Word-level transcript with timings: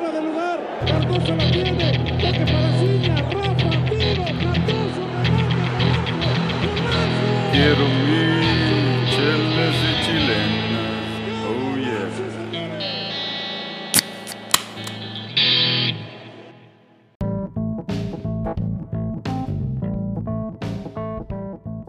fuera 0.00 0.20
de 0.20 0.22
lugar. 0.22 0.60
Cardoso 0.86 1.36
la 1.36 1.50
tiene. 1.50 1.92
Toque 1.92 2.44
para 2.46 2.72
Ciña. 2.78 3.16
Rafa, 3.16 3.70
tiro. 3.88 4.24
Cardoso, 4.24 5.02
remate. 5.24 5.78
Quiero 7.52 7.84
mi 8.06 8.24
chelas 9.10 9.78
y 9.84 9.92
chilenas. 10.04 11.00
Oh 11.46 11.76
yeah. 11.76 12.08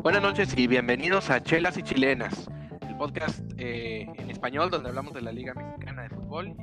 Buenas 0.01 0.21
noches 0.21 0.57
y 0.57 0.67
bienvenidos 0.67 1.29
a 1.29 1.41
Chelas 1.41 1.77
y 1.77 1.83
Chilenas, 1.83 2.49
el 2.81 2.97
podcast 2.97 3.39
eh, 3.57 4.07
en 4.17 4.29
español 4.29 4.69
donde 4.69 4.89
hablamos 4.89 5.13
de 5.13 5.21
la 5.21 5.31
Liga 5.31 5.53
Mexicana 5.53 6.03
de 6.03 6.09
Fútbol 6.09 6.55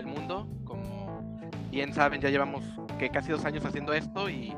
el 0.00 0.06
mundo. 0.06 0.48
Como 0.64 1.42
bien 1.70 1.92
saben, 1.92 2.20
ya 2.20 2.30
llevamos 2.30 2.64
que 2.98 3.10
casi 3.10 3.30
dos 3.32 3.44
años 3.44 3.64
haciendo 3.64 3.92
esto 3.92 4.28
y 4.28 4.54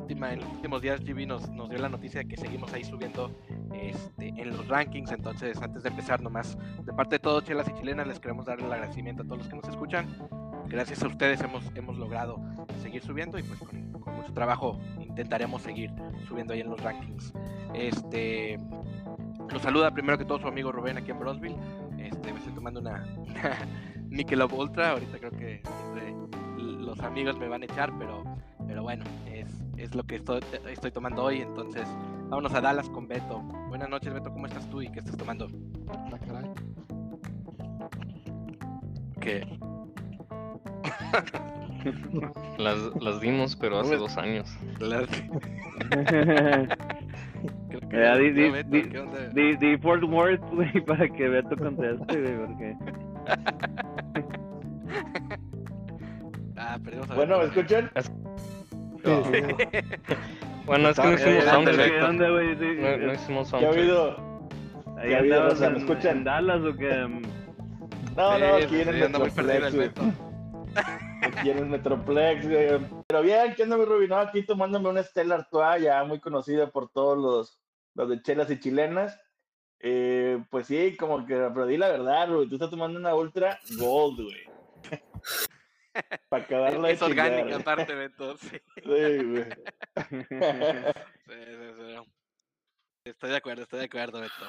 última, 0.00 0.32
en 0.32 0.40
los 0.40 0.50
últimos 0.50 0.82
días 0.82 1.00
GB 1.00 1.26
nos, 1.26 1.48
nos 1.50 1.70
dio 1.70 1.78
la 1.78 1.88
noticia 1.88 2.20
de 2.20 2.28
que 2.28 2.36
seguimos 2.36 2.72
ahí 2.72 2.82
subiendo 2.84 3.30
este, 3.72 4.28
en 4.28 4.50
los 4.50 4.66
rankings. 4.66 5.12
Entonces, 5.12 5.60
antes 5.62 5.82
de 5.82 5.88
empezar, 5.90 6.20
nomás 6.20 6.58
de 6.84 6.92
parte 6.92 7.16
de 7.16 7.18
todos 7.20 7.44
Chelas 7.44 7.68
y 7.68 7.74
Chilenas, 7.74 8.06
les 8.06 8.18
queremos 8.18 8.46
dar 8.46 8.58
el 8.58 8.72
agradecimiento 8.72 9.22
a 9.22 9.26
todos 9.26 9.38
los 9.38 9.48
que 9.48 9.56
nos 9.56 9.68
escuchan. 9.68 10.06
Gracias 10.66 11.02
a 11.02 11.06
ustedes 11.06 11.40
hemos, 11.40 11.64
hemos 11.74 11.96
logrado 11.96 12.40
seguir 12.82 13.02
subiendo 13.02 13.38
y 13.38 13.42
pues 13.42 13.58
con, 13.60 13.92
con 13.92 14.16
mucho 14.16 14.32
trabajo 14.32 14.78
intentaremos 15.00 15.62
seguir 15.62 15.90
subiendo 16.28 16.54
ahí 16.54 16.60
en 16.60 16.70
los 16.70 16.80
rankings. 16.82 17.32
Este 17.74 18.58
los 19.50 19.62
saluda 19.62 19.90
primero 19.90 20.16
que 20.16 20.24
todo 20.24 20.38
su 20.38 20.46
amigo 20.46 20.70
Rubén 20.70 20.96
aquí 20.96 21.10
en 21.10 21.18
Brosville. 21.18 21.56
Este, 21.98 22.32
me 22.32 22.38
estoy 22.38 22.52
tomando 22.54 22.80
una, 22.80 23.04
una 23.16 23.58
Michelob 24.10 24.52
Ultra. 24.52 24.90
Ahorita 24.92 25.18
creo 25.18 25.30
que 25.32 25.62
entre 25.86 26.14
los 26.80 27.00
amigos 27.00 27.38
me 27.38 27.48
van 27.48 27.62
a 27.62 27.64
echar, 27.66 27.92
pero, 27.98 28.24
pero 28.66 28.82
bueno, 28.82 29.04
es, 29.32 29.46
es 29.76 29.94
lo 29.94 30.02
que 30.04 30.16
estoy, 30.16 30.40
estoy 30.70 30.90
tomando 30.90 31.24
hoy. 31.24 31.40
Entonces, 31.42 31.86
vámonos 32.28 32.52
a 32.54 32.60
Dallas 32.60 32.88
con 32.90 33.06
Beto. 33.08 33.40
Buenas 33.68 33.88
noches, 33.88 34.12
Beto, 34.12 34.30
¿cómo 34.32 34.46
estás 34.46 34.68
tú 34.70 34.82
y 34.82 34.88
qué 34.90 34.98
estás 35.00 35.16
tomando? 35.16 35.48
Ah, 35.88 36.18
caray. 36.26 36.50
¿Qué? 39.20 39.46
Las, 42.58 42.76
las 43.00 43.20
dimos, 43.22 43.56
pero 43.56 43.78
hace 43.80 43.96
dos 43.96 44.18
años. 44.18 44.54
Las- 44.80 45.08
creo 47.70 47.80
que 47.88 47.96
Ya, 47.96 48.16
di- 48.16 48.32
di-. 48.32 48.50
Di, 49.32 49.56
di 49.56 49.78
Fort 49.78 50.02
Worth, 50.04 50.42
güey, 50.52 50.78
para 50.84 51.08
que 51.08 51.26
Beto 51.28 51.56
conteste, 51.56 52.20
güey, 52.20 52.36
porque... 52.46 52.76
Ah, 56.56 56.78
perdimos 56.82 57.10
a 57.10 57.14
Bueno, 57.14 57.38
¿me 57.38 57.44
escuchan? 57.44 57.90
Sí, 58.02 58.10
sí. 59.02 60.14
Bueno, 60.66 60.90
es 60.90 61.00
que 61.00 61.06
no 61.08 61.14
hicimos 61.14 61.44
soundcheck. 61.44 61.76
perfecto. 61.76 61.98
¿Qué 61.98 62.04
onda, 62.04 62.30
güey? 62.30 62.56
Sí, 62.56 62.76
No, 62.78 62.96
no 62.98 63.12
hicimos 63.14 63.50
¿Qué 63.50 63.56
ha 63.56 63.60
soundcheck. 63.60 63.78
habido? 63.78 64.48
¿Qué 65.02 65.14
ha 65.14 65.18
habido, 65.18 65.48
Rosa? 65.48 65.70
¿Me 65.70 65.78
escuchan? 65.78 66.16
en 66.18 66.24
Dallas 66.24 66.60
o 66.60 66.76
qué? 66.76 66.90
No, 68.16 68.38
no, 68.38 68.54
aquí 68.56 68.66
sí, 68.68 68.80
en 68.82 68.88
el 68.88 69.02
anda 69.02 69.18
Metroplex, 69.18 69.74
güey. 69.74 69.90
Aquí 71.22 71.50
en 71.50 71.58
el 71.58 71.66
Metroplex, 71.66 72.48
güey. 72.48 72.68
Pero 73.08 73.22
bien, 73.22 73.54
¿qué 73.56 73.62
onda, 73.64 73.76
mi 73.78 73.84
Rubino? 73.84 74.16
Aquí 74.16 74.42
tomándome 74.42 74.90
una 74.90 75.02
Stella 75.02 75.36
Artois, 75.36 75.82
ya 75.82 76.04
muy 76.04 76.20
conocida 76.20 76.70
por 76.70 76.90
todos 76.92 77.18
los, 77.18 77.60
los 77.94 78.08
de 78.10 78.22
chelas 78.22 78.50
y 78.50 78.60
chilenas. 78.60 79.18
Eh, 79.80 80.44
pues 80.50 80.66
sí, 80.66 80.94
como 80.96 81.24
que, 81.26 81.34
pero 81.34 81.66
di 81.66 81.78
la 81.78 81.88
verdad, 81.88 82.28
güey. 82.30 82.46
Tú 82.48 82.56
estás 82.56 82.70
tomando 82.70 82.98
una 82.98 83.14
Ultra 83.14 83.58
Gold, 83.78 84.20
güey. 84.22 84.49
Para 86.28 86.44
acabarla 86.44 86.88
de 86.88 86.94
Es 86.94 87.02
orgánica 87.02 87.56
aparte, 87.56 87.94
Beto. 87.94 88.36
Sí. 88.36 88.60
Sí, 88.76 89.24
güey. 89.24 89.46
Sí, 91.26 91.36
sí, 91.46 91.72
sí. 91.76 92.12
Estoy 93.04 93.30
de 93.30 93.36
acuerdo, 93.36 93.62
estoy 93.62 93.80
de 93.80 93.84
acuerdo, 93.86 94.20
Beto. 94.20 94.46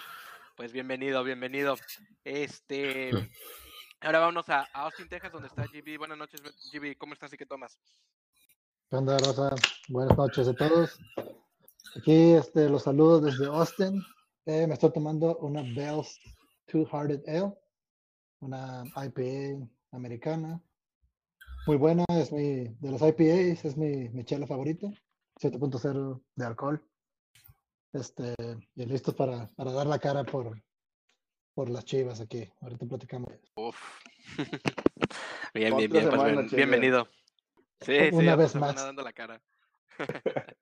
Pues 0.56 0.72
bienvenido, 0.72 1.24
bienvenido. 1.24 1.76
Este. 2.24 3.12
Ahora 4.02 4.20
vámonos 4.20 4.50
a, 4.50 4.64
Austin, 4.74 5.08
Texas, 5.08 5.32
donde 5.32 5.48
está 5.48 5.66
GB. 5.66 5.98
Buenas 5.98 6.18
noches, 6.18 6.42
GB. 6.72 6.98
¿Cómo 6.98 7.14
estás 7.14 7.32
y 7.34 7.38
qué 7.38 7.46
tomas? 7.46 7.80
¿Qué 8.90 8.96
onda, 8.96 9.18
Rosa? 9.20 9.56
Buenas 9.90 10.18
noches 10.18 10.48
a 10.48 10.54
todos. 10.54 11.00
Aquí 11.96 12.34
este, 12.34 12.68
los 12.70 12.84
saludos 12.84 13.24
desde 13.24 13.46
Austin. 13.46 14.04
Eh, 14.46 14.66
me 14.66 14.74
estoy 14.74 14.92
tomando 14.92 15.38
una 15.38 15.62
Bell's 15.62 16.20
Two 16.66 16.86
Hearted 16.92 17.22
Ale, 17.28 17.54
una 18.40 18.84
IPA 18.96 19.68
americana. 19.92 20.62
Muy 21.66 21.78
buena, 21.78 22.06
es 22.10 22.32
mi, 22.32 22.68
de 22.80 22.92
los 22.92 23.02
IPAs, 23.02 23.66
es 23.66 23.78
mi, 23.78 24.10
mi 24.10 24.24
chela 24.26 24.48
favorita. 24.48 24.88
7.0 25.40 26.22
de 26.36 26.46
alcohol. 26.46 26.84
Este, 27.94 28.34
y 28.76 28.86
listo 28.86 29.16
para, 29.16 29.48
para 29.56 29.72
dar 29.72 29.88
la 29.88 30.00
cara 30.00 30.24
por, 30.24 30.62
por 31.54 31.70
las 31.70 31.86
chivas 31.86 32.20
aquí. 32.22 32.50
Ahorita 32.62 32.86
platicamos. 32.86 33.32
Uf. 33.56 33.78
bien, 35.54 35.76
bien, 35.78 35.92
bien. 35.92 35.92
Pues 35.92 36.04
semana, 36.14 36.32
bien- 36.32 36.50
Chela. 36.50 36.58
bienvenido. 36.58 37.08
Sí, 37.82 37.98
Una 38.12 38.36
vez 38.36 38.56
más. 38.56 38.76
dando 38.76 39.04
la 39.04 39.14
cara. 39.14 39.42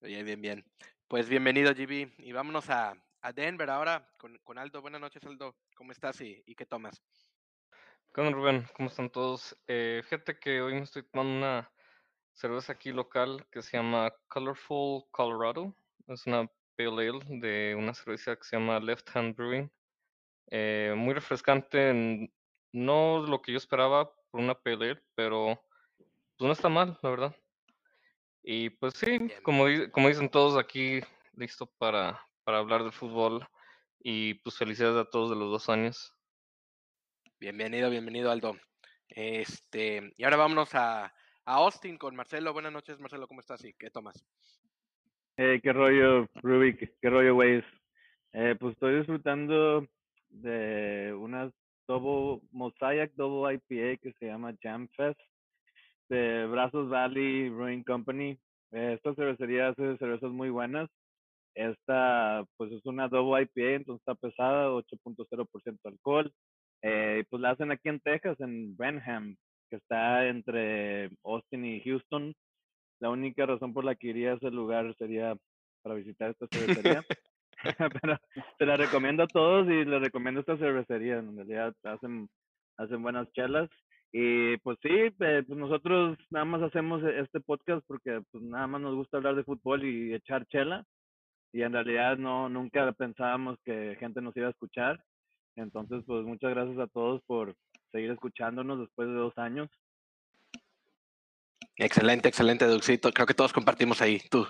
bien, 0.00 0.24
bien, 0.24 0.40
bien. 0.40 0.64
Pues 1.08 1.28
bienvenido, 1.28 1.72
GB. 1.74 2.12
Y 2.18 2.32
vámonos 2.32 2.70
a, 2.70 2.94
a 3.20 3.32
Denver 3.32 3.70
ahora 3.70 4.12
con, 4.16 4.38
con 4.44 4.58
Aldo. 4.58 4.80
Buenas 4.80 5.00
noches, 5.00 5.22
Aldo. 5.24 5.56
¿Cómo 5.76 5.92
estás 5.92 6.20
y, 6.20 6.42
y 6.46 6.54
qué 6.54 6.66
tomas? 6.66 7.02
¿Qué 8.14 8.22
onda, 8.22 8.32
Rubén? 8.32 8.66
¿Cómo 8.74 8.88
están 8.88 9.10
todos? 9.10 9.56
Eh, 9.68 10.00
fíjate 10.02 10.38
que 10.38 10.62
hoy 10.62 10.72
me 10.74 10.80
estoy 10.80 11.02
tomando 11.02 11.36
una 11.36 11.70
cerveza 12.32 12.72
aquí 12.72 12.90
local 12.90 13.46
que 13.52 13.62
se 13.62 13.76
llama 13.76 14.12
Colorful 14.28 15.04
Colorado. 15.10 15.76
Es 16.08 16.26
una 16.26 16.50
pale 16.76 17.08
ale 17.08 17.20
de 17.28 17.76
una 17.78 17.92
cerveza 17.92 18.34
que 18.34 18.44
se 18.44 18.56
llama 18.56 18.80
Left 18.80 19.14
Hand 19.14 19.36
Brewing. 19.36 19.70
Eh, 20.50 20.94
muy 20.96 21.14
refrescante, 21.14 22.32
no 22.72 23.20
lo 23.20 23.42
que 23.42 23.52
yo 23.52 23.58
esperaba 23.58 24.10
por 24.30 24.40
una 24.40 24.54
pale 24.54 24.92
ale, 24.92 25.02
pero 25.14 25.60
pues 26.36 26.46
no 26.46 26.52
está 26.52 26.68
mal, 26.68 26.98
la 27.02 27.10
verdad. 27.10 27.36
Y 28.42 28.70
pues 28.70 28.94
sí, 28.94 29.18
como, 29.42 29.66
como 29.92 30.08
dicen 30.08 30.30
todos 30.30 30.58
aquí, 30.58 31.00
listo 31.34 31.66
para, 31.66 32.20
para 32.42 32.58
hablar 32.58 32.82
del 32.82 32.92
fútbol. 32.92 33.46
Y 34.00 34.34
pues 34.34 34.56
felicidades 34.56 34.96
a 34.96 35.10
todos 35.10 35.30
de 35.30 35.36
los 35.36 35.50
dos 35.50 35.68
años. 35.68 36.17
Bienvenido, 37.40 37.88
bienvenido, 37.88 38.32
Aldo. 38.32 38.56
Este, 39.08 40.12
y 40.16 40.24
ahora 40.24 40.36
vámonos 40.36 40.74
a, 40.74 41.04
a 41.04 41.12
Austin 41.44 41.96
con 41.96 42.16
Marcelo. 42.16 42.52
Buenas 42.52 42.72
noches, 42.72 42.98
Marcelo. 42.98 43.28
¿Cómo 43.28 43.38
estás 43.38 43.64
y 43.64 43.74
qué 43.74 43.90
tomas? 43.90 44.26
Eh, 45.36 45.60
qué 45.62 45.72
rollo, 45.72 46.26
Rubik, 46.42 46.98
qué 47.00 47.08
rollo, 47.08 47.34
güeyes. 47.34 47.64
Eh, 48.32 48.56
pues 48.58 48.72
estoy 48.72 48.96
disfrutando 48.96 49.86
de 50.30 51.14
una 51.16 51.48
double, 51.86 52.42
Mosaic 52.50 53.12
Double 53.14 53.54
IPA 53.54 54.00
que 54.02 54.12
se 54.18 54.26
llama 54.26 54.56
Jam 54.60 54.88
Fest 54.96 55.20
de 56.08 56.44
Brazos 56.46 56.88
Valley 56.88 57.50
Brewing 57.50 57.84
Company. 57.84 58.36
Eh, 58.72 58.94
esta 58.96 59.14
cervecería 59.14 59.68
hace 59.68 59.96
cervezas 59.98 60.32
muy 60.32 60.50
buenas. 60.50 60.90
Esta, 61.54 62.44
pues 62.56 62.72
es 62.72 62.84
una 62.84 63.06
double 63.06 63.42
IPA, 63.42 63.76
entonces 63.76 64.00
está 64.00 64.16
pesada, 64.16 64.70
8.0% 64.70 65.78
alcohol. 65.84 66.32
Eh, 66.82 67.24
pues 67.28 67.42
la 67.42 67.50
hacen 67.50 67.70
aquí 67.70 67.88
en 67.88 68.00
Texas, 68.00 68.38
en 68.40 68.76
Benham, 68.76 69.36
que 69.70 69.76
está 69.76 70.26
entre 70.26 71.10
Austin 71.24 71.64
y 71.64 71.80
Houston. 71.82 72.34
La 73.00 73.10
única 73.10 73.46
razón 73.46 73.72
por 73.72 73.84
la 73.84 73.94
que 73.94 74.08
iría 74.08 74.32
a 74.32 74.36
ese 74.36 74.50
lugar 74.50 74.94
sería 74.96 75.36
para 75.82 75.94
visitar 75.94 76.30
esta 76.30 76.46
cervecería. 76.50 77.02
Pero 78.02 78.18
te 78.58 78.66
la 78.66 78.76
recomiendo 78.76 79.24
a 79.24 79.26
todos 79.26 79.66
y 79.68 79.84
les 79.84 80.00
recomiendo 80.00 80.40
esta 80.40 80.56
cervecería. 80.56 81.18
En 81.18 81.36
realidad 81.36 81.74
hacen, 81.84 82.28
hacen 82.76 83.02
buenas 83.02 83.30
chelas. 83.32 83.68
Y 84.12 84.56
pues 84.58 84.78
sí, 84.80 84.88
eh, 84.90 85.12
pues 85.46 85.58
nosotros 85.58 86.16
nada 86.30 86.44
más 86.44 86.62
hacemos 86.62 87.02
este 87.04 87.40
podcast 87.40 87.84
porque 87.86 88.22
pues 88.30 88.42
nada 88.42 88.66
más 88.66 88.80
nos 88.80 88.94
gusta 88.94 89.18
hablar 89.18 89.34
de 89.34 89.44
fútbol 89.44 89.84
y 89.84 90.14
echar 90.14 90.46
chela. 90.46 90.84
Y 91.52 91.62
en 91.62 91.72
realidad 91.72 92.16
no, 92.16 92.48
nunca 92.48 92.90
pensábamos 92.92 93.58
que 93.64 93.96
gente 93.98 94.20
nos 94.20 94.36
iba 94.36 94.48
a 94.48 94.50
escuchar. 94.50 95.02
Entonces, 95.58 96.04
pues 96.06 96.24
muchas 96.24 96.50
gracias 96.50 96.78
a 96.78 96.86
todos 96.86 97.20
por 97.26 97.56
seguir 97.90 98.10
escuchándonos 98.12 98.78
después 98.78 99.08
de 99.08 99.14
dos 99.14 99.36
años. 99.38 99.68
Excelente, 101.76 102.28
excelente, 102.28 102.64
Dougcito. 102.66 103.12
Creo 103.12 103.26
que 103.26 103.34
todos 103.34 103.52
compartimos 103.52 104.00
ahí 104.00 104.20
tu- 104.30 104.48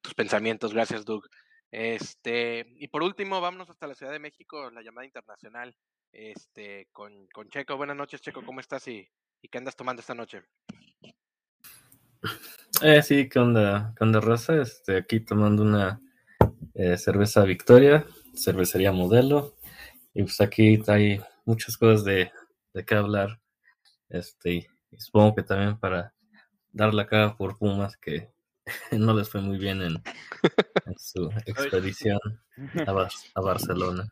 tus 0.00 0.14
pensamientos. 0.14 0.72
Gracias, 0.72 1.04
Doug. 1.04 1.24
Este, 1.70 2.66
y 2.78 2.86
por 2.88 3.02
último, 3.02 3.40
vámonos 3.40 3.68
hasta 3.68 3.88
la 3.88 3.94
Ciudad 3.96 4.12
de 4.12 4.20
México, 4.20 4.70
la 4.70 4.82
llamada 4.82 5.04
internacional, 5.04 5.74
este, 6.12 6.88
con, 6.92 7.26
con 7.28 7.48
Checo. 7.48 7.76
Buenas 7.76 7.96
noches, 7.96 8.20
Checo, 8.20 8.44
¿cómo 8.44 8.60
estás 8.60 8.86
y, 8.86 9.08
y 9.42 9.48
qué 9.48 9.58
andas 9.58 9.74
tomando 9.74 10.00
esta 10.00 10.14
noche? 10.14 10.42
Eh, 12.80 13.02
sí, 13.02 13.28
¿qué 13.28 13.38
onda? 13.40 13.92
¿Qué 13.96 14.04
onda, 14.04 14.20
raza? 14.20 14.60
Este, 14.60 14.98
aquí 14.98 15.18
tomando 15.20 15.62
una 15.62 16.00
eh, 16.74 16.96
cerveza 16.96 17.42
Victoria, 17.44 18.06
cervecería 18.34 18.92
modelo. 18.92 19.56
Y 20.14 20.22
pues 20.22 20.40
aquí 20.40 20.80
hay 20.86 21.20
muchas 21.44 21.76
cosas 21.76 22.04
de, 22.04 22.30
de 22.72 22.84
qué 22.84 22.94
hablar. 22.94 23.38
Este, 24.08 24.52
y 24.52 24.66
supongo 24.98 25.34
que 25.34 25.42
también 25.42 25.78
para 25.78 26.14
dar 26.72 26.94
la 26.94 27.06
cara 27.06 27.36
por 27.36 27.58
Pumas, 27.58 27.96
que 27.96 28.30
no 28.92 29.12
les 29.14 29.28
fue 29.28 29.40
muy 29.40 29.58
bien 29.58 29.82
en, 29.82 29.94
en 30.86 30.98
su 30.98 31.30
expedición 31.46 32.18
a, 32.86 32.92
Bar- 32.92 33.10
a 33.34 33.40
Barcelona. 33.40 34.08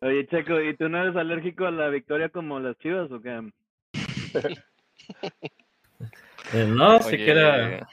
Oye, 0.00 0.26
Checo, 0.26 0.60
¿y 0.60 0.76
tú 0.76 0.88
no 0.88 0.98
eres 1.02 1.16
alérgico 1.16 1.66
a 1.66 1.70
la 1.70 1.88
victoria 1.88 2.28
como 2.30 2.58
las 2.58 2.76
chivas 2.78 3.10
o 3.12 3.20
qué? 3.20 3.50
Eh, 6.52 6.66
no, 6.68 6.98
Oye, 6.98 7.02
siquiera, 7.10 7.88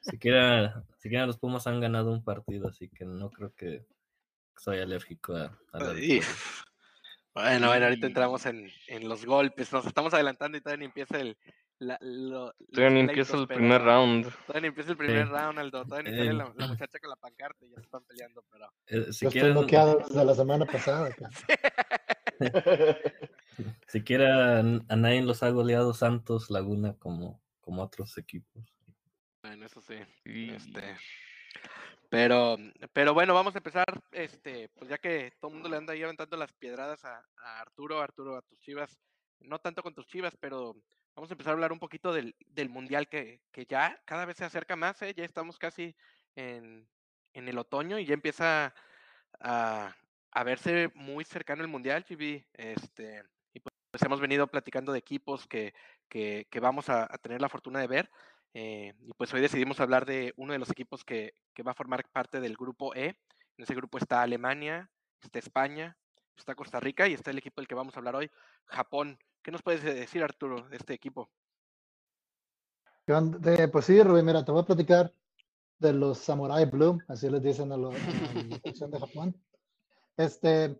siquiera, 0.00 0.84
siquiera 0.98 1.26
los 1.26 1.38
Pumas 1.38 1.66
han 1.66 1.80
ganado 1.80 2.12
un 2.12 2.22
partido, 2.22 2.68
así 2.68 2.88
que 2.88 3.04
no 3.04 3.30
creo 3.30 3.52
que 3.54 3.86
soy 4.56 4.80
alérgico 4.80 5.34
a, 5.36 5.56
a 5.72 5.78
la 5.78 5.92
victoria. 5.92 6.22
Bueno, 7.34 7.68
bueno, 7.68 7.84
ahorita 7.86 8.06
entramos 8.08 8.46
en, 8.46 8.70
en 8.88 9.08
los 9.08 9.24
golpes. 9.24 9.72
Nos 9.72 9.86
estamos 9.86 10.12
adelantando 10.14 10.58
y 10.58 10.60
todavía 10.60 10.80
ni 10.80 10.84
empieza 10.86 11.18
el. 11.20 11.36
La, 11.80 11.96
lo- 12.00 12.52
Todavía 12.72 12.90
ni 12.90 13.00
empieza 13.00 13.36
el 13.36 13.46
pero 13.46 13.58
primer 13.60 13.82
round. 13.82 14.24
Todavía 14.46 14.62
ni 14.62 14.66
empieza 14.68 14.90
el 14.90 14.96
primer 14.96 15.26
Sí. 15.26 15.32
round, 15.32 15.58
Aldo. 15.60 15.84
Todavía 15.84 16.10
ni 16.10 16.16
sale 16.18 16.30
Eh, 16.30 16.32
la, 16.34 16.52
la 16.56 16.66
muchacha 16.66 16.98
con 16.98 17.10
la 17.10 17.16
pancarta 17.16 17.64
y 17.64 17.68
ya 17.70 17.76
se 17.76 17.82
están 17.82 18.02
peleando, 18.04 18.44
pero. 18.50 18.72
Eh, 18.86 19.12
si 19.12 19.26
Yo 19.26 19.28
estoy 19.28 19.52
bloqueado 19.52 19.98
desde 19.98 20.24
la 20.24 20.34
semana 20.34 20.66
pasada. 20.66 21.10
siquiera 23.86 24.58
a 24.60 24.96
nadie 24.96 25.22
los 25.22 25.42
ha 25.42 25.50
goleado 25.50 25.94
Santos 25.94 26.50
Laguna 26.50 26.94
como, 26.98 27.40
como 27.60 27.82
otros 27.82 28.16
equipos. 28.18 28.64
Bueno, 29.42 29.66
eso 29.66 29.80
sí. 29.80 29.94
Y- 30.24 30.50
Este, 30.50 30.96
pero, 32.08 32.56
pero 32.92 33.12
bueno, 33.12 33.34
vamos 33.34 33.54
a 33.54 33.58
empezar, 33.58 33.84
este, 34.12 34.68
pues 34.70 34.88
ya 34.88 34.98
que 34.98 35.32
todo 35.40 35.50
el 35.50 35.54
mundo 35.54 35.68
le 35.68 35.76
anda 35.76 35.92
ahí 35.92 36.02
las 36.02 36.52
piedradas 36.54 37.04
a, 37.04 37.18
a 37.36 37.60
Arturo, 37.60 38.00
Arturo, 38.00 38.36
a 38.36 38.42
tus 38.42 38.58
chivas, 38.60 38.98
no 39.40 39.58
tanto 39.58 39.82
con 39.82 39.94
tus 39.94 40.06
chivas, 40.06 40.34
pero 40.40 40.74
vamos 41.14 41.30
a 41.30 41.34
empezar 41.34 41.50
a 41.50 41.54
hablar 41.54 41.72
un 41.72 41.78
poquito 41.78 42.12
del, 42.12 42.34
del 42.46 42.70
mundial 42.70 43.08
que, 43.08 43.42
que 43.52 43.66
ya 43.66 44.00
cada 44.06 44.24
vez 44.24 44.38
se 44.38 44.44
acerca 44.44 44.74
más, 44.74 45.02
¿eh? 45.02 45.12
ya 45.14 45.24
estamos 45.24 45.58
casi 45.58 45.94
en, 46.34 46.88
en 47.34 47.48
el 47.48 47.58
otoño 47.58 47.98
y 47.98 48.06
ya 48.06 48.14
empieza 48.14 48.74
a, 49.40 49.94
a 50.30 50.44
verse 50.44 50.90
muy 50.94 51.24
cercano 51.24 51.62
el 51.62 51.68
mundial, 51.68 52.06
GB, 52.08 52.46
este, 52.54 53.22
y 53.52 53.60
pues, 53.60 54.02
hemos 54.02 54.20
venido 54.20 54.46
platicando 54.46 54.92
de 54.92 54.98
equipos 54.98 55.46
que, 55.46 55.74
que, 56.08 56.46
que 56.50 56.60
vamos 56.60 56.88
a 56.88 57.06
tener 57.18 57.42
la 57.42 57.50
fortuna 57.50 57.80
de 57.80 57.86
ver. 57.86 58.10
Eh, 58.54 58.94
y 59.00 59.12
pues 59.12 59.32
hoy 59.34 59.40
decidimos 59.40 59.80
hablar 59.80 60.06
de 60.06 60.32
uno 60.36 60.52
de 60.52 60.58
los 60.58 60.70
equipos 60.70 61.04
que, 61.04 61.34
que 61.54 61.62
va 61.62 61.72
a 61.72 61.76
formar 61.76 62.08
parte 62.10 62.40
del 62.40 62.56
grupo 62.56 62.94
E. 62.94 63.06
En 63.56 63.64
ese 63.64 63.74
grupo 63.74 63.98
está 63.98 64.22
Alemania, 64.22 64.90
está 65.20 65.38
España, 65.38 65.96
está 66.36 66.54
Costa 66.54 66.80
Rica 66.80 67.08
y 67.08 67.14
está 67.14 67.30
el 67.30 67.38
equipo 67.38 67.60
del 67.60 67.68
que 67.68 67.74
vamos 67.74 67.94
a 67.94 67.98
hablar 67.98 68.16
hoy, 68.16 68.30
Japón. 68.66 69.18
¿Qué 69.42 69.50
nos 69.50 69.62
puedes 69.62 69.82
decir, 69.82 70.22
Arturo, 70.22 70.68
de 70.68 70.76
este 70.76 70.94
equipo? 70.94 71.30
De- 73.06 73.68
pues 73.68 73.86
sí, 73.86 74.02
Rubén, 74.02 74.26
mira, 74.26 74.44
te 74.44 74.52
voy 74.52 74.62
a 74.62 74.66
platicar 74.66 75.12
de 75.78 75.92
los 75.92 76.18
Samurai 76.18 76.66
Blue, 76.66 77.00
así 77.08 77.30
les 77.30 77.42
dicen 77.42 77.72
a, 77.72 77.76
lo- 77.76 77.90
a 77.90 77.92
la 77.94 78.58
selección 78.60 78.90
de 78.90 79.00
Japón. 79.00 79.34
Este, 80.16 80.78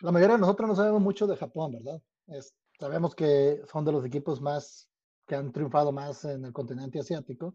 la 0.00 0.12
mayoría 0.12 0.36
de 0.36 0.40
nosotros 0.40 0.68
no 0.68 0.76
sabemos 0.76 1.02
mucho 1.02 1.26
de 1.26 1.36
Japón, 1.36 1.72
¿verdad? 1.72 2.00
Es- 2.28 2.54
sabemos 2.78 3.14
que 3.14 3.62
son 3.70 3.84
de 3.84 3.92
los 3.92 4.04
equipos 4.04 4.40
más 4.40 4.88
que 5.26 5.34
han 5.34 5.52
triunfado 5.52 5.92
más 5.92 6.24
en 6.24 6.44
el 6.44 6.52
continente 6.52 7.00
asiático, 7.00 7.54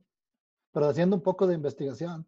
pero 0.71 0.87
haciendo 0.87 1.15
un 1.15 1.21
poco 1.21 1.47
de 1.47 1.55
investigación, 1.55 2.27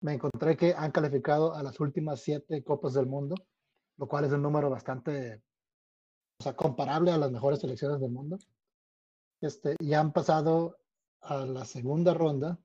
me 0.00 0.14
encontré 0.14 0.56
que 0.56 0.74
han 0.74 0.90
calificado 0.92 1.54
a 1.54 1.62
las 1.62 1.78
últimas 1.80 2.20
siete 2.20 2.62
Copas 2.62 2.94
del 2.94 3.06
Mundo, 3.06 3.34
lo 3.96 4.06
cual 4.06 4.24
es 4.24 4.32
un 4.32 4.42
número 4.42 4.70
bastante, 4.70 5.42
o 6.38 6.42
sea, 6.42 6.54
comparable 6.54 7.10
a 7.10 7.18
las 7.18 7.30
mejores 7.30 7.60
selecciones 7.60 8.00
del 8.00 8.10
mundo. 8.10 8.38
Este, 9.40 9.76
y 9.78 9.94
han 9.94 10.12
pasado 10.12 10.78
a 11.20 11.44
la 11.44 11.64
segunda 11.64 12.14
ronda 12.14 12.58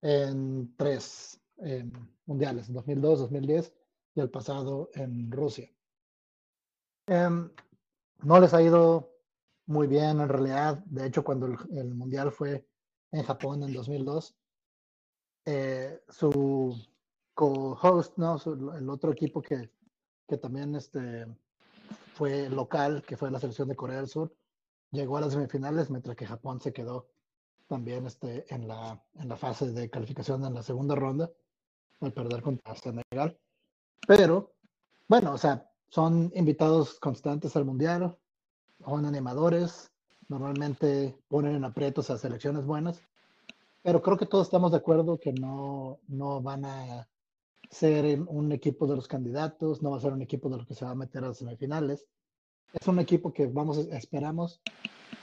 en 0.00 0.74
tres 0.76 1.40
eh, 1.64 1.84
mundiales, 2.26 2.68
en 2.68 2.74
2002, 2.74 3.18
2010 3.20 3.72
y 4.14 4.20
el 4.20 4.30
pasado 4.30 4.90
en 4.94 5.30
Rusia. 5.30 5.70
Em, 7.06 7.50
no 8.22 8.40
les 8.40 8.54
ha 8.54 8.62
ido 8.62 9.11
muy 9.72 9.86
bien 9.86 10.20
en 10.20 10.28
realidad. 10.28 10.78
De 10.86 11.06
hecho, 11.06 11.24
cuando 11.24 11.46
el, 11.46 11.56
el 11.76 11.94
mundial 11.94 12.30
fue 12.30 12.64
en 13.10 13.22
Japón 13.24 13.62
en 13.64 13.72
2002, 13.72 14.36
eh, 15.46 16.00
su 16.08 16.76
co-host, 17.34 18.16
¿no? 18.18 18.38
Su- 18.38 18.72
el 18.72 18.88
otro 18.88 19.12
equipo 19.12 19.42
que, 19.42 19.70
que 20.28 20.36
también 20.38 20.74
este, 20.76 21.26
fue 22.14 22.48
local, 22.48 23.02
que 23.06 23.16
fue 23.16 23.30
la 23.30 23.40
selección 23.40 23.68
de 23.68 23.76
Corea 23.76 23.96
del 23.96 24.08
Sur, 24.08 24.34
llegó 24.90 25.16
a 25.16 25.22
las 25.22 25.32
semifinales, 25.32 25.90
mientras 25.90 26.16
que 26.16 26.26
Japón 26.26 26.60
se 26.60 26.72
quedó 26.72 27.08
también 27.66 28.06
este, 28.06 28.44
en, 28.54 28.68
la, 28.68 29.02
en 29.14 29.28
la 29.28 29.36
fase 29.36 29.72
de 29.72 29.88
calificación 29.88 30.44
en 30.44 30.54
la 30.54 30.62
segunda 30.62 30.94
ronda, 30.94 31.30
al 32.00 32.12
perder 32.12 32.42
contra 32.42 32.74
Senegal. 32.76 33.38
Pero, 34.06 34.52
bueno, 35.08 35.32
o 35.32 35.38
sea, 35.38 35.70
son 35.88 36.30
invitados 36.34 36.98
constantes 37.00 37.56
al 37.56 37.64
Mundial, 37.64 38.18
son 38.84 39.06
animadores, 39.06 39.90
normalmente 40.28 41.16
ponen 41.28 41.56
en 41.56 41.64
aprietos 41.64 42.10
a 42.10 42.18
selecciones 42.18 42.64
buenas, 42.64 43.00
pero 43.82 44.02
creo 44.02 44.16
que 44.16 44.26
todos 44.26 44.46
estamos 44.46 44.70
de 44.72 44.78
acuerdo 44.78 45.18
que 45.18 45.32
no, 45.32 45.98
no 46.08 46.40
van 46.40 46.64
a 46.64 47.08
ser 47.70 48.20
un 48.26 48.52
equipo 48.52 48.86
de 48.86 48.96
los 48.96 49.08
candidatos, 49.08 49.82
no 49.82 49.90
va 49.90 49.96
a 49.96 50.00
ser 50.00 50.12
un 50.12 50.22
equipo 50.22 50.48
de 50.48 50.58
los 50.58 50.66
que 50.66 50.74
se 50.74 50.84
va 50.84 50.92
a 50.92 50.94
meter 50.94 51.24
a 51.24 51.28
las 51.28 51.38
semifinales. 51.38 52.06
Es 52.72 52.86
un 52.86 52.98
equipo 52.98 53.32
que 53.32 53.46
vamos, 53.46 53.78
esperamos 53.78 54.60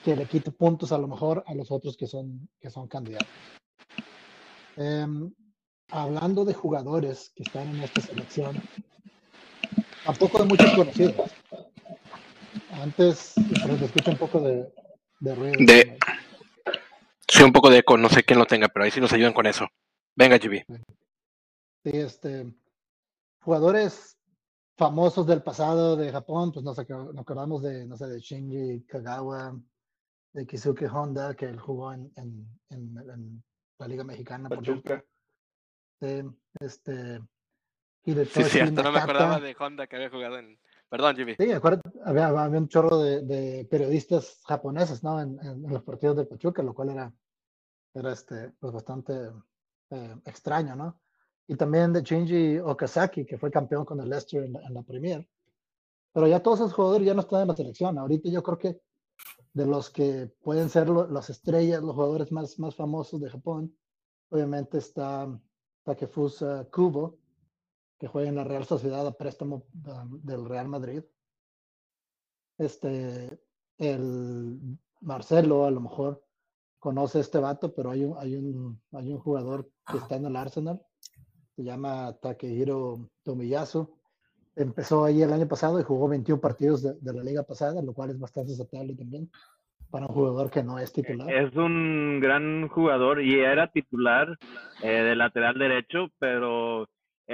que 0.03 0.15
le 0.15 0.25
quite 0.25 0.51
puntos 0.51 0.91
a 0.91 0.97
lo 0.97 1.07
mejor 1.07 1.43
a 1.47 1.53
los 1.53 1.71
otros 1.71 1.95
que 1.95 2.07
son, 2.07 2.49
que 2.59 2.69
son 2.69 2.87
candidatos. 2.87 3.27
Em, 4.77 5.31
hablando 5.91 6.45
de 6.45 6.53
jugadores 6.53 7.31
que 7.35 7.43
están 7.43 7.67
en 7.69 7.81
esta 7.81 8.01
selección, 8.01 8.61
tampoco 10.05 10.41
hay 10.41 10.47
muchos 10.47 10.71
conocidos. 10.71 11.38
Antes, 12.81 13.33
pero 13.61 13.77
se 13.77 13.85
escucha 13.85 14.11
un 14.11 14.17
poco 14.17 14.39
de, 14.41 14.71
de 15.19 15.35
ruido. 15.35 15.55
De- 15.59 15.97
Sí, 17.31 17.43
un 17.43 17.51
poco 17.53 17.69
de 17.69 17.77
eco, 17.77 17.95
no 17.95 18.09
sé 18.09 18.23
quién 18.23 18.39
lo 18.39 18.45
tenga, 18.45 18.69
pero 18.69 18.85
ahí 18.85 18.91
sí 18.91 18.99
nos 18.99 19.13
ayudan 19.13 19.33
con 19.33 19.45
eso. 19.45 19.67
Venga, 20.15 20.37
GB. 20.39 20.65
Sí, 21.83 21.91
este, 21.93 22.51
jugadores 23.41 24.17
famosos 24.75 25.27
del 25.27 25.43
pasado 25.43 25.95
de 25.95 26.11
Japón, 26.11 26.51
pues 26.51 26.65
nos, 26.65 26.79
acordamos 26.79 27.61
de, 27.61 27.85
no 27.85 27.95
sé, 27.97 28.07
de 28.07 28.19
Shinji 28.19 28.81
Kagawa, 28.87 29.55
de 30.33 30.47
Kizuke 30.47 30.87
Honda, 30.87 31.35
que 31.35 31.45
él 31.45 31.59
jugó 31.59 31.93
en, 31.93 32.11
en, 32.15 32.47
en- 32.71 32.97
en 32.97 33.43
la 33.77 33.87
Liga 33.87 34.03
Mexicana. 34.03 34.49
por. 34.49 34.57
Pachuca. 34.59 35.03
Sí, 36.01 36.23
este, 36.61 37.19
Sí, 37.19 38.11
Hidetoshi 38.11 38.49
cierto, 38.49 38.81
no 38.81 38.91
me 38.91 38.99
acordaba 38.99 39.39
de 39.39 39.55
Honda 39.59 39.85
que 39.85 39.97
había 39.97 40.09
jugado 40.09 40.39
en. 40.39 40.59
Perdón, 40.89 41.15
GB. 41.15 41.35
Sí, 41.37 41.51
acuérdate, 41.51 41.89
había, 42.03 42.27
había 42.27 42.59
un 42.59 42.67
chorro 42.67 42.97
de, 42.99 43.21
de 43.21 43.65
periodistas 43.69 44.41
japoneses, 44.47 45.03
¿no? 45.03 45.21
En, 45.21 45.39
en- 45.43 45.65
en 45.65 45.73
los 45.73 45.83
partidos 45.83 46.17
de 46.17 46.25
Pachuca, 46.25 46.63
lo 46.63 46.73
cual 46.73 46.89
era, 46.89 47.13
era 47.93 48.11
este, 48.11 48.51
pues 48.59 48.73
bastante 48.73 49.13
eh, 49.91 50.15
extraño, 50.25 50.75
¿no? 50.75 50.99
Y 51.47 51.55
también 51.55 51.93
de 51.93 52.01
Shinji 52.01 52.59
Okazaki, 52.59 53.25
que 53.25 53.37
fue 53.37 53.51
campeón 53.51 53.85
con 53.85 53.99
el 53.99 54.09
Leicester 54.09 54.43
en 54.43 54.55
en 54.55 54.73
la 54.73 54.83
Premier. 54.83 55.27
Pero 56.13 56.27
ya 56.27 56.41
todos 56.41 56.59
esos 56.59 56.73
jugadores 56.73 57.05
ya 57.07 57.13
no 57.13 57.21
están 57.21 57.41
en 57.43 57.47
la 57.49 57.55
selección. 57.55 57.97
Ahorita 57.97 58.29
yo 58.29 58.41
creo 58.41 58.57
que 58.57 58.81
de 59.53 59.65
los 59.67 59.89
que 59.91 60.31
pueden 60.41 60.69
ser 60.69 60.89
lo- 60.89 61.07
las 61.07 61.29
estrellas, 61.29 61.83
los 61.83 61.93
jugadores 61.95 62.31
más, 62.31 62.57
más 62.59 62.75
famosos 62.75 63.21
de 63.21 63.29
Japón, 63.29 63.75
obviamente 64.29 64.79
está 64.79 65.27
Takefusa 65.83 66.67
Kubo, 66.71 67.18
que 67.99 68.07
juega 68.07 68.29
en 68.29 68.35
la 68.35 68.43
Real 68.43 68.65
Sociedad 68.65 69.05
a 69.05 69.11
préstamo 69.11 69.65
um, 69.85 70.21
del 70.21 70.45
Real 70.45 70.67
Madrid. 70.67 71.03
Este, 72.57 73.39
el 73.77 74.59
Marcelo 75.01 75.65
a 75.65 75.71
lo 75.71 75.81
mejor 75.81 76.23
conoce 76.79 77.17
a 77.17 77.21
este 77.21 77.39
vato, 77.39 77.73
pero 77.73 77.91
hay 77.91 78.05
un, 78.05 78.17
hay 78.17 78.35
un, 78.35 78.81
hay 78.93 79.11
un 79.11 79.19
jugador 79.19 79.69
que 79.85 79.97
está 79.97 80.15
en 80.15 80.25
el 80.25 80.35
Arsenal, 80.35 80.81
se 81.55 81.63
llama 81.63 82.13
Takehiro 82.21 83.09
Tomiyasu. 83.23 83.93
Empezó 84.55 85.05
ahí 85.05 85.21
el 85.21 85.31
año 85.31 85.47
pasado 85.47 85.79
y 85.79 85.83
jugó 85.83 86.07
21 86.07 86.41
partidos 86.41 86.81
de, 86.81 86.93
de 86.93 87.13
la 87.13 87.23
liga 87.23 87.43
pasada, 87.43 87.81
lo 87.81 87.93
cual 87.93 88.11
es 88.11 88.19
bastante 88.19 88.53
aceptable 88.53 88.95
también 88.95 89.29
para 89.89 90.05
un 90.05 90.13
jugador 90.13 90.51
que 90.51 90.63
no 90.63 90.79
es 90.79 90.93
titular. 90.93 91.31
Es 91.31 91.55
un 91.55 92.19
gran 92.19 92.67
jugador 92.67 93.21
y 93.21 93.39
era 93.39 93.71
titular 93.71 94.37
eh, 94.83 94.87
de 94.87 95.15
lateral 95.15 95.57
derecho, 95.57 96.07
pero 96.19 96.87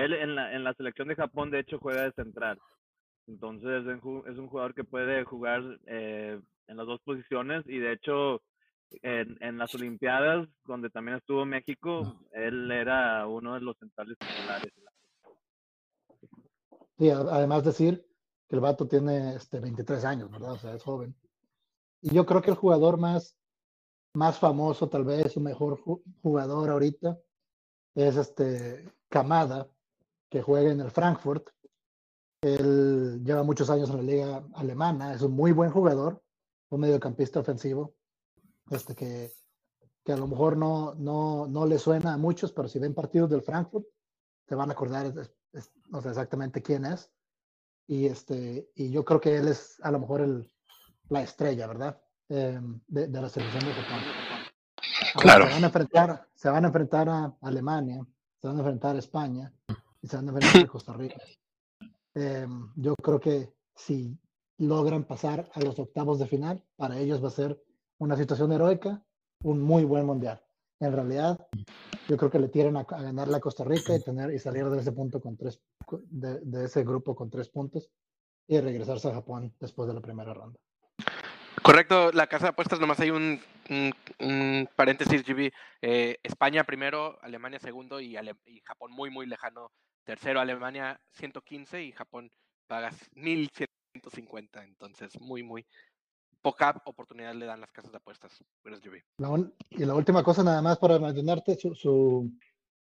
él 0.05 0.13
en 0.13 0.35
la, 0.35 0.53
en 0.53 0.63
la 0.63 0.73
selección 0.73 1.07
de 1.07 1.15
Japón 1.15 1.51
de 1.51 1.59
hecho 1.59 1.79
juega 1.79 2.03
de 2.03 2.11
central. 2.13 2.59
Entonces 3.27 3.85
es 3.85 4.37
un 4.37 4.47
jugador 4.47 4.73
que 4.73 4.83
puede 4.83 5.23
jugar 5.23 5.61
eh, 5.87 6.39
en 6.67 6.77
las 6.77 6.85
dos 6.87 7.01
posiciones 7.01 7.63
y 7.67 7.79
de 7.79 7.93
hecho 7.93 8.41
en, 9.01 9.37
en 9.41 9.57
las 9.57 9.73
Olimpiadas, 9.73 10.47
donde 10.65 10.89
también 10.89 11.17
estuvo 11.17 11.45
México, 11.45 12.19
él 12.31 12.71
era 12.71 13.27
uno 13.27 13.55
de 13.55 13.61
los 13.61 13.77
centrales 13.77 14.17
titulares. 14.19 14.71
Sí, 16.97 17.09
además 17.09 17.63
decir 17.65 18.05
que 18.47 18.55
el 18.55 18.61
vato 18.61 18.87
tiene 18.87 19.35
este, 19.35 19.59
23 19.59 20.05
años, 20.05 20.29
¿verdad? 20.31 20.53
O 20.53 20.57
sea, 20.57 20.73
es 20.75 20.83
joven. 20.83 21.15
Y 22.01 22.13
yo 22.13 22.25
creo 22.25 22.41
que 22.41 22.51
el 22.51 22.55
jugador 22.55 22.97
más, 22.97 23.37
más 24.13 24.39
famoso, 24.39 24.87
tal 24.87 25.03
vez 25.03 25.33
su 25.33 25.41
mejor 25.41 25.77
ju- 25.81 26.01
jugador 26.21 26.69
ahorita, 26.69 27.17
es 27.95 28.15
este 28.17 28.89
Kamada, 29.09 29.67
que 30.29 30.41
juega 30.41 30.71
en 30.71 30.81
el 30.81 30.91
Frankfurt. 30.91 31.49
Él 32.41 33.23
lleva 33.23 33.43
muchos 33.43 33.69
años 33.69 33.89
en 33.89 33.97
la 33.97 34.03
liga 34.03 34.43
alemana, 34.55 35.13
es 35.13 35.21
un 35.21 35.31
muy 35.33 35.51
buen 35.51 35.71
jugador, 35.71 36.21
un 36.69 36.81
mediocampista 36.81 37.39
ofensivo, 37.39 37.95
este 38.69 38.93
que, 38.95 39.31
que 40.03 40.13
a 40.13 40.17
lo 40.17 40.27
mejor 40.27 40.55
no, 40.57 40.93
no, 40.95 41.47
no 41.47 41.65
le 41.65 41.79
suena 41.79 42.13
a 42.13 42.17
muchos, 42.17 42.51
pero 42.51 42.67
si 42.67 42.77
ven 42.79 42.93
partidos 42.93 43.29
del 43.29 43.41
Frankfurt, 43.41 43.85
se 44.47 44.53
van 44.55 44.69
a 44.69 44.73
acordar 44.73 45.07
es- 45.07 45.31
es- 45.53 45.71
no 45.89 46.01
sé 46.01 46.09
exactamente 46.09 46.61
quién 46.61 46.85
es. 46.85 47.11
Y, 47.87 48.05
este, 48.07 48.69
y 48.75 48.91
yo 48.91 49.05
creo 49.05 49.19
que 49.21 49.37
él 49.37 49.47
es 49.47 49.79
a 49.81 49.91
lo 49.91 49.99
mejor 49.99 50.21
el, 50.21 50.51
la 51.09 51.21
estrella, 51.21 51.67
¿verdad? 51.67 52.01
Eh, 52.29 52.59
de, 52.87 53.07
de 53.07 53.21
la 53.21 53.29
selección 53.29 53.63
de 53.63 53.73
Japón. 53.73 53.99
Ahora, 55.15 55.21
Claro. 55.21 55.45
Se 55.45 55.51
van, 55.53 55.63
a 55.63 55.67
enfrentar, 55.67 56.27
se 56.35 56.49
van 56.49 56.63
a 56.63 56.67
enfrentar 56.67 57.09
a 57.09 57.37
Alemania, 57.41 58.05
se 58.41 58.47
van 58.47 58.57
a 58.57 58.59
enfrentar 58.59 58.95
a 58.95 58.99
España 58.99 59.53
y 60.05 60.07
se 60.07 60.17
van 60.17 60.27
a 60.27 60.31
enfrentar 60.33 60.63
a 60.65 60.67
Costa 60.67 60.93
Rica. 60.93 61.15
Eh, 62.13 62.47
yo 62.75 62.93
creo 62.95 63.19
que 63.19 63.51
si 63.75 64.15
logran 64.59 65.03
pasar 65.03 65.49
a 65.51 65.59
los 65.61 65.79
octavos 65.79 66.19
de 66.19 66.27
final, 66.27 66.63
para 66.77 66.99
ellos 66.99 67.23
va 67.23 67.29
a 67.29 67.31
ser 67.31 67.59
una 67.97 68.15
situación 68.15 68.51
heroica, 68.51 69.03
un 69.43 69.59
muy 69.61 69.83
buen 69.83 70.05
mundial. 70.05 70.39
En 70.79 70.93
realidad, 70.93 71.39
yo 72.07 72.17
creo 72.17 72.29
que 72.29 72.37
le 72.37 72.49
tienen 72.49 72.77
a, 72.77 72.81
a 72.81 73.01
ganarle 73.01 73.37
a 73.37 73.39
Costa 73.39 73.63
Rica 73.63 73.95
y, 73.95 74.03
tener, 74.03 74.31
y 74.31 74.37
salir 74.37 74.65
de 74.69 74.79
ese 74.79 74.91
punto 74.91 75.19
con 75.19 75.35
tres, 75.37 75.59
de, 76.11 76.39
de 76.41 76.65
ese 76.65 76.83
grupo 76.83 77.15
con 77.15 77.31
tres 77.31 77.49
puntos 77.49 77.89
y 78.47 78.59
regresarse 78.59 79.09
a 79.09 79.13
Japón 79.15 79.55
después 79.59 79.87
de 79.87 79.95
la 79.95 80.01
primera 80.01 80.35
ronda. 80.35 80.59
Correcto, 81.63 82.11
la 82.11 82.27
casa 82.27 82.45
de 82.45 82.49
apuestas, 82.49 82.79
nomás 82.79 82.99
hay 82.99 83.09
un, 83.09 83.41
un- 83.71 83.93
un 84.19 84.69
paréntesis, 84.75 85.23
GB. 85.25 85.51
eh, 85.81 86.17
España 86.21 86.63
primero, 86.63 87.17
Alemania 87.23 87.59
segundo 87.59 87.99
y, 87.99 88.15
Ale- 88.15 88.35
y 88.45 88.61
Japón 88.61 88.91
muy, 88.91 89.09
muy 89.09 89.25
lejano. 89.25 89.71
Tercero, 90.05 90.39
Alemania 90.39 90.99
115 91.13 91.83
y 91.83 91.91
Japón 91.91 92.31
pagas 92.67 92.95
1150. 93.15 94.63
Entonces, 94.63 95.19
muy, 95.19 95.43
muy 95.43 95.65
poca 96.41 96.79
oportunidad 96.85 97.33
le 97.33 97.47
dan 97.47 97.59
las 97.59 97.71
casas 97.71 97.91
de 97.91 97.97
apuestas. 97.97 98.43
Pero. 98.61 98.77
La 99.17 99.29
un- 99.29 99.53
y 99.71 99.83
la 99.83 99.95
última 99.95 100.23
cosa, 100.23 100.43
nada 100.43 100.61
más 100.61 100.77
para 100.77 100.99
mencionarte, 100.99 101.55
su, 101.55 101.73
su, 101.73 102.31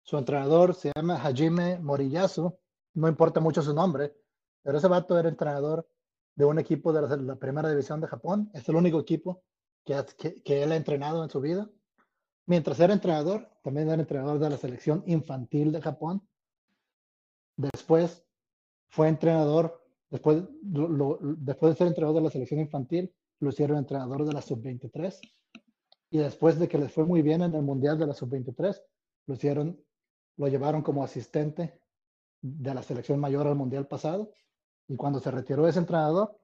su 0.02 0.18
entrenador 0.18 0.74
se 0.74 0.90
llama 0.96 1.16
Hajime 1.16 1.78
Moriyasu, 1.78 2.58
no 2.94 3.08
importa 3.08 3.40
mucho 3.40 3.60
su 3.62 3.74
nombre, 3.74 4.14
pero 4.62 4.78
ese 4.78 4.88
vato 4.88 5.18
era 5.18 5.28
entrenador 5.28 5.86
de 6.34 6.46
un 6.46 6.58
equipo 6.58 6.92
de 6.94 7.02
la, 7.02 7.16
la 7.16 7.36
primera 7.36 7.68
división 7.68 8.00
de 8.00 8.06
Japón, 8.06 8.50
es 8.54 8.66
el 8.70 8.76
único 8.76 8.98
equipo 9.00 9.42
que, 9.84 10.02
que, 10.16 10.42
que 10.42 10.62
él 10.62 10.72
ha 10.72 10.76
entrenado 10.76 11.22
en 11.22 11.28
su 11.28 11.40
vida. 11.40 11.68
Mientras 12.46 12.80
era 12.80 12.94
entrenador, 12.94 13.50
también 13.62 13.88
era 13.90 14.00
entrenador 14.00 14.38
de 14.38 14.48
la 14.50 14.56
selección 14.56 15.04
infantil 15.06 15.72
de 15.72 15.82
Japón. 15.82 16.26
Después 17.56 18.24
fue 18.88 19.08
entrenador, 19.08 19.82
después, 20.10 20.42
después 20.60 21.72
de 21.72 21.78
ser 21.78 21.86
entrenador 21.86 22.16
de 22.16 22.22
la 22.22 22.30
selección 22.30 22.60
infantil, 22.60 23.12
lo 23.40 23.50
hicieron 23.50 23.78
entrenador 23.78 24.24
de 24.24 24.32
la 24.32 24.42
sub-23 24.42 25.18
y 26.12 26.18
después 26.18 26.58
de 26.58 26.68
que 26.68 26.76
les 26.76 26.92
fue 26.92 27.06
muy 27.06 27.22
bien 27.22 27.40
en 27.40 27.54
el 27.54 27.62
Mundial 27.62 27.98
de 27.98 28.06
la 28.06 28.12
Sub-23, 28.12 28.78
lo 29.26 29.34
hicieron, 29.34 29.82
lo 30.36 30.46
llevaron 30.46 30.82
como 30.82 31.02
asistente 31.02 31.80
de 32.42 32.74
la 32.74 32.82
selección 32.82 33.18
mayor 33.18 33.46
al 33.46 33.56
Mundial 33.56 33.88
pasado, 33.88 34.30
y 34.88 34.96
cuando 34.96 35.20
se 35.20 35.30
retiró 35.30 35.66
ese 35.66 35.78
entrenador, 35.78 36.38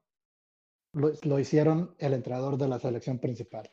lo, 0.95 1.39
hicieron 1.39 1.95
el 1.99 2.15
entrenador 2.15 2.57
de 2.57 2.67
la 2.67 2.79
selección 2.79 3.19
principal. 3.19 3.71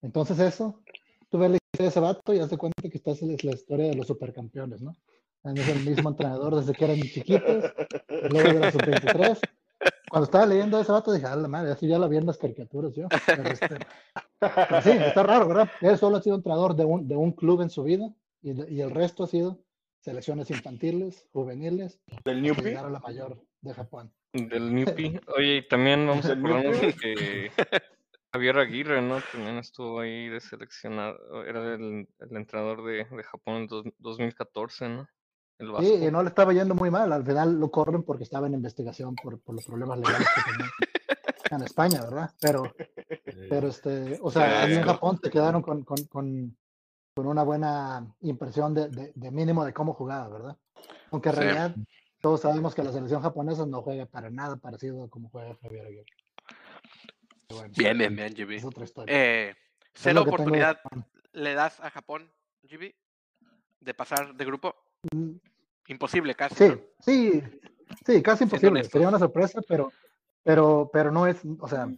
Entonces 0.00 0.38
eso, 0.38 0.80
tú 1.28 1.38
ves 1.38 1.50
la 1.50 1.56
historia 1.56 1.84
de 1.84 1.88
ese 1.88 2.00
vato 2.00 2.32
y 2.32 2.38
haz 2.38 2.50
de 2.50 2.56
cuenta 2.56 2.88
que 2.88 2.96
esta 2.96 3.10
es 3.10 3.22
la 3.22 3.36
la 3.42 3.50
historia 3.50 3.86
de 3.88 3.96
los 3.96 4.06
supercampeones, 4.06 4.80
¿no? 4.80 4.96
Es 5.44 5.68
el 5.68 5.80
mismo 5.88 6.10
entrenador 6.10 6.56
desde 6.56 6.74
que 6.74 6.84
eran 6.84 7.00
chiquitos, 7.00 7.64
luego 8.30 8.52
de 8.52 8.60
la 8.60 8.70
Sub-23. 8.70 9.40
Cuando 10.10 10.24
estaba 10.24 10.44
leyendo 10.46 10.78
ese 10.80 10.92
vato 10.92 11.12
dije, 11.12 11.26
a 11.26 11.36
la 11.36 11.48
madre, 11.48 11.72
eso 11.72 11.86
ya 11.86 11.98
lo 11.98 12.08
vi 12.08 12.18
en 12.18 12.26
las 12.26 12.36
caricaturas 12.36 12.92
yo. 12.94 13.06
Pero, 13.26 13.48
este, 13.48 13.68
pero 14.38 14.82
sí, 14.82 14.90
está 14.90 15.22
raro, 15.22 15.48
¿verdad? 15.48 15.70
Él 15.80 15.96
solo 15.96 16.16
ha 16.18 16.22
sido 16.22 16.36
entrenador 16.36 16.74
de 16.76 16.84
un, 16.84 17.08
de 17.08 17.16
un 17.16 17.32
club 17.32 17.62
en 17.62 17.70
su 17.70 17.82
vida 17.84 18.12
y, 18.42 18.52
de- 18.52 18.70
y 18.70 18.80
el 18.82 18.90
resto 18.90 19.24
ha 19.24 19.26
sido 19.28 19.58
selecciones 20.00 20.50
infantiles, 20.50 21.26
juveniles, 21.32 22.00
¿Del 22.24 22.42
Newpie? 22.42 22.64
llegar 22.64 22.86
a 22.86 22.90
la 22.90 22.98
mayor 23.00 23.38
de 23.62 23.72
Japón. 23.74 24.12
Del 24.32 24.74
Newpie. 24.74 25.20
Oye, 25.36 25.56
y 25.56 25.68
también 25.68 26.06
vamos 26.06 26.24
a 26.26 26.34
¿Del 26.34 26.38
acordarnos 26.38 26.94
que 26.96 27.50
Javier 28.32 28.58
Aguirre, 28.58 29.02
¿no? 29.02 29.20
También 29.32 29.58
estuvo 29.58 30.00
ahí 30.00 30.28
de 30.28 30.40
seleccionado, 30.40 31.44
era 31.44 31.74
el, 31.74 32.08
el 32.18 32.36
entrenador 32.36 32.84
de, 32.84 33.04
de 33.04 33.22
Japón 33.22 33.56
en 33.56 33.66
dos- 33.68 33.84
2014, 33.98 34.88
¿no? 34.88 35.08
El 35.60 35.66
Sí, 35.66 35.72
Vasco. 35.72 36.04
y 36.06 36.10
no 36.10 36.22
le 36.22 36.28
estaba 36.30 36.52
yendo 36.52 36.74
muy 36.74 36.90
mal. 36.90 37.12
Al 37.12 37.24
final 37.24 37.60
lo 37.60 37.70
corren 37.70 38.02
porque 38.02 38.24
estaba 38.24 38.46
en 38.46 38.54
investigación 38.54 39.14
por, 39.14 39.38
por 39.40 39.54
los 39.54 39.64
problemas 39.66 39.98
legales 39.98 40.26
que 40.34 40.50
tenía 40.50 40.70
en 41.50 41.62
España, 41.62 42.02
¿verdad? 42.02 42.30
Pero, 42.40 42.74
pero 43.48 43.68
este, 43.68 44.18
o 44.22 44.30
sea, 44.30 44.62
ahí 44.62 44.74
en. 44.74 44.82
Japón 44.82 45.18
te 45.20 45.30
quedaron 45.30 45.60
con, 45.62 45.84
con, 45.84 46.02
con, 46.06 46.56
con 47.14 47.26
una 47.26 47.42
buena 47.42 48.06
impresión 48.22 48.72
de, 48.74 48.88
de, 48.88 49.12
de 49.14 49.30
mínimo 49.30 49.64
de 49.64 49.72
cómo 49.74 49.92
jugaba, 49.94 50.28
¿verdad? 50.28 50.56
Aunque 51.12 51.28
en 51.28 51.34
Sí. 51.34 51.40
realidad 51.42 51.74
todos 52.20 52.40
sabemos 52.40 52.74
que 52.74 52.82
la 52.82 52.92
selección 52.92 53.20
japonesa 53.22 53.66
no 53.66 53.82
juega 53.82 54.06
para 54.06 54.30
nada 54.30 54.56
parecido 54.56 55.04
a 55.04 55.08
como 55.10 55.28
juega 55.30 55.56
Javier 55.62 55.86
Aguirre. 55.86 56.06
Bueno, 57.50 57.74
Bien, 57.76 57.98
bien, 57.98 58.14
bien, 58.16 58.32
GB. 58.34 58.52
es 58.56 58.64
otra 58.64 58.84
historia. 58.84 59.14
Eh, 59.14 59.54
cero 59.94 60.22
tengo 60.24 60.34
oportunidad 60.34 60.76
Japón. 60.82 61.04
le 61.32 61.54
das 61.54 61.80
a 61.80 61.90
Japón, 61.90 62.30
GB, 62.62 62.94
de 63.80 63.94
pasar 63.94 64.34
de 64.34 64.44
grupo. 64.44 64.74
Imposible 65.90 66.34
casi. 66.34 66.54
Sí, 66.54 66.68
¿no? 66.68 66.80
sí, 67.00 67.42
sí, 68.06 68.22
casi 68.22 68.44
imposible. 68.44 68.84
Sería 68.84 69.08
una 69.08 69.18
sorpresa, 69.18 69.60
pero, 69.66 69.92
pero, 70.44 70.88
pero 70.92 71.10
no 71.10 71.26
es, 71.26 71.40
o 71.58 71.68
sea, 71.68 71.88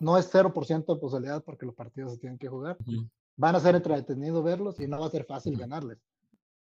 no 0.00 0.18
es 0.18 0.32
0% 0.32 0.94
de 0.94 1.00
posibilidad 1.00 1.42
porque 1.42 1.64
los 1.66 1.74
partidos 1.74 2.12
se 2.12 2.18
tienen 2.18 2.38
que 2.38 2.48
jugar. 2.48 2.76
Van 3.36 3.56
a 3.56 3.60
ser 3.60 3.74
entretenidos 3.74 4.44
verlos 4.44 4.78
y 4.80 4.86
no 4.86 5.00
va 5.00 5.06
a 5.06 5.10
ser 5.10 5.24
fácil 5.24 5.56
ganarles. 5.56 5.98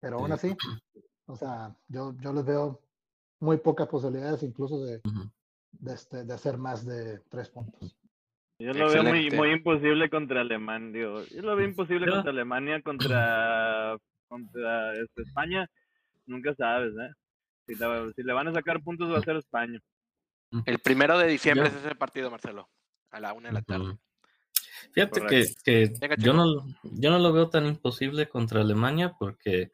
Pero 0.01 0.19
aún 0.19 0.27
Sí. 0.27 0.33
así, 0.33 0.57
o 1.27 1.37
sea, 1.37 1.75
yo, 1.89 2.15
yo 2.21 2.33
les 2.33 2.45
veo 2.45 2.81
muy 3.41 3.59
pocas 3.59 3.87
posibilidades 3.89 4.43
incluso 4.43 4.85
de, 4.85 5.01
de, 5.73 5.95
este, 5.95 6.25
de 6.25 6.35
hacer 6.35 6.59
más 6.59 6.85
de 6.85 7.21
tres 7.31 7.49
puntos. 7.51 7.97
Yo 8.59 8.73
lo 8.73 8.91
veo 8.91 9.05
muy, 9.05 9.31
muy 9.31 9.53
imposible 9.53 10.09
contra 10.11 10.41
Alemania, 10.41 10.91
digo, 10.93 11.23
yo 11.27 11.43
lo 11.43 11.55
veo 11.57 11.69
imposible 11.69 12.07
Ya. 12.07 12.13
contra 12.13 12.31
Alemania, 12.33 12.81
contra, 12.83 13.97
contra 14.29 14.95
este, 14.95 15.23
España, 15.23 15.69
nunca 16.27 16.55
sabes, 16.55 16.93
¿eh? 16.95 17.11
Si, 17.67 17.75
la- 17.75 18.13
si 18.15 18.23
le 18.23 18.33
van 18.33 18.49
a 18.49 18.53
sacar 18.53 18.83
puntos 18.83 19.13
va 19.13 19.19
a 19.19 19.23
ser 19.23 19.37
España. 19.37 19.81
El 20.65 20.79
primero 20.79 21.19
de 21.19 21.27
diciembre 21.27 21.69
es 21.69 21.75
ese 21.75 21.95
partido, 21.95 22.31
Marcelo. 22.31 22.69
A 23.11 23.21
la 23.21 23.33
una 23.33 23.49
de 23.49 23.55
la 23.55 23.63
tarde. 23.63 23.99
Fíjate 24.93 25.21
que, 25.21 25.27
Correcto. 25.27 25.63
que 25.65 25.93
Venga, 26.01 26.17
yo, 26.19 26.33
no, 26.33 26.67
yo 26.83 27.11
no 27.11 27.19
lo 27.19 27.33
veo 27.33 27.49
tan 27.51 27.67
imposible 27.67 28.29
contra 28.29 28.61
Alemania 28.61 29.15
porque 29.19 29.73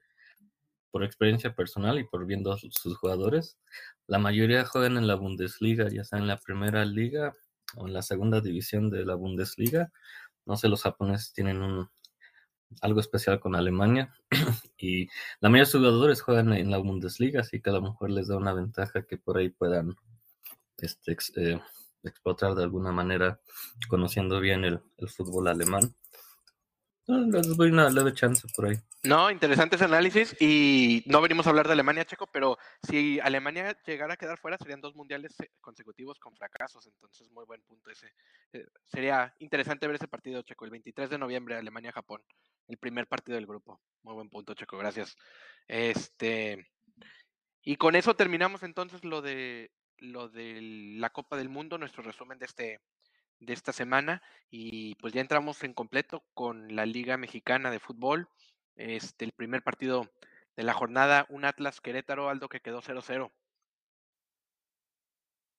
por 0.91 1.05
experiencia 1.05 1.55
personal 1.55 1.99
y 1.99 2.05
por 2.05 2.27
viendo 2.27 2.57
sus 2.57 2.75
sus 2.75 2.97
jugadores, 2.99 3.59
la 4.07 4.19
mayoría 4.19 4.65
juegan 4.65 4.97
en 4.97 5.07
la 5.07 5.15
Bundesliga, 5.15 5.89
ya 5.89 6.05
sea 6.05 6.19
en 6.19 6.27
la 6.27 6.37
primera 6.39 6.85
liga 6.85 7.35
o 7.77 7.87
en 7.87 7.95
la 7.95 8.03
segunda 8.03 8.41
división 8.41 8.91
de 8.91 9.05
la 9.05 9.15
Bundesliga. 9.15 9.91
No 10.45 10.57
sé, 10.57 10.69
los 10.69 10.83
japoneses 10.83 11.33
tienen 11.33 11.63
un, 11.63 11.89
algo 12.81 13.01
especial 13.01 13.41
con 13.41 13.55
Alemania 13.55 14.15
y 14.79 15.07
la 15.41 15.49
mayoría 15.49 15.61
de 15.63 15.71
sus 15.71 15.81
jugadores 15.81 16.23
juegan 16.23 16.53
en 16.53 16.71
la 16.71 16.79
Bundesliga, 16.79 17.41
así 17.41 17.61
que 17.61 17.71
a 17.71 17.75
lo 17.75 17.83
mejor 17.83 18.11
les 18.11 18.29
da 18.29 18.37
una 18.37 18.53
ventaja 18.53 19.03
que 19.03 19.19
por 19.19 19.39
ahí 19.39 19.51
puedan 19.51 19.95
este, 20.79 21.17
eh, 21.37 21.61
explotar 22.03 22.55
de 22.55 22.65
alguna 22.65 22.93
manera, 22.93 23.41
conociendo 23.89 24.41
bien 24.41 24.65
el, 24.65 24.81
el 24.99 25.09
fútbol 25.09 25.49
alemán. 25.49 25.95
Les 27.07 27.57
doy 27.57 27.71
una 27.71 27.91
leve 27.91 28.15
chance 28.15 28.47
por 28.55 28.67
ahí. 28.67 28.77
No, 29.03 29.29
interesante 29.31 29.75
ese 29.75 29.87
análisis 29.87 30.37
y 30.41 31.03
no 31.07 31.21
venimos 31.21 31.47
a 31.47 31.51
hablar 31.51 31.67
de 31.67 31.73
Alemania, 31.73 32.05
Checo, 32.05 32.29
pero 32.33 32.57
si 32.89 33.19
Alemania 33.19 33.77
llegara 33.85 34.15
a 34.15 34.17
quedar 34.17 34.39
fuera 34.39 34.57
serían 34.57 34.81
dos 34.81 34.95
mundiales 34.95 35.35
eh, 35.41 35.51
consecutivos 35.61 36.21
con 36.21 36.37
fracasos, 36.37 36.87
entonces 36.87 37.29
muy 37.33 37.45
buen 37.45 37.61
punto 37.63 37.91
ese. 37.91 38.13
Eh, 38.53 38.65
sería 38.87 39.35
interesante 39.41 39.89
ver 39.89 39.97
ese 39.97 40.07
partido, 40.07 40.43
Checo, 40.43 40.65
el 40.65 40.71
23 40.71 41.11
de 41.11 41.19
noviembre, 41.19 41.57
Alemania-Japón, 41.57 42.23
el 42.69 42.79
primer 42.79 43.09
partido 43.09 43.35
del 43.35 43.47
grupo. 43.47 43.81
Muy 44.05 44.15
buen 44.15 44.31
punto, 44.31 44.55
Checo, 44.55 44.79
gracias. 44.79 45.17
Este 45.67 46.69
y 47.65 47.77
con 47.77 47.97
eso 47.97 48.15
terminamos 48.15 48.63
entonces 48.63 49.05
lo 49.05 49.23
de 49.23 49.73
lo 49.99 50.29
de 50.29 50.61
la 50.99 51.11
Copa 51.11 51.37
del 51.37 51.49
Mundo, 51.49 51.79
nuestro 51.79 52.03
resumen 52.03 52.39
de 52.39 52.47
este 52.47 52.81
de 53.45 53.53
esta 53.53 53.73
semana 53.73 54.23
y 54.51 54.95
pues 54.97 55.13
ya 55.13 55.21
entramos 55.21 55.63
en 55.65 55.75
completo 55.75 56.25
con 56.35 56.75
la 56.75 56.87
Liga 56.87 57.17
Mexicana 57.17 57.71
de 57.71 57.81
Fútbol. 57.81 58.29
Este, 58.77 59.25
el 59.25 59.33
primer 59.33 59.63
partido 59.63 60.11
de 60.57 60.63
la 60.63 60.73
jornada, 60.75 61.27
un 61.29 61.45
Atlas 61.45 61.81
Querétaro, 61.81 62.29
Aldo, 62.29 62.49
que 62.49 62.61
quedó 62.61 62.81
0-0. 62.81 63.31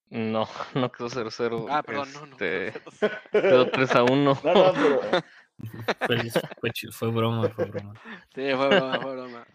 No, 0.09 0.47
no 0.75 0.91
quedó 0.91 1.09
0-0. 1.09 1.67
Ah, 1.69 1.83
perdón, 1.83 2.13
no, 2.13 2.25
no. 2.25 2.33
este, 2.33 2.73
Quedó 3.31 3.69
3 3.69 3.95
a 3.95 4.03
1. 4.03 4.13
No, 4.13 4.53
no, 4.53 4.73
pero 4.73 5.23
Fue, 6.59 6.71
fue 6.91 7.11
broma, 7.11 7.49
fue 7.49 7.65
broma. 7.65 7.93
Sí, 8.33 8.51
fue 8.55 8.67
broma, 8.67 8.99
fue 8.99 9.15
broma. 9.15 9.47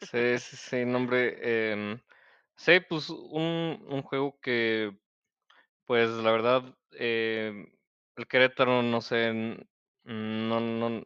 Sí, 0.00 0.38
sí, 0.38 0.56
sí, 0.56 0.84
no, 0.84 0.98
hombre. 0.98 1.72
em, 1.72 2.00
sí, 2.56 2.80
pues 2.88 3.08
un, 3.08 3.84
un 3.88 4.02
juego 4.02 4.38
que, 4.40 4.96
pues 5.86 6.10
la 6.10 6.30
verdad, 6.32 6.76
em, 6.92 7.73
el 8.16 8.26
Querétaro, 8.26 8.82
no 8.82 9.00
sé, 9.00 9.32
no, 10.04 10.60
no, 10.60 11.02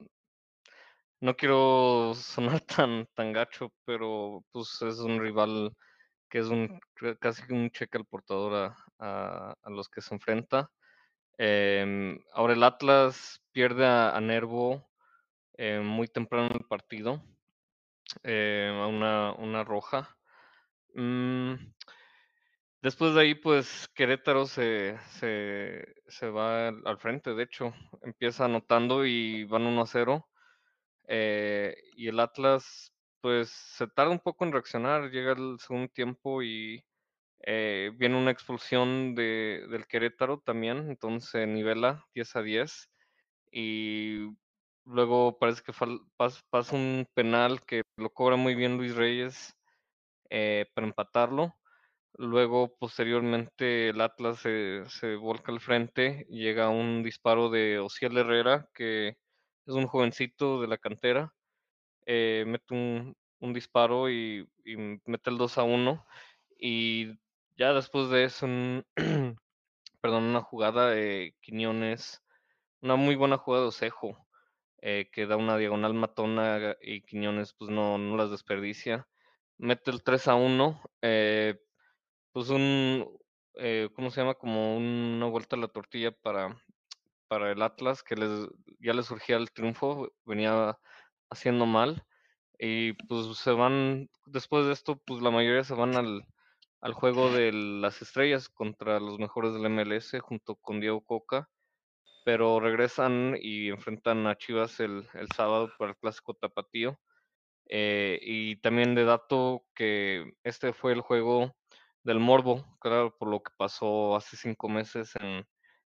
no 1.20 1.36
quiero 1.36 2.12
sonar 2.14 2.60
tan, 2.62 3.06
tan 3.14 3.32
gacho, 3.32 3.72
pero 3.84 4.44
pues 4.52 4.80
es 4.82 4.98
un 5.00 5.20
rival 5.20 5.72
que 6.30 6.40
es 6.40 6.46
un 6.48 6.80
casi 7.20 7.42
que 7.46 7.54
un 7.54 7.70
cheque 7.70 7.98
al 7.98 8.06
portador 8.06 8.74
a, 9.00 9.54
a- 9.62 9.70
los 9.70 9.88
que 9.88 10.00
se 10.02 10.14
enfrenta. 10.14 10.70
Em, 11.38 12.18
ahora 12.34 12.54
el 12.54 12.64
Atlas 12.64 13.42
pierde 13.52 13.86
a, 13.86 14.16
a 14.16 14.20
Nervo 14.22 14.88
eh, 15.58 15.80
muy 15.80 16.08
temprano 16.08 16.48
en 16.48 16.54
el 16.56 16.66
partido, 16.68 17.22
eh, 18.22 18.70
a 18.82 18.86
una, 18.86 19.32
una 19.34 19.64
roja. 19.64 20.16
Mm, 20.94 21.54
después 22.82 23.14
de 23.14 23.20
ahí, 23.22 23.34
pues 23.34 23.88
Querétaro 23.94 24.46
se, 24.46 24.98
se, 25.18 25.84
se 26.08 26.28
va 26.30 26.68
al, 26.68 26.98
frente, 26.98 27.34
de 27.34 27.42
hecho, 27.44 27.72
empieza 28.02 28.44
anotando 28.46 29.04
y 29.06 29.44
van 29.44 29.66
1 29.66 29.82
a 29.82 29.86
0. 29.86 30.28
eh, 31.08 31.76
y 31.96 32.08
el 32.08 32.20
Atlas, 32.20 32.94
pues 33.20 33.50
se 33.50 33.86
tarda 33.88 34.12
un 34.12 34.20
poco 34.20 34.44
en 34.44 34.52
reaccionar, 34.52 35.10
llega 35.10 35.32
el 35.32 35.58
segundo 35.60 35.88
tiempo 35.92 36.42
y 36.42 36.84
eh, 37.40 37.92
viene 37.96 38.16
una 38.18 38.30
expulsión 38.32 39.14
de, 39.14 39.66
del 39.70 39.86
Querétaro 39.86 40.40
también, 40.40 40.90
entonces 40.90 41.46
nivela 41.48 42.06
10 42.14 42.36
a 42.36 42.42
10 42.42 42.90
y 43.52 44.28
luego 44.84 45.38
parece 45.38 45.62
que 45.62 45.72
pasa 46.50 46.76
un 46.76 47.06
penal 47.14 47.64
que 47.66 47.82
lo 47.96 48.10
cobra 48.10 48.36
muy 48.36 48.54
bien 48.54 48.76
Luis 48.78 48.94
Reyes 48.96 49.54
eh, 50.30 50.66
para 50.74 50.86
empatarlo. 50.86 51.54
Luego, 52.14 52.76
posteriormente, 52.78 53.90
el 53.90 54.00
Atlas 54.00 54.40
se, 54.40 54.82
se 54.88 55.14
volca 55.16 55.52
al 55.52 55.60
frente 55.60 56.26
llega 56.30 56.68
un 56.68 57.02
disparo 57.02 57.48
de 57.50 57.78
Ociel 57.78 58.16
Herrera, 58.18 58.68
que 58.74 59.08
es 59.10 59.74
un 59.74 59.86
jovencito 59.86 60.60
de 60.60 60.66
la 60.68 60.78
cantera. 60.78 61.32
eh, 62.06 62.44
mete 62.46 62.74
un, 62.74 63.16
un 63.40 63.54
disparo 63.54 64.10
y, 64.10 64.48
y 64.64 64.76
mete 65.06 65.30
el 65.30 65.38
2 65.38 65.58
a 65.58 65.64
1. 65.64 66.06
Y 66.58 67.14
ya 67.58 67.72
después 67.74 68.10
de 68.10 68.24
eso, 68.24 68.46
un- 68.46 68.84
perdón, 70.00 70.24
una 70.24 70.42
jugada 70.42 70.90
de 70.90 71.36
Quiñones, 71.40 72.22
una 72.82 72.96
muy 72.96 73.16
buena 73.16 73.38
jugada 73.38 73.64
de 73.64 73.68
Osejo, 73.70 74.28
eh, 74.82 75.10
que 75.12 75.26
da 75.26 75.36
una 75.36 75.56
diagonal 75.58 75.94
matona 75.94 76.76
y 76.82 77.02
Quiñones 77.02 77.54
pues 77.54 77.70
no, 77.70 77.98
no 77.98 78.16
las 78.16 78.30
desperdicia. 78.30 79.08
Mete 79.58 79.90
el 79.90 80.02
3 80.04 80.28
a 80.28 80.34
1, 80.36 80.80
eh, 81.02 81.58
pues 82.38 82.50
un, 82.50 83.18
eh, 83.54 83.88
¿cómo 83.96 84.12
se 84.12 84.20
llama? 84.20 84.34
Como 84.34 84.76
una 84.76 85.26
vuelta 85.26 85.56
a 85.56 85.58
la 85.58 85.66
tortilla 85.66 86.12
para, 86.12 86.56
para 87.26 87.50
el 87.50 87.60
Atlas, 87.62 88.04
que 88.04 88.14
les, 88.14 88.48
ya 88.78 88.92
les 88.92 89.06
surgía 89.06 89.36
el 89.36 89.50
triunfo, 89.50 90.12
venía 90.24 90.78
haciendo 91.30 91.66
mal. 91.66 92.04
Y 92.56 92.92
pues 93.08 93.38
se 93.38 93.50
van, 93.50 94.08
después 94.24 94.66
de 94.66 94.72
esto, 94.72 95.02
pues 95.04 95.20
la 95.20 95.32
mayoría 95.32 95.64
se 95.64 95.74
van 95.74 95.96
al, 95.96 96.24
al 96.80 96.92
juego 96.92 97.28
de 97.32 97.50
las 97.52 98.02
estrellas 98.02 98.48
contra 98.48 99.00
los 99.00 99.18
mejores 99.18 99.52
del 99.52 99.68
MLS 99.68 100.16
junto 100.20 100.54
con 100.54 100.78
Diego 100.78 101.00
Coca, 101.00 101.50
pero 102.24 102.60
regresan 102.60 103.36
y 103.40 103.70
enfrentan 103.70 104.28
a 104.28 104.36
Chivas 104.36 104.78
el, 104.78 105.08
el 105.14 105.26
sábado 105.34 105.72
para 105.76 105.90
el 105.90 105.96
clásico 105.96 106.34
tapatío. 106.34 107.00
Eh, 107.68 108.20
y 108.22 108.56
también 108.60 108.94
de 108.94 109.04
dato 109.04 109.64
que 109.74 110.34
este 110.44 110.72
fue 110.72 110.92
el 110.92 111.00
juego 111.00 111.57
del 112.04 112.20
Morbo, 112.20 112.64
claro, 112.80 113.16
por 113.18 113.28
lo 113.28 113.42
que 113.42 113.52
pasó 113.56 114.16
hace 114.16 114.36
cinco 114.36 114.68
meses 114.68 115.14
en, 115.20 115.46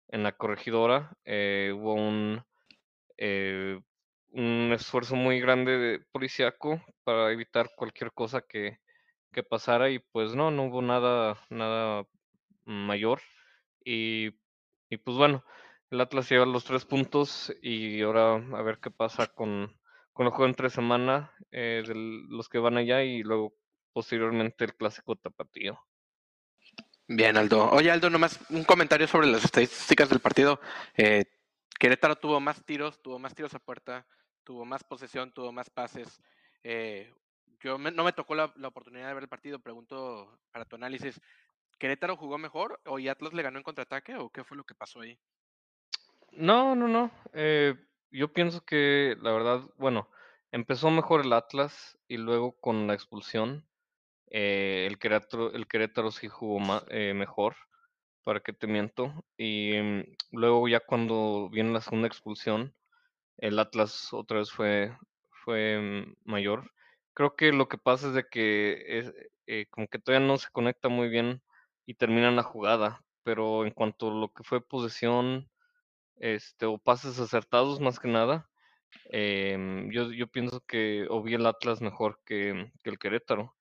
en 0.08 0.22
la 0.24 0.32
corregidora. 0.36 1.16
eh, 1.24 1.72
hubo 1.76 1.94
un, 1.94 2.42
eh, 3.18 3.80
un 4.30 4.72
esfuerzo 4.72 5.16
muy 5.16 5.40
grande 5.40 5.78
de 5.78 6.00
policíaco 6.12 6.82
para 7.04 7.32
evitar 7.32 7.70
cualquier 7.76 8.12
cosa 8.12 8.42
que, 8.42 8.78
que 9.32 9.42
pasara 9.42 9.90
y 9.90 10.00
pues 10.00 10.34
no, 10.34 10.50
no 10.50 10.64
hubo 10.66 10.82
nada, 10.82 11.38
nada 11.50 12.06
mayor. 12.64 13.20
Y, 13.84 14.28
y 14.90 14.96
pues 14.98 15.16
bueno, 15.16 15.44
el 15.90 16.00
Atlas 16.00 16.28
lleva 16.30 16.46
los 16.46 16.64
tres 16.64 16.84
puntos 16.84 17.52
y 17.62 18.02
ahora 18.02 18.34
a 18.36 18.62
ver 18.62 18.78
qué 18.80 18.90
pasa 18.90 19.26
con, 19.28 19.72
con 20.12 20.26
el 20.26 20.32
juego 20.32 20.46
entre 20.48 20.70
semana 20.70 21.32
eh, 21.52 21.82
de 21.86 21.94
los 22.28 22.48
que 22.48 22.58
van 22.58 22.76
allá 22.78 23.02
y 23.04 23.22
luego 23.22 23.54
posteriormente 23.92 24.64
el 24.64 24.74
clásico 24.76 25.16
tapatío. 25.16 25.78
Bien, 27.06 27.36
Aldo. 27.36 27.70
Oye, 27.70 27.90
Aldo, 27.90 28.08
nomás 28.08 28.40
un 28.50 28.64
comentario 28.64 29.06
sobre 29.06 29.26
las 29.26 29.44
estadísticas 29.44 30.08
del 30.08 30.20
partido. 30.20 30.58
Eh, 30.96 31.24
Querétaro 31.78 32.16
tuvo 32.16 32.40
más 32.40 32.64
tiros, 32.64 33.02
tuvo 33.02 33.18
más 33.18 33.34
tiros 33.34 33.54
a 33.54 33.58
puerta, 33.58 34.06
tuvo 34.42 34.64
más 34.64 34.84
posesión, 34.84 35.30
tuvo 35.32 35.52
más 35.52 35.68
pases. 35.68 36.22
Eh, 36.62 37.12
yo 37.60 37.76
me- 37.78 37.90
no 37.90 38.04
me 38.04 38.12
tocó 38.12 38.34
la, 38.34 38.44
oportunidad 38.62 39.08
de 39.08 39.14
ver 39.14 39.24
el 39.24 39.28
partido. 39.28 39.58
Pregunto 39.58 40.38
para 40.50 40.64
tu 40.64 40.76
análisis, 40.76 41.20
¿Querétaro 41.78 42.16
jugó 42.16 42.38
mejor 42.38 42.80
o 42.86 42.98
Atlas 43.10 43.34
le 43.34 43.42
ganó 43.42 43.58
en 43.58 43.64
contraataque 43.64 44.16
o 44.16 44.30
qué 44.30 44.44
fue 44.44 44.56
lo 44.56 44.64
que 44.64 44.74
pasó 44.74 45.00
ahí? 45.00 45.18
No, 46.32 46.74
no, 46.74 46.88
no. 46.88 47.10
eh, 47.34 47.74
yo 48.10 48.32
pienso 48.32 48.64
que 48.64 49.16
la 49.20 49.32
verdad, 49.32 49.60
bueno, 49.76 50.08
empezó 50.52 50.90
mejor 50.90 51.20
el 51.22 51.32
Atlas 51.32 51.98
y 52.08 52.16
luego 52.16 52.52
con 52.60 52.86
la 52.86 52.94
expulsión, 52.94 53.66
eh, 54.36 54.86
el 54.88 54.98
Querétaro, 54.98 55.52
el 55.54 55.68
Querétaro 55.68 56.10
sí 56.10 56.28
jugó 56.28 56.58
eh, 56.88 57.14
mejor, 57.14 57.56
para 58.24 58.40
que 58.40 58.52
te 58.52 58.66
miento. 58.66 59.14
Y 59.38 59.74
mm, 59.80 60.04
luego 60.32 60.68
ya 60.68 60.80
cuando 60.80 61.48
viene 61.50 61.72
la 61.72 61.80
segunda 61.80 62.08
expulsión, 62.08 62.74
el 63.38 63.58
Atlas 63.60 64.12
otra 64.12 64.38
vez 64.40 64.50
fue, 64.52 64.96
fue 65.44 65.78
mm, 65.80 66.14
mayor. 66.24 66.72
Creo 67.14 67.36
que 67.36 67.52
lo 67.52 67.68
que 67.68 67.78
pasa 67.78 68.08
es 68.08 68.14
de 68.14 68.24
que 68.28 69.12
eh, 69.46 69.66
como 69.70 69.88
que 69.88 69.98
todavía 70.00 70.26
no 70.26 70.38
se 70.38 70.50
conecta 70.52 70.88
muy 70.88 71.08
bien 71.08 71.42
y 71.86 71.94
terminan 71.94 72.36
la 72.36 72.42
jugada, 72.42 73.02
pero 73.24 73.64
en 73.66 73.72
cuanto 73.72 74.08
a 74.10 74.14
lo 74.14 74.32
que 74.32 74.44
fue 74.44 74.66
posesión 74.66 75.48
este, 76.16 76.66
o 76.66 76.78
pases 76.78 77.20
acertados 77.20 77.80
más 77.80 78.00
que 78.00 78.08
nada. 78.08 78.48
em, 79.10 79.90
yo, 79.92 80.12
yo 80.12 80.28
pienso 80.28 80.60
que 80.66 81.06
o 81.10 81.22
vi 81.22 81.34
el 81.34 81.46
Atlas 81.46 81.80
mejor 81.82 82.20
que, 82.26 82.72
que 82.82 82.90
el 82.90 82.98
Querétaro. 82.98 83.54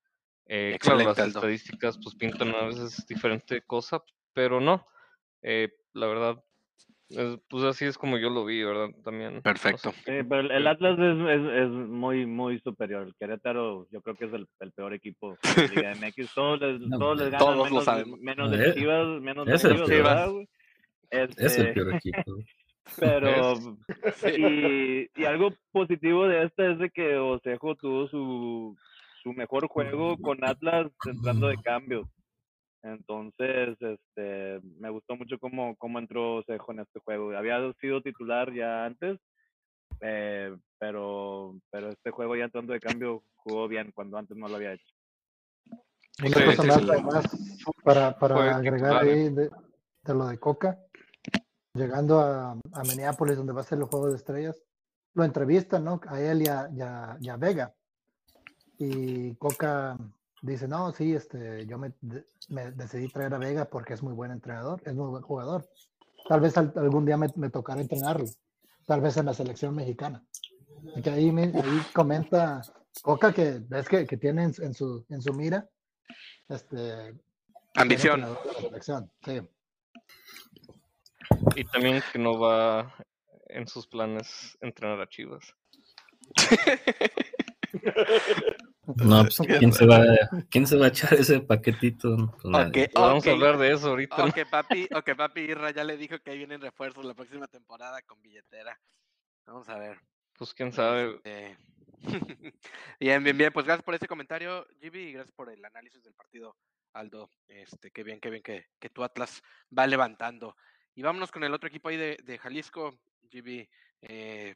Eh, 0.47 0.77
claro, 0.79 0.99
las 1.03 1.17
estadísticas 1.19 1.97
pues 2.03 2.15
pintan 2.15 2.53
a 2.56 2.65
veces 2.65 3.06
diferente 3.08 3.62
cosa, 3.62 4.01
pero 4.34 4.60
no. 4.60 4.86
eh, 5.41 5.69
la 5.93 6.08
verdad, 6.08 6.43
es- 7.10 7.39
pues 7.49 7.63
así 7.65 7.86
es 7.86 7.97
como 7.97 8.17
yo 8.17 8.29
lo 8.29 8.43
vi, 8.45 8.63
¿verdad? 8.63 8.89
También. 9.03 9.32
no 9.36 9.38
sé. 9.38 9.41
Perfecto. 9.43 9.91
Sí, 9.91 10.12
pero 10.27 10.39
el, 10.39 10.67
Atlas 10.67 10.97
es, 10.99 11.17
es, 11.29 11.63
es 11.63 11.69
muy, 11.69 12.25
muy 12.25 12.60
superior. 12.60 13.03
El 13.08 13.15
Querétaro, 13.15 13.88
yo 13.91 14.01
creo 14.01 14.15
que 14.15 14.25
es 14.25 14.34
el, 14.34 14.47
el 14.60 14.71
peor 14.71 14.93
equipo 14.93 15.38
de 15.56 15.67
Liga 15.69 15.93
MX. 16.01 16.34
Todos 16.34 16.60
les, 16.62 16.79
No, 16.82 16.97
todos 16.97 17.17
les 17.19 17.25
ganan 17.32 17.39
todos 17.39 17.58
lo 17.58 17.63
menos, 17.65 17.86
sabemos. 17.86 18.19
menos 18.19 18.51
Eh, 18.53 18.58
de 18.58 18.73
Chivas, 18.73 19.21
menos 19.21 19.45
de 19.45 19.53
es 19.56 19.63
el 19.63 19.71
Chivas, 19.73 19.89
peor. 19.89 20.03
¿verdad, 20.03 20.29
güey? 20.32 20.49
Es 21.12 21.38
el 21.38 21.45
Este, 21.45 21.63
peor 21.73 21.95
equipo. 21.95 22.36
pero, 22.99 23.56
Sí. 24.15 25.10
y, 25.15 25.21
y 25.21 25.25
algo 25.25 25.53
positivo 25.71 26.27
de 26.27 26.43
esta 26.45 26.71
es 26.71 26.79
de 26.79 26.89
que 26.89 27.15
Osejo 27.17 27.75
tuvo 27.75 28.08
su, 28.08 28.75
su 29.23 29.33
mejor 29.33 29.67
juego 29.67 30.17
con 30.17 30.43
Atlas 30.43 30.91
entrando 31.05 31.47
de 31.47 31.57
cambio. 31.62 32.09
Entonces, 32.83 33.77
este, 33.79 34.59
me 34.77 34.89
gustó 34.89 35.15
mucho 35.15 35.39
cómo, 35.39 35.75
cómo 35.77 35.99
entró 35.99 36.36
Osejo 36.38 36.73
en 36.73 36.79
este 36.81 36.99
juego. 36.99 37.31
Había 37.36 37.71
sido 37.79 38.01
titular 38.01 38.53
ya 38.53 38.86
antes, 38.86 39.17
eh, 40.01 40.53
pero, 40.77 41.55
pero 41.71 41.89
este 41.91 42.12
juego 42.12 42.36
ya 42.36 42.43
entrando 42.45 42.73
de 42.73 42.81
cambio 42.81 43.23
jugó 43.36 43.69
bien 43.69 43.91
cuando 43.95 44.17
antes 44.17 44.36
no 44.36 44.49
lo 44.49 44.57
había 44.57 44.73
hecho. 44.73 44.93
Una 46.19 46.38
Sí, 46.38 46.45
cosa 46.45 46.63
más, 46.63 46.81
sí. 46.81 46.88
además, 46.91 47.25
para, 47.83 48.19
para 48.19 48.36
Fue 48.36 48.49
agregar 48.49 48.97
ahí 48.97 49.29
de, 49.29 49.49
de 50.03 50.13
lo 50.13 50.27
de 50.27 50.38
Coca, 50.38 50.77
llegando 51.73 52.19
a, 52.19 52.51
a 52.51 52.83
Minneapolis, 52.83 53.38
donde 53.38 53.53
va 53.53 53.62
a 53.62 53.63
ser 53.63 53.77
el 53.79 53.86
juego 53.86 54.09
de 54.09 54.17
estrellas, 54.17 54.62
lo 55.15 55.23
entrevistan, 55.23 55.86
¿no? 55.86 56.01
A 56.07 56.19
él 56.19 56.41
y 56.41 56.47
a, 56.47 56.67
y 56.71 56.81
a- 56.81 57.17
y 57.19 57.29
a 57.29 57.38
Vega. 57.38 57.73
Y 58.86 59.36
Coca 59.36 59.98
dice, 60.41 60.67
no, 60.67 60.91
sí, 60.91 61.13
este, 61.13 61.65
yo 61.65 61.78
me, 61.78 61.93
me 62.50 62.72
decidí 62.72 63.08
traer 63.08 63.34
a 63.34 63.38
Vega 63.38 63.65
porque 63.65 63.93
es 63.93 64.04
muy 64.04 64.13
buen 64.13 64.32
entrenador, 64.32 64.82
es 64.86 64.93
muy 64.93 65.08
buen 65.10 65.24
jugador. 65.24 65.65
Tal 66.28 66.41
vez 66.41 66.58
al- 66.58 66.74
algún 66.76 67.06
día 67.06 67.17
me, 67.17 67.28
me 67.36 67.50
tocará 67.50 67.80
entrenarlo, 67.82 68.26
tal 68.86 69.02
vez 69.02 69.15
en 69.17 69.26
la 69.28 69.34
selección 69.34 69.76
mexicana. 69.76 70.24
Y 70.96 71.02
que 71.02 71.10
ahí, 71.12 71.32
me- 71.32 71.43
ahí 71.54 71.82
comenta 71.93 72.62
Coca 73.02 73.34
que 73.34 73.60
ves 73.67 73.88
que, 73.88 74.06
que 74.06 74.17
tiene 74.17 74.43
en, 74.43 74.54
su- 74.54 74.63
en 74.63 74.74
su, 74.74 75.06
en 75.10 75.22
su 75.22 75.34
mira 75.34 75.67
este, 76.50 77.13
Ambición. 77.76 78.22
de 78.22 78.28
la 78.28 78.38
selección. 78.60 79.12
Sí. 79.26 79.41
Y 81.56 81.63
también 81.65 82.02
que 82.12 82.19
no 82.19 82.38
va 82.39 82.93
en 83.48 83.67
sus 83.67 83.88
planes 83.88 84.58
entrenar 84.62 85.00
a 85.00 85.08
Chivas. 85.08 85.54
No, 88.86 89.24
pues, 89.24 89.38
¿quién 89.60 89.72
se, 89.72 89.86
va, 89.86 90.04
¿quién 90.50 90.67
se 90.67 90.76
va 90.76 90.86
a 90.86 90.89
echar 90.89 91.13
ese 91.13 91.39
paquetito? 91.39 92.34
Pues 92.41 92.91
Vamos 92.93 93.26
a 93.26 93.32
hablar 93.32 93.58
de 93.58 93.72
eso 93.72 93.89
ahorita. 93.89 94.26
Ok, 94.26 94.39
papi, 94.50 94.89
ok, 94.93 95.15
papi 95.15 95.41
Irra 95.41 95.72
ya 95.72 95.84
le 95.84 95.96
dijo 95.96 96.19
que 96.19 96.32
ahí 96.32 96.38
vienen 96.38 96.60
refuerzos 96.60 97.06
la 97.06 97.13
próxima 97.13 97.48
temporada 97.48 98.02
con 98.02 98.22
billetera. 98.22 98.78
Vamos 99.46 99.69
a 99.69 99.78
ver. 99.78 100.00
Pues 100.38 100.54
quién 100.54 100.74
sabe. 100.74 101.15
Este, 101.24 101.58
bien, 103.00 103.24
bien, 103.24 103.38
bien. 103.38 103.54
Pues 103.54 103.65
gracias 103.65 103.84
por 103.84 103.96
ese 103.96 104.08
comentario, 104.08 104.65
GB, 104.82 104.96
y 104.96 105.13
gracias 105.13 105.34
por 105.34 105.50
el 105.50 105.63
análisis 105.63 106.04
del 106.04 106.13
partido, 106.13 106.58
Aldo. 106.91 107.30
Este, 107.48 107.91
qué 107.91 108.04
bien, 108.04 108.19
qué 108.19 108.30
bien 108.30 108.43
que, 108.43 108.67
que 108.80 108.89
tu 108.89 109.04
Atlas 109.04 109.41
va 109.78 109.88
levantando. 109.88 110.56
Y 110.96 111.02
vámonos 111.04 111.32
con 111.32 111.43
el 111.43 111.54
otro 111.54 111.69
equipo 111.69 111.89
ahí 111.89 111.98
de, 111.98 112.17
de 112.24 112.38
Jalisco, 112.38 113.00
GB. 113.32 113.69
eh, 114.02 114.56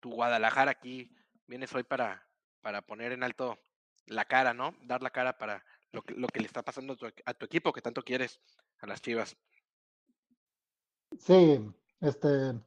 tu 0.00 0.10
Guadalajara 0.10 0.72
aquí. 0.72 1.10
Vienes 1.46 1.72
hoy 1.74 1.82
para, 1.82 2.26
para 2.60 2.82
poner 2.82 3.12
en 3.12 3.22
alto 3.22 3.58
la 4.06 4.24
cara, 4.24 4.54
¿no? 4.54 4.74
Dar 4.82 5.02
la 5.02 5.10
cara 5.10 5.38
para 5.38 5.64
lo 5.92 6.02
que, 6.02 6.14
lo 6.14 6.28
que 6.28 6.40
le 6.40 6.46
está 6.46 6.62
pasando 6.62 6.92
a 6.94 6.96
tu, 6.96 7.06
a 7.06 7.34
tu 7.34 7.46
equipo 7.46 7.72
que 7.72 7.80
tanto 7.82 8.02
quieres, 8.02 8.40
a 8.80 8.86
las 8.86 9.00
Chivas. 9.02 9.36
Sí, 11.18 11.60
este, 12.00 12.28
de 12.28 12.60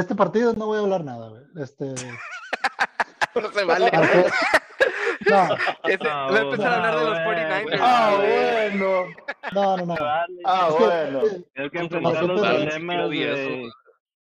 este 0.00 0.14
partido 0.14 0.52
no 0.54 0.66
voy 0.66 0.78
a 0.78 0.82
hablar 0.82 1.04
nada, 1.04 1.28
güey. 1.28 1.42
Este, 1.62 1.84
No 3.34 3.52
se 3.52 3.64
vale. 3.64 3.90
no, 3.92 4.00
Ese- 5.84 6.08
Ah, 6.08 6.28
va 6.32 6.36
a 6.38 6.40
empezar 6.40 6.72
a 6.72 6.76
hablar 6.76 6.98
de 6.98 7.04
los 7.04 7.24
bueno, 7.24 7.40
49ers. 7.42 7.78
Ah, 7.80 8.16
bueno. 8.16 9.06
no, 9.52 9.76
no, 9.76 9.86
no. 9.86 9.94
Vale. 9.96 10.40
Ah, 10.44 10.68
bueno. 10.78 11.20
es 11.20 11.30
que- 11.30 11.36
Es 11.36 11.70
que 11.70 11.78
Contra 11.78 11.98
enfrentar 11.98 12.02
los 12.24 12.28
nosotros- 12.28 12.56
problemas 12.64 13.10
de... 13.10 13.64
eso. 13.66 13.74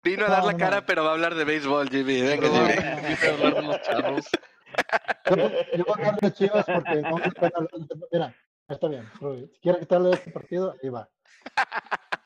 Vino 0.04 0.26
a 0.26 0.30
dar 0.30 0.44
la 0.46 0.56
cara, 0.58 0.86
pero 0.86 1.04
va 1.04 1.10
a 1.10 1.14
hablar 1.14 1.36
de 1.36 1.44
béisbol, 1.44 1.90
Jimmy. 1.90 2.22
Venga, 2.22 2.48
Jimmy. 2.48 2.74
Yo, 5.30 5.86
voy 5.86 6.04
a 6.04 6.10
hablar 6.10 6.34
Chivas 6.34 6.66
porque 6.66 7.02
no 7.02 7.18
Mira, 8.12 8.36
está 8.68 8.88
bien. 8.88 9.10
Rubí. 9.20 9.52
Si 9.62 9.70
hable 9.70 10.10
de 10.10 10.16
este 10.16 10.32
partido, 10.32 10.76
ahí 10.82 10.90
va. 10.90 11.10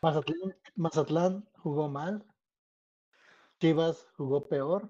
Mazatlán, 0.02 0.56
Mazatlán 0.76 1.50
jugó 1.58 1.90
mal. 1.90 2.26
Chivas 3.60 4.08
jugó 4.18 4.48
peor. 4.48 4.90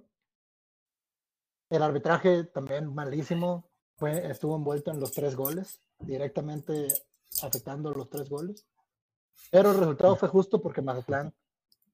El 1.69 1.83
arbitraje 1.83 2.45
también 2.45 2.93
malísimo. 2.93 3.69
Fue, 3.97 4.29
estuvo 4.31 4.55
envuelto 4.55 4.91
en 4.91 4.99
los 4.99 5.11
tres 5.11 5.35
goles, 5.35 5.81
directamente 5.99 6.87
afectando 7.43 7.91
los 7.91 8.09
tres 8.09 8.29
goles. 8.29 8.65
Pero 9.51 9.71
el 9.71 9.77
resultado 9.77 10.15
fue 10.15 10.29
justo 10.29 10.61
porque 10.61 10.81
Mazatlán 10.81 11.33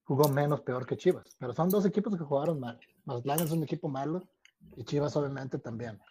jugó 0.03 0.29
menos 0.29 0.61
peor 0.61 0.85
que 0.85 0.97
Chivas. 0.97 1.35
Pero 1.39 1.53
son 1.53 1.69
dos 1.69 1.85
equipos 1.85 2.15
que 2.15 2.23
jugaron 2.23 2.59
mal. 2.59 2.79
Mazatlán 3.05 3.39
es 3.41 3.51
un 3.51 3.63
equipo 3.63 3.89
malo 3.89 4.27
y 4.75 4.83
Chivas 4.83 5.15
obviamente 5.15 5.57
también. 5.59 6.01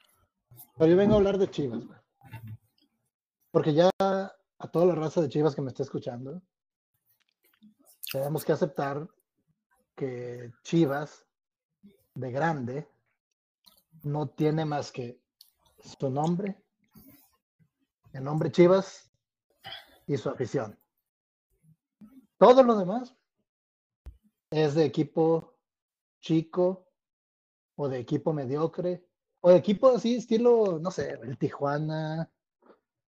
Pero 0.76 0.90
yo 0.90 0.96
vengo 0.96 1.14
a 1.14 1.16
hablar 1.18 1.38
de 1.38 1.50
Chivas. 1.50 1.84
Porque 3.50 3.72
ya 3.72 3.90
a 3.98 4.68
toda 4.72 4.86
la 4.86 4.94
raza 4.94 5.20
de 5.20 5.28
Chivas 5.28 5.54
que 5.54 5.62
me 5.62 5.68
está 5.68 5.82
escuchando, 5.82 6.42
tenemos 8.10 8.44
que 8.44 8.52
aceptar 8.52 9.08
que 9.94 10.52
Chivas 10.62 11.26
de 12.14 12.30
grande 12.30 12.88
no 14.02 14.28
tiene 14.28 14.64
más 14.64 14.90
que 14.92 15.20
su 15.98 16.10
nombre, 16.10 16.62
el 18.12 18.24
nombre 18.24 18.50
Chivas 18.50 19.10
y 20.06 20.16
su 20.16 20.28
afición. 20.28 20.78
Todo 22.38 22.62
lo 22.62 22.76
demás 22.76 23.14
es 24.50 24.74
de 24.74 24.84
equipo 24.84 25.54
chico 26.20 26.88
o 27.76 27.88
de 27.88 27.98
equipo 27.98 28.32
mediocre 28.32 29.02
o 29.40 29.50
de 29.50 29.56
equipo 29.56 29.90
así 29.90 30.16
estilo, 30.16 30.78
no 30.80 30.90
sé, 30.90 31.18
el 31.22 31.36
Tijuana, 31.36 32.30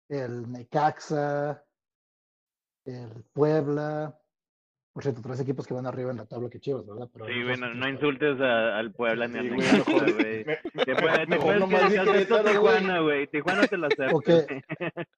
el 0.08 0.50
Necaxa, 0.50 1.62
el 2.84 3.24
Puebla. 3.32 4.18
Por 4.92 5.02
cierto, 5.02 5.22
tres 5.22 5.40
equipos 5.40 5.66
que 5.66 5.74
van 5.74 5.86
arriba 5.86 6.12
en 6.12 6.18
la 6.18 6.24
tabla 6.26 6.48
que 6.48 6.60
Chivas, 6.60 6.86
¿verdad? 6.86 7.08
Pero 7.12 7.26
Sí, 7.26 7.42
güey, 7.42 7.56
no, 7.56 7.88
insultes 7.88 8.40
a- 8.40 8.78
al 8.78 8.92
Puebla 8.92 9.26
ni 9.26 9.32
Sí, 9.32 9.38
al 9.38 9.48
güey, 9.48 9.60
Necaxa, 9.60 9.90
mejor- 9.90 10.12
güey. 10.14 10.44
Te 10.44 10.94
puedes, 10.96 11.18
te 11.18 11.26
mejor 11.26 11.44
puedes 11.44 11.60
nomás 11.60 11.80
quedar 11.80 11.88
di 11.90 11.94
te 11.94 12.00
acepto 12.00 12.12
Querétaro, 12.12 12.42
güey. 12.42 12.54
Tijuana, 12.78 13.00
güey. 13.00 13.26
Tijuana 13.26 13.66
te 13.66 13.76
la 13.78 13.86
acepto. 13.88 14.16
O 14.16 14.20
que, 14.20 14.32
güey. 14.32 14.62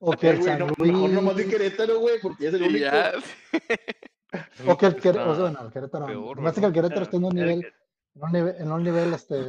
o 0.00 0.12
que 0.12 0.30
el 0.30 0.42
San 0.42 0.58
no, 0.60 0.66
mejor 0.78 1.10
nomás 1.10 1.36
di 1.36 1.42
Luis, 1.44 1.54
Querétaro, 1.54 1.98
güey, 2.00 2.14
porque 2.22 2.48
es 2.48 2.54
el 2.54 2.62
Y 2.62 2.64
único. 2.68 2.78
ya. 2.84 3.12
o 4.66 4.76
que 4.78 4.86
el 4.86 4.96
Querétaro, 4.96 5.30
o 5.30 5.34
sea, 5.34 5.44
bueno, 5.44 5.58
el 5.66 5.72
Querétaro, 5.72 6.06
peor, 6.06 6.40
me 6.40 6.48
hace 6.48 6.60
que 6.60 6.66
el 6.66 6.72
Querétaro 6.72 7.02
está 7.02 7.16
en 7.18 7.24
un 7.24 7.38
El 7.38 7.46
nivel, 7.46 7.72
en 8.16 8.22
un 8.22 8.32
nivel, 8.32 8.56
en 8.58 8.72
un 8.72 8.82
nivel 8.82 9.14
este, 9.14 9.44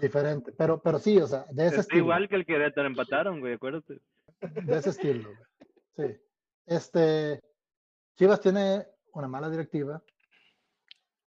diferente, 0.00 0.52
pero, 0.52 0.80
pero 0.80 0.98
sí, 0.98 1.18
o 1.18 1.26
sea, 1.26 1.44
de 1.50 1.62
ese 1.62 1.68
Está 1.68 1.80
estilo. 1.80 2.02
igual 2.02 2.28
que 2.28 2.36
el 2.36 2.46
Querétaro 2.46 2.86
empataron, 2.86 3.40
güey, 3.40 3.54
acuérdate. 3.54 4.00
de 4.40 4.76
ese 4.76 4.90
estilo. 4.90 5.30
güey. 5.96 6.14
Sí. 6.14 6.20
Este, 6.66 7.40
Chivas 8.16 8.40
tiene 8.40 8.86
una 9.12 9.28
mala 9.28 9.48
directiva. 9.48 10.02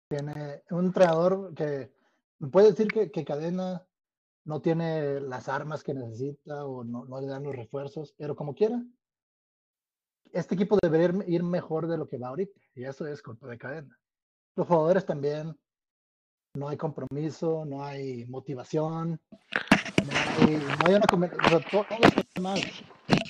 Tiene 0.10 0.64
un 0.70 0.86
entrenador 0.86 1.54
que 1.54 1.92
puede 2.52 2.72
decir 2.72 2.88
que, 2.88 3.12
que 3.12 3.26
Cadena 3.26 3.86
no 4.46 4.62
tiene 4.62 5.20
las 5.20 5.50
armas 5.50 5.84
que 5.84 5.94
necesita 5.94 6.66
o 6.66 6.84
no, 6.84 7.04
no 7.06 7.20
le 7.20 7.28
dan 7.28 7.44
los 7.44 7.56
refuerzos, 7.56 8.14
pero 8.18 8.36
como 8.36 8.56
quiera, 8.56 8.82
este 10.32 10.56
equipo 10.56 10.78
debería 10.82 11.12
ir 11.28 11.44
mejor 11.44 11.88
de 11.88 11.98
lo 11.98 12.08
que 12.08 12.18
va 12.18 12.30
ahorita. 12.30 12.60
Y 12.76 12.86
eso 12.86 13.06
es 13.06 13.22
culpa 13.22 13.48
de 13.48 13.58
Cadena. 13.58 14.00
Los 14.56 14.68
jugadores 14.68 15.06
también, 15.06 15.58
no 16.58 16.68
hay 16.70 16.78
compromiso, 16.78 17.66
no 17.66 17.84
hay 17.84 18.26
motivación, 18.26 19.20
no 19.32 20.46
hay, 20.46 20.56
no 20.56 20.88
hay 20.88 20.94
una 20.96 21.06
o 21.46 21.50
sea, 21.50 21.60
todo, 21.70 21.86
todo 21.88 22.00
está 22.02 22.42
mal. 22.42 22.60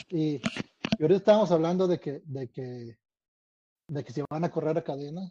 Y, 0.09 0.35
y 0.35 1.01
ahorita 1.01 1.17
estábamos 1.17 1.51
hablando 1.51 1.87
de 1.87 1.99
que, 1.99 2.21
de 2.25 2.49
que, 2.49 2.97
de 3.89 4.03
que 4.03 4.13
si 4.13 4.23
van 4.29 4.45
a 4.45 4.51
correr 4.51 4.77
a 4.77 4.83
cadena, 4.83 5.29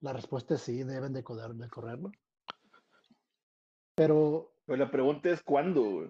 la 0.00 0.12
respuesta 0.12 0.54
es 0.54 0.62
sí, 0.62 0.82
deben 0.82 1.12
de, 1.12 1.22
correr, 1.22 1.54
de 1.54 1.68
correrlo. 1.68 2.10
Pero 3.94 4.52
Pues 4.66 4.78
la 4.78 4.90
pregunta 4.90 5.30
es 5.30 5.42
cuándo, 5.42 6.08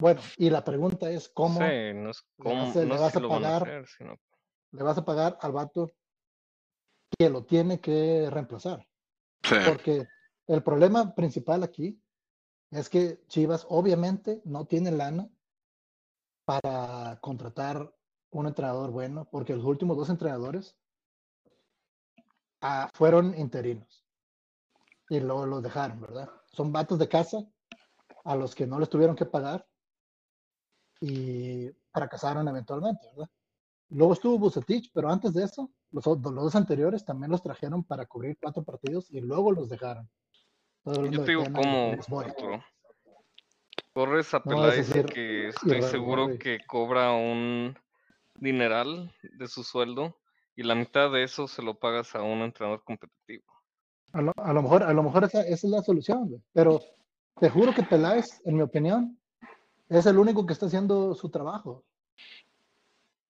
bueno, 0.00 0.20
y 0.36 0.50
la 0.50 0.64
pregunta 0.64 1.10
es 1.10 1.28
cómo 1.28 1.60
Sí, 1.60 1.94
no 1.94 2.10
es 2.10 2.22
cómo, 2.38 2.66
vas 2.66 2.76
le 2.76 2.86
no 2.86 2.94
es 2.94 3.00
vas 3.00 3.12
si 3.12 3.18
a 3.18 3.20
lo 3.20 3.28
van 3.28 3.44
a 3.44 3.48
pagar? 3.48 3.62
hacer, 3.62 3.86
sino 3.88 4.14
le 4.72 4.82
vas 4.82 4.98
a 4.98 5.04
pagar 5.04 5.38
al 5.40 5.52
vato 5.52 5.90
que 7.16 7.30
lo 7.30 7.44
tiene 7.44 7.80
que 7.80 8.28
reemplazar. 8.30 8.86
Sí. 9.44 9.54
Porque 9.66 10.06
el 10.46 10.62
problema 10.62 11.14
principal 11.14 11.62
aquí 11.62 12.00
es 12.70 12.88
que 12.88 13.24
Chivas 13.28 13.66
obviamente 13.68 14.42
no 14.44 14.66
tiene 14.66 14.90
lana 14.90 15.28
para 16.44 17.18
contratar 17.20 17.94
un 18.30 18.46
entrenador 18.46 18.90
bueno, 18.90 19.28
porque 19.30 19.54
los 19.54 19.64
últimos 19.64 19.96
dos 19.96 20.10
entrenadores 20.10 20.76
ah, 22.60 22.90
fueron 22.92 23.38
interinos 23.38 24.04
y 25.08 25.20
luego 25.20 25.46
los 25.46 25.62
dejaron, 25.62 26.00
¿verdad? 26.00 26.30
Son 26.46 26.72
vatos 26.72 26.98
de 26.98 27.08
casa 27.08 27.46
a 28.24 28.36
los 28.36 28.54
que 28.54 28.66
no 28.66 28.78
les 28.78 28.88
tuvieron 28.88 29.16
que 29.16 29.26
pagar 29.26 29.66
y 31.00 31.70
fracasaron 31.92 32.48
eventualmente, 32.48 33.06
¿verdad? 33.12 33.30
Luego 33.90 34.14
estuvo 34.14 34.38
Bucetich, 34.38 34.90
pero 34.92 35.10
antes 35.10 35.34
de 35.34 35.44
eso, 35.44 35.70
los, 35.90 36.04
dos 36.04 36.56
anteriores 36.56 37.04
también 37.04 37.30
los 37.30 37.42
trajeron 37.42 37.84
para 37.84 38.06
cubrir 38.06 38.36
cuatro 38.40 38.64
partidos 38.64 39.10
y 39.10 39.20
luego 39.20 39.52
los 39.52 39.68
dejaron. 39.68 40.10
Yo 40.84 41.24
te 41.24 41.30
digo 41.30 41.44
cómo. 41.52 41.96
Arturo. 42.20 42.64
Corres 43.92 44.34
a 44.34 44.42
No 44.44 44.56
vas 44.56 44.66
a 44.66 44.70
Peláez 44.70 44.88
decir 44.88 45.06
que 45.06 45.48
estoy 45.48 45.82
seguro 45.82 46.38
que 46.38 46.58
cobra 46.66 47.12
un 47.12 47.78
dineral 48.34 49.12
de 49.22 49.46
su 49.46 49.62
sueldo 49.62 50.16
y 50.56 50.64
la 50.64 50.74
mitad 50.74 51.10
de 51.10 51.22
eso 51.22 51.46
se 51.48 51.62
lo 51.62 51.78
pagas 51.78 52.14
a 52.14 52.22
un 52.22 52.40
entrenador 52.40 52.82
competitivo. 52.84 53.44
A 54.12 54.20
lo, 54.20 54.32
a 54.36 54.52
lo 54.52 54.62
mejor, 54.62 54.82
a 54.82 54.92
lo 54.92 55.02
mejor 55.02 55.24
esa, 55.24 55.42
esa 55.42 55.66
es 55.66 55.72
la 55.72 55.82
solución, 55.82 56.28
güey. 56.28 56.42
Pero 56.52 56.80
te 57.40 57.50
juro 57.50 57.72
que 57.74 57.82
Peláez, 57.82 58.40
en 58.44 58.56
mi 58.56 58.62
opinión, 58.62 59.18
es 59.88 60.06
el 60.06 60.18
único 60.18 60.44
que 60.44 60.52
está 60.52 60.66
haciendo 60.66 61.14
su 61.14 61.30
trabajo. 61.30 61.84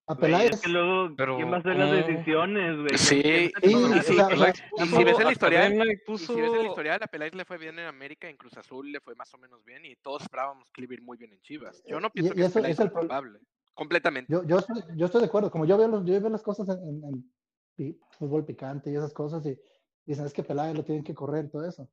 A 0.07 0.15
Peláez, 0.17 0.51
es 0.53 0.61
que 0.61 0.69
luego, 0.69 1.15
Pero, 1.17 1.37
¿quién 1.37 1.51
va 1.51 1.57
a 1.57 1.61
hacer 1.61 1.77
las 1.77 1.91
decisiones, 2.07 2.77
güey? 2.77 2.99
Sí, 2.99 3.23
¿Quién- 3.23 3.53
sí, 3.63 3.71
y 3.71 3.73
puso 3.73 4.97
si 4.99 5.05
ves 5.05 5.19
el 5.19 5.31
historial, 5.33 5.73
y 5.89 5.93
Y 5.93 5.97
puso 5.99 6.35
si 6.35 6.41
ves 6.43 6.53
el 6.53 6.67
historial, 6.67 7.03
a 7.03 7.07
Peláez 7.07 7.35
le 7.35 7.45
fue 7.47 7.57
bien 7.57 7.79
en 7.79 7.87
América, 7.87 8.29
en 8.29 8.37
Cruz 8.37 8.55
Azul 8.59 8.93
le 8.93 9.01
fue 9.01 9.15
más 9.15 9.33
o 9.33 9.39
menos 9.39 9.65
bien 9.65 9.85
y 9.87 9.97
todos 9.97 10.23
esperábamos 10.23 10.69
que 10.71 10.83
le 10.83 11.01
muy 11.01 11.17
bien 11.17 11.33
en 11.33 11.41
Chivas. 11.41 11.83
Yo 11.87 12.01
no 12.01 12.09
Y- 12.09 12.21
pienso 12.21 12.33
y 12.33 12.37
que 12.37 12.43
eso- 12.45 12.55
Peláez 12.55 12.79
es 12.79 12.85
el 12.85 12.93
culpable. 12.93 13.39
Completamente. 13.73 14.31
yo, 14.33 14.45
yo, 14.45 14.59
estoy, 14.59 14.83
yo 14.95 15.07
estoy 15.07 15.23
de 15.23 15.27
acuerdo. 15.27 15.51
Como 15.51 15.65
yo 15.65 15.79
veo, 15.79 15.89
los, 15.89 16.05
yo 16.05 16.21
veo 16.21 16.29
las 16.31 16.43
cosas 16.43 16.69
en, 16.69 16.85
en- 16.87 17.05
en 17.05 17.33
pi- 17.75 17.99
fútbol 18.19 18.45
picante 18.45 18.91
y 18.91 18.97
esas 18.97 19.13
cosas, 19.15 19.45
y 19.47 19.59
dicen 20.05 20.27
es 20.27 20.33
que 20.35 20.45
Peláez 20.45 20.77
lo 20.77 20.85
tienen 20.85 21.03
que 21.03 21.15
correr, 21.15 21.51
todo 21.51 21.67
eso. 21.67 21.89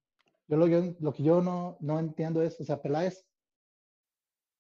Yo 0.47 0.57
lo, 0.57 0.67
yo- 0.67 0.93
lo 0.99 1.13
que 1.13 1.23
yo 1.23 1.41
no, 1.41 1.77
no 1.79 1.97
entiendo 1.97 2.41
es, 2.43 2.59
o 2.59 2.63
sea, 2.65 2.81
Peláez 2.81 3.25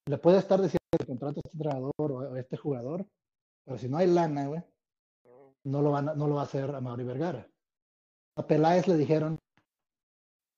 le 0.05 0.17
puede 0.17 0.37
estar 0.39 0.59
diciendo 0.61 0.79
que 0.97 1.05
contrata 1.05 1.39
a 1.39 1.41
este 1.45 1.49
entrenador 1.57 1.91
o 1.97 2.33
a 2.33 2.39
este 2.39 2.55
jugador, 2.57 3.05
Pero 3.65 3.77
si 3.77 3.87
no 3.89 3.97
hay 3.97 4.07
lana, 4.07 4.47
güey, 4.47 4.61
no 5.63 5.81
lo, 5.81 5.91
van 5.91 6.09
a- 6.09 6.15
no 6.15 6.27
lo 6.27 6.35
va 6.35 6.41
a 6.41 6.45
hacer 6.45 6.73
a 6.73 6.81
Mauri 6.81 7.03
Vergara. 7.03 7.47
A 8.35 8.47
Peláez 8.47 8.87
le 8.87 8.97
dijeron, 8.97 9.37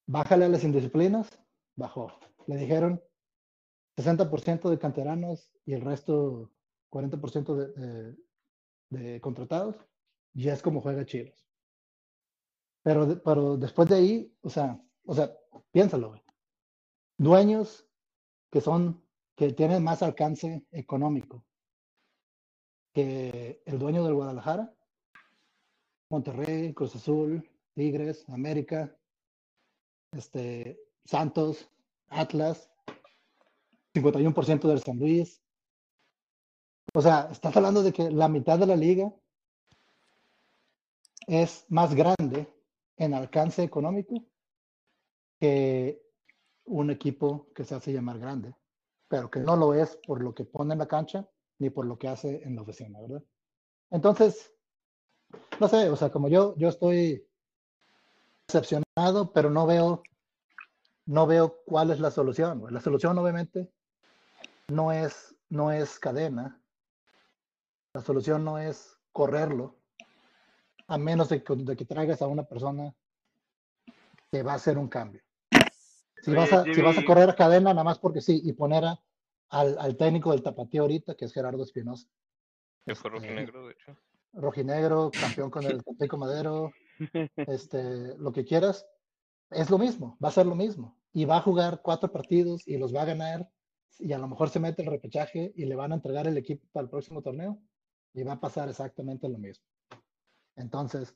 bájale 0.07 0.45
a 0.45 0.49
las 0.49 0.63
indisciplinas, 0.63 1.29
bajó. 1.75 2.11
Le 2.47 2.57
dijeron 2.57 3.01
60% 3.97 4.69
de 4.69 4.79
canteranos 4.79 5.51
y 5.65 5.73
el 5.73 5.81
resto 5.81 6.51
40% 6.89 7.55
de, 7.55 7.67
de- 7.73 8.17
de 8.89 9.21
contratados, 9.21 9.75
y 10.35 10.49
es 10.49 10.61
como 10.61 10.81
juega 10.81 11.05
Chivas. 11.05 11.47
Pero, 12.83 13.21
pero 13.23 13.57
después 13.57 13.89
de 13.89 13.95
ahí, 13.95 14.37
o 14.41 14.49
sea, 14.49 14.79
o 15.05 15.15
sea, 15.15 15.35
piénsalo, 15.71 16.09
güey. 16.09 16.21
Dueños 17.17 17.87
que 18.51 18.61
son, 18.61 19.03
que 19.35 19.53
tienen 19.53 19.83
más 19.83 20.03
alcance 20.03 20.65
económico 20.71 21.43
que 22.93 23.61
el 23.65 23.79
dueño 23.79 24.03
del 24.03 24.13
Guadalajara, 24.13 24.73
Monterrey, 26.09 26.73
Cruz 26.73 26.95
Azul, 26.95 27.49
Tigres, 27.73 28.23
América, 28.29 28.95
este, 30.11 30.79
Santos, 31.03 31.69
Atlas, 32.09 32.69
51% 33.95 34.67
del 34.67 34.81
San 34.81 34.99
Luis. 34.99 35.41
O 36.93 37.01
sea, 37.01 37.29
estás 37.31 37.57
hablando 37.57 37.81
de 37.81 37.91
que 37.91 38.11
la 38.11 38.27
mitad 38.27 38.59
de 38.59 38.67
la 38.67 38.75
liga 38.75 39.11
es 41.25 41.65
más 41.69 41.95
grande 41.95 42.47
en 42.97 43.13
alcance 43.15 43.63
económico 43.63 44.23
que 45.39 45.99
un 46.65 46.91
equipo 46.91 47.47
que 47.55 47.65
se 47.65 47.73
hace 47.73 47.91
llamar 47.91 48.19
grande, 48.19 48.53
pero 49.07 49.31
que 49.31 49.39
no 49.39 49.55
lo 49.55 49.73
es 49.73 49.97
por 50.05 50.21
lo 50.21 50.35
que 50.35 50.45
pone 50.45 50.73
en 50.73 50.79
la 50.79 50.87
cancha 50.87 51.27
ni 51.63 51.69
por 51.71 51.85
lo 51.85 51.97
que 51.97 52.09
hace 52.09 52.43
en 52.43 52.55
la 52.55 52.61
oficina, 52.61 53.01
¿verdad? 53.01 53.23
Entonces, 53.91 54.53
no 55.59 55.67
sé, 55.67 55.89
o 55.89 55.95
sea, 55.95 56.11
como 56.11 56.27
yo, 56.29 56.55
yo 56.57 56.69
estoy 56.69 57.27
decepcionado, 58.47 59.33
pero 59.33 59.49
no 59.49 59.65
veo, 59.65 60.03
no 61.05 61.27
veo 61.27 61.63
cuál 61.65 61.91
es 61.91 61.99
la 61.99 62.11
solución. 62.11 62.65
La 62.69 62.81
solución, 62.81 63.17
obviamente, 63.17 63.71
no 64.69 64.91
es, 64.91 65.35
no 65.49 65.71
es 65.71 65.99
cadena. 65.99 66.61
La 67.95 68.01
solución 68.01 68.43
no 68.43 68.59
es 68.59 68.99
correrlo, 69.11 69.79
a 70.87 70.97
menos 70.97 71.29
de 71.29 71.43
que, 71.43 71.55
de 71.55 71.75
que 71.75 71.85
traigas 71.85 72.21
a 72.21 72.27
una 72.27 72.43
persona 72.43 72.95
que 74.31 74.43
va 74.43 74.53
a 74.53 74.55
hacer 74.55 74.77
un 74.77 74.87
cambio. 74.89 75.21
Si 76.21 76.31
Oye, 76.31 76.37
vas, 76.37 76.53
a, 76.53 76.73
si 76.73 76.81
vas 76.81 76.97
a 76.97 77.03
correr 77.03 77.35
cadena, 77.35 77.71
nada 77.73 77.83
más 77.83 77.99
porque 77.99 78.21
sí, 78.21 78.41
y 78.43 78.53
poner 78.53 78.85
a- 78.85 78.99
al, 79.53 79.77
al 79.79 79.95
técnico 79.97 80.31
del 80.31 80.43
tapatío 80.43 80.81
ahorita, 80.81 81.15
que 81.15 81.25
es 81.25 81.33
Gerardo 81.33 81.63
Espinosa. 81.63 82.07
Que 82.85 82.95
fue 82.95 83.09
Este, 83.09 83.09
rojinegro, 83.09 83.67
de 83.67 83.73
hecho. 83.73 83.97
rojinegro, 84.33 85.11
campeón 85.11 85.49
con 85.51 85.63
el 85.65 85.83
Tampico 85.83 86.17
Madero, 86.17 86.71
este, 87.47 88.17
lo 88.17 88.31
que 88.33 88.45
quieras, 88.45 88.85
es 89.51 89.69
lo 89.69 89.77
mismo, 89.77 90.17
va 90.23 90.29
a 90.29 90.31
ser 90.31 90.45
lo 90.47 90.55
mismo. 90.55 90.97
Y 91.13 91.25
va 91.25 91.37
a 91.37 91.41
jugar 91.41 91.81
cuatro 91.83 92.11
partidos 92.11 92.67
y 92.67 92.77
los 92.77 92.93
va 92.93 93.03
a 93.03 93.05
ganar 93.05 93.49
y 93.99 94.11
a 94.13 94.17
lo 94.17 94.27
mejor 94.27 94.49
se 94.49 94.59
mete 94.59 94.81
el 94.81 94.89
repechaje 94.89 95.53
y 95.55 95.65
le 95.65 95.75
van 95.75 95.91
a 95.91 95.95
entregar 95.95 96.27
el 96.27 96.37
equipo 96.37 96.67
para 96.71 96.85
el 96.85 96.89
próximo 96.89 97.21
torneo 97.21 97.61
y 98.13 98.23
va 98.23 98.33
a 98.33 98.39
pasar 98.39 98.67
exactamente 98.67 99.29
lo 99.29 99.37
mismo. 99.37 99.65
Entonces, 100.55 101.15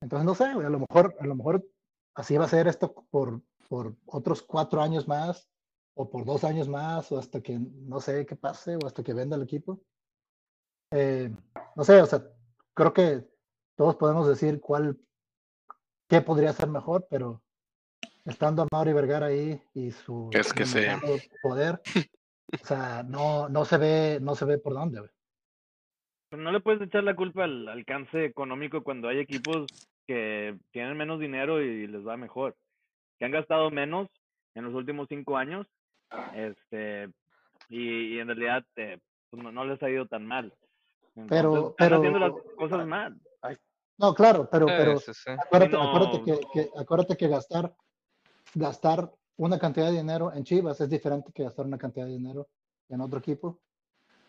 entonces 0.00 0.24
no 0.24 0.34
sé, 0.36 0.44
a 0.44 0.70
lo 0.70 0.78
mejor, 0.80 1.16
a 1.18 1.26
lo 1.26 1.34
mejor 1.34 1.68
así 2.14 2.36
va 2.36 2.44
a 2.44 2.48
ser 2.48 2.68
esto 2.68 2.94
por, 3.10 3.42
por 3.68 3.96
otros 4.06 4.42
cuatro 4.42 4.80
años 4.80 5.08
más 5.08 5.48
o 5.94 6.10
por 6.10 6.24
dos 6.24 6.44
años 6.44 6.68
más 6.68 7.10
o 7.12 7.18
hasta 7.18 7.40
que 7.42 7.58
no 7.58 8.00
sé 8.00 8.24
qué 8.26 8.36
pase 8.36 8.76
o 8.76 8.86
hasta 8.86 9.02
que 9.02 9.14
venda 9.14 9.36
el 9.36 9.42
equipo. 9.42 9.80
Eh, 10.90 11.30
no 11.76 11.84
sé, 11.84 12.00
o 12.02 12.06
sea, 12.06 12.22
creo 12.74 12.92
que 12.92 13.26
todos 13.76 13.96
podemos 13.96 14.26
decir 14.28 14.60
cuál, 14.60 14.98
qué 16.08 16.20
podría 16.20 16.52
ser 16.52 16.68
mejor, 16.68 17.06
pero 17.10 17.42
estando 18.24 18.62
a 18.62 18.68
Mauri 18.70 18.92
Vergara 18.92 19.26
ahí 19.26 19.60
y 19.74 19.90
su 19.90 20.30
Es 20.32 20.52
que 20.52 20.64
se- 20.66 20.86
poder, 21.42 21.80
o 22.62 22.64
sea, 22.66 23.02
no, 23.02 23.48
no 23.48 23.64
se 23.64 23.78
ve, 23.78 24.18
no 24.20 24.34
se 24.34 24.44
ve 24.44 24.58
por 24.58 24.74
dónde, 24.74 25.00
güey. 25.00 25.10
Pero 26.30 26.42
no 26.42 26.52
le 26.52 26.60
puedes 26.60 26.80
echar 26.80 27.04
la 27.04 27.14
culpa 27.14 27.44
al 27.44 27.68
alcance 27.68 28.24
económico 28.24 28.82
cuando 28.82 29.08
hay 29.08 29.18
equipos 29.18 29.66
que 30.06 30.58
tienen 30.70 30.96
menos 30.96 31.20
dinero 31.20 31.60
y 31.60 31.86
les 31.86 32.06
va 32.06 32.16
mejor. 32.16 32.56
Que 33.18 33.26
han 33.26 33.32
gastado 33.32 33.70
menos 33.70 34.08
en 34.54 34.64
los 34.64 34.74
últimos 34.74 35.08
cinco 35.10 35.36
años. 35.36 35.66
Este, 36.34 37.08
y, 37.68 38.14
y 38.16 38.18
en 38.18 38.28
realidad 38.28 38.64
eh, 38.76 38.98
pues 39.30 39.42
no, 39.42 39.50
no 39.52 39.64
les 39.64 39.82
ha 39.82 39.90
ido 39.90 40.06
tan 40.06 40.26
mal. 40.26 40.52
Pero- 41.28 41.70
están 41.70 41.74
pero- 41.78 41.96
haciendo 41.98 42.18
las 42.18 42.32
cosas 42.56 42.86
mal. 42.86 43.20
No, 43.98 44.14
claro, 44.14 44.48
pero, 44.50 44.66
pero 44.66 44.98
sí, 44.98 45.12
sí. 45.14 45.30
acuérdate, 45.30 45.72
no- 45.72 45.82
acuérdate 45.90 46.22
que, 46.24 46.40
que- 46.52 46.70
acuérdate 46.76 47.16
que 47.16 47.28
gastar, 47.28 47.74
gastar 48.54 49.12
una 49.36 49.58
cantidad 49.58 49.86
de 49.90 49.98
dinero 49.98 50.32
en 50.32 50.44
Chivas 50.44 50.80
es 50.80 50.88
diferente 50.88 51.30
que 51.32 51.44
gastar 51.44 51.66
una 51.66 51.78
cantidad 51.78 52.06
de 52.06 52.12
dinero 52.12 52.48
en 52.88 53.00
otro 53.00 53.18
equipo, 53.18 53.60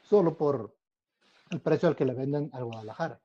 solo 0.01 0.37
por 0.37 0.75
el 1.49 1.61
precio 1.61 1.87
al 1.89 1.95
que 1.95 2.05
le 2.05 2.13
venden 2.13 2.49
al 2.53 2.65
Guadalajara. 2.65 3.19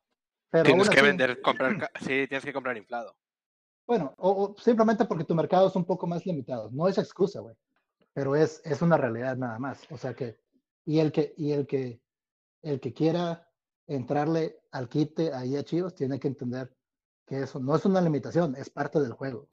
Pero 0.50 0.64
Tienes 0.64 0.88
que 0.88 0.96
así- 1.00 1.06
vender, 1.06 1.40
comprar, 1.42 1.90
sí, 2.00 2.26
tienes 2.28 2.44
que 2.44 2.52
comprar 2.52 2.76
inflado. 2.76 3.14
Bueno, 3.86 4.14
o, 4.18 4.30
o 4.30 4.60
simplemente 4.60 5.04
porque 5.06 5.24
tu 5.24 5.34
mercado 5.34 5.68
es 5.68 5.76
un 5.76 5.84
poco 5.84 6.06
más 6.06 6.24
limitado. 6.24 6.70
No 6.72 6.88
es 6.88 6.96
excusa, 6.98 7.40
güey. 7.40 7.54
Pero 8.14 8.34
es, 8.34 8.60
es 8.64 8.82
una 8.82 8.96
realidad 8.96 9.36
nada 9.36 9.58
más. 9.58 9.86
O 9.90 9.96
sea 9.96 10.14
que, 10.14 10.36
y 10.84 10.98
el 10.98 11.12
que, 11.12 11.34
y 11.36 11.52
el 11.52 11.66
que, 11.66 12.00
el 12.62 12.80
que 12.80 12.92
quiera 12.92 13.48
entrarle 13.86 14.56
al 14.72 14.88
quite 14.88 15.32
ahí 15.32 15.56
a 15.56 15.62
Chivas 15.62 15.94
tiene 15.94 16.18
que 16.18 16.28
entender 16.28 16.70
que 17.26 17.42
eso 17.42 17.60
no 17.60 17.76
es 17.76 17.84
una 17.84 18.00
limitación, 18.00 18.54
es 18.56 18.70
parte 18.70 19.00
del 19.00 19.12
juego. 19.12 19.46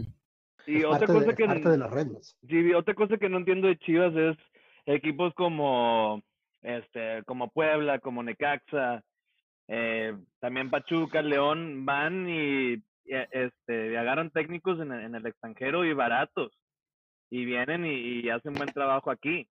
Y 0.65 0.79
es 0.79 0.85
otra 0.85 0.99
parte, 0.99 1.13
cosa 1.13 1.25
de, 1.25 1.31
es 1.31 1.37
que 1.37 1.45
parte 1.45 1.69
de 1.69 1.77
las 1.77 1.91
reglas. 1.91 2.37
Sí, 2.47 2.73
otra 2.73 2.95
cosa 2.95 3.17
que 3.17 3.29
no 3.29 3.37
entiendo 3.37 3.67
de 3.67 3.77
Chivas 3.79 4.13
es 4.15 4.37
equipos 4.85 5.33
como 5.35 6.23
este, 6.65 7.23
como 7.25 7.51
Puebla, 7.51 7.99
como 7.99 8.23
Necaxa, 8.23 9.03
eh, 9.67 10.15
también 10.39 10.69
Pachuca, 10.69 11.21
León, 11.21 11.85
van 11.85 12.27
y, 12.27 12.73
y, 12.73 12.81
este, 13.31 13.97
agarran 13.97 14.31
técnicos 14.31 14.79
en, 14.79 14.91
en 14.91 15.15
el 15.15 15.25
extranjero 15.25 15.85
y 15.85 15.93
baratos. 15.93 16.51
Y 17.35 17.43
vienen 17.43 17.85
y, 17.85 18.29
hacen 18.29 18.53
buen 18.53 18.69
trabajo 18.69 19.11
aquí. 19.11 19.45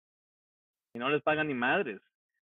Y 0.93 0.99
no 0.99 1.09
les 1.09 1.21
pagan 1.21 1.49
ni 1.49 1.53
madres. 1.53 1.99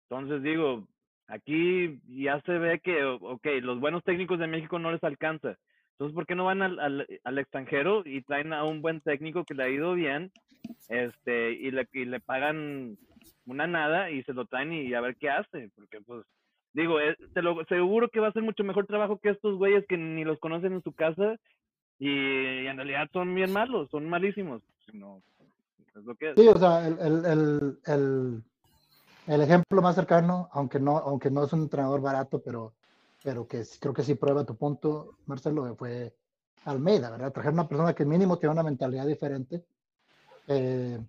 Entonces 0.09 0.43
digo, 0.43 0.85
aquí 1.27 2.01
ya 2.05 2.41
se 2.41 2.57
ve 2.57 2.81
que, 2.81 3.01
ok, 3.05 3.47
los 3.61 3.79
buenos 3.79 4.03
técnicos 4.03 4.39
de 4.39 4.47
México 4.47 4.77
no 4.77 4.91
les 4.91 5.01
alcanza. 5.05 5.57
Entonces, 5.93 6.13
¿por 6.13 6.25
qué 6.25 6.35
no 6.35 6.43
van 6.43 6.61
al, 6.61 6.77
al, 6.81 7.07
al 7.23 7.37
extranjero 7.37 8.03
y 8.05 8.23
traen 8.23 8.51
a 8.51 8.65
un 8.65 8.81
buen 8.81 8.99
técnico 8.99 9.45
que 9.45 9.53
le 9.53 9.63
ha 9.63 9.69
ido 9.69 9.93
bien 9.93 10.33
este 10.89 11.53
y 11.53 11.71
le, 11.71 11.87
y 11.93 12.03
le 12.03 12.19
pagan 12.19 12.97
una 13.45 13.67
nada 13.67 14.11
y 14.11 14.23
se 14.23 14.33
lo 14.33 14.43
traen 14.47 14.73
y 14.73 14.93
a 14.93 14.99
ver 14.99 15.15
qué 15.15 15.29
hace? 15.29 15.69
Porque, 15.77 16.01
pues, 16.01 16.25
digo, 16.73 16.99
eh, 16.99 17.15
te 17.33 17.41
lo, 17.41 17.63
seguro 17.69 18.09
que 18.09 18.19
va 18.19 18.27
a 18.27 18.29
hacer 18.31 18.43
mucho 18.43 18.65
mejor 18.65 18.85
trabajo 18.85 19.17
que 19.17 19.29
estos 19.29 19.55
güeyes 19.55 19.85
que 19.87 19.95
ni 19.95 20.25
los 20.25 20.39
conocen 20.39 20.73
en 20.73 20.83
su 20.83 20.91
casa 20.91 21.37
y 21.99 22.65
en 22.65 22.75
realidad 22.75 23.07
son 23.13 23.33
bien 23.33 23.53
malos, 23.53 23.89
son 23.91 24.09
malísimos. 24.09 24.61
No, 24.93 25.21
es 25.95 26.03
lo 26.03 26.15
que 26.15 26.31
es. 26.31 26.35
Sí, 26.35 26.47
o 26.47 26.57
sea, 26.57 26.87
el, 26.87 26.99
el, 26.99 27.79
el, 27.85 28.43
el, 29.27 29.41
ejemplo 29.41 29.81
más 29.81 29.95
cercano, 29.95 30.49
aunque 30.51 30.79
no, 30.79 30.97
aunque 30.97 31.29
no 31.29 31.43
es 31.43 31.53
un 31.53 31.61
entrenador 31.61 32.01
barato, 32.01 32.41
pero, 32.41 32.73
pero 33.23 33.47
que 33.47 33.63
creo 33.79 33.93
que 33.93 34.03
sí 34.03 34.15
prueba 34.15 34.45
tu 34.45 34.55
punto, 34.55 35.17
Marcelo, 35.25 35.75
fue 35.75 36.15
Almeida, 36.65 37.09
¿verdad? 37.09 37.31
Trajeron 37.31 37.59
una 37.59 37.67
persona 37.67 37.93
que 37.93 38.05
mínimo 38.05 38.37
tiene 38.37 38.53
una 38.53 38.63
mentalidad 38.63 39.05
diferente 39.05 39.65
eh, 40.47 40.99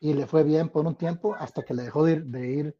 y 0.00 0.14
le 0.14 0.26
fue 0.26 0.42
bien 0.42 0.68
por 0.68 0.86
un 0.86 0.94
tiempo 0.94 1.34
hasta 1.34 1.62
que 1.62 1.74
le 1.74 1.84
dejó 1.84 2.04
de 2.04 2.12
ir, 2.12 2.24
de 2.26 2.46
ir 2.48 2.76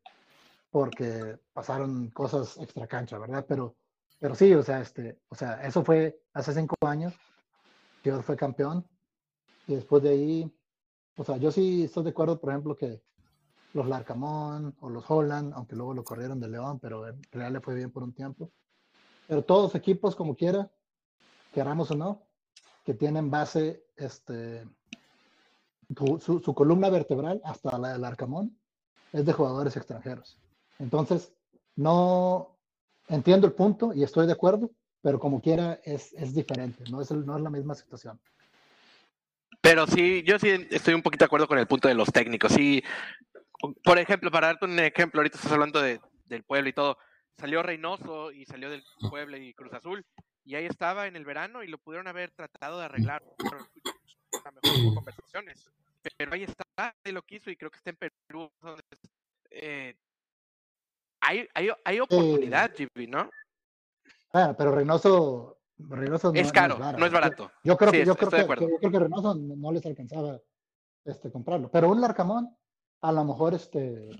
porque 0.70 1.38
pasaron 1.52 2.10
cosas 2.10 2.58
extra 2.58 2.86
cancha, 2.86 3.18
¿verdad? 3.18 3.44
Pero, 3.48 3.76
pero 4.18 4.34
sí, 4.34 4.52
o 4.54 4.62
sea, 4.62 4.80
este, 4.80 5.18
o 5.28 5.34
sea, 5.34 5.62
eso 5.66 5.82
fue 5.84 6.20
hace 6.32 6.52
cinco 6.52 6.74
años, 6.82 7.14
Chivas 8.02 8.24
fue 8.24 8.36
campeón 8.36 8.86
y 9.66 9.74
después 9.74 10.02
de 10.02 10.10
ahí 10.10 10.56
o 11.16 11.24
sea, 11.24 11.38
yo 11.38 11.50
sí 11.50 11.84
estoy 11.84 12.04
de 12.04 12.10
acuerdo, 12.10 12.38
por 12.38 12.50
ejemplo, 12.50 12.76
que 12.76 13.02
los 13.72 13.86
Larcamón 13.86 14.76
o 14.80 14.90
los 14.90 15.10
Holland, 15.10 15.52
aunque 15.54 15.74
luego 15.74 15.94
lo 15.94 16.04
corrieron 16.04 16.40
de 16.40 16.48
León, 16.48 16.78
pero 16.78 17.08
en 17.08 17.22
realidad 17.32 17.52
le 17.52 17.60
fue 17.60 17.74
bien 17.74 17.90
por 17.90 18.02
un 18.02 18.12
tiempo. 18.12 18.52
Pero 19.26 19.42
todos 19.42 19.74
equipos, 19.74 20.14
como 20.14 20.36
quiera, 20.36 20.70
queramos 21.52 21.90
o 21.90 21.96
no, 21.96 22.22
que 22.84 22.94
tienen 22.94 23.30
base, 23.30 23.86
este, 23.96 24.68
su, 26.20 26.54
columna 26.54 26.90
vertebral, 26.90 27.40
hasta 27.44 27.78
la 27.78 27.94
del 27.94 28.04
Arcamón, 28.04 28.58
es 29.12 29.24
de 29.24 29.32
jugadores 29.32 29.76
extranjeros. 29.76 30.38
Entonces, 30.78 31.32
no 31.76 32.58
entiendo 33.08 33.46
el 33.46 33.54
punto 33.54 33.92
y 33.94 34.02
estoy 34.02 34.26
de 34.26 34.34
acuerdo, 34.34 34.70
pero 35.00 35.18
como 35.18 35.40
quiera 35.40 35.80
es, 35.84 36.12
es 36.12 36.34
diferente, 36.34 36.84
no 36.90 37.00
es, 37.00 37.10
no 37.10 37.36
es 37.36 37.42
la 37.42 37.50
misma 37.50 37.74
situación. 37.74 38.20
Pero 39.66 39.84
sí, 39.88 40.22
yo 40.22 40.38
sí 40.38 40.68
estoy 40.70 40.94
un 40.94 41.02
poquito 41.02 41.24
de 41.24 41.26
acuerdo 41.26 41.48
con 41.48 41.58
el 41.58 41.66
punto 41.66 41.88
de 41.88 41.94
los 41.94 42.12
técnicos. 42.12 42.52
Sí, 42.52 42.84
por 43.82 43.98
ejemplo, 43.98 44.30
para 44.30 44.46
darte 44.46 44.64
un 44.64 44.78
ejemplo, 44.78 45.18
ahorita 45.18 45.38
estás 45.38 45.50
hablando 45.50 45.82
de, 45.82 46.00
del 46.26 46.44
pueblo 46.44 46.68
y 46.68 46.72
todo. 46.72 46.96
salió 47.36 47.64
Reynoso 47.64 48.30
y 48.30 48.44
salió 48.44 48.70
del 48.70 48.84
Puebla 49.10 49.38
y 49.38 49.52
Cruz 49.54 49.72
Azul. 49.72 50.06
Y 50.44 50.54
ahí 50.54 50.66
estaba 50.66 51.08
en 51.08 51.16
el 51.16 51.24
verano 51.24 51.64
y 51.64 51.66
lo 51.66 51.78
pudieron 51.78 52.06
haber 52.06 52.30
tratado 52.30 52.78
de 52.78 52.84
arreglar. 52.84 53.24
A 54.44 54.50
lo 54.52 54.60
mejor 54.62 54.84
con 54.84 54.94
conversaciones. 54.94 55.68
Pero 56.16 56.32
ahí 56.32 56.44
está, 56.44 56.94
lo 57.06 57.22
quiso 57.22 57.50
y 57.50 57.56
creo 57.56 57.72
que 57.72 57.78
está 57.78 57.90
en 57.90 57.96
Perú. 57.96 58.48
eh, 59.50 59.96
hay, 61.20 61.48
hay, 61.54 61.70
hay 61.84 61.98
oportunidad, 61.98 62.70
Jimmy, 62.72 63.08
¿no? 63.08 63.28
Ah, 64.32 64.54
pero 64.56 64.70
Reynoso, 64.70 65.58
Reynoso 65.78 66.32
no, 66.32 66.40
Es 66.40 66.52
caro, 66.52 66.78
no 66.78 67.06
es 67.06 67.12
barato. 67.12 67.50
Yo 67.62 67.76
creo 67.76 67.90
Sí, 67.90 67.98
que, 67.98 68.06
yo 68.06 68.16
creo 68.16 68.30
que, 68.30 68.40
acuerdo. 68.40 68.68
yo 68.70 68.76
creo 68.78 68.90
que 68.90 68.98
Reynoso 68.98 69.34
no, 69.34 69.56
no 69.56 69.72
les 69.72 69.84
alcanzaba 69.84 70.40
este, 71.04 71.30
comprarlo. 71.30 71.70
Pero 71.70 71.90
un 71.90 72.00
Larcamón, 72.00 72.56
a 73.02 73.12
lo 73.12 73.24
mejor, 73.24 73.54
este, 73.54 74.10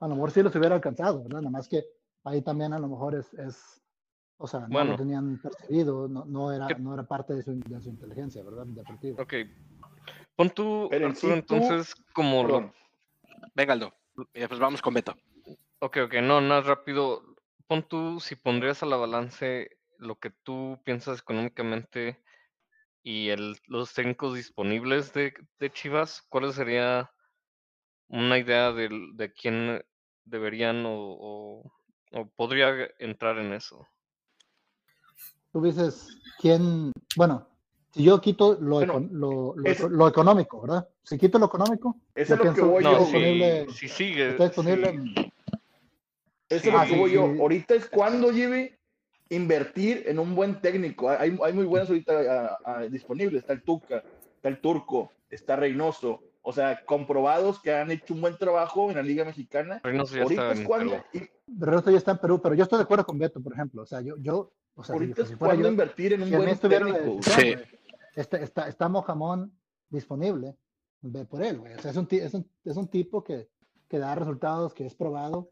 a 0.00 0.08
lo 0.08 0.14
mejor 0.14 0.30
sí 0.30 0.42
los 0.42 0.54
hubiera 0.56 0.74
alcanzado, 0.74 1.22
¿verdad? 1.22 1.40
Nada 1.40 1.50
más 1.50 1.68
que 1.68 1.84
ahí 2.24 2.40
también 2.42 2.72
a 2.72 2.78
lo 2.78 2.88
mejor 2.88 3.14
es, 3.14 3.32
es 3.34 3.82
o 4.38 4.46
sea, 4.46 4.60
no 4.60 4.68
Bueno. 4.68 4.92
lo 4.92 4.96
tenían 4.96 5.38
percibido, 5.40 6.08
no, 6.08 6.24
no, 6.24 6.50
era, 6.50 6.66
¿Qué- 6.66 6.74
no 6.76 6.94
era 6.94 7.04
parte 7.04 7.34
de 7.34 7.42
su, 7.42 7.60
de 7.60 7.80
su 7.80 7.90
inteligencia, 7.90 8.42
¿verdad? 8.42 8.66
Deportiva. 8.66 9.22
Ok. 9.22 9.34
Pon 10.34 10.50
tú, 10.50 10.88
Pero 10.90 11.06
en 11.06 11.12
Arturo, 11.12 11.34
sí 11.36 11.42
tú- 11.46 11.54
entonces, 11.54 11.94
como 12.14 12.42
lo, 12.42 12.54
Perdón. 12.54 12.72
Venga, 13.54 13.72
Aldo. 13.74 13.94
Y 14.34 14.40
después 14.40 14.58
vamos 14.60 14.80
con 14.82 14.94
Beto. 14.94 15.14
Ok, 15.80 15.98
ok, 16.06 16.14
no, 16.22 16.40
nada 16.40 16.62
rápido. 16.62 17.22
Pon 17.66 17.82
tú 17.86 18.18
si 18.20 18.34
pondrías 18.34 18.82
a 18.82 18.86
la 18.86 18.96
balance 18.96 19.70
lo 20.02 20.16
que 20.18 20.30
tú 20.42 20.80
piensas 20.84 21.20
económicamente 21.20 22.22
y 23.02 23.30
el, 23.30 23.56
los 23.66 23.94
técnicos 23.94 24.34
disponibles 24.34 25.12
de, 25.12 25.32
de 25.58 25.70
Chivas, 25.72 26.22
¿cuál 26.28 26.52
sería 26.52 27.10
una 28.08 28.38
idea 28.38 28.72
de, 28.72 28.88
quién 29.32 29.82
deberían 30.24 30.84
o, 30.86 30.92
o- 30.94 31.72
o 32.12 32.26
podría 32.36 32.90
entrar 32.98 33.38
en 33.38 33.52
eso? 33.54 33.88
Tú 35.52 35.62
dices, 35.62 36.18
¿quién? 36.38 36.92
Bueno, 37.16 37.48
si 37.92 38.04
yo 38.04 38.20
quito 38.20 38.58
lo, 38.60 38.76
Bueno, 38.76 38.94
econ- 38.94 39.10
lo, 39.12 39.54
lo, 39.56 39.70
es- 39.70 39.80
eco- 39.80 39.88
lo 39.88 40.08
económico, 40.08 40.62
¿verdad? 40.62 40.88
Si 41.02 41.18
quito 41.18 41.38
lo 41.38 41.46
económico, 41.46 41.96
Eso 42.14 42.34
es 42.34 42.40
lo 42.40 42.54
que 42.54 42.60
voy 42.60 42.84
No, 42.84 42.92
yo, 42.92 42.98
disponible, 43.00 43.66
si, 43.70 43.72
si 43.72 43.88
sigue. 43.88 44.28
está 44.30 44.44
disponible 44.44 44.90
si- 44.90 44.96
en- 44.96 45.14
Eso 46.48 46.66
es 46.68 46.72
lo 46.72 46.78
ah, 46.78 46.82
que 46.86 46.92
sí, 46.92 46.98
voy 46.98 47.12
yo. 47.12 47.22
Ahorita 47.24 47.74
es 47.74 47.88
cuando, 47.88 48.30
Jimmy, 48.32 48.70
invertir 49.34 50.04
en 50.06 50.18
un 50.18 50.34
buen 50.34 50.60
técnico. 50.60 51.08
Hay, 51.10 51.36
hay 51.42 51.52
muy 51.52 51.64
buenos 51.64 51.88
ahorita 51.88 52.12
ah, 52.28 52.58
ah, 52.64 52.82
disponibles. 52.82 53.40
Está 53.42 53.52
el 53.52 53.62
Tuca, 53.62 54.02
está 54.36 54.48
el 54.48 54.60
Turco, 54.60 55.10
está 55.30 55.56
Reynoso. 55.56 56.22
O 56.44 56.52
sea, 56.52 56.84
comprobados 56.84 57.60
que 57.60 57.72
han 57.72 57.90
hecho 57.92 58.14
un 58.14 58.20
buen 58.20 58.36
trabajo 58.36 58.90
en 58.90 58.96
la 58.96 59.02
Liga 59.02 59.24
Mexicana. 59.24 59.80
Reynoso 59.82 60.16
ya 60.16 60.22
Ahorita 60.22 60.42
está 60.42 60.54
es 60.54 60.60
en 60.60 60.66
cuando, 60.66 60.92
Perú. 61.12 61.26
y- 61.46 61.54
Reynoso 61.64 61.90
ya 61.90 61.98
está 61.98 62.10
en 62.12 62.18
Perú, 62.18 62.40
pero 62.42 62.54
yo 62.54 62.62
estoy 62.64 62.78
de 62.78 62.84
acuerdo 62.84 63.06
con 63.06 63.18
Beto, 63.18 63.40
por 63.40 63.52
ejemplo. 63.52 63.82
O 63.82 63.86
sea, 63.86 64.00
yo, 64.00 64.16
yo 64.18 64.52
o 64.74 64.82
sea, 64.82 64.94
ahorita 64.94 65.24
si 65.26 65.32
es 65.34 65.38
cuando 65.38 65.62
yo, 65.62 65.68
invertir 65.68 66.14
en 66.14 66.22
un 66.22 66.28
si 66.28 66.34
a 66.34 66.38
buen 66.38 66.58
técnico. 66.58 67.22
Sí. 67.22 67.54
está, 68.16 68.38
está, 68.38 68.68
está 68.68 68.88
Mojamón 68.88 69.52
disponible, 69.88 70.56
ve 71.02 71.24
por 71.26 71.42
él, 71.44 71.58
güey. 71.60 71.74
O 71.74 71.78
sea, 71.80 71.90
es 71.92 71.96
un, 71.96 72.08
es 72.10 72.34
un, 72.34 72.48
es 72.64 72.76
un 72.76 72.88
tipo 72.88 73.22
que, 73.22 73.48
que 73.88 73.98
da 73.98 74.14
resultados, 74.14 74.72
que 74.74 74.86
es 74.86 74.94
probado, 74.94 75.50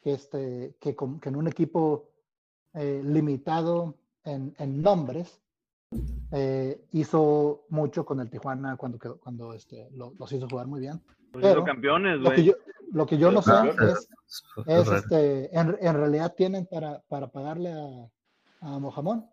que, 0.00 0.12
este, 0.14 0.74
que, 0.80 0.94
con- 0.94 1.20
que 1.20 1.28
en 1.28 1.36
un 1.36 1.48
equipo 1.48 2.08
eh, 2.74 3.02
limitado 3.04 3.94
en, 4.24 4.54
en 4.58 4.82
nombres, 4.82 5.40
eh, 6.32 6.80
hizo 6.92 7.64
mucho 7.68 8.04
con 8.04 8.20
el 8.20 8.28
Tijuana 8.30 8.76
cuando, 8.76 8.98
cuando 9.20 9.52
este, 9.54 9.88
lo- 9.92 10.12
los 10.18 10.32
hizo 10.32 10.48
jugar 10.48 10.66
muy 10.66 10.80
bien. 10.80 11.00
Pues 11.30 11.44
Pero, 11.44 11.64
campeones, 11.64 12.18
Lo 12.20 12.30
que 12.32 12.44
yo, 12.44 12.54
lo 12.92 13.06
que 13.06 13.18
yo 13.18 13.30
no 13.32 13.42
sé 13.42 13.52
es, 13.80 14.08
es 14.66 14.88
este, 14.88 15.56
en, 15.58 15.76
en 15.80 15.94
realidad 15.94 16.34
tienen 16.36 16.66
para, 16.66 17.00
para 17.08 17.28
pagarle 17.28 17.72
a, 17.72 18.08
a 18.60 18.78
Mojamón. 18.78 19.26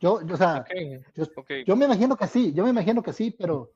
Yo, 0.00 0.24
yo, 0.24 0.34
o 0.34 0.36
sea, 0.36 0.58
Ok, 0.60 1.04
yo, 1.14 1.24
ok. 1.36 1.50
yo 1.66 1.74
me 1.76 1.86
imagino 1.86 2.16
que 2.16 2.26
sí, 2.28 2.52
yo 2.52 2.62
me 2.64 2.70
imagino 2.70 3.02
que 3.02 3.12
sí, 3.12 3.34
pero, 3.36 3.70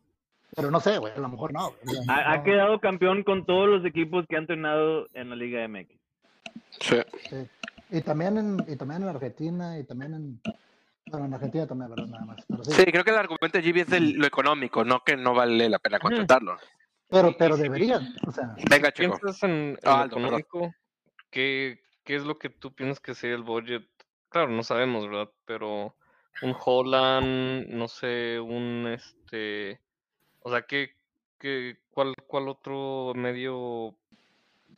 pero 0.54 0.70
no 0.70 0.78
sé, 0.78 0.98
güey, 0.98 1.12
a 1.12 1.18
lo 1.18 1.28
mejor 1.28 1.52
no. 1.52 1.70
güey, 1.84 1.98
o 1.98 2.02
sea, 2.04 2.14
Ha, 2.14 2.32
ha 2.32 2.36
no- 2.38 2.44
quedado 2.44 2.80
campeón 2.80 3.24
con 3.24 3.44
todos 3.44 3.68
los 3.68 3.84
equipos 3.84 4.24
que 4.28 4.36
ha 4.36 4.38
entrenado 4.38 5.06
en 5.14 5.30
la 5.30 5.36
Liga 5.36 5.66
MX. 5.66 5.90
Sí. 6.80 6.96
sí. 7.28 7.36
Y 7.92 8.00
también 8.00 8.38
en, 8.38 8.64
y 8.66 8.76
también 8.76 9.02
en 9.02 9.08
Argentina, 9.10 9.78
y 9.78 9.84
también 9.84 10.14
en, 10.14 10.40
bueno, 11.06 11.26
en 11.26 11.34
Argentina 11.34 11.66
también, 11.66 11.90
¿verdad? 11.90 12.06
Nada 12.06 12.24
más. 12.24 12.44
Pero, 12.48 12.64
sí. 12.64 12.72
Sí, 12.72 12.84
creo 12.86 13.04
que 13.04 13.10
el 13.10 13.18
argumento 13.18 13.58
de 13.58 13.62
Jimmy 13.62 13.80
es 13.80 13.92
el- 13.92 14.12
lo 14.14 14.26
económico, 14.26 14.82
no 14.82 15.04
que 15.04 15.14
no 15.16 15.34
vale 15.34 15.68
la 15.68 15.78
pena 15.78 15.98
contratarlo. 15.98 16.56
pero, 17.08 17.36
pero 17.36 17.58
deberían, 17.58 18.14
o 18.26 18.32
sea, 18.32 18.56
Venga, 18.70 18.90
chico. 18.92 19.18
piensas 19.20 19.42
en, 19.42 19.50
en 19.50 19.78
Ah, 19.84 20.04
lo 20.04 20.10
perdón. 20.10 20.22
económico, 20.24 20.74
¿qué, 21.30 21.82
¿qué 22.02 22.16
es 22.16 22.24
lo 22.24 22.38
que 22.38 22.48
tú 22.48 22.72
piensas 22.74 23.00
que 23.00 23.14
sería 23.14 23.36
el 23.36 23.42
budget? 23.42 23.86
Claro, 24.30 24.48
no 24.48 24.62
sabemos, 24.62 25.06
¿verdad? 25.06 25.30
Pero 25.44 25.94
un 26.40 26.56
Holland, 26.64 27.66
no 27.68 27.88
sé, 27.88 28.40
un 28.40 28.86
este, 28.90 29.78
o 30.40 30.50
sea, 30.50 30.62
¿qué, 30.62 30.96
qué, 31.38 31.76
cuál, 31.90 32.14
cuál 32.26 32.48
otro 32.48 33.12
medio 33.14 33.94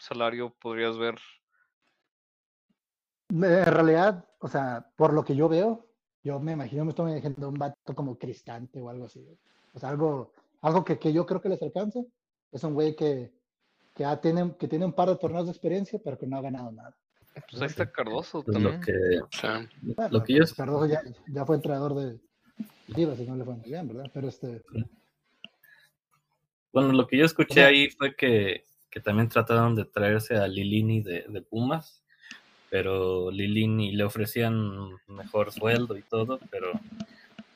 salario 0.00 0.50
podrías 0.50 0.98
ver? 0.98 1.20
En 3.28 3.64
realidad, 3.66 4.24
o 4.38 4.48
sea, 4.48 4.86
por 4.96 5.12
lo 5.12 5.24
que 5.24 5.34
yo 5.34 5.48
veo, 5.48 5.86
yo 6.22 6.40
me 6.40 6.52
imagino, 6.52 6.84
me 6.84 6.90
estoy 6.90 7.12
imaginando 7.12 7.48
un 7.48 7.58
vato 7.58 7.94
como 7.94 8.18
Cristante 8.18 8.80
o 8.80 8.88
algo 8.88 9.06
así. 9.06 9.26
O 9.74 9.78
sea, 9.78 9.90
algo, 9.90 10.32
algo 10.62 10.84
que, 10.84 10.98
que 10.98 11.12
yo 11.12 11.26
creo 11.26 11.40
que 11.40 11.48
les 11.48 11.62
alcance. 11.62 12.06
Es 12.50 12.62
un 12.64 12.74
güey 12.74 12.94
que, 12.94 13.32
que, 13.94 14.04
ya 14.04 14.20
tiene, 14.20 14.54
que 14.56 14.68
tiene 14.68 14.84
un 14.84 14.92
par 14.92 15.08
de 15.08 15.16
torneos 15.16 15.46
de 15.46 15.52
experiencia, 15.52 16.00
pero 16.02 16.16
que 16.16 16.26
no 16.26 16.38
ha 16.38 16.42
ganado 16.42 16.70
nada. 16.72 16.96
Pues 17.50 17.62
ahí 17.62 17.66
está 17.66 17.90
Cardoso 17.90 18.44
Pues 18.44 18.54
también. 18.54 18.76
lo 18.76 18.80
que, 18.80 18.92
Sí. 19.30 19.48
Bueno, 19.82 20.10
lo 20.12 20.22
que 20.22 20.32
yo 20.34 20.38
pues, 20.38 20.54
Cardoso 20.54 20.86
ya, 20.86 21.02
ya 21.26 21.44
fue 21.44 21.56
entrenador 21.56 21.94
de 21.94 22.20
Chivas 22.94 23.18
y 23.18 23.26
no 23.26 23.36
le 23.36 23.44
fue 23.44 23.54
muy 23.54 23.68
bien, 23.68 23.88
¿verdad? 23.88 24.10
Pero 24.14 24.28
este, 24.28 24.62
Bueno, 26.72 26.92
lo 26.92 27.06
que 27.06 27.18
yo 27.18 27.24
escuché 27.24 27.64
ahí 27.64 27.90
fue 27.90 28.14
que, 28.14 28.64
que 28.88 29.00
también 29.00 29.28
trataron 29.28 29.74
de 29.74 29.84
traerse 29.84 30.36
a 30.36 30.46
Lilini 30.46 31.02
de, 31.02 31.24
de 31.28 31.42
Pumas, 31.42 32.03
pero 32.74 33.30
Lilini 33.30 33.92
le 33.92 34.02
ofrecían 34.02 34.90
mejor 35.06 35.52
sueldo 35.52 35.96
y 35.96 36.02
todo, 36.02 36.40
pero 36.50 36.72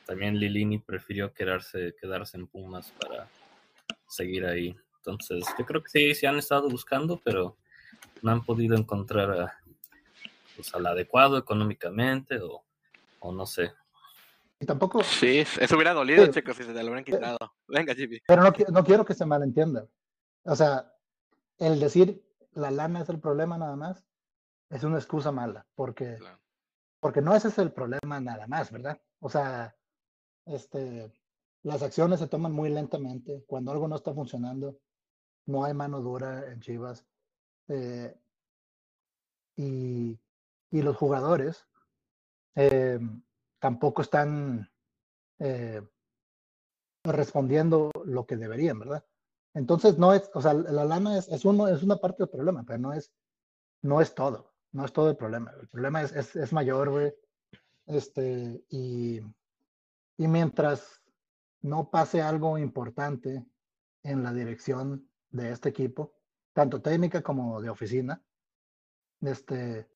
también 0.05 0.39
Lilini 0.39 0.77
prefirió 0.79 1.33
quedarse, 1.33 1.93
quedarse 1.99 2.37
en 2.37 2.47
Pumas 2.47 2.93
para 2.97 3.27
seguir 4.07 4.45
ahí. 4.45 4.73
Entonces, 4.99 5.43
yo 5.57 5.65
creo 5.65 5.83
que 5.83 5.89
sí, 5.89 6.15
sí 6.15 6.25
han 6.25 6.37
estado 6.37 6.69
buscando, 6.69 7.19
pero 7.21 7.57
no 8.21 8.31
han 8.31 8.45
podido 8.45 8.77
encontrar 8.77 9.29
a, 9.31 9.59
pues, 10.55 10.73
al 10.73 10.85
adecuado 10.85 11.37
económicamente 11.37 12.39
o, 12.39 12.63
o 13.19 13.33
no 13.33 13.45
sé. 13.45 13.73
y 14.61 14.65
tampoco, 14.65 15.03
Sí, 15.03 15.39
eso 15.59 15.75
hubiera 15.75 15.93
dolido, 15.93 16.27
Sí. 16.27 16.31
chicos, 16.31 16.55
si 16.55 16.63
se 16.63 16.71
te 16.71 16.79
lo 16.81 16.91
hubieran 16.91 17.03
quitado. 17.03 17.37
Venga, 17.67 17.93
Jimmy. 17.93 18.19
pero 18.25 18.41
no, 18.41 18.53
no 18.71 18.85
quiero 18.85 19.03
que 19.03 19.13
se 19.13 19.25
malentienda. 19.25 19.85
O 20.43 20.55
sea, 20.55 20.93
el 21.57 21.77
decir 21.81 22.23
la 22.53 22.71
lana 22.71 23.01
es 23.01 23.09
el 23.09 23.19
problema 23.19 23.57
nada 23.57 23.75
más 23.75 24.05
es 24.69 24.83
una 24.83 24.97
excusa 24.97 25.31
mala, 25.31 25.65
porque 25.75 26.17
Claro. 26.17 26.39
porque 26.99 27.21
no 27.21 27.35
ese 27.35 27.47
es 27.49 27.57
el 27.57 27.71
problema 27.71 28.19
nada 28.19 28.45
más, 28.47 28.71
¿verdad? 28.71 28.99
O 29.19 29.29
sea, 29.29 29.75
este, 30.45 31.11
las 31.63 31.81
acciones 31.81 32.19
se 32.19 32.27
toman 32.27 32.51
muy 32.51 32.69
lentamente. 32.69 33.43
Cuando 33.47 33.71
algo 33.71 33.87
no 33.87 33.95
está 33.95 34.13
funcionando, 34.13 34.77
no 35.45 35.63
hay 35.63 35.73
mano 35.73 36.01
dura 36.01 36.51
en 36.51 36.59
Chivas. 36.61 37.05
eh, 37.67 38.15
y, 39.55 40.17
y 40.71 40.81
los 40.81 40.95
jugadores 40.95 41.67
eh, 42.55 42.99
tampoco 43.59 44.01
están 44.01 44.69
eh, 45.39 45.81
respondiendo 47.03 47.91
lo 48.05 48.25
que 48.25 48.37
deberían, 48.37 48.79
¿verdad? 48.79 49.05
Entonces 49.53 49.97
no 49.97 50.13
es, 50.13 50.29
o 50.33 50.41
sea, 50.41 50.53
la 50.53 50.85
lana 50.85 51.17
es, 51.17 51.27
es, 51.29 51.43
uno, 51.45 51.67
es 51.67 51.83
una 51.83 51.97
parte 51.97 52.23
del 52.23 52.29
problema, 52.29 52.63
pero 52.65 52.79
no 52.79 52.93
es, 52.93 53.11
no 53.81 53.99
es 53.99 54.13
todo, 54.13 54.48
no 54.71 54.85
es 54.85 54.93
todo 54.93 55.09
el 55.09 55.17
problema. 55.17 55.51
El 55.59 55.67
problema 55.67 56.01
es, 56.01 56.11
es, 56.15 56.35
es 56.35 56.53
mayor, 56.53 56.89
güey. 56.89 57.13
Este, 57.85 58.63
y, 58.69 59.19
y 60.17 60.27
mientras 60.27 61.01
no 61.61 61.89
pase 61.89 62.21
algo 62.21 62.57
importante 62.57 63.45
en 64.03 64.23
la 64.23 64.33
dirección 64.33 65.09
de 65.31 65.51
este 65.51 65.69
equipo, 65.69 66.13
tanto 66.53 66.81
técnica 66.81 67.21
como 67.21 67.61
de 67.61 67.69
oficina, 67.69 68.21
este, 69.21 69.89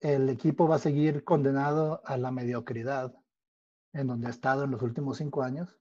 el 0.00 0.28
equipo 0.28 0.66
va 0.66 0.76
a 0.76 0.80
seguir 0.80 1.22
condenado 1.22 2.02
a 2.04 2.16
la 2.16 2.30
mediocridad 2.30 3.14
en 3.92 4.06
donde 4.06 4.26
ha 4.26 4.30
estado 4.30 4.64
en 4.64 4.70
los 4.70 4.82
últimos 4.82 5.18
cinco 5.18 5.42
años 5.42 5.78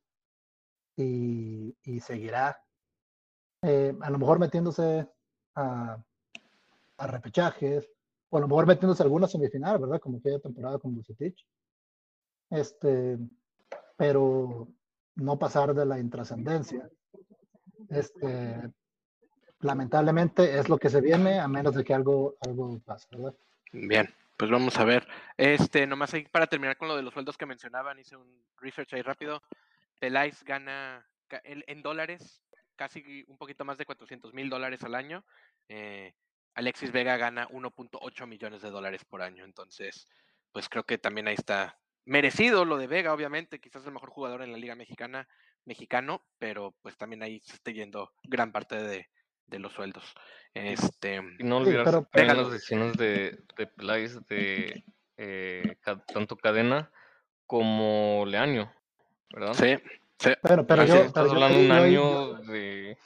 y, 0.96 1.76
y 1.84 2.00
seguirá 2.02 2.64
eh, 3.64 3.96
a 4.02 4.10
lo 4.10 4.20
mejor 4.20 4.40
metiéndose 4.40 5.10
a, 5.56 6.04
a 6.98 7.08
repechajes 7.08 7.90
o 8.32 8.38
a 8.38 8.42
lo 8.42 8.48
mejor 8.48 8.66
metiéndose 8.66 9.04
alguna 9.04 9.28
semifinal, 9.28 9.78
¿verdad? 9.78 10.00
Como 10.00 10.18
aquella 10.18 10.40
temporada 10.40 10.80
con 10.80 10.96
Bucetich. 10.96 11.46
Este, 12.50 13.18
pero 13.98 14.68
no 15.16 15.38
pasar 15.38 15.74
de 15.74 15.86
la 15.86 16.00
intrascendencia. 16.00 16.90
Este, 17.90 18.72
lamentablemente 19.60 20.58
es 20.58 20.70
lo 20.70 20.78
que 20.78 20.90
se 20.90 21.02
viene 21.02 21.40
a 21.40 21.48
menos 21.48 21.76
de 21.76 21.84
que 21.84 21.94
algo, 21.94 22.36
algo 22.40 22.80
pase, 22.80 23.08
¿verdad? 23.12 23.36
Bien, 23.74 24.10
pues 24.38 24.50
vamos 24.50 24.78
a 24.78 24.86
ver. 24.86 25.06
Este, 25.36 25.86
nomás 25.86 26.14
ahí 26.14 26.26
para 26.32 26.48
terminar 26.48 26.78
con 26.78 26.88
lo 26.88 26.96
de 26.96 27.04
los 27.04 27.14
sueldos 27.14 27.38
que 27.38 27.46
mencionaban, 27.46 28.00
hice 28.00 28.16
un 28.16 28.44
research 28.58 28.94
ahí 28.94 29.02
rápido. 29.02 29.44
Peláez 30.00 30.42
gana 30.44 31.06
en 31.44 31.82
dólares 31.82 32.42
casi 32.82 33.26
un 33.28 33.38
poquito 33.38 33.64
más 33.64 33.78
de 33.78 33.86
400 33.86 34.34
mil 34.34 34.50
dólares 34.50 34.84
al 34.84 34.96
año. 34.96 35.24
Eh, 35.70 36.14
Alexis 36.54 36.92
Vega 36.92 37.18
gana 37.18 37.48
1.8 37.50 38.28
millones 38.28 38.62
de 38.62 38.70
dólares 38.70 39.06
por 39.06 39.22
año. 39.22 39.46
Entonces, 39.46 40.08
pues 40.52 40.68
creo 40.70 40.84
que 40.84 40.98
también 40.98 41.28
ahí 41.28 41.36
está 41.36 41.80
merecido 42.06 42.66
lo 42.66 42.78
de 42.78 42.88
Vega, 42.88 43.14
obviamente. 43.14 43.60
Quizás 43.60 43.86
el 43.86 43.94
mejor 43.94 44.10
jugador 44.10 44.42
en 44.42 44.52
la 44.52 44.58
Liga 44.58 44.76
Mexicana, 44.76 45.28
mexicano, 45.66 46.26
pero 46.40 46.76
pues 46.82 46.98
también 46.98 47.24
ahí 47.24 47.40
se 47.46 47.54
está 47.54 47.72
yendo 47.72 48.12
gran 48.24 48.52
parte 48.52 48.76
de, 48.82 49.08
de 49.48 49.60
los 49.60 49.72
sueldos. 49.74 50.04
Este, 50.54 51.22
Y 51.40 51.44
no 51.44 51.60
Sí, 51.64 51.72
pero- 51.72 51.84
también 51.86 52.08
Pégalo. 52.12 52.42
las 52.44 52.52
decisiones 52.52 52.94
de, 52.98 53.40
de 53.58 53.68
Peláez 53.68 54.20
de 54.28 54.84
eh, 55.18 55.78
tanto 56.14 56.36
Cadena 56.36 56.92
como 57.46 58.24
Leaño, 58.28 58.74
¿verdad? 59.34 59.54
sí, 59.54 59.78
sí. 60.20 60.32
Pero, 60.42 60.66
yo, 60.86 60.96
estás 60.96 61.14
pero 61.14 61.32
hablando 61.32 61.58
de 61.58 61.64
un 61.64 61.68
yo- 61.68 61.74
año 61.76 62.34
de... 62.52 62.98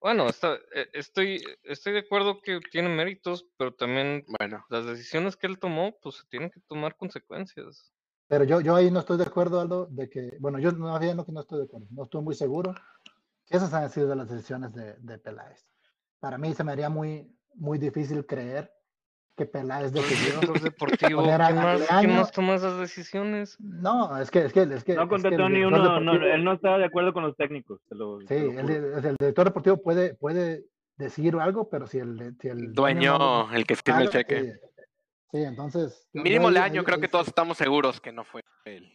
Bueno, 0.00 0.28
está, 0.28 0.54
eh, 0.74 0.88
estoy, 0.94 1.42
estoy 1.62 1.92
de 1.92 1.98
acuerdo 2.00 2.40
que 2.40 2.58
tiene 2.72 2.88
méritos, 2.88 3.46
pero 3.58 3.74
también 3.74 4.24
Bueno, 4.38 4.64
las 4.70 4.86
decisiones 4.86 5.36
que 5.36 5.46
él 5.46 5.58
tomó, 5.58 5.94
pues 6.00 6.16
se 6.16 6.26
tienen 6.28 6.50
que 6.50 6.60
tomar 6.60 6.96
consecuencias. 6.96 7.92
Pero 8.26 8.44
yo, 8.44 8.60
yo 8.60 8.76
ahí 8.76 8.90
no 8.90 9.00
estoy 9.00 9.18
de 9.18 9.24
acuerdo, 9.24 9.60
Aldo, 9.60 9.86
de 9.90 10.08
que, 10.08 10.36
bueno, 10.40 10.58
yo 10.58 10.72
no 10.72 10.98
bien 10.98 11.16
no 11.16 11.26
que 11.26 11.32
no 11.32 11.40
estoy 11.40 11.58
de 11.58 11.64
acuerdo, 11.64 11.86
no 11.90 12.04
estoy 12.04 12.22
muy 12.22 12.34
seguro 12.34 12.74
que 13.44 13.56
esas 13.56 13.74
han 13.74 13.90
sido 13.90 14.14
las 14.14 14.30
decisiones 14.30 14.72
de, 14.72 14.94
de 14.94 15.18
Peláez. 15.18 15.66
Para 16.20 16.38
mí 16.38 16.54
se 16.54 16.62
me 16.64 16.72
haría 16.72 16.88
muy, 16.88 17.36
muy 17.54 17.78
difícil 17.78 18.24
creer 18.24 18.72
que 19.40 19.46
Peláez 19.46 19.92
decidió. 19.92 20.40
deportivo, 20.62 21.22
poner 21.22 21.40
a- 21.40 21.46
¿quién 21.46 21.58
a 21.58 21.62
más, 21.62 21.80
Leaño. 21.80 22.14
más 22.20 22.30
toma 22.32 22.54
esas 22.56 22.78
decisiones? 22.78 23.58
No, 23.60 24.16
es 24.20 24.30
que, 24.30 24.40
es 24.44 24.52
que, 24.52 24.62
es 24.62 24.84
que. 24.84 24.94
No 24.94 25.02
es 25.04 25.08
que 25.08 25.14
el 25.16 25.22
contestó 25.22 25.48
ni 25.48 25.64
uno, 25.64 26.00
no, 26.00 26.12
él 26.12 26.44
no 26.44 26.52
estaba 26.52 26.76
de 26.78 26.84
acuerdo 26.84 27.12
con 27.14 27.22
los 27.22 27.34
técnicos. 27.36 27.80
te 27.88 27.94
lo- 27.94 28.20
Sí, 28.20 28.26
te 28.28 28.52
lo 28.52 28.60
el, 28.60 29.16
director 29.18 29.46
deportivo 29.46 29.76
puede, 29.82 30.14
puede 30.14 30.64
decir 30.98 31.34
algo, 31.36 31.70
pero 31.70 31.86
si 31.86 31.98
el, 31.98 32.36
si 32.40 32.48
el 32.48 32.72
dueño, 32.74 33.18
no- 33.18 33.52
el 33.54 33.66
que 33.66 33.76
firma 33.76 34.02
el 34.02 34.10
cheque. 34.10 34.42
Sí, 34.42 34.58
sí, 35.32 35.38
entonces. 35.44 36.06
Mínimo 36.12 36.50
el 36.50 36.56
ahí- 36.58 36.64
año, 36.64 36.84
creo 36.84 36.96
ahí 36.96 37.00
que 37.00 37.06
sí. 37.06 37.12
todos 37.12 37.28
estamos 37.28 37.56
seguros 37.56 38.00
que 38.00 38.12
no 38.12 38.24
fue 38.24 38.42
él. 38.66 38.92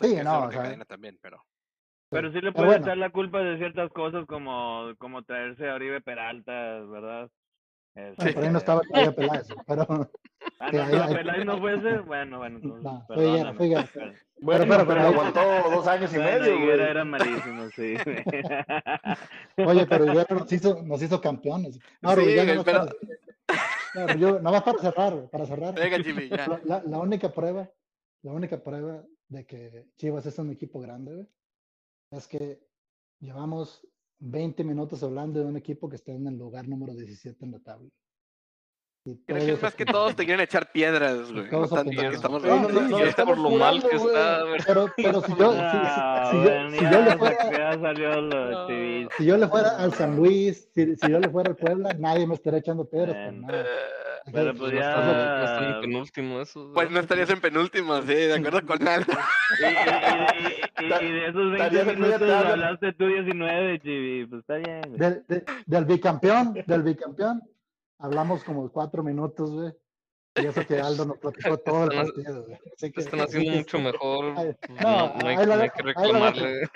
Sí, 0.00 0.16
no, 0.24 0.44
o 0.46 0.50
sea, 0.50 0.62
Cadena 0.62 0.84
también, 0.84 1.18
pero. 1.22 1.40
Pero 2.10 2.30
sí 2.32 2.40
le 2.42 2.52
puede 2.52 2.66
bueno. 2.66 2.84
echar 2.84 2.98
la 2.98 3.10
culpa 3.10 3.38
de 3.40 3.56
ciertas 3.56 3.90
cosas 3.92 4.26
como, 4.26 4.92
como 4.98 5.22
traerse 5.22 5.70
a 5.70 5.74
Oribe 5.76 6.00
Peralta, 6.02 6.80
¿verdad? 6.80 7.30
Bueno, 7.94 8.14
por 8.16 8.26
ahí 8.26 8.34
no 8.34 8.42
Este, 8.42 8.58
estaba 8.58 8.80
todavía 8.82 9.12
Peláez, 9.14 9.48
pero. 9.66 9.86
Ah, 10.58 10.70
no, 10.72 10.82
ahí- 10.82 10.92
no, 10.92 11.02
ahí- 11.04 11.14
Peláez 11.14 11.44
no 11.44 11.58
fuese, 11.58 11.98
bueno, 12.00 12.38
bueno, 12.38 12.56
entonces, 12.60 12.82
No, 12.82 13.04
fue 13.06 13.16
perdóname. 13.16 13.56
fue. 13.58 13.68
Pero- 13.94 14.12
Bueno, 14.42 14.64
pero- 14.66 14.68
pero, 14.68 14.86
pero- 14.88 15.00
aguantó 15.02 15.40
dos 15.70 15.86
años 15.86 16.12
y 16.12 16.16
Bueno, 16.16 16.30
medio, 16.40 16.56
Higuera 16.56 16.76
güey. 16.76 16.90
era 16.90 17.04
malísimo, 17.04 17.68
sí. 17.76 17.94
Oye, 19.56 19.86
pero 19.86 20.04
Higuera 20.06 20.26
nos 20.30 20.52
hizo, 20.52 20.82
nos 20.82 21.00
hizo 21.02 21.20
campeones. 21.20 21.78
No, 22.00 22.10
Sí, 22.16 22.36
nomás 22.36 22.64
pero- 22.64 22.86
no, 23.94 24.14
yo, 24.16 24.38
nada 24.40 24.50
más 24.50 24.62
para 24.62 24.78
cerrar, 24.78 25.28
para 25.30 25.46
cerrar. 25.46 25.74
Venga, 25.74 25.98
Jimmy, 26.02 26.28
ya. 26.28 26.46
La, 26.48 26.60
la- 26.64 26.82
la 26.84 26.98
única 26.98 27.30
prueba, 27.30 27.70
la 28.22 28.32
única 28.32 28.58
prueba 28.62 29.04
de 29.28 29.46
que 29.46 29.86
Chivas 29.96 30.26
es 30.26 30.38
un 30.38 30.50
equipo 30.50 30.80
grande, 30.80 31.12
güey, 31.14 31.26
es 32.10 32.26
que 32.26 32.60
llevamos 33.20 33.86
20 34.24 34.62
minutos 34.64 35.02
hablando 35.02 35.40
de 35.40 35.46
un 35.46 35.56
equipo 35.56 35.88
que 35.88 35.96
está 35.96 36.12
en 36.12 36.26
el 36.28 36.38
lugar 36.38 36.68
número 36.68 36.94
17 36.94 37.44
en 37.44 37.50
la 37.52 37.58
tabla. 37.58 37.88
Y 39.04 39.16
Creo 39.24 39.38
que 39.44 39.52
es 39.54 39.62
más 39.62 39.74
que 39.74 39.84
todos 39.84 40.14
te 40.14 40.24
quieren 40.24 40.44
echar 40.44 40.70
piedras, 40.70 41.32
güey. 41.32 41.46
No 41.46 41.50
todos 41.50 41.70
tanto 41.70 41.90
que 41.90 42.06
estamos 42.06 42.40
No, 42.44 42.62
no, 42.62 42.68
no, 42.68 42.80
no, 42.88 42.96
que- 42.98 43.08
estamos 43.08 43.36
por 43.36 43.50
lo 43.50 43.58
mal 43.58 43.82
que 43.82 43.96
güey. 43.96 44.14
está. 44.14 44.44
Pero, 44.64 44.86
pero 44.96 45.20
si 45.22 45.32
yo, 45.34 45.52
si, 46.30 46.84
yo, 46.84 47.02
le 47.02 47.18
fuera, 47.18 47.50
ya 47.50 47.80
salió 47.80 48.20
lo 48.20 48.66
TV. 48.68 49.08
si 49.18 49.24
yo 49.24 49.36
le 49.38 49.48
fuera 49.48 49.70
al 49.78 49.92
San 49.94 50.14
Luis, 50.14 50.68
si, 50.72 50.94
si 50.94 51.10
yo 51.10 51.18
le 51.18 51.28
fuera 51.30 51.50
al 51.50 51.56
Puebla, 51.56 51.92
nadie 51.98 52.28
me 52.28 52.34
estaría 52.34 52.60
echando 52.60 52.84
piedras 52.88 53.16
por 53.26 53.34
nada. 53.34 53.66
Pero 54.30 54.54
pues 54.54 54.72
No 54.72 54.78
no 54.78 55.12
ya... 55.12 55.44
están 55.44 55.64
en 55.74 55.80
penúltimo 55.80 56.40
esos. 56.40 56.70
Pues 56.74 56.88
no 56.88 56.94
¿verdad? 56.94 57.02
estarías 57.02 57.30
en 57.30 57.40
penúltimo, 57.40 58.00
sí, 58.02 58.14
de 58.14 58.34
acuerdo 58.34 58.64
con 58.66 58.78
Aldo. 58.88 59.12
Y, 59.58 59.64
y- 59.64 60.86
y- 60.86 61.04
y- 61.04 61.06
y 61.06 61.12
de 61.12 61.26
esos 61.28 61.50
20 61.50 61.56
Estarías 61.56 61.88
en 61.88 62.00
media 62.00 62.18
minutos 62.18 62.46
hablaste 62.46 62.92
tú 62.92 63.06
19, 63.06 63.80
Chivi. 63.80 64.26
Pues 64.26 64.40
está 64.40 64.54
bien. 64.56 64.80
güey. 64.86 64.98
del, 64.98 65.24
de- 65.26 65.44
del 65.66 65.84
bicampeón, 65.86 66.54
del 66.66 66.82
bicampeón, 66.82 67.42
hablamos 67.98 68.44
como 68.44 68.70
cuatro 68.70 69.02
minutos, 69.02 69.50
güey. 69.50 69.72
Y 70.34 70.46
eso 70.46 70.66
que 70.66 70.80
Aldo 70.80 71.04
nos 71.04 71.18
platicó 71.18 71.58
todo 71.64 71.84
el 71.84 71.92
Están- 71.92 72.06
partido. 72.06 72.46
Así 72.76 72.92
que- 72.92 73.00
Están 73.00 73.20
haciendo 73.20 73.52
mucho 73.52 73.78
mejor. 73.78 74.34
Ay, 74.36 74.56
no, 74.82 75.14
hay, 75.28 75.36
ahí 75.36 75.36
la 75.36 75.44
no 75.46 75.52
hay 75.54 75.58
dejo, 75.60 75.76
que 75.76 75.82
reclamarle. 75.82 76.60
la 76.62 76.68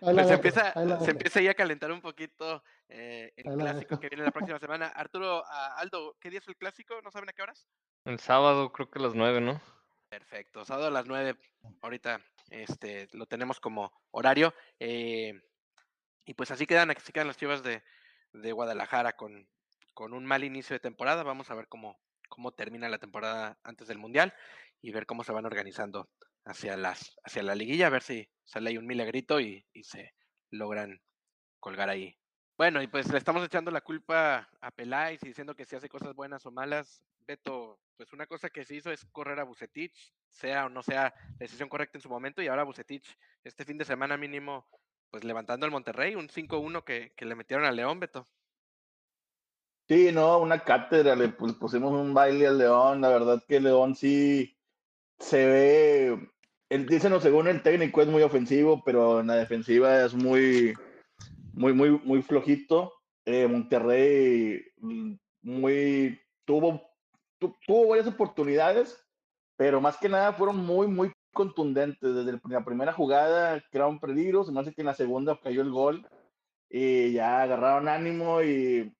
Pues 0.00 0.16
dejo, 0.16 0.32
empieza, 0.32 0.72
la 0.84 1.00
se 1.00 1.10
empieza 1.10 1.40
ahí 1.40 1.48
a 1.48 1.54
calentar 1.54 1.90
un 1.90 2.00
poquito 2.00 2.62
eh, 2.88 3.32
el 3.36 3.56
clásico 3.56 3.98
que 3.98 4.08
viene 4.08 4.24
la 4.24 4.30
próxima 4.30 4.58
semana. 4.60 4.86
Arturo, 4.88 5.42
Aldo, 5.76 6.16
¿qué 6.20 6.30
día 6.30 6.38
es 6.38 6.48
el 6.48 6.56
clásico? 6.56 7.00
¿No 7.02 7.10
saben 7.10 7.28
a 7.28 7.32
qué 7.32 7.42
horas? 7.42 7.66
El 8.04 8.20
sábado 8.20 8.70
creo 8.72 8.88
que 8.90 8.98
a 9.00 9.02
las 9.02 9.14
9, 9.14 9.40
¿no? 9.40 9.60
Perfecto, 10.08 10.64
sábado 10.64 10.86
a 10.86 10.90
las 10.90 11.06
9, 11.06 11.34
ahorita 11.82 12.20
este, 12.50 13.08
lo 13.12 13.26
tenemos 13.26 13.58
como 13.58 13.92
horario. 14.12 14.54
eh, 14.78 15.32
y 16.24 16.34
pues 16.34 16.50
así 16.52 16.66
quedan, 16.66 16.90
así 16.90 17.12
quedan 17.12 17.26
las 17.28 17.36
chivas 17.36 17.62
de, 17.62 17.82
de 18.32 18.52
Guadalajara 18.52 19.12
con, 19.14 19.48
con 19.94 20.12
un 20.12 20.24
mal 20.24 20.42
inicio 20.44 20.74
de 20.74 20.80
temporada. 20.80 21.22
Vamos 21.22 21.50
a 21.50 21.54
ver 21.54 21.68
cómo, 21.68 21.98
cómo 22.28 22.52
termina 22.52 22.88
la 22.88 22.98
temporada 22.98 23.58
antes 23.62 23.88
del 23.88 23.98
Mundial 23.98 24.34
y 24.82 24.92
ver 24.92 25.06
cómo 25.06 25.24
se 25.24 25.32
van 25.32 25.46
organizando 25.46 26.08
hacia, 26.44 26.76
las, 26.76 27.16
hacia 27.24 27.42
la 27.42 27.54
liguilla, 27.54 27.88
a 27.88 27.90
ver 27.90 28.02
si 28.02 28.28
sale 28.44 28.70
ahí 28.70 28.78
un 28.78 28.86
milagrito 28.86 29.40
y, 29.40 29.66
y 29.72 29.84
se 29.84 30.14
logran 30.50 31.00
colgar 31.60 31.88
ahí. 31.88 32.16
Bueno, 32.56 32.80
y 32.80 32.86
pues 32.86 33.10
le 33.12 33.18
estamos 33.18 33.44
echando 33.44 33.70
la 33.70 33.82
culpa 33.82 34.48
a 34.60 34.70
Peláez 34.70 35.22
y 35.22 35.28
diciendo 35.28 35.54
que 35.54 35.66
si 35.66 35.76
hace 35.76 35.90
cosas 35.90 36.14
buenas 36.14 36.46
o 36.46 36.50
malas. 36.50 37.02
Beto, 37.26 37.80
pues 37.96 38.12
una 38.12 38.26
cosa 38.26 38.48
que 38.50 38.64
se 38.64 38.76
hizo 38.76 38.90
es 38.90 39.04
correr 39.06 39.40
a 39.40 39.44
Bucetich, 39.44 40.14
sea 40.30 40.66
o 40.66 40.68
no 40.68 40.82
sea 40.82 41.02
la 41.02 41.36
decisión 41.38 41.68
correcta 41.68 41.98
en 41.98 42.02
su 42.02 42.08
momento, 42.08 42.40
y 42.40 42.46
ahora 42.46 42.62
Bucetich, 42.62 43.04
este 43.42 43.64
fin 43.64 43.76
de 43.76 43.84
semana 43.84 44.16
mínimo, 44.16 44.66
pues 45.10 45.24
levantando 45.24 45.66
el 45.66 45.72
Monterrey, 45.72 46.14
un 46.14 46.28
5-1 46.28 46.84
que, 46.84 47.12
que 47.16 47.24
le 47.24 47.34
metieron 47.34 47.66
a 47.66 47.72
León, 47.72 47.98
Beto. 47.98 48.26
Sí, 49.88 50.10
no, 50.12 50.40
una 50.40 50.64
cátedra, 50.64 51.14
le 51.14 51.28
pu- 51.36 51.56
pusimos 51.58 51.92
un 51.92 52.12
baile 52.12 52.48
al 52.48 52.58
León, 52.58 53.00
la 53.00 53.08
verdad 53.08 53.42
que 53.46 53.60
León 53.60 53.94
sí 53.94 54.56
se 55.18 55.46
ve, 55.46 56.28
él 56.68 56.86
dice, 56.88 57.08
no, 57.08 57.20
según 57.20 57.46
el 57.46 57.62
técnico 57.62 58.02
es 58.02 58.08
muy 58.08 58.22
ofensivo, 58.22 58.82
pero 58.84 59.20
en 59.20 59.28
la 59.28 59.36
defensiva 59.36 60.04
es 60.04 60.14
muy, 60.14 60.74
muy, 61.52 61.72
muy, 61.72 61.90
muy 62.04 62.22
flojito. 62.22 62.92
Eh, 63.24 63.46
Monterrey 63.46 64.62
mm, 64.78 65.14
muy, 65.42 66.20
tuvo, 66.44 66.82
tu- 67.38 67.54
tuvo 67.66 67.88
varias 67.88 68.08
oportunidades, 68.08 69.04
pero 69.56 69.80
más 69.80 69.96
que 69.98 70.08
nada 70.08 70.32
fueron 70.32 70.56
muy, 70.58 70.88
muy 70.88 71.12
contundentes. 71.32 72.14
Desde 72.14 72.30
el- 72.30 72.40
la 72.48 72.64
primera 72.64 72.92
jugada 72.92 73.62
crearon 73.70 74.00
peligro, 74.00 74.42
se 74.44 74.50
me 74.52 74.60
hace 74.60 74.74
que 74.74 74.82
en 74.82 74.86
la 74.86 74.94
segunda 74.94 75.38
cayó 75.40 75.62
el 75.62 75.70
gol 75.70 76.08
y 76.68 77.12
ya 77.12 77.42
agarraron 77.42 77.88
ánimo 77.88 78.42
y 78.42 78.92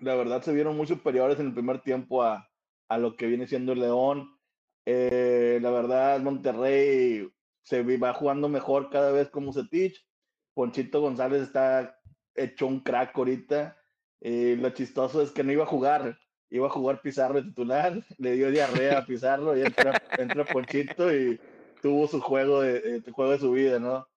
la 0.00 0.14
verdad 0.14 0.42
se 0.42 0.52
vieron 0.52 0.76
muy 0.76 0.86
superiores 0.86 1.38
en 1.40 1.46
el 1.46 1.54
primer 1.54 1.80
tiempo 1.80 2.22
a, 2.22 2.48
a 2.88 2.98
lo 2.98 3.16
que 3.16 3.26
viene 3.26 3.46
siendo 3.46 3.72
el 3.72 3.80
León. 3.80 4.38
Eh, 4.86 5.58
la 5.62 5.70
verdad, 5.70 6.20
Monterrey 6.20 7.28
se 7.62 7.82
va 7.96 8.12
jugando 8.14 8.48
mejor 8.48 8.90
cada 8.90 9.12
vez 9.12 9.30
como 9.30 9.52
Setich. 9.52 10.06
Ponchito 10.54 11.00
González 11.00 11.42
está 11.42 11.98
hecho 12.34 12.66
un 12.66 12.80
crack 12.80 13.16
ahorita. 13.16 13.76
Eh, 14.20 14.56
lo 14.58 14.70
chistoso 14.70 15.22
es 15.22 15.30
que 15.32 15.42
no 15.42 15.52
iba 15.52 15.64
a 15.64 15.66
jugar, 15.66 16.18
iba 16.50 16.66
a 16.66 16.70
jugar 16.70 17.02
Pizarro 17.02 17.34
de 17.34 17.48
titular, 17.48 18.02
le 18.18 18.32
dio 18.32 18.50
diarrea 18.50 18.98
a 18.98 19.06
Pizarro 19.06 19.56
y 19.56 19.62
entra, 19.62 20.44
Ponchito 20.50 21.14
y 21.14 21.38
tuvo 21.82 22.06
su 22.06 22.20
juego 22.20 22.62
de, 22.62 23.02
juego 23.12 23.32
de 23.32 23.38
su 23.38 23.52
vida, 23.52 23.78
¿no? 23.78 24.08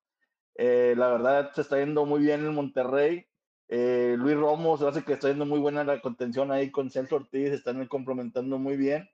Eh, 0.55 0.95
la 0.97 1.09
verdad 1.09 1.51
se 1.53 1.61
está 1.61 1.77
yendo 1.77 2.05
muy 2.05 2.21
bien 2.21 2.45
en 2.45 2.53
Monterrey. 2.53 3.27
Eh, 3.69 4.15
Luis 4.17 4.35
Romo 4.37 4.77
se 4.77 4.87
hace 4.87 5.03
que 5.03 5.13
está 5.13 5.27
yendo 5.29 5.45
muy 5.45 5.59
buena 5.59 5.83
la 5.83 6.01
contención 6.01 6.51
ahí 6.51 6.71
con 6.71 6.89
Celso 6.89 7.17
Ortiz, 7.17 7.51
están 7.51 7.85
complementando 7.87 8.57
muy 8.57 8.77
bien. 8.77 9.09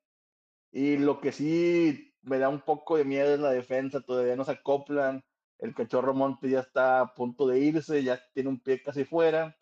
Y 0.71 0.97
lo 0.97 1.19
que 1.21 1.31
sí 1.31 2.13
me 2.23 2.39
da 2.39 2.49
un 2.49 2.61
poco 2.61 2.97
de 2.97 3.05
miedo 3.05 3.33
es 3.33 3.39
la 3.39 3.51
defensa, 3.51 4.01
todavía 4.01 4.35
no 4.35 4.45
se 4.45 4.53
acoplan. 4.53 5.23
El 5.59 5.75
cachorro 5.75 6.13
Monte 6.13 6.49
ya 6.49 6.59
está 6.61 7.01
a 7.01 7.13
punto 7.13 7.47
de 7.47 7.59
irse, 7.59 8.03
ya 8.03 8.19
tiene 8.33 8.49
un 8.49 8.59
pie 8.59 8.81
casi 8.83 9.05
fuera. 9.05 9.55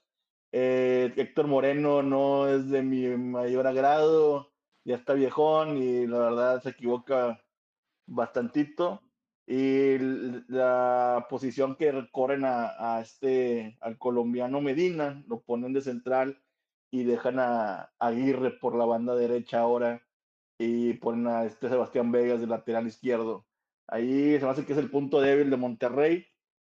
Eh, 0.51 1.13
Héctor 1.15 1.47
Moreno 1.47 2.03
no 2.03 2.47
es 2.47 2.69
de 2.69 2.81
mi 2.83 3.07
mayor 3.17 3.67
agrado, 3.67 4.51
ya 4.83 4.95
está 4.95 5.13
viejón 5.13 5.77
y 5.77 6.07
la 6.07 6.19
verdad 6.19 6.61
se 6.63 6.69
equivoca 6.71 7.41
bastantito. 8.07 9.01
Y 9.53 9.97
la 10.47 11.27
posición 11.29 11.75
que 11.75 12.07
corren 12.13 12.45
a, 12.45 12.95
a 12.95 13.01
este, 13.01 13.77
al 13.81 13.97
colombiano 13.97 14.61
Medina, 14.61 15.25
lo 15.27 15.41
ponen 15.41 15.73
de 15.73 15.81
central 15.81 16.41
y 16.89 17.03
dejan 17.03 17.37
a 17.37 17.91
Aguirre 17.99 18.51
por 18.51 18.75
la 18.75 18.85
banda 18.85 19.13
derecha 19.13 19.59
ahora 19.59 20.07
y 20.57 20.93
ponen 20.93 21.27
a 21.27 21.43
este 21.43 21.67
Sebastián 21.67 22.13
Vegas 22.13 22.39
de 22.39 22.47
lateral 22.47 22.87
izquierdo. 22.87 23.45
Ahí 23.87 24.39
se 24.39 24.45
me 24.45 24.51
hace 24.51 24.65
que 24.65 24.71
es 24.71 24.79
el 24.79 24.89
punto 24.89 25.19
débil 25.19 25.49
de 25.49 25.57
Monterrey, 25.57 26.27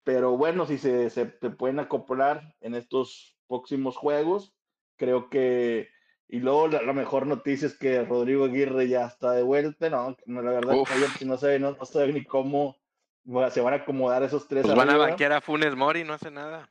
pero 0.03 0.35
bueno, 0.35 0.65
si 0.65 0.79
se, 0.79 1.11
se, 1.11 1.29
se 1.39 1.49
pueden 1.51 1.77
acoplar 1.77 2.55
en 2.59 2.73
estos 2.73 3.37
próximos 3.47 3.97
juegos, 3.97 4.57
creo 4.97 5.29
que 5.29 5.89
y 6.27 6.39
luego 6.39 6.67
la, 6.67 6.81
la 6.81 6.93
mejor 6.93 7.27
noticia 7.27 7.67
es 7.67 7.77
que 7.77 8.03
Rodrigo 8.03 8.45
Aguirre 8.45 8.87
ya 8.87 9.05
está 9.05 9.31
de 9.31 9.43
vuelta, 9.43 9.89
no, 9.89 10.15
no 10.25 10.41
la 10.41 10.51
verdad 10.51 10.75
Uf. 10.77 11.17
que 11.19 11.25
no 11.25 11.37
sé, 11.37 11.59
no, 11.59 11.71
no 11.77 11.85
sé 11.85 12.07
ni 12.11 12.23
cómo 12.23 12.77
bueno, 13.25 13.49
se 13.51 13.61
van 13.61 13.73
a 13.73 13.77
acomodar 13.77 14.23
esos 14.23 14.47
tres. 14.47 14.63
Pues 14.63 14.75
van 14.75 14.89
a 14.89 14.97
banquear 14.97 15.31
a 15.33 15.41
Funes 15.41 15.75
Mori, 15.75 16.03
no 16.03 16.13
hace 16.13 16.29
nada. 16.31 16.69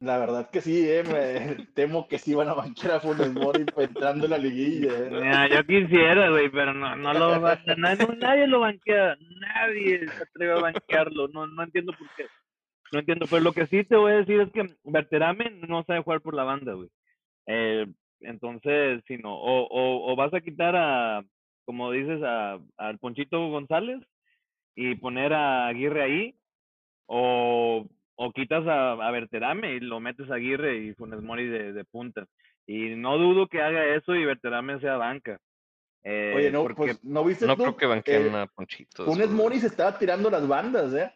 La 0.00 0.18
verdad 0.18 0.50
que 0.50 0.60
sí, 0.60 0.84
eh, 0.88 1.02
me 1.04 1.64
temo 1.74 2.08
que 2.08 2.18
sí 2.18 2.34
van 2.34 2.48
a 2.48 2.54
banquear 2.54 2.92
a 2.96 3.00
Funes 3.00 3.32
Mori 3.32 3.64
entrando 3.76 4.24
en 4.26 4.30
la 4.32 4.38
liguilla. 4.38 4.92
eh. 4.92 5.08
Mira, 5.10 5.48
yo 5.48 5.64
quisiera, 5.64 6.30
güey, 6.30 6.50
pero 6.50 6.74
no, 6.74 6.94
no 6.96 7.12
lo 7.14 7.40
va, 7.40 7.58
na- 7.76 7.94
no- 7.94 8.14
nadie 8.18 8.46
lo 8.48 8.60
banquea, 8.60 9.16
nadie 9.40 10.08
se 10.08 10.22
atreve 10.24 10.52
a 10.52 10.60
banquearlo, 10.60 11.28
no, 11.28 11.46
no 11.46 11.62
entiendo 11.62 11.92
por 11.98 12.06
qué. 12.16 12.26
No 12.92 12.98
entiendo, 13.00 13.26
pero 13.30 13.42
lo 13.42 13.52
que 13.52 13.66
sí 13.66 13.84
te 13.84 13.96
voy 13.96 14.12
a 14.12 14.16
decir 14.16 14.40
es 14.40 14.50
que 14.52 14.66
Berterame 14.84 15.50
no 15.68 15.84
sabe 15.84 16.02
jugar 16.02 16.20
por 16.22 16.34
la 16.34 16.44
banda, 16.44 16.72
güey. 16.74 16.88
Eh, 17.46 17.86
entonces, 18.20 19.02
si 19.06 19.16
no, 19.18 19.34
o, 19.34 19.66
o, 19.68 20.12
o 20.12 20.16
vas 20.16 20.32
a 20.34 20.40
quitar 20.40 20.74
a, 20.76 21.24
como 21.64 21.90
dices, 21.92 22.20
a, 22.22 22.58
al 22.76 22.98
Ponchito 22.98 23.48
González 23.50 24.00
y 24.74 24.94
poner 24.96 25.32
a 25.32 25.66
Aguirre 25.68 26.02
ahí, 26.02 26.34
o, 27.06 27.86
o 28.16 28.32
quitas 28.32 28.66
a, 28.66 28.92
a 28.92 29.10
Berterame 29.10 29.74
y 29.74 29.80
lo 29.80 30.00
metes 30.00 30.30
a 30.30 30.34
Aguirre 30.34 30.78
y 30.78 30.94
Funes 30.94 31.22
Mori 31.22 31.46
de, 31.46 31.72
de 31.72 31.84
punta. 31.84 32.26
Y 32.66 32.94
no 32.96 33.16
dudo 33.16 33.46
que 33.48 33.62
haga 33.62 33.86
eso 33.94 34.14
y 34.14 34.24
Berterame 34.24 34.78
sea 34.80 34.96
banca. 34.96 35.38
Eh, 36.04 36.32
Oye, 36.36 36.50
no, 36.50 36.62
porque 36.62 36.76
pues, 36.76 37.04
¿no 37.04 37.24
viste 37.24 37.46
No 37.46 37.56
tú? 37.56 37.62
creo 37.62 37.76
que 37.76 37.86
banqueen 37.86 38.34
Eh, 38.34 38.38
a 38.38 38.46
Ponchito. 38.46 39.04
Funes 39.04 39.30
Mori 39.30 39.58
se 39.58 39.66
estaba 39.68 39.98
tirando 39.98 40.30
las 40.30 40.46
bandas, 40.46 40.94
¿eh? 40.94 41.10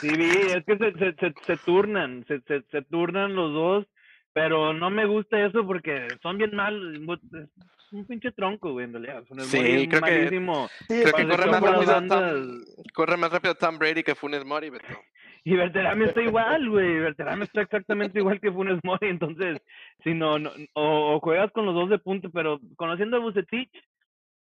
Sí, 0.00 0.08
vi, 0.16 0.30
es 0.30 0.64
que 0.64 0.76
se, 0.76 0.92
se, 0.92 1.14
se, 1.14 1.34
se 1.46 1.56
turnan, 1.64 2.24
se, 2.26 2.40
se, 2.42 2.62
se 2.62 2.82
turnan 2.82 3.34
los 3.34 3.52
dos, 3.52 3.86
pero 4.32 4.72
no 4.72 4.90
me 4.90 5.04
gusta 5.06 5.44
eso 5.44 5.66
porque 5.66 6.08
son 6.22 6.38
bien 6.38 6.54
mal, 6.54 6.94
es 6.96 7.92
un 7.92 8.06
pinche 8.06 8.32
tronco, 8.32 8.72
güey, 8.72 8.86
en 8.86 8.92
realidad. 8.92 9.24
Funes 9.26 9.46
Sí, 9.46 9.56
Mori 9.58 9.88
creo 9.88 10.02
que- 10.02 10.10
malísimo. 10.10 10.68
Sí, 10.88 11.00
Creo 11.02 11.12
que 11.12 11.28
corre 11.28 11.46
más, 11.50 11.60
rápido 11.62 12.08
Tom, 12.08 12.60
corre 12.94 13.16
más 13.16 13.32
rápido 13.32 13.54
Tom 13.54 13.78
Brady 13.78 14.02
que 14.02 14.14
Funes 14.14 14.44
Mori, 14.44 14.70
Beto. 14.70 14.84
Y 15.44 15.56
Berterame 15.56 16.04
está 16.04 16.22
igual, 16.22 16.70
güey. 16.70 17.00
Berterame 17.00 17.44
está 17.46 17.62
exactamente 17.62 18.20
igual 18.20 18.40
que 18.40 18.52
Funes 18.52 18.78
Mori. 18.84 19.08
Entonces, 19.08 19.58
si 20.04 20.14
no, 20.14 20.38
no 20.38 20.50
o, 20.74 21.16
o 21.16 21.20
juegas 21.20 21.50
con 21.50 21.66
los 21.66 21.74
dos 21.74 21.90
de 21.90 21.98
punto, 21.98 22.30
pero 22.30 22.60
conociendo 22.76 23.16
a 23.16 23.20
Bucetich, 23.20 23.68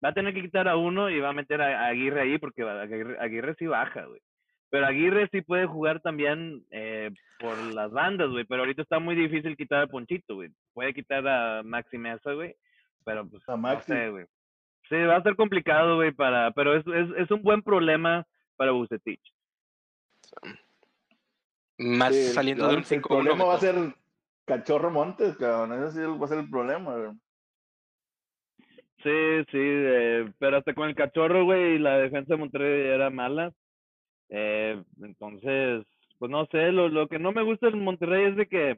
va 0.05 0.09
a 0.09 0.13
tener 0.13 0.31
que 0.33 0.43
quitar 0.43 0.67
a 0.67 0.75
uno 0.77 1.09
y 1.09 1.19
va 1.19 1.29
a 1.29 1.33
meter 1.33 1.59
a, 1.59 1.85
a 1.85 1.87
Aguirre 1.87 2.21
ahí 2.21 2.37
porque 2.37 2.61
va- 2.63 2.83
Aguirre, 2.83 3.17
Aguirre 3.19 3.55
sí 3.57 3.65
baja, 3.65 4.05
güey. 4.05 4.21
Pero 4.71 4.87
Aguirre 4.87 5.27
sí 5.31 5.41
puede 5.41 5.67
jugar 5.67 5.99
también 6.01 6.65
eh, 6.71 7.11
por 7.39 7.55
las 7.73 7.91
bandas, 7.91 8.29
güey. 8.29 8.45
Pero 8.45 8.61
ahorita 8.61 8.81
está 8.81 8.97
muy 8.99 9.15
difícil 9.15 9.55
quitar 9.57 9.83
a 9.83 9.87
Ponchito, 9.87 10.35
güey. 10.35 10.49
Puede 10.73 10.93
quitar 10.93 11.27
a 11.27 11.61
Maxi 11.61 11.97
Mesa, 11.99 12.31
güey. 12.33 12.55
Pero 13.05 13.27
pues, 13.29 13.43
A 13.47 13.51
no 13.51 13.57
Maxi. 13.59 13.91
sé, 13.91 14.09
güey. 14.09 14.25
Sí, 14.89 14.95
va 14.95 15.17
a 15.17 15.23
ser 15.23 15.35
complicado, 15.35 15.97
güey, 15.97 16.11
para... 16.11 16.51
Pero 16.51 16.75
es, 16.75 16.85
es, 16.87 17.09
es 17.17 17.31
un 17.31 17.41
buen 17.43 17.61
problema 17.61 18.25
para 18.57 18.71
Bucetich. 18.71 19.21
Más 21.77 22.15
Sí, 22.15 22.33
saliendo 22.33 22.65
el- 22.65 22.71
de 22.71 22.77
un 22.77 22.83
El 22.83 22.85
5-1. 22.85 23.07
problema 23.07 23.45
va 23.45 23.55
a 23.55 23.59
ser 23.59 23.75
Cachorro 24.45 24.89
Montes, 24.91 25.35
cabrón. 25.37 25.83
Ese 25.83 25.91
sí 25.99 25.99
va 26.19 26.25
a 26.25 26.29
ser 26.29 26.39
el 26.39 26.49
problema, 26.49 26.95
güey. 26.95 27.11
Sí, 29.03 29.45
sí, 29.51 29.57
eh, 29.59 30.31
pero 30.37 30.57
hasta 30.57 30.73
con 30.75 30.87
el 30.87 30.95
cachorro, 30.95 31.43
güey, 31.43 31.79
la 31.79 31.97
defensa 31.97 32.35
de 32.35 32.39
Monterrey 32.39 32.87
era 32.87 33.09
mala. 33.09 33.51
Eh, 34.31 34.81
entonces, 35.03 35.85
pues 36.19 36.31
no 36.31 36.47
sé, 36.47 36.71
lo, 36.73 36.89
lo 36.89 37.07
que 37.09 37.19
no 37.19 37.33
me 37.33 37.43
gusta 37.43 37.69
en 37.69 37.83
Monterrey 37.83 38.31
es 38.31 38.37
de 38.37 38.47
que, 38.47 38.77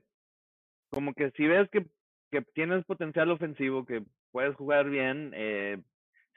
como 0.89 1.13
que 1.13 1.31
si 1.31 1.47
ves 1.47 1.69
que, 1.71 1.85
que 2.31 2.41
tienes 2.55 2.85
potencial 2.85 3.31
ofensivo, 3.31 3.85
que 3.85 4.03
puedes 4.31 4.55
jugar 4.55 4.89
bien, 4.89 5.31
eh, 5.35 5.79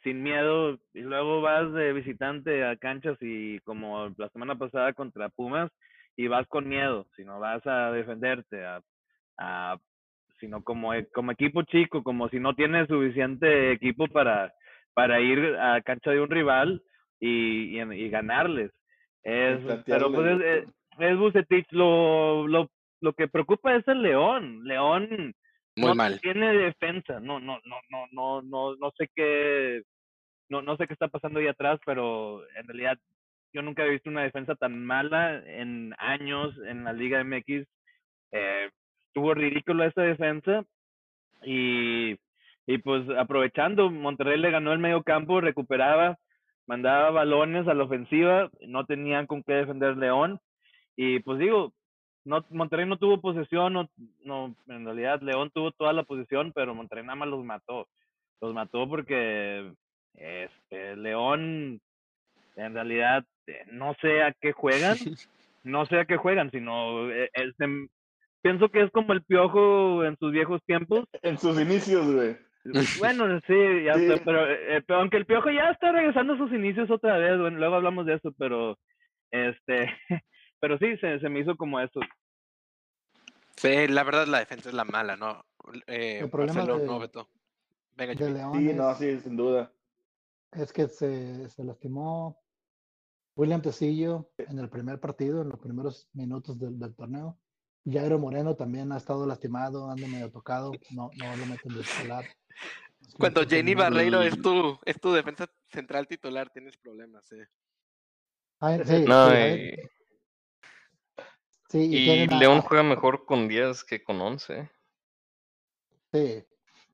sin 0.04 0.22
miedo, 0.22 0.78
y 0.94 1.00
luego 1.00 1.40
vas 1.42 1.72
de 1.72 1.92
visitante 1.94 2.64
a 2.64 2.76
canchas 2.76 3.18
y 3.22 3.58
como 3.60 4.10
la 4.18 4.28
semana 4.30 4.56
pasada 4.56 4.92
contra 4.94 5.30
Pumas, 5.30 5.72
y 6.16 6.28
vas 6.28 6.46
con 6.48 6.68
miedo, 6.68 7.06
sino 7.16 7.40
vas 7.40 7.66
a 7.66 7.92
defenderte, 7.92 8.64
a, 8.64 8.82
a 9.38 9.78
sino 10.40 10.62
como, 10.62 10.94
e- 10.94 11.08
como 11.08 11.32
equipo 11.32 11.62
chico, 11.64 12.02
como 12.04 12.28
si 12.28 12.40
no 12.40 12.54
tienes 12.54 12.88
suficiente 12.88 13.72
equipo 13.72 14.08
para, 14.08 14.52
para 14.94 15.20
ir 15.20 15.56
a 15.58 15.80
cancha 15.82 16.12
de 16.12 16.20
un 16.20 16.30
rival 16.30 16.82
y, 17.20 17.80
y 17.80 18.10
ganarles. 18.10 18.72
Es, 19.28 19.58
pero 19.84 20.12
pues 20.12 20.40
es, 20.40 20.68
es, 21.00 21.50
es. 21.50 21.72
Lo, 21.72 22.46
lo, 22.46 22.70
lo 23.00 23.12
que 23.12 23.26
preocupa 23.26 23.74
es 23.74 23.86
el 23.88 24.00
León. 24.00 24.62
León 24.62 25.34
Muy 25.74 25.88
no 25.88 25.94
mal. 25.96 26.20
tiene 26.20 26.52
defensa. 26.52 27.18
No, 27.18 27.40
no, 27.40 27.58
no, 27.64 27.76
no, 27.90 28.06
no, 28.12 28.42
no, 28.42 28.76
no 28.76 28.90
sé 28.96 29.08
qué, 29.16 29.82
no, 30.48 30.62
no 30.62 30.76
sé 30.76 30.86
qué 30.86 30.92
está 30.92 31.08
pasando 31.08 31.40
ahí 31.40 31.48
atrás, 31.48 31.80
pero 31.84 32.48
en 32.56 32.68
realidad 32.68 32.96
yo 33.52 33.62
nunca 33.62 33.84
he 33.84 33.90
visto 33.90 34.10
una 34.10 34.22
defensa 34.22 34.54
tan 34.54 34.86
mala 34.86 35.42
en 35.44 35.92
años 35.98 36.54
en 36.64 36.84
la 36.84 36.92
Liga 36.92 37.24
MX. 37.24 37.66
Eh, 38.30 38.70
estuvo 39.08 39.34
ridículo 39.34 39.82
esa 39.82 40.02
defensa 40.02 40.62
y, 41.42 42.12
y 42.68 42.78
pues 42.78 43.02
aprovechando, 43.18 43.90
Monterrey 43.90 44.38
le 44.38 44.52
ganó 44.52 44.72
el 44.72 44.78
medio 44.78 45.02
campo, 45.02 45.40
recuperaba, 45.40 46.16
mandaba 46.66 47.10
balones 47.10 47.66
a 47.68 47.74
la 47.74 47.84
ofensiva, 47.84 48.50
no 48.66 48.84
tenían 48.86 49.26
con 49.26 49.42
qué 49.42 49.54
defender 49.54 49.96
León 49.96 50.40
y 50.96 51.20
pues 51.20 51.38
digo, 51.38 51.72
no, 52.24 52.44
Monterrey 52.50 52.86
no 52.86 52.98
tuvo 52.98 53.20
posesión, 53.20 53.72
no, 53.72 53.88
no, 54.24 54.54
en 54.68 54.84
realidad 54.84 55.20
León 55.20 55.50
tuvo 55.54 55.70
toda 55.72 55.92
la 55.92 56.02
posesión, 56.02 56.52
pero 56.54 56.74
Monterrey 56.74 57.04
nada 57.04 57.16
más 57.16 57.28
los 57.28 57.44
mató, 57.44 57.86
los 58.40 58.52
mató 58.52 58.88
porque 58.88 59.72
este 60.14 60.96
León 60.96 61.80
en 62.56 62.74
realidad 62.74 63.24
eh, 63.46 63.64
no 63.70 63.94
sé 64.00 64.22
a 64.22 64.32
qué 64.40 64.52
juegan, 64.52 64.96
no 65.62 65.86
sé 65.86 66.00
a 66.00 66.04
qué 66.04 66.16
juegan, 66.16 66.50
sino 66.50 67.10
eh, 67.10 67.30
este, 67.34 67.66
pienso 68.42 68.68
que 68.70 68.82
es 68.82 68.90
como 68.90 69.12
el 69.12 69.22
piojo 69.22 70.04
en 70.04 70.16
sus 70.18 70.32
viejos 70.32 70.60
tiempos. 70.66 71.04
En 71.22 71.38
sus 71.38 71.60
inicios, 71.60 72.12
güey. 72.12 72.36
Bueno, 72.98 73.40
sí, 73.46 73.84
ya 73.84 73.94
Sí. 73.94 74.06
sé, 74.08 74.22
pero, 74.24 74.50
eh, 74.50 74.82
pero 74.86 75.00
aunque 75.00 75.16
el 75.18 75.26
piojo 75.26 75.50
ya 75.50 75.70
está 75.70 75.92
regresando 75.92 76.34
a 76.34 76.38
sus 76.38 76.52
inicios 76.52 76.90
otra 76.90 77.16
vez, 77.18 77.38
bueno, 77.38 77.58
luego 77.58 77.76
hablamos 77.76 78.06
de 78.06 78.14
eso, 78.14 78.32
pero 78.38 78.78
este, 79.30 79.86
pero 80.60 80.78
sí, 80.78 80.96
se, 80.98 81.18
se 81.20 81.28
me 81.28 81.40
hizo 81.40 81.56
como 81.56 81.80
eso. 81.80 82.00
Sí, 83.56 83.88
la 83.88 84.04
verdad 84.04 84.26
la 84.26 84.40
defensa 84.40 84.68
es 84.68 84.74
la 84.74 84.84
mala, 84.84 85.16
¿no? 85.16 85.44
Eh, 85.86 86.20
El 86.20 86.30
problema 86.30 86.54
Marcelo, 86.60 86.78
de- 86.78 86.86
no, 86.86 86.98
Beto. 86.98 87.28
Venga, 87.96 88.12
De 88.12 88.18
Jimmy. 88.18 88.34
León 88.38 88.52
Sí, 88.60 88.68
es, 88.70 88.76
no, 88.76 88.94
sí, 88.94 89.20
sin 89.20 89.36
duda. 89.36 89.72
es 90.52 90.72
que 90.72 90.88
se, 90.88 91.48
se 91.48 91.64
lastimó 91.64 92.38
William 93.34 93.62
Tecillo 93.62 94.30
en 94.38 94.58
el 94.58 94.68
primer 94.68 95.00
partido, 95.00 95.42
en 95.42 95.48
los 95.48 95.58
primeros 95.58 96.08
minutos 96.12 96.58
del, 96.58 96.78
del 96.78 96.94
torneo. 96.94 97.38
Jairo 97.88 98.18
Moreno 98.18 98.54
también 98.56 98.92
ha 98.92 98.96
estado 98.96 99.26
lastimado, 99.26 99.90
anda 99.90 100.06
medio 100.08 100.30
tocado, 100.30 100.72
no, 100.90 101.10
no 101.16 101.36
lo 101.36 101.46
meten 101.46 101.72
de 101.72 101.82
titular. 101.82 102.24
Cuando 103.18 103.46
Jenny 103.46 103.74
Barreiro 103.74 104.22
es 104.22 104.40
tu, 104.40 104.78
es 104.84 105.00
tu 105.00 105.12
defensa 105.12 105.46
central 105.68 106.06
titular, 106.06 106.50
tienes 106.50 106.76
problemas, 106.76 107.30
eh. 107.32 107.48
Ah, 108.60 108.78
sí, 108.84 109.04
No, 109.06 109.26
sí, 109.26 109.32
y, 109.32 109.36
hay- 109.36 109.70
sí, 111.68 111.78
y 111.78 111.96
y 111.96 112.04
tienen 112.04 112.32
a- 112.32 112.38
León 112.38 112.60
juega 112.62 112.82
mejor 112.82 113.24
con 113.24 113.48
10 113.48 113.84
que 113.84 114.02
con 114.02 114.20
11. 114.20 114.70
Sí, 116.12 116.44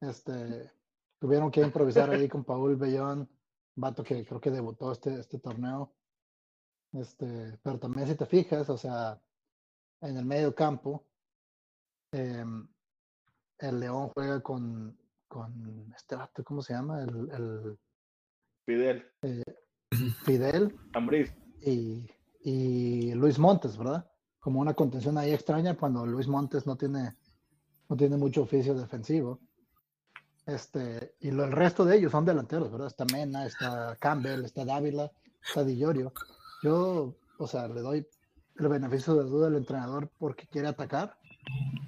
este, 0.01 0.71
tuvieron 1.19 1.51
que 1.51 1.61
improvisar 1.61 2.11
ahí 2.11 2.29
con 2.29 2.45
Paul 2.45 2.77
Bellón, 2.77 3.29
vato 3.77 4.03
que 4.03 4.25
creo 4.25 4.41
que 4.41 4.51
debutó 4.51 4.93
este, 4.93 5.19
este 5.19 5.39
torneo. 5.39 5.95
Este, 6.93 7.59
pero 7.63 7.79
también 7.79 8.07
si 8.07 8.15
te 8.17 8.27
fijas, 8.27 8.69
o 8.69 8.77
sea, 8.77 9.21
en 10.01 10.17
el 10.19 10.25
medio 10.25 10.55
campo, 10.55 11.07
em, 12.13 12.69
el 13.59 13.81
León 13.81 14.11
juega 14.15 14.43
con, 14.43 14.99
con 15.33 15.91
este 15.97 16.15
vato, 16.15 16.45
¿cómo 16.45 16.61
se 16.61 16.75
llama? 16.75 17.03
El, 17.03 17.31
el 17.31 17.79
Fidel, 18.67 19.03
Fidel 20.27 20.77
Ambriz. 20.93 21.33
y, 21.63 22.07
y 22.45 23.15
Luis 23.15 23.39
Montes, 23.39 23.79
¿verdad? 23.79 24.07
Como 24.39 24.61
una 24.61 24.75
contención 24.75 25.17
ahí 25.17 25.33
extraña 25.33 25.75
cuando 25.75 26.05
Luis 26.05 26.29
Montes 26.29 26.67
no 26.67 26.77
tiene, 26.77 27.17
no 27.89 27.97
tiene 27.97 28.19
mucho 28.19 28.43
oficio 28.43 28.75
defensivo. 28.75 29.41
Este, 30.45 31.15
y 31.21 31.31
lo, 31.31 31.45
el 31.45 31.53
resto 31.53 31.87
de 31.87 31.97
ellos 31.97 32.13
son 32.13 32.27
delanteros, 32.27 32.71
¿verdad? 32.71 32.89
Está 32.89 33.07
Mena, 33.07 33.47
está 33.47 33.97
Campbell, 33.99 34.45
está 34.45 34.67
Dávila, 34.67 35.11
está 35.43 35.65
Di 35.65 35.79
Llorio. 35.79 36.13
Yo, 36.63 37.17
o 37.39 37.47
sea, 37.47 37.69
le 37.69 37.81
doy 37.81 38.07
el 38.59 38.69
beneficio 38.69 39.15
de 39.15 39.25
la 39.25 39.31
duda 39.31 39.47
al 39.47 39.57
entrenador 39.57 40.11
porque 40.19 40.47
quiere 40.47 40.69
atacar, 40.69 41.17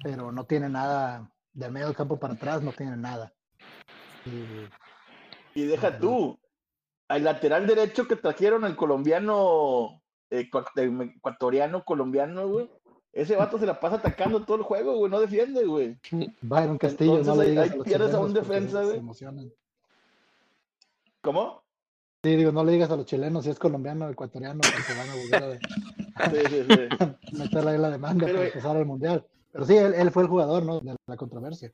pero 0.01 0.31
no 0.31 0.45
tiene 0.47 0.67
nada 0.67 1.31
del 1.53 1.71
medio 1.71 1.87
del 1.87 1.95
campo 1.95 2.17
para 2.19 2.33
atrás 2.33 2.63
no 2.63 2.71
tienen 2.71 3.01
nada. 3.01 3.34
Y 5.53 5.65
deja 5.65 5.97
tú, 5.99 6.37
al 7.07 7.23
lateral 7.23 7.67
derecho 7.67 8.07
que 8.07 8.15
trajeron 8.15 8.65
el 8.65 8.75
colombiano, 8.75 10.01
eh, 10.29 10.49
ecua- 10.51 10.65
ecuatoriano 11.15 11.83
colombiano, 11.85 12.47
güey. 12.47 12.69
Ese 13.13 13.35
vato 13.37 13.57
se 13.57 13.65
la 13.65 13.79
pasa 13.79 13.95
atacando 13.97 14.43
todo 14.43 14.57
el 14.57 14.63
juego, 14.63 14.97
güey, 14.97 15.09
no 15.09 15.19
defiende, 15.21 15.63
güey. 15.65 15.97
Byron 16.41 16.77
Castillo, 16.77 17.23
no 17.23 17.35
le 17.35 17.51
digas 17.51 17.67
ahí 17.69 17.73
a 17.73 17.75
los 17.77 17.85
pierdes 17.85 18.13
a 18.13 18.19
un 18.19 18.33
defensa, 18.33 18.79
se 18.79 18.85
güey. 18.85 18.97
emocionan. 18.97 19.51
¿Cómo? 21.21 21.63
Sí, 22.23 22.35
digo, 22.35 22.51
no 22.51 22.63
le 22.63 22.73
digas 22.73 22.89
a 22.91 22.95
los 22.97 23.05
chilenos 23.05 23.43
si 23.45 23.51
es 23.51 23.59
colombiano 23.59 24.07
o 24.07 24.09
ecuatoriano 24.09 24.59
porque 24.61 24.93
van 24.97 25.09
a 25.09 25.15
volver 25.15 25.43
a 25.43 26.29
Sí, 26.31 26.39
sí, 26.49 26.65
sí. 26.67 27.37
meterle 27.37 27.71
ahí 27.71 27.77
la 27.77 27.89
demanda 27.91 28.25
Pero, 28.25 28.39
para 28.39 28.49
eh, 28.49 28.51
pasar 28.53 28.77
al 28.77 28.85
mundial. 28.85 29.25
Pero 29.51 29.65
sí, 29.65 29.77
él, 29.77 29.93
él 29.93 30.11
fue 30.11 30.23
el 30.23 30.29
jugador, 30.29 30.63
¿no? 30.63 30.79
De 30.81 30.95
la 31.07 31.17
controversia. 31.17 31.71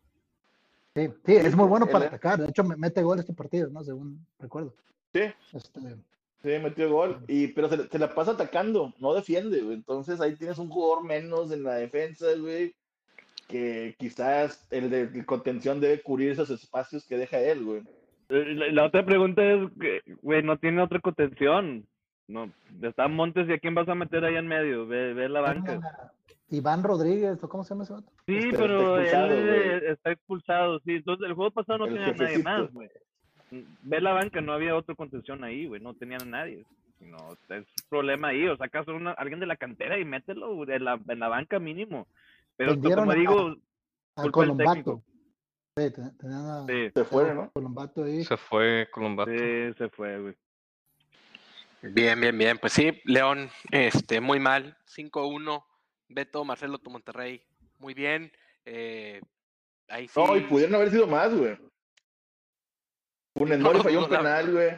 Sí, 0.95 1.09
sí, 1.25 1.35
es 1.35 1.55
muy 1.55 1.67
bueno 1.67 1.87
para 1.87 2.05
es- 2.05 2.09
atacar. 2.09 2.39
De 2.39 2.49
hecho, 2.49 2.63
me- 2.63 2.75
mete 2.75 3.01
gol 3.01 3.19
este 3.19 3.33
partido, 3.33 3.69
¿no? 3.69 3.83
Según 3.83 4.25
recuerdo. 4.39 4.73
Sí, 5.13 5.21
Este, 5.53 5.79
sí, 6.41 6.49
metió 6.63 6.89
gol. 6.91 7.23
Y, 7.27 7.47
pero 7.47 7.69
se, 7.69 7.87
se 7.87 7.99
la 7.99 8.13
pasa 8.13 8.31
atacando, 8.31 8.93
no 8.99 9.13
defiende, 9.13 9.61
güey. 9.61 9.75
Entonces 9.75 10.19
ahí 10.21 10.35
tienes 10.35 10.57
un 10.57 10.69
jugador 10.69 11.03
menos 11.05 11.51
en 11.51 11.63
la 11.63 11.75
defensa, 11.75 12.25
güey. 12.37 12.73
Que 13.47 13.95
quizás 13.99 14.65
el 14.71 14.89
de 14.89 15.01
el 15.01 15.25
contención 15.25 15.79
debe 15.81 16.01
cubrir 16.01 16.31
esos 16.31 16.49
espacios 16.49 17.05
que 17.05 17.17
deja 17.17 17.39
él, 17.39 17.63
güey. 17.65 17.81
Eh, 18.29 18.53
La, 18.55 18.71
la 18.71 18.85
otra 18.85 19.05
pregunta 19.05 19.41
es, 19.43 19.69
que, 19.79 20.01
güey, 20.21 20.41
no 20.43 20.57
tiene 20.57 20.81
otra 20.81 20.99
contención. 20.99 21.85
No, 22.27 22.49
está 22.81 23.09
Montes 23.09 23.49
y 23.49 23.53
a 23.53 23.59
quién 23.59 23.75
vas 23.75 23.89
a 23.89 23.95
meter 23.95 24.23
ahí 24.23 24.35
en 24.35 24.47
medio. 24.47 24.87
Ve, 24.87 25.13
ve 25.13 25.27
la 25.27 25.41
banca. 25.41 26.13
Iván 26.51 26.83
Rodríguez, 26.83 27.41
¿o 27.43 27.49
cómo 27.49 27.63
se 27.63 27.69
llama 27.73 27.83
ese 27.85 27.93
vato? 27.93 28.11
Sí, 28.27 28.39
pero 28.51 28.99
está 28.99 29.31
expulsado, 29.31 29.33
él 29.33 29.45
güey. 29.79 29.91
está 29.91 30.11
expulsado, 30.11 30.79
sí. 30.81 30.91
Entonces 30.95 31.27
el 31.27 31.33
juego 31.33 31.51
pasado 31.51 31.79
no 31.79 31.85
El 31.85 31.93
tenía 31.93 32.07
a 32.07 32.11
nadie 32.11 32.27
jefecito. 32.27 32.49
más, 32.49 32.73
güey. 32.73 32.89
Ve 33.83 34.01
la 34.01 34.13
banca, 34.13 34.41
no 34.41 34.53
había 34.53 34.75
otra 34.75 34.95
contención 34.95 35.43
ahí, 35.43 35.67
güey. 35.67 35.81
No 35.81 35.93
tenían 35.93 36.21
a 36.23 36.25
nadie. 36.25 36.65
No, 36.99 37.17
es 37.49 37.65
problema 37.89 38.29
ahí. 38.29 38.47
O 38.47 38.55
sacas 38.57 38.87
a 38.87 38.91
una- 38.91 39.11
alguien 39.13 39.39
de 39.39 39.45
la 39.47 39.55
cantera 39.55 39.97
y 39.97 40.05
mételo 40.05 40.53
güey, 40.55 40.71
en 40.71 40.85
la, 40.85 40.99
en 41.07 41.19
la 41.19 41.27
banca 41.29 41.57
mínimo. 41.59 42.07
Pero 42.57 42.71
Vendieron 42.73 42.99
como 43.05 43.11
a- 43.11 43.15
digo, 43.15 43.39
Al 44.15 44.31
Culpa 44.31 44.41
del 44.41 44.65
Colombato. 44.65 45.03
Sí, 45.77 45.91
ten- 45.93 46.17
tenían 46.17 46.45
a 46.45 46.65
sí, 46.67 46.91
Se 46.93 47.03
fueron, 47.05 47.35
¿no? 47.37 47.51
Colombato 47.51 48.03
ahí. 48.03 48.23
Se 48.25 48.35
fue 48.37 48.87
Colombato. 48.91 49.31
sí, 49.31 49.73
se 49.77 49.89
fue, 49.89 50.19
güey. 50.19 50.35
Bien, 51.81 52.19
bien, 52.19 52.37
bien. 52.37 52.57
Pues 52.59 52.73
sí, 52.73 53.01
León, 53.05 53.49
este, 53.71 54.21
muy 54.21 54.39
mal. 54.39 54.77
5-1. 54.85 55.63
Beto, 56.13 56.43
Marcelo, 56.45 56.77
tu 56.77 56.89
Monterrey. 56.89 57.41
Muy 57.79 57.93
bien. 57.93 58.31
Eh, 58.65 59.21
ahí 59.87 60.07
sí. 60.07 60.19
No, 60.19 60.35
y 60.37 60.41
pudieron 60.41 60.75
haber 60.75 60.91
sido 60.91 61.07
más, 61.07 61.33
güey. 61.33 61.57
Funes 63.35 63.59
Mori 63.59 63.77
No, 63.77 63.83
falló 63.83 63.97
un 64.05 64.09
no, 64.11 64.17
penal, 64.17 64.51
güey. 64.51 64.69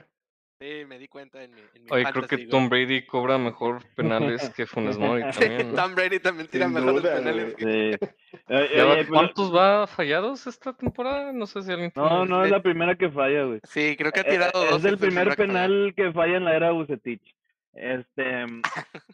Sí, 0.62 0.86
me 0.88 0.98
di 0.98 1.10
cuenta 1.10 1.44
en 1.44 1.52
mi, 1.54 1.60
en 1.74 1.84
mi 1.84 1.90
Oye, 1.92 2.06
creo 2.06 2.26
que 2.28 2.36
güey. 2.38 2.48
Tom 2.48 2.70
Brady 2.70 3.06
cobra 3.06 3.38
mejor 3.38 3.84
penales 3.96 4.50
que 4.52 4.66
Funes 4.66 4.98
Mori 4.98 5.22
Sí, 5.34 5.40
también. 5.42 5.70
¿no? 5.76 5.82
Tom 5.82 5.96
Brady 5.96 6.20
también 6.20 6.48
tira 6.48 6.66
Sin 6.66 6.74
mejores 6.76 7.02
duda, 7.02 7.16
penales. 7.16 7.56
que- 7.56 7.98
Sí. 8.02 8.08
Eh, 8.48 8.70
¿Ya 8.78 8.86
va- 8.86 8.94
oye, 8.94 9.06
pues, 9.06 9.10
¿Cuántos 9.10 9.54
va 9.54 9.88
fallados 9.88 10.48
esta 10.48 10.72
temporada? 10.74 11.34
No 11.34 11.48
sé 11.48 11.64
si 11.64 11.72
alguien 11.72 11.92
No, 11.96 12.08
tiene- 12.08 12.26
no 12.28 12.46
es 12.46 12.52
la 12.52 12.62
primera 12.62 12.96
que 12.96 13.10
falla, 13.10 13.44
güey. 13.44 13.60
Sí, 13.68 13.96
creo 13.98 14.12
que 14.14 14.22
ha 14.22 14.24
Eh, 14.24 14.30
tirado 14.30 14.64
eh, 14.64 14.68
dos. 14.70 14.80
Es 14.80 14.86
el 14.86 14.98
primer 14.98 15.36
penal 15.36 15.94
que 15.98 16.14
falla 16.14 16.38
en 16.38 16.46
la 16.46 16.56
era 16.56 16.72
Bucetich. 16.72 17.36
Este, 17.74 18.46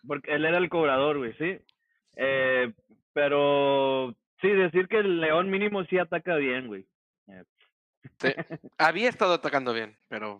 porque 0.06 0.34
él 0.34 0.46
era 0.46 0.58
el 0.60 0.70
cobrador, 0.70 1.18
güey, 1.18 1.34
sí. 1.38 1.58
Eh, 2.22 2.74
pero 3.14 4.14
sí, 4.42 4.50
decir 4.50 4.88
que 4.88 4.98
el 4.98 5.22
León 5.22 5.50
mínimo 5.50 5.84
sí 5.86 5.98
ataca 5.98 6.36
bien, 6.36 6.68
güey. 6.68 6.86
Sí. 8.20 8.30
Había 8.78 9.10
estado 9.10 9.34
atacando 9.36 9.74
bien, 9.74 9.98
pero 10.10 10.40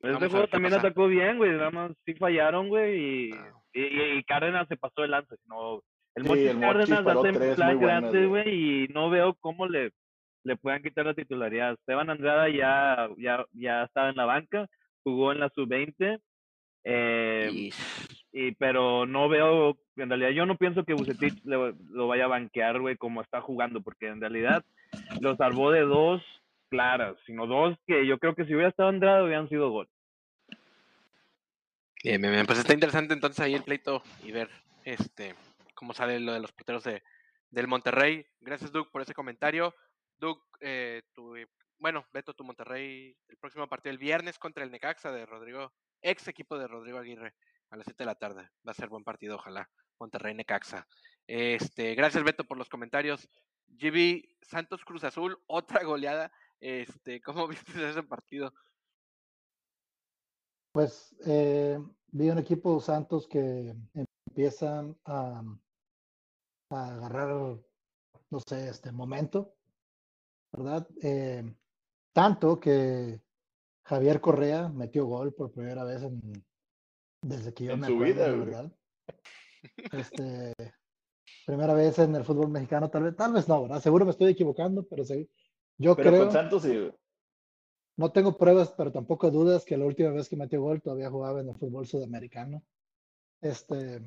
Este 0.00 0.28
juego 0.28 0.48
también 0.48 0.74
pasa. 0.74 0.86
atacó 0.88 1.06
bien, 1.06 1.38
güey. 1.38 1.52
Nada 1.52 1.70
más 1.70 1.92
sí 2.04 2.14
fallaron, 2.14 2.68
güey. 2.68 2.98
Y, 3.28 3.32
Ah. 3.32 3.52
y, 3.72 3.80
y- 3.82 4.18
y 4.18 4.24
Cárdenas 4.24 4.66
se 4.68 4.76
pasó 4.76 5.02
de 5.02 5.08
lanza. 5.08 5.34
No, 5.46 5.82
el 6.16 6.22
Sí, 6.24 6.28
Mochis 6.28 6.46
el 6.50 6.56
Mochis 6.56 6.88
Cárdenas 6.94 7.16
hace 7.16 7.54
plan 7.56 7.80
grande, 7.80 8.26
güey. 8.26 8.44
güey. 8.44 8.84
Y 8.84 8.88
no 8.88 9.10
veo 9.10 9.34
cómo 9.40 9.66
le, 9.66 9.92
le 10.44 10.56
puedan 10.56 10.82
quitar 10.82 11.06
la 11.06 11.14
titularidad. 11.14 11.72
Esteban 11.74 12.10
Andrada 12.10 12.48
ya, 12.48 13.08
ya, 13.18 13.44
ya 13.52 13.84
estaba 13.84 14.10
en 14.10 14.16
la 14.16 14.24
banca. 14.24 14.66
Jugó 15.04 15.32
en 15.32 15.40
la 15.40 15.48
sub-20. 15.50 16.18
Eh, 16.84 17.50
y- 17.52 17.70
y, 18.36 18.50
pero 18.52 19.06
no 19.06 19.28
veo, 19.28 19.78
en 19.96 20.08
realidad 20.08 20.30
yo 20.30 20.44
no 20.44 20.56
pienso 20.56 20.82
que 20.84 20.92
Bucetich 20.94 21.40
le- 21.44 21.72
lo 21.90 22.08
vaya 22.08 22.24
a 22.24 22.28
banquear, 22.28 22.80
güey, 22.80 22.96
como 22.96 23.22
está 23.22 23.40
jugando, 23.40 23.80
porque 23.80 24.08
en 24.08 24.20
realidad 24.20 24.64
lo 25.22 25.36
salvó 25.36 25.70
de 25.70 25.82
dos 25.82 26.20
claras, 26.68 27.16
sino 27.26 27.46
dos 27.46 27.78
que 27.86 28.04
yo 28.06 28.18
creo 28.18 28.34
que 28.34 28.44
si 28.44 28.52
hubiera 28.52 28.70
estado 28.70 28.88
Andrada 28.88 29.22
hubieran 29.22 29.48
sido 29.48 29.70
gol. 29.70 29.88
Bien, 32.02 32.20
bien, 32.20 32.34
bien. 32.34 32.46
Pues 32.46 32.58
está 32.58 32.74
interesante 32.74 33.14
entonces 33.14 33.40
ahí 33.40 33.54
el 33.54 33.62
pleito 33.62 34.02
y 34.24 34.32
ver 34.32 34.50
este 34.84 35.34
cómo 35.74 35.94
sale 35.94 36.18
lo 36.20 36.32
de 36.32 36.40
los 36.40 36.52
porteros 36.52 36.84
de, 36.84 37.02
del 37.50 37.68
Monterrey. 37.68 38.26
Gracias, 38.40 38.72
Doug, 38.72 38.90
por 38.90 39.00
ese 39.02 39.14
comentario. 39.14 39.74
Doug, 40.18 40.42
eh, 40.60 41.02
tu, 41.14 41.34
bueno, 41.78 42.04
Beto, 42.12 42.34
tu 42.34 42.44
Monterrey, 42.44 43.16
el 43.28 43.36
próximo 43.38 43.66
partido 43.68 43.92
el 43.92 43.98
viernes 43.98 44.38
contra 44.38 44.64
el 44.64 44.70
Necaxa 44.70 45.12
de 45.12 45.24
Rodrigo, 45.24 45.72
ex 46.02 46.28
equipo 46.28 46.58
de 46.58 46.66
Rodrigo 46.68 46.98
Aguirre, 46.98 47.32
a 47.74 47.76
las 47.76 47.86
7 47.86 48.04
de 48.04 48.06
la 48.06 48.14
tarde. 48.14 48.48
Va 48.66 48.70
a 48.70 48.74
ser 48.74 48.88
buen 48.88 49.04
partido, 49.04 49.36
ojalá. 49.36 49.68
Monterrey 49.98 50.34
Necaxa. 50.34 50.86
Este, 51.26 51.94
gracias, 51.94 52.24
Beto, 52.24 52.44
por 52.44 52.56
los 52.56 52.68
comentarios. 52.68 53.28
GB 53.66 54.36
Santos 54.42 54.84
Cruz 54.84 55.04
Azul, 55.04 55.38
otra 55.46 55.84
goleada. 55.84 56.32
Este, 56.60 57.20
¿cómo 57.20 57.46
viste 57.48 57.90
ese 57.90 58.02
partido? 58.02 58.52
Pues 60.72 61.14
eh, 61.26 61.78
vi 62.08 62.30
un 62.30 62.38
equipo 62.38 62.80
Santos 62.80 63.28
que 63.28 63.74
empiezan 64.26 64.96
a, 65.04 65.42
agarrar, 66.70 67.58
no 68.30 68.40
sé, 68.40 68.68
este 68.68 68.90
momento, 68.90 69.54
¿verdad? 70.50 70.88
Eh, 71.00 71.44
tanto 72.12 72.58
que 72.58 73.20
Javier 73.84 74.20
Correa 74.20 74.68
metió 74.68 75.06
gol 75.06 75.32
por 75.32 75.52
primera 75.52 75.84
vez 75.84 76.02
en, 76.02 76.44
desde 77.24 77.52
que 77.54 77.64
yo 77.64 77.72
En 77.72 77.80
me 77.80 77.86
su 77.86 77.94
acuerdo, 77.94 78.14
vida, 78.14 78.30
verdad. 78.36 78.72
Este, 79.92 80.52
primera 81.46 81.74
vez 81.74 81.98
en 81.98 82.14
el 82.14 82.24
fútbol 82.24 82.50
mexicano, 82.50 82.90
tal 82.90 83.04
vez, 83.04 83.16
tal 83.16 83.32
vez 83.32 83.48
no, 83.48 83.62
¿verdad? 83.62 83.80
Seguro 83.80 84.04
me 84.04 84.10
estoy 84.10 84.30
equivocando, 84.32 84.86
pero 84.86 85.04
sí, 85.04 85.28
yo 85.78 85.96
Pero 85.96 86.10
creo. 86.10 86.24
con 86.24 86.32
Santos 86.32 86.62
sí, 86.62 86.68
güey. 86.76 86.92
No 87.96 88.10
tengo 88.12 88.36
pruebas, 88.36 88.72
pero 88.76 88.92
tampoco 88.92 89.30
dudas 89.30 89.64
que 89.64 89.76
la 89.76 89.86
última 89.86 90.10
vez 90.10 90.28
que 90.28 90.36
metió 90.36 90.60
gol 90.60 90.82
todavía 90.82 91.10
jugaba 91.10 91.40
en 91.40 91.48
el 91.48 91.54
fútbol 91.56 91.86
sudamericano. 91.86 92.62
Este, 93.40 94.02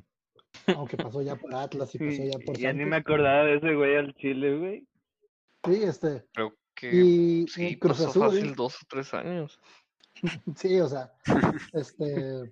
aunque 0.75 0.97
pasó 0.97 1.21
ya 1.21 1.35
por 1.37 1.55
Atlas 1.55 1.95
y 1.95 1.99
pasó 1.99 2.23
ya 2.23 2.39
por 2.39 2.57
ya 2.57 2.73
ni 2.73 2.83
Santos. 2.83 2.89
me 2.89 2.95
acordaba 2.97 3.45
de 3.45 3.55
ese 3.57 3.73
güey 3.75 3.95
al 3.95 4.13
Chile, 4.15 4.57
güey. 4.57 4.87
Sí, 5.65 5.83
este, 5.83 6.25
Creo 6.33 6.53
que 6.75 6.91
y, 6.95 7.47
sí, 7.47 7.67
y 7.67 7.79
Cruz 7.79 7.97
pasó 7.99 8.09
Azul, 8.09 8.21
fácil 8.23 8.55
dos 8.55 8.75
o 8.75 8.85
tres 8.89 9.13
años. 9.13 9.59
sí, 10.55 10.79
o 10.79 10.87
sea, 10.87 11.11
este, 11.73 12.51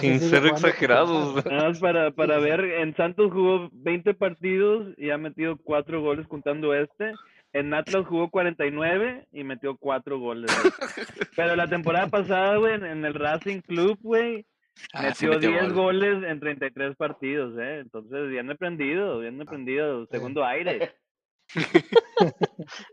Sin 0.00 0.20
ser 0.20 0.46
exagerados. 0.46 1.44
más 1.46 1.78
para, 1.78 2.10
para 2.10 2.38
ver, 2.38 2.64
en 2.64 2.94
Santos 2.96 3.32
jugó 3.32 3.68
20 3.72 4.14
partidos 4.14 4.94
y 4.96 5.10
ha 5.10 5.18
metido 5.18 5.56
4 5.56 6.00
goles 6.00 6.26
contando 6.26 6.74
este. 6.74 7.12
En 7.52 7.74
Atlas 7.74 8.06
jugó 8.06 8.30
49 8.30 9.26
y 9.32 9.42
metió 9.44 9.76
4 9.76 10.18
goles. 10.18 10.50
Pero 11.36 11.56
la 11.56 11.66
temporada 11.68 12.06
pasada, 12.06 12.56
güey, 12.56 12.74
en, 12.74 12.84
en 12.86 13.04
el 13.04 13.14
Racing 13.14 13.60
Club, 13.62 13.98
güey, 14.02 14.46
Ah, 14.94 15.12
sí 15.14 15.26
metió, 15.26 15.50
10 15.50 15.72
gol. 15.72 15.72
goles 15.74 16.24
en 16.24 16.40
33 16.40 16.96
partidos, 16.96 17.58
¿eh? 17.58 17.80
Entonces, 17.80 18.28
bien 18.30 18.50
aprendido, 18.50 19.18
bien 19.18 19.40
aprendido. 19.40 20.06
Segundo 20.06 20.44
aire. 20.44 20.92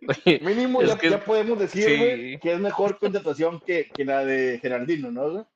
Oye, 0.07 0.39
Mínimo 0.41 0.81
ya, 0.81 0.97
que- 0.97 1.09
ya 1.09 1.23
podemos 1.23 1.59
decir, 1.59 1.83
sí. 1.85 2.39
que 2.41 2.53
es 2.53 2.59
mejor 2.59 2.97
contratación 2.99 3.59
que, 3.59 3.89
que 3.89 4.05
la 4.05 4.23
de 4.25 4.59
Gerardino, 4.61 5.11
¿no? 5.11 5.47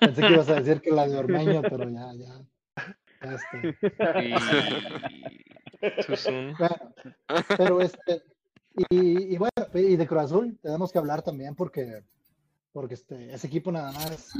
Pensé 0.00 0.22
que 0.22 0.32
ibas 0.32 0.48
a 0.48 0.60
decir 0.60 0.80
que 0.80 0.90
la 0.90 1.06
de 1.08 1.16
Ormeño, 1.16 1.62
pero 1.62 1.88
ya, 1.88 2.12
ya. 2.14 2.44
ya 3.22 4.22
y... 4.22 4.32
Bueno, 6.58 6.94
pero 7.56 7.80
este, 7.80 8.22
y, 8.90 9.34
y 9.34 9.38
bueno, 9.38 9.52
y 9.74 9.96
de 9.96 10.06
Cruz 10.06 10.22
Azul 10.22 10.58
tenemos 10.60 10.90
que 10.92 10.98
hablar 10.98 11.22
también 11.22 11.54
porque, 11.54 12.02
porque 12.72 12.94
este, 12.94 13.32
ese 13.32 13.46
equipo 13.46 13.70
nada 13.70 13.92
más 13.92 14.32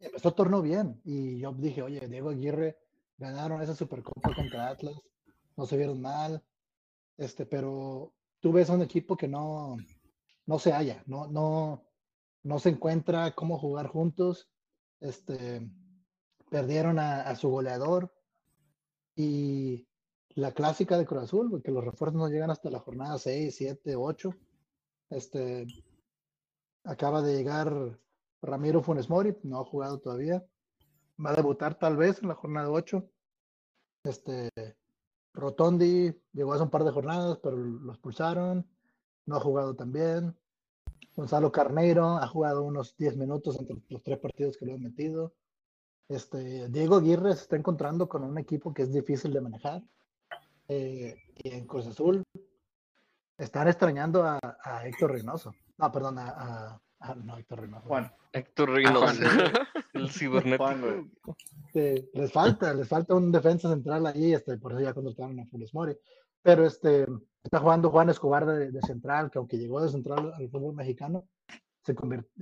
empezó 0.00 0.28
el 0.28 0.34
torneo 0.34 0.62
bien. 0.62 1.00
Y 1.04 1.38
yo 1.40 1.52
dije, 1.52 1.82
oye, 1.82 2.06
Diego 2.08 2.30
Aguirre 2.30 2.76
ganaron 3.18 3.60
esa 3.62 3.74
Supercopa 3.74 4.34
contra 4.34 4.68
Atlas, 4.68 4.94
no 5.58 5.66
se 5.66 5.76
vieron 5.76 6.00
mal, 6.00 6.42
este, 7.16 7.44
pero 7.44 8.14
tú 8.38 8.52
ves 8.52 8.70
a 8.70 8.74
un 8.74 8.82
equipo 8.82 9.16
que 9.16 9.26
no, 9.26 9.76
no 10.46 10.58
se 10.60 10.72
halla, 10.72 11.02
no, 11.06 11.26
no, 11.26 11.84
no 12.44 12.58
se 12.60 12.70
encuentra 12.70 13.34
cómo 13.34 13.58
jugar 13.58 13.88
juntos. 13.88 14.48
Este, 15.00 15.68
perdieron 16.48 17.00
a, 17.00 17.34
su 17.34 17.50
goleador 17.50 18.14
y 19.16 19.88
la 20.36 20.52
clásica 20.52 20.96
de 20.96 21.06
Cruz 21.06 21.24
Azul, 21.24 21.48
güey, 21.50 21.62
que 21.62 21.72
los 21.72 21.84
refuerzos 21.84 22.20
no 22.20 22.28
llegan 22.28 22.52
hasta 22.52 22.70
la 22.70 22.78
jornada 22.78 23.18
6, 23.18 23.54
7, 23.56 23.96
8. 23.96 24.30
Este, 25.10 25.66
acaba 26.84 27.20
de 27.20 27.36
llegar 27.36 27.98
Ramiro 28.42 28.80
Funes 28.80 29.10
Mori, 29.10 29.36
no 29.42 29.60
ha 29.60 29.64
jugado 29.64 29.98
todavía. 29.98 30.46
Va 31.24 31.30
a 31.30 31.36
debutar 31.36 31.76
tal 31.76 31.96
vez 31.96 32.22
en 32.22 32.28
la 32.28 32.36
jornada 32.36 32.70
8. 32.70 33.04
Este, 34.04 34.50
Rotondi 35.34 36.14
llegó 36.32 36.52
hace 36.54 36.62
un 36.64 36.70
par 36.70 36.84
de 36.84 36.90
jornadas, 36.90 37.38
pero 37.42 37.56
lo 37.56 37.92
expulsaron. 37.92 38.66
No 39.26 39.36
ha 39.36 39.40
jugado 39.40 39.74
también. 39.74 40.36
Gonzalo 41.14 41.50
Carneiro 41.52 42.16
ha 42.16 42.26
jugado 42.28 42.62
unos 42.62 42.96
10 42.96 43.16
minutos 43.16 43.58
entre 43.58 43.76
los 43.88 44.02
tres 44.02 44.18
partidos 44.18 44.56
que 44.56 44.66
lo 44.66 44.74
han 44.74 44.82
metido. 44.82 45.34
Este, 46.08 46.68
Diego 46.68 46.96
Aguirre 46.96 47.34
se 47.34 47.42
está 47.42 47.56
encontrando 47.56 48.08
con 48.08 48.24
un 48.24 48.38
equipo 48.38 48.72
que 48.72 48.82
es 48.82 48.92
difícil 48.92 49.32
de 49.32 49.40
manejar. 49.40 49.82
Eh, 50.68 51.16
y 51.36 51.50
en 51.50 51.66
Cruz 51.66 51.86
Azul 51.86 52.22
están 53.36 53.68
extrañando 53.68 54.24
a, 54.24 54.38
a 54.62 54.86
Héctor 54.86 55.12
Reynoso. 55.12 55.54
No, 55.76 55.92
perdón, 55.92 56.18
a, 56.18 56.28
a- 56.30 56.80
a- 57.00 57.14
no, 57.14 57.36
Héctor 57.38 57.60
Reynoso. 57.60 57.86
Juan. 57.86 58.12
Héctor 58.32 58.70
Ah, 58.70 58.74
Reynoso, 58.74 59.00
Juan. 59.00 59.16
el 59.98 60.10
cibernético. 60.10 61.06
Este, 61.66 62.08
les 62.14 62.32
falta, 62.32 62.72
les 62.74 62.88
falta 62.88 63.14
un 63.14 63.30
defensa 63.30 63.68
central 63.68 64.06
ahí, 64.06 64.32
este, 64.32 64.56
por 64.58 64.72
eso 64.72 64.80
ya 64.80 64.94
contrataron 64.94 65.38
a 65.40 65.46
Funes 65.46 65.74
Mori. 65.74 65.96
Pero 66.42 66.66
este, 66.66 67.06
está 67.42 67.58
jugando 67.58 67.90
Juan 67.90 68.10
Escobar 68.10 68.46
de, 68.46 68.70
de 68.70 68.80
central, 68.82 69.30
que 69.30 69.38
aunque 69.38 69.58
llegó 69.58 69.82
de 69.82 69.90
central 69.90 70.32
al 70.34 70.48
fútbol 70.48 70.74
mexicano, 70.74 71.28
se 71.84 71.94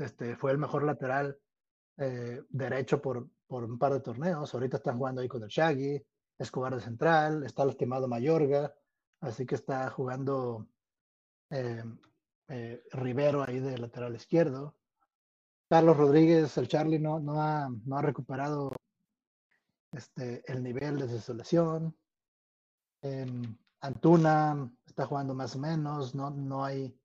este, 0.05 0.37
fue 0.37 0.53
el 0.53 0.59
mejor 0.59 0.85
lateral 0.85 1.39
eh, 1.99 2.43
derecho 2.49 3.01
por, 3.01 3.29
por 3.47 3.65
un 3.65 3.79
par 3.79 3.93
de 3.93 4.01
torneos. 4.01 4.53
Ahorita 4.53 4.79
están 4.79 4.99
jugando 4.99 5.21
ahí 5.21 5.29
con 5.29 5.43
el 5.43 5.49
Shaggy, 5.49 6.03
Escobar 6.39 6.75
de 6.75 6.81
central, 6.83 7.45
está 7.45 7.65
lastimado 7.65 8.09
Mayorga, 8.09 8.75
así 9.21 9.47
que 9.47 9.55
está 9.55 9.89
jugando 9.91 10.67
eh, 11.51 11.83
eh, 12.49 12.83
Rivero 12.93 13.43
ahí 13.43 13.61
de 13.61 13.79
lateral 13.79 14.15
izquierdo. 14.15 14.76
Carlos 15.69 15.97
Rodríguez, 15.97 16.57
el 16.59 16.69
Charlie, 16.69 16.99
no, 16.99 17.19
no, 17.19 17.41
ha, 17.41 17.69
no 17.85 17.99
ha 17.99 18.03
recuperado 18.03 18.73
este, 19.93 20.43
el 20.51 20.63
nivel 20.63 20.99
desde 20.99 21.21
su 21.21 21.35
lesión. 21.35 21.97
Em, 23.03 23.57
Antuna 23.81 24.71
está 24.87 25.07
jugando 25.07 25.35
más 25.35 25.55
o 25.57 25.59
menos, 25.59 26.15
no, 26.15 26.31
no 26.31 26.65
hay 26.65 26.97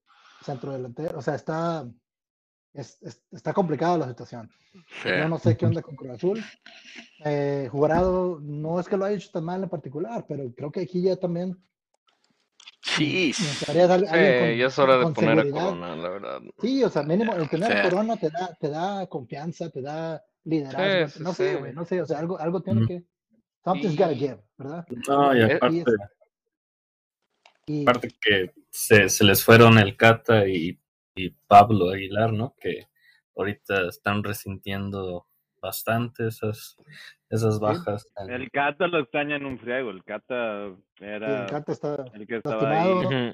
centro 0.43 0.72
delantero, 0.72 1.20
o 1.20 1.22
sea, 1.22 1.36
está, 1.36 1.88
es- 2.74 3.01
es- 3.01 3.24
está 3.32 3.53
complicada 3.53 3.97
la 3.97 4.07
situación. 4.07 4.49
Sí. 5.03 5.09
Yo 5.09 5.28
no 5.28 5.38
sé 5.38 5.57
qué 5.57 5.66
onda 5.66 5.82
con 5.82 5.95
Cruz 5.95 6.12
Azul. 6.14 6.43
Eh, 7.26 7.68
Jurado, 7.72 8.39
no 8.41 8.80
es 8.80 8.88
que 8.88 8.95
lo 8.97 9.05
haya 9.05 9.18
hecho 9.18 9.32
tan 9.32 9.43
mal 9.43 9.62
en 9.64 9.70
particular, 9.70 10.26
pero 10.28 10.51
creo 10.55 10.72
que 10.72 10.82
aquí 10.82 11.01
ya 11.01 11.16
también 11.18 11.62
Sí, 12.97 13.27
necesitarías 13.27 13.89
al- 13.89 14.07
Sí, 14.07 14.57
ya 14.57 14.65
es 14.67 14.79
hora 14.79 14.97
de 14.97 15.11
poner 15.13 15.39
a. 15.39 15.43
Corona, 15.49 15.95
la 15.95 16.09
verdad. 16.09 16.41
Sí, 16.59 16.83
o 16.83 16.89
sea, 16.89 17.03
mínimo 17.03 17.33
el 17.35 17.49
tener 17.49 17.71
a. 17.77 17.83
Corona 17.89 18.17
te 18.17 18.29
da, 18.29 18.55
te 18.59 18.69
da 18.69 19.07
confianza, 19.07 19.69
te 19.69 19.81
da 19.81 20.23
liderazgo. 20.43 21.07
Sí, 21.07 21.17
sí, 21.17 21.23
no 21.23 21.33
sé, 21.33 21.53
sí. 21.53 21.59
güey, 21.59 21.73
no 21.73 21.85
sé, 21.85 22.01
o 22.01 22.05
sea, 22.05 22.19
algo, 22.19 22.39
algo 22.39 22.61
tiene 22.61 22.85
que. 22.87 23.03
Something's 23.63 23.95
gotta 23.95 24.15
give, 24.15 24.39
¿verdad? 24.57 24.85
No, 25.07 25.35
y 25.35 25.41
Eh, 25.41 25.47
y 25.47 25.51
aparte, 25.51 25.83
Y, 27.67 27.81
aparte 27.83 28.09
que 28.19 28.53
se, 28.69 29.07
se 29.07 29.23
les 29.23 29.43
fueron 29.43 29.77
el 29.77 29.95
Cata 29.95 30.47
y, 30.47 30.79
y 31.15 31.29
Pablo 31.47 31.89
Aguilar, 31.91 32.33
¿no? 32.33 32.55
Que 32.59 32.87
ahorita 33.35 33.87
están 33.87 34.23
resintiendo 34.23 35.27
bastante 35.62 36.28
esas, 36.28 36.76
esas 37.30 37.59
bajas. 37.59 38.05
El 38.28 38.49
Cata 38.51 38.88
lo 38.88 38.99
extraña 38.99 39.36
en 39.36 39.45
un 39.45 39.57
friego. 39.59 39.91
El 39.91 40.03
Cata 40.03 40.76
era 40.99 41.43
el 41.43 41.49
Cata 41.49 41.72
está. 41.72 42.05
el 42.14 42.28
que 42.28 42.38
estaba 42.38 42.62
lastimado. 42.64 43.09
ahí. 43.09 43.34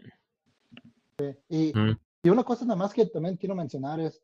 Y, 1.49 1.69
Ujú. 1.69 1.97
y 2.23 2.29
una 2.29 2.43
cosa 2.43 2.65
nada 2.65 2.75
más 2.77 2.93
que 2.93 3.05
también 3.07 3.37
quiero 3.37 3.55
mencionar 3.55 3.99
es 3.99 4.21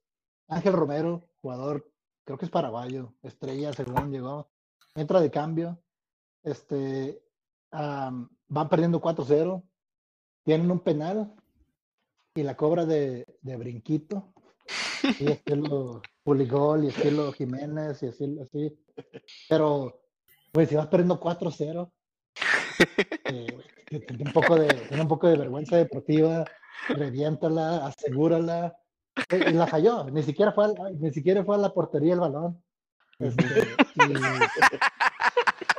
Ángel 0.47 0.74
Romero, 0.74 1.28
jugador, 1.41 1.89
creo 2.26 2.38
que 2.38 2.45
es 2.45 2.51
paraguayo, 2.51 3.14
estrella 3.24 3.74
según 3.74 4.12
llegó, 4.12 4.51
entra 4.93 5.20
de 5.20 5.32
cambio, 5.32 5.82
este, 6.43 7.24
am, 7.72 8.30
van 8.47 8.70
perdiendo 8.70 9.01
4-0, 9.01 9.64
tienen 10.43 10.70
un 10.70 10.82
penal 10.82 11.34
y 12.36 12.43
la 12.43 12.56
cobra 12.56 12.86
de, 12.86 13.26
de 13.41 13.58
brinquito, 13.58 14.34
y 15.20 15.32
estilo 15.32 16.01
Puligol 16.24 16.86
y 16.86 16.88
estilo 16.88 17.32
Jiménez 17.34 18.01
y 18.03 18.07
así, 18.07 18.38
así. 18.41 18.80
pero, 19.49 20.01
pues 20.51 20.69
si 20.69 20.76
vas 20.76 20.88
perdiendo 20.88 21.19
4-0, 21.19 21.91
eh, 23.26 23.47
tiene 24.07 24.24
un 24.26 24.32
poco 24.34 24.55
de, 24.55 24.67
tiene 24.74 25.01
un 25.03 25.07
poco 25.09 25.28
de 25.28 25.38
vergüenza 25.38 25.76
deportiva, 25.78 26.45
reviéntala, 26.89 27.86
asegúrala. 27.88 28.74
Eh, 29.30 29.45
Y 29.49 29.53
la 29.53 29.67
falló, 29.67 30.05
ni 30.05 30.24
siquiera 30.24 30.53
fue, 30.53 30.65
al- 30.65 30.99
ni 30.99 31.11
siquiera 31.11 31.43
fue 31.43 31.55
a 31.55 31.59
la 31.59 31.74
portería 31.74 32.13
el 32.13 32.19
balón. 32.21 32.63
Este, 33.19 33.43
y 33.95 34.13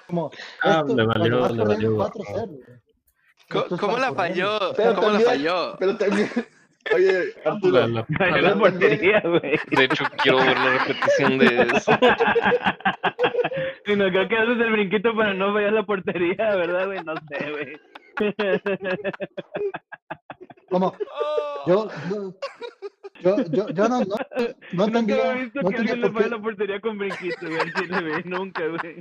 como, 0.07 0.30
Ah, 0.62 0.82
esto, 0.86 0.95
le 0.95 1.05
cuando 1.05 1.07
valió- 1.07 1.40
vas 1.40 1.53
le 1.53 1.64
perdiendo 1.64 1.97
valió. 1.97 2.12
4-0, 2.24 2.47
güey, 2.49 2.61
Co- 3.51 3.59
esto 3.61 3.74
es 3.74 3.80
¿Cómo 3.80 3.99
la 3.99 4.09
correr. 4.11 4.30
falló? 4.30 4.59
Pero 4.76 4.95
¿Cómo 4.95 5.07
la 5.09 5.12
también- 5.18 5.28
falló? 5.30 5.76
Pero 5.78 5.97
también, 5.99 6.30
oye, 6.95 7.35
Arturo, 7.45 7.72
La- 7.80 7.87
la- 7.87 8.07
Era 8.20 8.41
la- 8.41 8.49
la 8.51 8.59
portería, 8.59 9.20
güey. 9.24 9.59
De 9.70 9.85
hecho, 9.85 10.05
quiero 10.22 10.39
ver 10.39 10.59
la 10.59 10.78
repetición 10.78 11.39
de 11.39 11.62
eso. 11.76 11.93
Si 13.87 13.95
no, 13.97 14.09
creo 14.09 14.26
que 14.28 14.37
haces 14.37 14.59
el 14.61 14.72
brinquito 14.72 15.14
para 15.14 15.35
no 15.35 15.53
fallar 15.53 15.72
la 15.74 15.85
portería, 15.85 16.57
¿verdad, 16.57 16.87
güey? 16.87 17.05
No 17.05 17.14
sé, 17.28 17.51
güey. 17.51 17.78
como, 20.70 20.95
yo, 21.66 21.89
yo, 22.11 22.35
yo, 23.20 23.37
yo, 23.51 23.68
yo 23.68 23.89
no, 23.89 24.01
no, 24.01 24.07
no 24.87 24.99
he 24.99 25.35
visto 25.45 25.61
no 25.62 25.68
que 25.68 25.76
alguien 25.76 26.01
le 26.01 26.11
falla 26.11 26.24
qué, 26.24 26.30
la 26.30 26.39
portería 26.43 26.80
con 26.80 26.99
brinquito, 26.99 27.47
güey. 27.47 27.72
chile, 27.74 28.01
güey. 28.09 28.22
Nunca, 28.24 28.62
güey. 28.66 28.97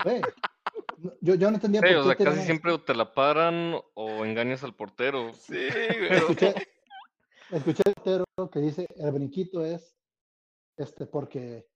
yo, 1.21 1.35
yo 1.35 1.49
no 1.49 1.55
entendía 1.55 1.81
Sí, 1.81 1.87
por 1.93 1.97
o 1.97 2.09
qué 2.09 2.23
sea, 2.23 2.25
casi 2.33 2.41
siempre 2.45 2.71
o 2.73 2.81
te 2.81 2.93
la 2.93 3.13
paran 3.13 3.75
o 3.93 4.25
engañas 4.25 4.63
al 4.63 4.73
portero. 4.75 5.31
Sí, 5.33 5.53
güey. 5.69 6.11
escuché, 6.11 6.53
escuché 7.51 7.81
el 7.85 7.93
portero 7.93 8.25
que 8.51 8.59
dice 8.59 8.87
el 8.95 9.11
brinquito 9.11 9.63
es 9.65 9.95
este 10.77 11.05
porque 11.05 11.67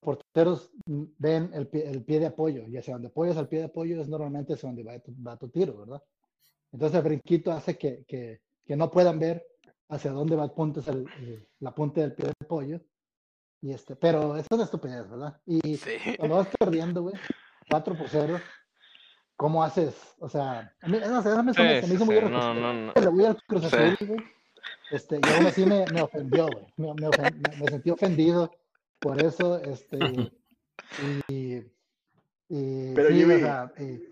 porteros 0.00 0.70
ven 0.86 1.50
el 1.54 1.68
pie, 1.68 1.88
el 1.88 2.02
pie 2.04 2.20
de 2.20 2.26
apoyo 2.26 2.66
y 2.66 2.76
hacia 2.76 2.94
donde 2.94 3.08
apoyas 3.08 3.36
al 3.36 3.48
pie 3.48 3.58
de 3.60 3.64
apoyo 3.66 4.00
es 4.00 4.08
normalmente 4.08 4.54
hacia 4.54 4.68
donde 4.68 4.82
va 4.82 4.98
tu, 4.98 5.14
va 5.22 5.36
tu 5.36 5.48
tiro, 5.48 5.78
¿verdad? 5.78 6.02
Entonces 6.72 6.96
el 6.98 7.04
brinquito 7.04 7.52
hace 7.52 7.76
que, 7.76 8.04
que, 8.06 8.40
que 8.64 8.76
no 8.76 8.90
puedan 8.90 9.18
ver 9.18 9.44
hacia 9.88 10.10
dónde 10.12 10.36
va 10.36 10.48
punta 10.54 10.80
el, 10.90 11.06
el- 11.18 11.48
la 11.58 11.74
punta 11.74 12.00
del 12.00 12.14
pie 12.14 12.26
de 12.26 12.32
apoyo. 12.44 12.80
Y 13.62 13.72
este, 13.72 13.94
pero 13.94 14.36
eso 14.36 14.46
es 14.50 14.54
una 14.54 14.64
estupidez, 14.64 15.10
¿verdad? 15.10 15.38
Y 15.44 15.76
Sí. 15.76 15.90
cuando 16.16 16.36
vas 16.36 16.48
perdiendo, 16.58 17.02
güey, 17.02 17.14
4 17.68 17.94
por 17.94 18.08
0, 18.08 18.40
¿cómo 19.36 19.62
haces? 19.62 19.94
O 20.18 20.28
sea, 20.30 20.74
a 20.80 20.88
mí, 20.88 20.98
no 20.98 21.22
sé, 21.22 21.42
me, 21.42 21.52
Sí, 21.52 21.86
sí, 21.86 21.94
hizo 21.94 22.06
muy 22.06 22.16
sí, 22.16 22.22
no, 22.22 22.54
no, 22.54 22.72
no. 22.72 22.92
Le 22.94 23.08
voy 23.08 23.24
al 23.26 23.36
Cruz 23.44 23.64
Sí. 23.68 23.76
Azul, 23.76 23.96
güey. 24.08 24.20
Este, 24.90 25.16
y 25.22 25.34
aún 25.36 25.46
así 25.46 25.64
me, 25.66 25.84
me 25.92 26.02
ofendió, 26.02 26.46
güey. 26.46 26.64
Me, 26.76 26.94
me, 26.94 27.08
ofen- 27.08 27.34
me- 27.50 27.56
me 27.64 27.66
sentí 27.70 27.90
ofendido 27.90 28.50
por 28.98 29.22
eso, 29.22 29.60
este, 29.62 29.98
y, 31.28 31.62
y 32.48 32.94
Pero, 32.94 33.08
sí, 33.08 33.14
Jimmy, 33.14 33.34
o 33.34 33.38
sea, 33.38 33.72
y- 33.78 34.02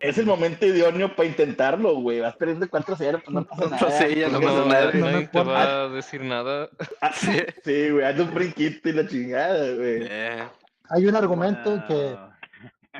es 0.00 0.18
el 0.18 0.26
momento 0.26 0.66
idóneo 0.66 1.14
para 1.16 1.28
intentarlo, 1.28 1.94
güey. 2.00 2.20
Vas 2.20 2.36
perdiendo 2.36 2.66
4-0, 2.66 3.22
pues 3.24 3.28
no 3.30 3.46
pasa 3.46 3.68
nada. 3.70 3.90
Sí, 3.90 4.14
ya 4.16 4.28
no 4.28 4.40
pasa 4.40 4.64
nada. 4.66 4.92
no 4.92 5.06
Nadie 5.10 5.28
te 5.28 5.42
va 5.42 5.84
a 5.84 5.88
decir 5.88 6.20
nada. 6.22 6.68
Ah, 7.00 7.12
Sí. 7.14 7.38
Sí, 7.64 7.90
güey, 7.90 8.04
haz 8.04 8.18
un 8.18 8.34
brinquito 8.34 8.88
y 8.88 8.92
la 8.92 9.06
chingada, 9.06 9.72
güey. 9.74 10.02
Eh, 10.02 10.44
hay 10.90 11.06
un 11.06 11.16
argumento 11.16 11.82
que, 11.86 12.16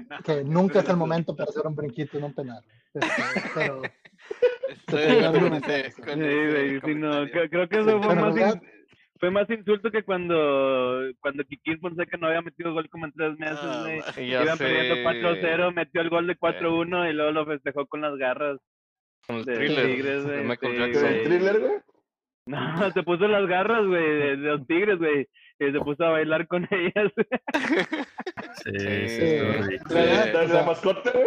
No. 0.09 0.17
que 0.25 0.45
nunca 0.45 0.81
es 0.81 0.89
el 0.89 0.97
momento 0.97 1.37
para 1.37 1.51
hacer 1.51 1.67
un 1.67 1.75
brinquito 1.75 2.17
en 2.17 2.25
un 2.25 2.35
penal. 2.35 2.65
Este, 2.95 3.43
pero, 3.55 3.83
Estoy 4.75 5.03
de 5.03 5.93
con 6.05 6.23
ese- 6.23 6.81
Sí, 6.85 6.95
no, 6.95 7.27
creo, 7.31 7.69
que 7.69 7.79
eso 7.79 8.03
fue 8.03 8.15
más, 8.15 8.37
in- 8.37 8.61
fue 9.21 9.31
más 9.31 9.49
insulto 9.51 9.91
que 9.91 10.03
cuando, 10.03 11.03
cuando 11.21 11.45
Kikín 11.45 11.81
Fonseca 11.81 12.17
no 12.17 12.27
había 12.27 12.43
metido 12.43 12.73
gol 12.73 12.89
como 12.91 13.07
en 13.07 13.13
tres 13.13 13.39
meses, 13.39 13.59
Ah, 13.63 13.87
ya 14.17 14.43
Iban 14.43 14.59
perdiendo 14.59 14.95
sé, 14.97 15.03
4-0, 15.05 15.73
metió 15.73 16.01
el 16.01 16.11
gol 16.11 16.27
de 16.27 16.37
4-1 16.37 17.09
y 17.11 17.13
luego 17.13 17.31
lo 17.33 17.47
festejó 17.47 17.87
con 17.87 18.01
las 18.03 18.17
garras. 18.17 18.59
Con 19.27 19.37
el 19.37 19.45
de 19.45 19.55
thriller 19.55 19.87
Tigres, 19.87 20.27
de 20.27 20.57
¿Con 20.59 20.77
Jackson. 20.77 21.07
el 21.07 21.23
thriller, 21.25 21.61
güey? 21.61 21.73
No, 22.47 22.59
se 22.95 23.03
puso 23.03 23.27
las 23.29 23.47
garras, 23.47 23.87
güey, 23.87 24.03
de, 24.05 24.37
de 24.37 24.49
los 24.49 24.67
tigres, 24.67 24.99
güey. 24.99 25.27
Y 25.61 25.71
se 25.71 25.79
puso 25.81 26.05
a 26.05 26.11
bailar 26.11 26.47
con 26.49 26.67
ellas. 26.71 27.13
Sí, 28.65 28.71
sí, 28.79 29.09
Sí. 29.09 29.39
¿La, 29.95 30.23
Sí, 30.25 30.33
la- 30.33 30.41
o 30.41 30.43
la 30.43 30.49
sea- 30.49 30.63
mascota, 30.67 31.11
güey? 31.13 31.27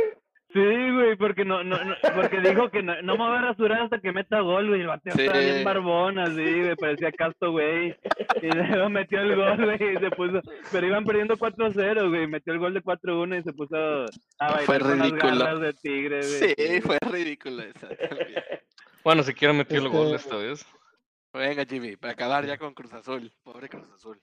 Sí, 0.53 0.59
güey, 0.61 1.15
porque 1.17 1.43
no, 1.43 1.61
no, 1.63 1.77
no- 1.83 1.95
porque 2.15 2.39
dijo 2.39 2.69
que 2.71 2.81
no, 2.81 2.99
no 3.01 3.17
me 3.17 3.27
voy 3.27 3.37
a 3.37 3.41
rasurar 3.41 3.81
hasta 3.81 3.99
que 3.99 4.13
meta 4.13 4.39
gol, 4.39 4.69
güey. 4.69 4.81
El 4.81 4.87
bateo 4.87 5.13
Sí. 5.13 5.21
estaba 5.23 5.39
bien 5.39 5.63
barbón, 5.65 6.19
así, 6.19 6.41
güey, 6.61 6.75
parecía 6.77 7.11
casto, 7.11 7.51
güey. 7.51 7.95
Y 8.41 8.47
luego 8.47 8.89
metió 8.89 9.19
el 9.21 9.35
gol, 9.35 9.57
güey, 9.65 9.95
y 9.95 9.99
se 9.99 10.09
puso, 10.11 10.39
pero 10.71 10.87
iban 10.87 11.03
perdiendo 11.03 11.35
4-0, 11.37 12.09
güey, 12.09 12.27
metió 12.27 12.53
el 12.53 12.59
gol 12.59 12.73
de 12.73 12.81
4-1 12.81 13.35
y 13.39 13.43
se 13.43 13.51
puso 13.53 13.75
a 13.75 14.05
bailar 14.39 14.63
Fue 14.65 14.79
con 14.79 14.89
las 14.97 14.99
ridículo. 15.09 15.37
garras 15.37 15.59
de 15.61 15.73
tigre, 15.73 16.19
güey. 16.21 16.55
Sí, 16.55 16.81
fue 16.81 16.97
ridículo 17.11 17.63
esa. 17.63 17.89
también. 17.89 18.43
Bueno, 19.03 19.23
siquiera 19.23 19.53
metió 19.53 19.79
el 19.79 19.89
gol 19.89 20.15
Este- 20.15 20.15
esta 20.17 20.37
vez. 20.37 20.65
Venga, 21.33 21.65
Jimmy, 21.65 21.97
para 21.97 22.13
acabar 22.13 22.45
ya 22.45 22.57
con 22.57 22.73
Cruz 22.73 22.93
Azul. 22.93 23.31
Pobre 23.43 23.67
Cruz 23.69 23.91
Azul. 23.93 24.19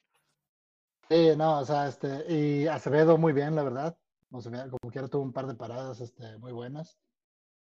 Sí, 1.08 1.28
no, 1.36 1.60
o 1.60 1.64
sea, 1.66 1.86
este, 1.86 2.08
y 2.28 2.66
Acevedo 2.66 3.18
muy 3.18 3.32
bien, 3.34 3.54
la 3.54 3.62
verdad. 3.62 3.96
Como 4.42 4.90
quiera 4.90 5.06
tuvo 5.06 5.22
un 5.22 5.32
par 5.32 5.46
de 5.46 5.54
paradas 5.54 6.00
este, 6.00 6.38
muy 6.38 6.50
buenas. 6.50 6.98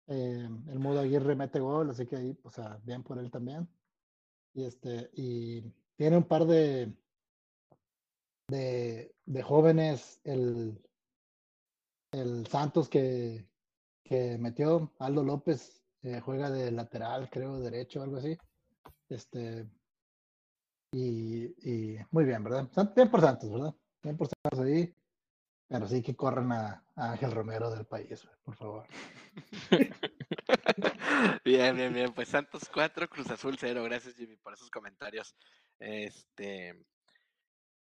Eh, 0.06 0.48
el 0.68 0.78
Mudo 0.78 1.00
Aguirre 1.00 1.34
mete 1.34 1.58
gol, 1.58 1.90
así 1.90 2.06
que 2.06 2.16
ahí, 2.16 2.38
o 2.44 2.50
sea, 2.50 2.78
bien 2.84 3.02
por 3.02 3.18
él 3.18 3.28
también. 3.28 3.68
Y 4.54 4.64
este, 4.64 5.10
y 5.14 5.62
tiene 5.96 6.16
un 6.16 6.24
par 6.24 6.44
de, 6.46 6.92
de, 8.48 9.16
de 9.24 9.42
jóvenes, 9.42 10.20
el, 10.22 10.80
el 12.12 12.46
Santos 12.46 12.88
que, 12.88 13.48
que 14.04 14.38
metió, 14.38 14.92
Aldo 15.00 15.24
López, 15.24 15.82
eh, 16.02 16.20
juega 16.20 16.50
de 16.50 16.70
lateral, 16.70 17.28
creo, 17.30 17.58
derecho, 17.58 18.00
algo 18.02 18.18
así. 18.18 18.38
Este, 19.08 19.68
y, 20.92 21.46
y 21.68 21.98
muy 22.12 22.24
bien, 22.24 22.44
¿verdad? 22.44 22.68
Bien 22.94 23.10
por 23.10 23.20
Santos, 23.20 23.50
¿verdad? 23.50 23.74
Bien 24.04 24.16
por 24.16 24.28
Santos 24.28 24.60
ahí. 24.60 24.94
Pero 25.70 25.86
sí 25.86 26.02
que 26.02 26.16
corran 26.16 26.50
a, 26.50 26.82
Ángel 26.96 27.30
Romero 27.30 27.70
del 27.70 27.86
país, 27.86 28.26
por 28.44 28.56
favor. 28.56 28.86
Bien, 31.44 31.76
bien, 31.76 31.92
bien. 31.92 32.12
Pues 32.12 32.28
Santos 32.28 32.68
4, 32.72 33.08
Cruz 33.08 33.30
Azul 33.30 33.56
0. 33.58 33.84
Gracias, 33.84 34.16
Jimmy, 34.16 34.36
por 34.36 34.52
esos 34.54 34.70
comentarios. 34.70 35.36
Este. 35.78 36.74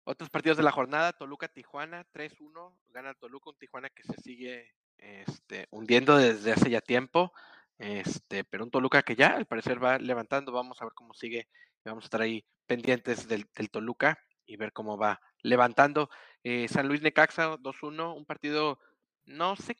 Otros 0.04 0.28
partidos 0.28 0.56
de 0.56 0.64
la 0.64 0.72
jornada, 0.72 1.12
Toluca-Tijuana, 1.12 2.06
3-1. 2.12 2.74
Gana 2.88 3.14
Toluca, 3.14 3.50
un 3.50 3.58
Tijuana 3.58 3.88
que 3.90 4.02
se 4.02 4.20
sigue 4.20 4.74
este, 4.98 5.66
hundiendo 5.70 6.16
desde 6.16 6.52
hace 6.52 6.68
ya 6.68 6.80
tiempo. 6.80 7.32
Este, 7.78 8.44
pero 8.44 8.64
un 8.64 8.70
Toluca 8.70 9.02
que 9.02 9.16
ya 9.16 9.28
al 9.28 9.46
parecer 9.46 9.82
va 9.82 9.98
levantando. 9.98 10.52
Vamos 10.52 10.82
a 10.82 10.84
ver 10.84 10.94
cómo 10.94 11.14
sigue. 11.14 11.48
Vamos 11.84 12.04
a 12.04 12.06
estar 12.06 12.20
ahí 12.20 12.44
pendientes 12.66 13.28
del, 13.28 13.46
del 13.54 13.70
Toluca 13.70 14.18
y 14.44 14.56
ver 14.56 14.72
cómo 14.72 14.98
va 14.98 15.20
levantando. 15.42 16.10
Eh, 16.44 16.68
San 16.68 16.88
Luis 16.88 17.02
Necaxa 17.02 17.56
2-1, 17.58 18.14
un 18.14 18.24
partido, 18.24 18.78
no 19.26 19.56
sé, 19.56 19.76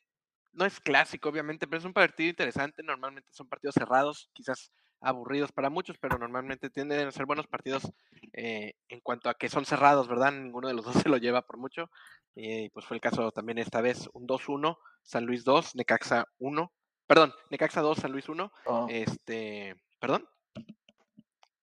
no 0.51 0.65
es 0.65 0.79
clásico 0.79 1.29
obviamente, 1.29 1.67
pero 1.67 1.79
es 1.79 1.85
un 1.85 1.93
partido 1.93 2.29
interesante. 2.29 2.83
Normalmente 2.83 3.31
son 3.33 3.47
partidos 3.47 3.75
cerrados, 3.75 4.29
quizás 4.33 4.71
aburridos 5.01 5.51
para 5.51 5.69
muchos, 5.69 5.97
pero 5.97 6.17
normalmente 6.17 6.69
tienden 6.69 7.07
a 7.07 7.11
ser 7.11 7.25
buenos 7.25 7.47
partidos 7.47 7.89
eh, 8.33 8.73
en 8.89 8.99
cuanto 9.01 9.29
a 9.29 9.35
que 9.35 9.47
son 9.49 9.65
cerrados, 9.65 10.07
¿verdad? 10.07 10.31
Ninguno 10.33 10.67
de 10.67 10.73
los 10.73 10.85
dos 10.85 10.95
se 11.07 11.09
lo 11.09 11.17
lleva 11.17 11.43
por 11.43 11.57
mucho. 11.57 11.89
Y 12.35 12.69
pues 12.69 12.85
fue 12.85 12.95
el 12.97 13.01
caso 13.01 13.31
también 13.31 13.57
esta 13.57 13.81
vez, 13.81 14.09
un 14.13 14.27
2-1, 14.27 14.77
San 15.03 15.25
Luis 15.25 15.43
2, 15.43 15.75
Necaxa 15.75 16.25
1. 16.37 16.73
Perdón, 17.07 17.33
Necaxa 17.49 17.81
2, 17.81 17.97
San 17.99 18.11
Luis 18.11 18.29
1. 18.29 18.51
Oh, 18.65 18.87
Este, 18.87 19.75
perdón. 19.99 20.27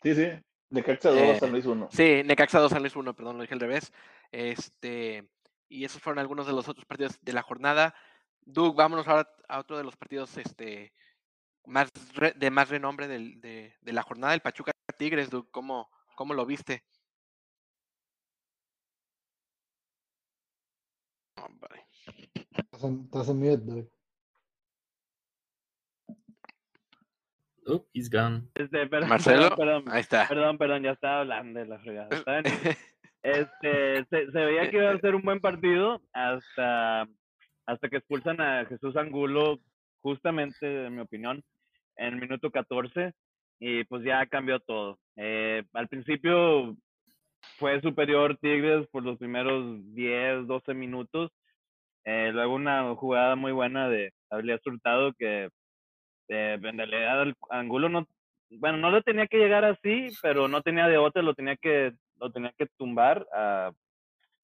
sí, 0.02 0.14
sí. 0.14 0.45
De 0.68 0.82
Caxa 0.82 1.10
2 1.10 1.18
Eh, 1.20 1.38
San 1.38 1.52
Luis 1.52 1.64
1. 1.66 1.88
Sí, 1.92 2.22
Necaxa 2.24 2.58
2, 2.58 2.70
San 2.72 2.82
Luis 2.82 2.96
1, 2.96 3.14
perdón, 3.14 3.36
lo 3.36 3.42
dije 3.42 3.54
al 3.54 3.60
revés. 3.60 3.92
Este, 4.32 5.28
y 5.68 5.84
esos 5.84 6.02
fueron 6.02 6.18
algunos 6.18 6.46
de 6.46 6.52
los 6.52 6.68
otros 6.68 6.84
partidos 6.86 7.18
de 7.22 7.32
la 7.32 7.42
jornada. 7.42 7.94
Doug, 8.40 8.74
vámonos 8.76 9.06
ahora 9.08 9.28
a 9.48 9.58
otro 9.60 9.76
de 9.76 9.84
los 9.84 9.96
partidos 9.96 10.36
este, 10.36 10.92
más 11.66 11.90
re- 12.14 12.34
de 12.36 12.50
más 12.50 12.68
renombre 12.68 13.06
del- 13.08 13.40
de, 13.40 13.74
de 13.80 13.92
la 13.92 14.02
jornada, 14.02 14.34
el 14.34 14.40
Pachuca 14.40 14.72
Tigres, 14.98 15.30
Doug, 15.30 15.50
¿cómo, 15.50 15.90
cómo 16.16 16.34
lo 16.34 16.44
viste? 16.46 16.84
Hombre. 21.42 21.86
Estás 22.56 22.82
en, 22.84 23.04
estás 23.04 23.28
en 23.28 23.38
mute, 23.38 23.56
güey. 23.64 23.90
Oh, 27.66 27.84
he's 27.92 28.08
gone. 28.08 28.42
Este, 28.54 28.86
perdón, 28.86 29.08
Marcelo, 29.08 29.56
perdón, 29.56 29.56
perdón, 29.56 29.84
ahí 29.88 30.00
está. 30.00 30.28
perdón, 30.28 30.58
perdón, 30.58 30.82
ya 30.84 30.92
estaba 30.92 31.20
hablando 31.20 31.60
de 31.60 31.66
la 31.66 31.78
fregada. 31.78 32.08
Este, 33.22 34.04
se, 34.04 34.30
se 34.30 34.38
veía 34.38 34.70
que 34.70 34.76
iba 34.76 34.92
a 34.92 35.00
ser 35.00 35.16
un 35.16 35.22
buen 35.22 35.40
partido 35.40 36.00
hasta, 36.12 37.08
hasta 37.66 37.88
que 37.88 37.96
expulsan 37.96 38.40
a 38.40 38.64
Jesús 38.66 38.96
Angulo, 38.96 39.58
justamente, 40.00 40.86
en 40.86 40.94
mi 40.94 41.00
opinión, 41.00 41.42
en 41.96 42.14
el 42.14 42.20
minuto 42.20 42.52
14, 42.52 43.12
y 43.58 43.82
pues 43.84 44.04
ya 44.04 44.24
cambió 44.26 44.60
todo. 44.60 45.00
Eh, 45.16 45.64
al 45.72 45.88
principio 45.88 46.76
fue 47.58 47.80
superior 47.80 48.38
Tigres 48.40 48.86
por 48.92 49.02
los 49.02 49.18
primeros 49.18 49.82
10, 49.92 50.46
12 50.46 50.74
minutos. 50.74 51.32
Eh, 52.04 52.30
luego 52.32 52.54
una 52.54 52.94
jugada 52.94 53.34
muy 53.34 53.50
buena 53.50 53.88
de 53.88 54.12
Abelías 54.30 54.64
Hurtado 54.64 55.12
que 55.14 55.48
eh, 56.28 56.58
en 56.60 56.78
realidad 56.78 57.34
Angulo 57.50 57.88
no, 57.88 58.06
bueno, 58.50 58.78
no 58.78 58.90
lo 58.90 59.02
tenía 59.02 59.26
que 59.26 59.38
llegar 59.38 59.64
así, 59.64 60.08
pero 60.22 60.48
no 60.48 60.62
tenía 60.62 60.88
de 60.88 60.98
otra, 60.98 61.22
lo 61.22 61.34
tenía 61.34 61.56
que, 61.56 61.92
lo 62.20 62.30
tenía 62.30 62.52
que 62.56 62.66
tumbar, 62.78 63.26
ah, 63.32 63.72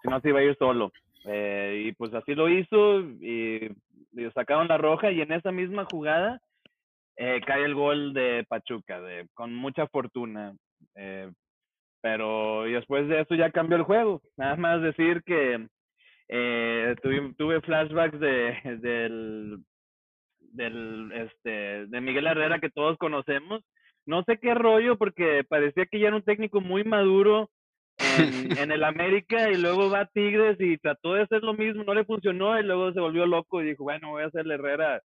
si 0.03 0.09
no 0.09 0.21
se 0.21 0.29
iba 0.29 0.41
a 0.41 0.45
ir 0.45 0.57
solo. 0.59 0.93
Eh, 1.25 1.85
y 1.87 1.93
pues 1.93 2.13
así 2.15 2.35
lo 2.35 2.49
hizo 2.49 3.01
y, 3.01 3.71
y 4.13 4.31
sacaron 4.35 4.67
la 4.67 4.77
roja 4.77 5.13
y 5.13 5.21
en 5.21 5.33
esa 5.33 5.53
misma 5.53 5.87
jugada 5.91 6.41
eh, 7.17 7.41
cae 7.47 7.65
el 7.65 7.75
gol 7.75 8.13
de 8.13 8.45
Pachuca, 8.49 9.01
de, 9.01 9.29
con 9.35 9.55
mucha 9.55 9.87
fortuna. 9.87 10.55
Eh, 10.97 11.31
pero 12.01 12.67
y 12.67 12.73
después 12.73 13.07
de 13.09 13.21
eso 13.21 13.35
ya 13.35 13.51
cambió 13.51 13.77
el 13.77 13.85
juego. 13.85 14.23
Nada 14.37 14.57
más 14.57 14.83
decir 14.83 15.23
que 15.25 15.69
eh, 16.29 16.97
tuve, 17.03 17.33
tuve 17.39 17.61
flashbacks 17.61 18.19
de, 18.19 18.79
del, 18.81 19.59
del, 20.53 21.11
este, 21.13 21.87
de 21.87 22.01
Miguel 22.01 22.27
Herrera 22.27 22.59
que 22.61 22.71
todos 22.71 22.97
conocemos. 22.99 23.63
No 24.07 24.23
sé 24.25 24.39
qué 24.39 24.55
rollo, 24.55 24.97
porque 24.97 25.45
parecía 25.49 25.87
que 25.87 26.01
ya 26.01 26.09
era 26.09 26.17
un 26.17 26.23
técnico 26.23 26.61
muy 26.61 26.85
maduro 26.85 27.51
en, 27.99 27.99
en 28.59 28.73
el 28.73 28.85
América 28.85 29.51
y 29.51 29.57
luego 29.57 29.91
va 29.91 30.01
a 30.01 30.07
Tigres 30.07 30.57
y 30.61 30.79
trató 30.79 31.15
de 31.15 31.23
hacer 31.23 31.43
lo 31.43 31.55
mismo, 31.55 31.85
no 31.85 31.95
le 31.95 32.05
funcionó 32.05 32.59
y 32.59 32.63
luego 32.63 32.93
se 32.93 33.01
volvió 33.01 33.27
loco 33.27 33.63
y 33.63 33.67
dijo, 33.67 33.85
bueno, 33.85 34.11
voy 34.11 34.23
a 34.23 34.27
hacer 34.27 34.43
el 34.43 34.53
Herrera 34.53 35.01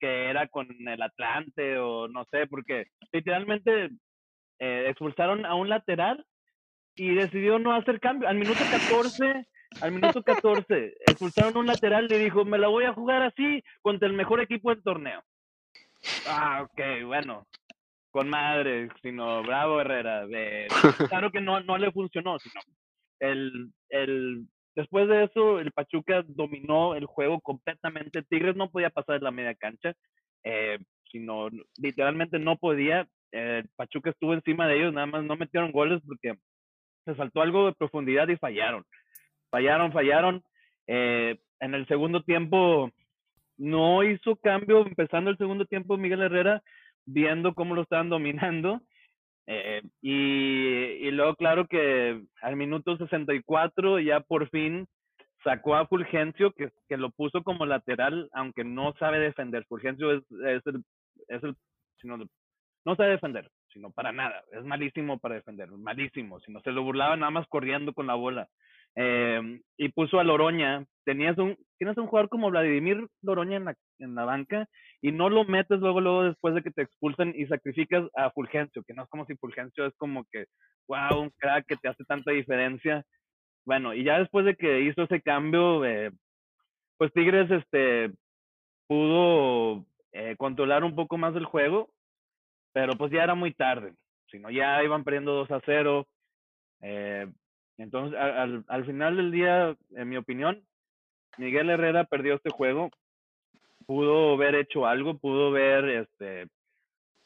que 0.00 0.30
era 0.30 0.48
con 0.48 0.66
el 0.88 1.02
Atlante 1.02 1.78
o 1.78 2.08
no 2.08 2.24
sé, 2.30 2.46
porque 2.46 2.86
literalmente 3.12 3.90
eh, 4.58 4.86
expulsaron 4.88 5.44
a 5.44 5.54
un 5.54 5.68
lateral 5.68 6.24
y 6.96 7.14
decidió 7.14 7.58
no 7.58 7.74
hacer 7.74 8.00
cambio. 8.00 8.28
Al 8.28 8.38
minuto 8.38 8.60
14, 8.70 9.46
al 9.80 9.92
minuto 9.92 10.22
14, 10.22 10.94
expulsaron 11.06 11.56
un 11.56 11.66
lateral 11.66 12.10
y 12.10 12.18
dijo, 12.18 12.44
me 12.44 12.58
la 12.58 12.68
voy 12.68 12.84
a 12.84 12.92
jugar 12.92 13.22
así 13.22 13.62
contra 13.82 14.08
el 14.08 14.14
mejor 14.14 14.40
equipo 14.40 14.70
del 14.70 14.82
torneo. 14.82 15.22
Ah, 16.26 16.62
ok, 16.62 17.04
bueno, 17.06 17.46
con 18.10 18.28
madre, 18.28 18.88
sino 19.02 19.42
bravo 19.42 19.80
Herrera. 19.80 20.26
de- 20.26 20.66
claro 21.10 21.30
que 21.30 21.40
no, 21.40 21.60
no 21.60 21.78
le 21.78 21.92
funcionó, 21.92 22.38
sino 22.38 22.60
el, 23.20 23.70
el, 23.90 24.46
después 24.74 25.08
de 25.08 25.24
eso, 25.24 25.60
el 25.60 25.72
Pachuca 25.72 26.22
dominó 26.26 26.94
el 26.94 27.06
juego 27.06 27.40
completamente. 27.40 28.22
Tigres 28.22 28.56
no 28.56 28.70
podía 28.70 28.90
pasar 28.90 29.18
de 29.18 29.24
la 29.24 29.30
media 29.30 29.54
cancha, 29.54 29.94
eh, 30.44 30.78
sino 31.10 31.48
literalmente 31.76 32.38
no 32.38 32.56
podía. 32.56 33.06
Eh, 33.32 33.64
Pachuca 33.76 34.10
estuvo 34.10 34.34
encima 34.34 34.66
de 34.66 34.78
ellos, 34.78 34.92
nada 34.92 35.06
más 35.06 35.22
no 35.24 35.36
metieron 35.36 35.70
goles 35.70 36.00
porque 36.06 36.34
les 37.06 37.16
faltó 37.16 37.42
algo 37.42 37.66
de 37.66 37.74
profundidad 37.74 38.28
y 38.28 38.36
fallaron. 38.36 38.84
Fallaron, 39.50 39.92
fallaron. 39.92 40.42
Eh, 40.86 41.38
en 41.60 41.74
el 41.74 41.86
segundo 41.86 42.22
tiempo 42.22 42.90
no 43.58 44.02
hizo 44.02 44.36
cambio, 44.36 44.86
empezando 44.86 45.30
el 45.30 45.36
segundo 45.36 45.66
tiempo 45.66 45.96
Miguel 45.96 46.22
Herrera, 46.22 46.62
viendo 47.04 47.54
cómo 47.54 47.74
lo 47.74 47.82
estaban 47.82 48.08
dominando. 48.08 48.80
Eh, 49.46 49.82
y, 50.00 51.10
luego, 51.10 51.34
claro 51.34 51.66
que 51.66 52.22
al 52.40 52.56
minuto 52.56 52.96
64 52.96 53.98
ya 53.98 54.20
por 54.20 54.48
fin 54.50 54.86
sacó 55.42 55.74
a 55.74 55.86
Fulgencio, 55.86 56.52
que, 56.52 56.96
lo 56.96 57.10
puso 57.10 57.42
como 57.42 57.66
lateral, 57.66 58.28
aunque 58.32 58.64
no 58.64 58.94
sabe 58.98 59.18
defender. 59.18 59.64
Fulgencio 59.66 60.12
es, 60.12 60.22
es 60.30 60.66
el, 60.66 60.84
es 61.28 61.42
el 61.42 61.56
sino, 62.00 62.16
no 62.84 62.96
sabe 62.96 63.10
defender, 63.10 63.50
sino 63.72 63.90
para 63.90 64.12
nada. 64.12 64.42
Es 64.52 64.64
malísimo 64.64 65.18
para 65.18 65.36
defender, 65.36 65.70
malísimo. 65.70 66.40
Si 66.40 66.52
no 66.52 66.60
se 66.60 66.72
lo 66.72 66.82
burlaba 66.82 67.16
nada 67.16 67.30
más 67.30 67.46
corriendo 67.48 67.92
con 67.92 68.06
la 68.06 68.14
bola. 68.14 68.48
Eh, 68.96 69.60
y 69.76 69.88
puso 69.90 70.20
a 70.20 70.24
Loroña. 70.24 70.84
Tenías 71.04 71.38
un, 71.38 71.56
tienes 71.78 71.96
un 71.96 72.06
jugador 72.06 72.28
como 72.28 72.50
Vladimir 72.50 73.06
Loroña 73.22 73.56
en 73.56 73.64
la, 73.64 73.74
en 73.98 74.14
la 74.14 74.24
banca 74.24 74.66
y 75.02 75.12
no 75.12 75.30
lo 75.30 75.44
metes 75.44 75.80
luego, 75.80 76.00
luego 76.00 76.24
después 76.24 76.54
de 76.54 76.62
que 76.62 76.70
te 76.70 76.82
expulsan 76.82 77.32
y 77.34 77.46
sacrificas 77.46 78.04
a 78.14 78.30
Fulgencio, 78.30 78.82
que 78.82 78.92
no 78.92 79.04
es 79.04 79.08
como 79.08 79.24
si 79.24 79.34
Fulgencio 79.36 79.86
es 79.86 79.94
como 79.96 80.24
que, 80.30 80.44
wow, 80.88 81.22
un 81.22 81.30
crack 81.38 81.66
que 81.66 81.76
te 81.76 81.88
hace 81.88 82.04
tanta 82.04 82.32
diferencia. 82.32 83.02
Bueno, 83.64 83.94
y 83.94 84.04
ya 84.04 84.18
después 84.18 84.44
de 84.44 84.56
que 84.56 84.82
hizo 84.82 85.02
ese 85.02 85.22
cambio, 85.22 85.84
eh, 85.84 86.10
pues 86.98 87.12
Tigres, 87.12 87.50
este, 87.50 88.12
pudo 88.86 89.86
eh, 90.12 90.36
controlar 90.36 90.84
un 90.84 90.94
poco 90.94 91.16
más 91.16 91.34
el 91.34 91.44
juego, 91.46 91.90
pero 92.72 92.94
pues 92.96 93.10
ya 93.10 93.22
era 93.22 93.34
muy 93.34 93.54
tarde. 93.54 93.94
Si 94.30 94.38
no, 94.38 94.50
ya 94.50 94.82
iban 94.82 95.04
perdiendo 95.04 95.32
2 95.32 95.50
a 95.50 95.60
0. 95.64 96.06
Eh, 96.82 97.26
entonces, 97.82 98.18
al, 98.18 98.64
al 98.68 98.84
final 98.84 99.16
del 99.16 99.30
día, 99.30 99.76
en 99.96 100.08
mi 100.08 100.16
opinión, 100.16 100.62
Miguel 101.38 101.70
Herrera 101.70 102.04
perdió 102.04 102.34
este 102.34 102.50
juego. 102.50 102.90
Pudo 103.86 104.34
haber 104.34 104.54
hecho 104.54 104.86
algo, 104.86 105.18
pudo 105.18 105.48
haber 105.48 105.88
este, 105.88 106.46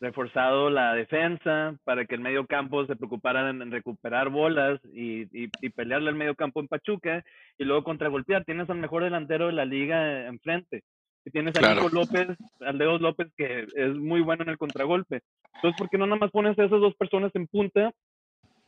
reforzado 0.00 0.70
la 0.70 0.94
defensa 0.94 1.76
para 1.84 2.04
que 2.04 2.14
el 2.14 2.20
medio 2.20 2.46
campo 2.46 2.86
se 2.86 2.96
preocupara 2.96 3.50
en, 3.50 3.62
en 3.62 3.70
recuperar 3.70 4.28
bolas 4.30 4.80
y, 4.92 5.22
y, 5.22 5.50
y 5.60 5.70
pelearle 5.70 6.10
al 6.10 6.14
medio 6.14 6.34
campo 6.34 6.60
en 6.60 6.68
Pachuca 6.68 7.24
y 7.58 7.64
luego 7.64 7.84
contragolpear. 7.84 8.44
Tienes 8.44 8.70
al 8.70 8.78
mejor 8.78 9.02
delantero 9.04 9.46
de 9.46 9.52
la 9.52 9.64
liga 9.64 10.26
enfrente. 10.26 10.82
Y 11.26 11.30
tienes 11.30 11.56
a 11.56 11.60
Claro. 11.60 11.82
Nico 11.82 11.94
López, 11.94 12.28
al 12.60 12.78
Dedos 12.78 13.00
López, 13.00 13.28
que 13.36 13.66
es 13.74 13.94
muy 13.94 14.20
bueno 14.20 14.42
en 14.42 14.50
el 14.50 14.58
contragolpe. 14.58 15.22
Entonces, 15.54 15.78
¿por 15.78 15.88
qué 15.88 15.96
no 15.96 16.06
nada 16.06 16.18
más 16.20 16.30
pones 16.30 16.58
a 16.58 16.64
esas 16.64 16.80
dos 16.80 16.94
personas 16.96 17.34
en 17.34 17.46
punta 17.46 17.90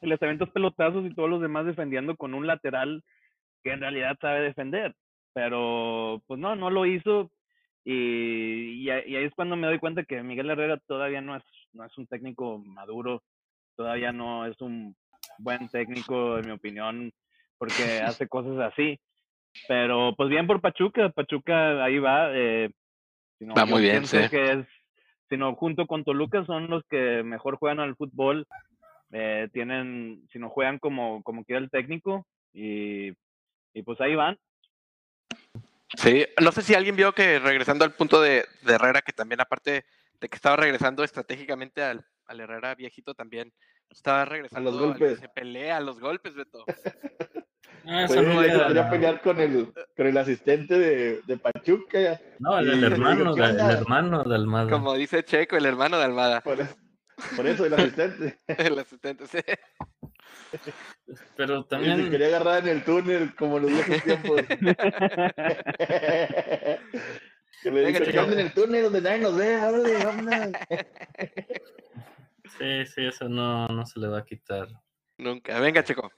les 0.09 0.23
aventas 0.23 0.51
pelotazos 0.51 1.05
y 1.07 1.15
todos 1.15 1.29
los 1.29 1.41
demás 1.41 1.67
defendiendo 1.67 2.17
con 2.17 2.35
un 2.35 2.47
lateral 2.47 3.03
que 3.63 3.73
en 3.73 3.81
realidad 3.81 4.17
sabe 4.21 4.41
defender? 4.41 4.95
Pero, 5.33 6.23
pues 6.27 6.41
no, 6.41 6.57
no 6.57 6.71
lo 6.71 6.87
hizo. 6.87 7.31
Y, 7.85 8.83
y, 8.83 8.91
ahí 8.91 9.17
es 9.17 9.33
cuando 9.35 9.57
me 9.57 9.67
doy 9.67 9.79
cuenta 9.79 10.05
que 10.05 10.23
Miguel 10.23 10.51
Herrera 10.51 10.79
todavía 10.87 11.21
no 11.21 11.37
es, 11.37 11.45
no 11.73 11.85
es 11.85 11.97
un 11.99 12.07
técnico 12.07 12.59
maduro, 12.59 13.23
todavía 13.77 14.13
no 14.13 14.47
es 14.47 14.61
un 14.61 14.97
buen 15.39 15.69
técnico, 15.69 16.39
en 16.39 16.47
mi 16.47 16.53
opinión, 16.53 17.13
porque 17.59 18.01
hace 18.05 18.29
cosas 18.29 18.59
así. 18.73 18.99
Pero 19.69 20.15
pues 20.17 20.29
bien 20.29 20.47
por 20.47 20.61
Pachuca, 20.61 21.09
Pachuca 21.11 21.85
ahí 21.85 21.99
va. 21.99 22.31
Eh, 22.33 22.71
Va 23.57 23.67
muy 23.67 23.83
bien, 23.83 23.97
pienso 23.97 24.19
sí. 24.23 24.29
que 24.31 24.53
es, 24.53 24.67
sino 25.29 25.55
junto 25.57 25.87
con 25.87 26.05
Toluca 26.05 26.45
son 26.47 26.69
los 26.69 26.83
que 26.89 27.23
mejor 27.23 27.57
juegan 27.57 27.81
al 27.81 27.97
fútbol. 27.97 28.47
Eh, 29.13 29.49
tienen, 29.53 30.27
si 30.33 30.39
no 30.39 30.49
juegan 30.51 30.79
como, 30.79 31.23
como 31.23 31.45
quiera 31.45 31.61
el 31.61 31.71
técnico, 31.71 32.27
y, 32.53 33.09
y 33.75 33.83
pues 33.85 34.01
ahí 34.01 34.15
van. 34.15 34.39
Sí, 35.97 36.27
no 36.43 36.53
sé 36.53 36.63
si 36.63 36.75
alguien 36.75 36.97
vio 36.97 37.13
que 37.13 37.39
regresando 37.39 37.85
al 37.85 37.93
punto 37.93 38.21
de, 38.21 38.45
de 38.63 38.73
Herrera, 38.75 39.03
que 39.03 39.13
también 39.13 39.41
aparte 39.41 39.85
de 40.21 40.29
que 40.29 40.37
estaba 40.37 40.57
regresando 40.57 41.05
estratégicamente 41.05 41.83
al, 41.83 42.05
al 42.27 42.41
Herrera 42.41 42.75
viejito, 42.75 43.15
también 43.15 43.53
estaba 43.91 44.25
regresando 44.25 44.71
al 44.71 44.77
que 44.79 44.83
golpes. 44.85 45.19
se 45.21 45.29
pelea 45.29 45.77
a 45.77 45.81
los 45.81 46.01
golpes, 46.01 46.35
Beto. 46.35 46.65
Ah, 47.89 48.03
eso 48.05 48.15
Pues, 48.15 48.27
no 48.27 48.43
era- 48.43 48.65
podría 48.65 48.91
pelear 48.91 49.21
con 49.21 49.39
el, 49.41 49.73
con 49.97 50.07
el 50.09 50.17
asistente 50.19 50.77
de, 50.77 51.21
de 51.23 51.37
Pachuca. 51.37 52.21
No, 52.41 52.59
el, 52.59 52.83
hermano, 52.83 53.17
digo, 53.17 53.35
¿qué 53.37 53.43
de, 53.43 53.49
el 53.63 53.71
hermano 53.71 54.25
de 54.25 54.35
Almada. 54.35 54.71
Como 54.71 54.95
dice 54.95 55.23
Checo, 55.25 55.57
el 55.57 55.67
hermano 55.67 55.97
de 55.99 56.05
Almada, 56.05 56.41
Por 56.41 56.61
eso, 56.61 56.75
por 57.37 57.47
eso 57.47 57.65
el 57.67 57.75
asistente. 57.75 58.39
el 58.49 58.79
asistente. 58.79 59.27
sí. 59.27 59.39
Pero 61.37 61.59
Y 61.59 61.63
se 61.63 61.69
también, 61.69 62.11
quería 62.11 62.27
agarrar 62.29 62.63
en 62.63 62.77
el 62.77 62.85
túnel 62.85 63.35
como 63.35 63.59
los 63.59 63.71
viejos 63.71 64.03
tiempos. 64.03 64.41
que 67.63 67.71
le 67.71 67.93
chico. 67.93 68.11
"Que 68.11 68.19
ande 68.19 68.35
en 68.35 68.47
el 68.47 68.53
túnel 68.53 68.83
donde 68.85 69.01
nadie 69.01 69.19
nos 69.19 69.37
ve, 69.37 69.55
ábrele, 69.57 70.05
vámonos". 70.05 70.51
sí, 72.59 72.87
sí, 72.87 73.07
eso 73.07 73.29
no, 73.29 73.67
no 73.69 73.87
se 73.87 73.99
le 74.01 74.09
va 74.09 74.19
a 74.19 74.25
quitar. 74.25 74.69
Nunca. 75.19 75.59
Venga, 75.61 75.83
Checo. 75.83 76.11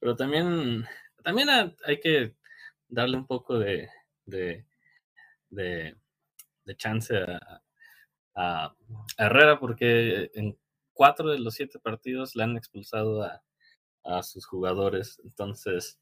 Pero 0.00 0.16
también, 0.16 0.84
también 1.22 1.48
ha- 1.50 1.72
hay 1.84 2.00
que 2.00 2.34
darle 2.88 3.16
un 3.16 3.26
poco 3.26 3.58
de, 3.58 3.88
de, 4.24 4.64
de, 5.50 5.96
de 6.64 6.76
chance 6.76 7.16
a, 7.16 7.62
a 8.36 8.74
Herrera 9.18 9.58
porque 9.58 10.30
en 10.34 10.56
cuatro 10.92 11.30
de 11.30 11.38
los 11.38 11.54
siete 11.54 11.78
partidos 11.78 12.36
le 12.36 12.44
han 12.44 12.56
expulsado 12.56 13.22
a, 13.22 13.42
a 14.04 14.22
sus 14.22 14.46
jugadores. 14.46 15.20
Entonces, 15.24 16.00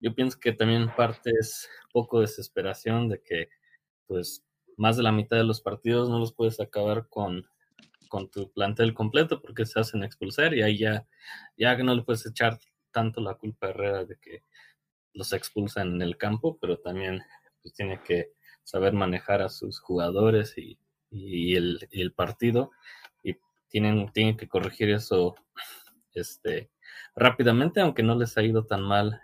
yo 0.00 0.14
pienso 0.14 0.38
que 0.38 0.52
también 0.52 0.94
parte 0.94 1.30
es 1.38 1.68
poco 1.92 2.20
desesperación 2.20 3.08
de 3.08 3.22
que 3.22 3.48
pues 4.06 4.44
más 4.76 4.96
de 4.96 5.02
la 5.02 5.12
mitad 5.12 5.36
de 5.36 5.44
los 5.44 5.60
partidos 5.60 6.08
no 6.08 6.18
los 6.18 6.32
puedes 6.32 6.60
acabar 6.60 7.08
con, 7.08 7.46
con 8.08 8.30
tu 8.30 8.52
plantel 8.52 8.94
completo 8.94 9.42
porque 9.42 9.66
se 9.66 9.80
hacen 9.80 10.04
expulsar 10.04 10.54
y 10.54 10.62
ahí 10.62 10.78
ya, 10.78 11.06
ya 11.56 11.76
no 11.78 11.94
le 11.94 12.02
puedes 12.02 12.24
echar 12.26 12.58
tanto 12.92 13.20
la 13.20 13.34
culpa 13.34 13.66
a 13.66 13.70
Herrera 13.70 14.04
de 14.04 14.16
que 14.18 14.44
los 15.14 15.32
expulsan 15.32 15.94
en 15.94 16.02
el 16.02 16.16
campo, 16.16 16.58
pero 16.60 16.78
también 16.78 17.20
pues, 17.62 17.74
tiene 17.74 18.00
que 18.02 18.32
saber 18.62 18.92
manejar 18.92 19.42
a 19.42 19.48
sus 19.48 19.80
jugadores 19.80 20.56
y, 20.56 20.78
y 21.10 21.54
el, 21.56 21.88
y 21.90 22.02
el 22.02 22.12
partido 22.12 22.70
y 23.22 23.36
tienen, 23.68 24.10
tienen 24.12 24.36
que 24.36 24.48
corregir 24.48 24.90
eso 24.90 25.34
este, 26.14 26.70
rápidamente, 27.14 27.80
aunque 27.80 28.02
no 28.02 28.14
les 28.16 28.36
ha 28.38 28.42
ido 28.42 28.64
tan 28.66 28.82
mal 28.82 29.20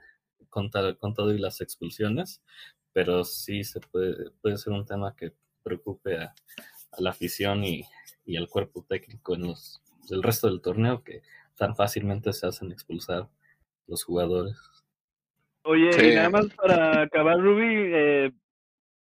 con, 0.49 0.71
tal- 0.71 0.97
con 0.99 1.15
todo 1.15 1.33
y 1.35 1.39
las 1.39 1.61
expulsiones, 1.61 2.43
pero 2.93 3.25
sí 3.25 3.65
se 3.65 3.81
puede, 3.81 4.31
puede 4.43 4.57
ser 4.57 4.73
un 4.73 4.87
tema 4.87 5.17
que 5.17 5.33
preocupe 5.63 6.19
a, 6.19 6.35
a 6.93 7.01
la 7.01 7.11
afición 7.11 7.65
y, 7.65 7.85
y 8.25 8.37
al 8.37 8.49
cuerpo 8.49 8.85
técnico 8.89 9.35
en 9.35 9.49
los, 9.49 9.83
el 10.11 10.23
resto 10.23 10.47
del 10.49 10.61
torneo 10.61 11.03
que 11.03 11.23
tan 11.57 11.75
fácilmente 11.75 12.33
se 12.33 12.47
hacen 12.47 12.71
expulsar 12.73 13.29
los 13.87 14.05
jugadores. 14.05 14.57
Oye, 15.65 15.93
Sí. 15.93 16.07
y 16.09 16.15
nada 16.15 16.29
más 16.31 16.47
para 16.55 17.03
acabar, 17.03 17.41
Ruby, 17.41 17.65
eh, 17.95 18.33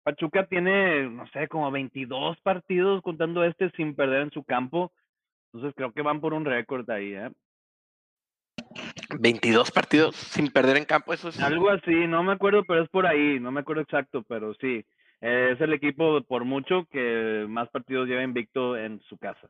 Pachuca 0.04 0.46
tiene, 0.48 1.10
no 1.10 1.26
sé, 1.28 1.48
como 1.48 1.72
22 1.72 2.40
partidos 2.42 3.02
contando 3.02 3.44
este 3.44 3.72
sin 3.72 3.96
perder 3.96 4.24
en 4.24 4.32
su 4.32 4.44
campo. 4.44 4.92
Entonces 5.54 5.74
creo 5.76 5.94
que 5.94 6.02
van 6.02 6.20
por 6.20 6.34
un 6.34 6.46
récord 6.46 6.90
ahí, 6.90 7.14
¿eh? 7.14 7.32
22 9.20 9.72
partidos 9.72 10.16
sin 10.16 10.52
perder 10.52 10.78
en 10.78 10.86
campo, 10.86 11.14
eso 11.14 11.30
es... 11.30 11.40
Algo 11.40 11.70
así, 11.70 12.08
no 12.08 12.24
me 12.24 12.34
acuerdo, 12.34 12.64
pero 12.68 12.84
es 12.84 12.90
por 12.90 13.06
ahí, 13.06 13.40
no 13.40 13.52
me 13.52 13.62
acuerdo 13.62 13.84
exacto, 13.84 14.24
pero 14.24 14.54
sí. 14.56 14.86
Eh, 15.22 15.52
es 15.54 15.62
el 15.62 15.74
equipo 15.74 16.22
por 16.24 16.44
mucho 16.44 16.86
que 16.92 17.46
más 17.48 17.70
partidos 17.70 18.08
lleva 18.08 18.24
invicto 18.24 18.76
en 18.76 19.00
su 19.02 19.18
casa. 19.18 19.48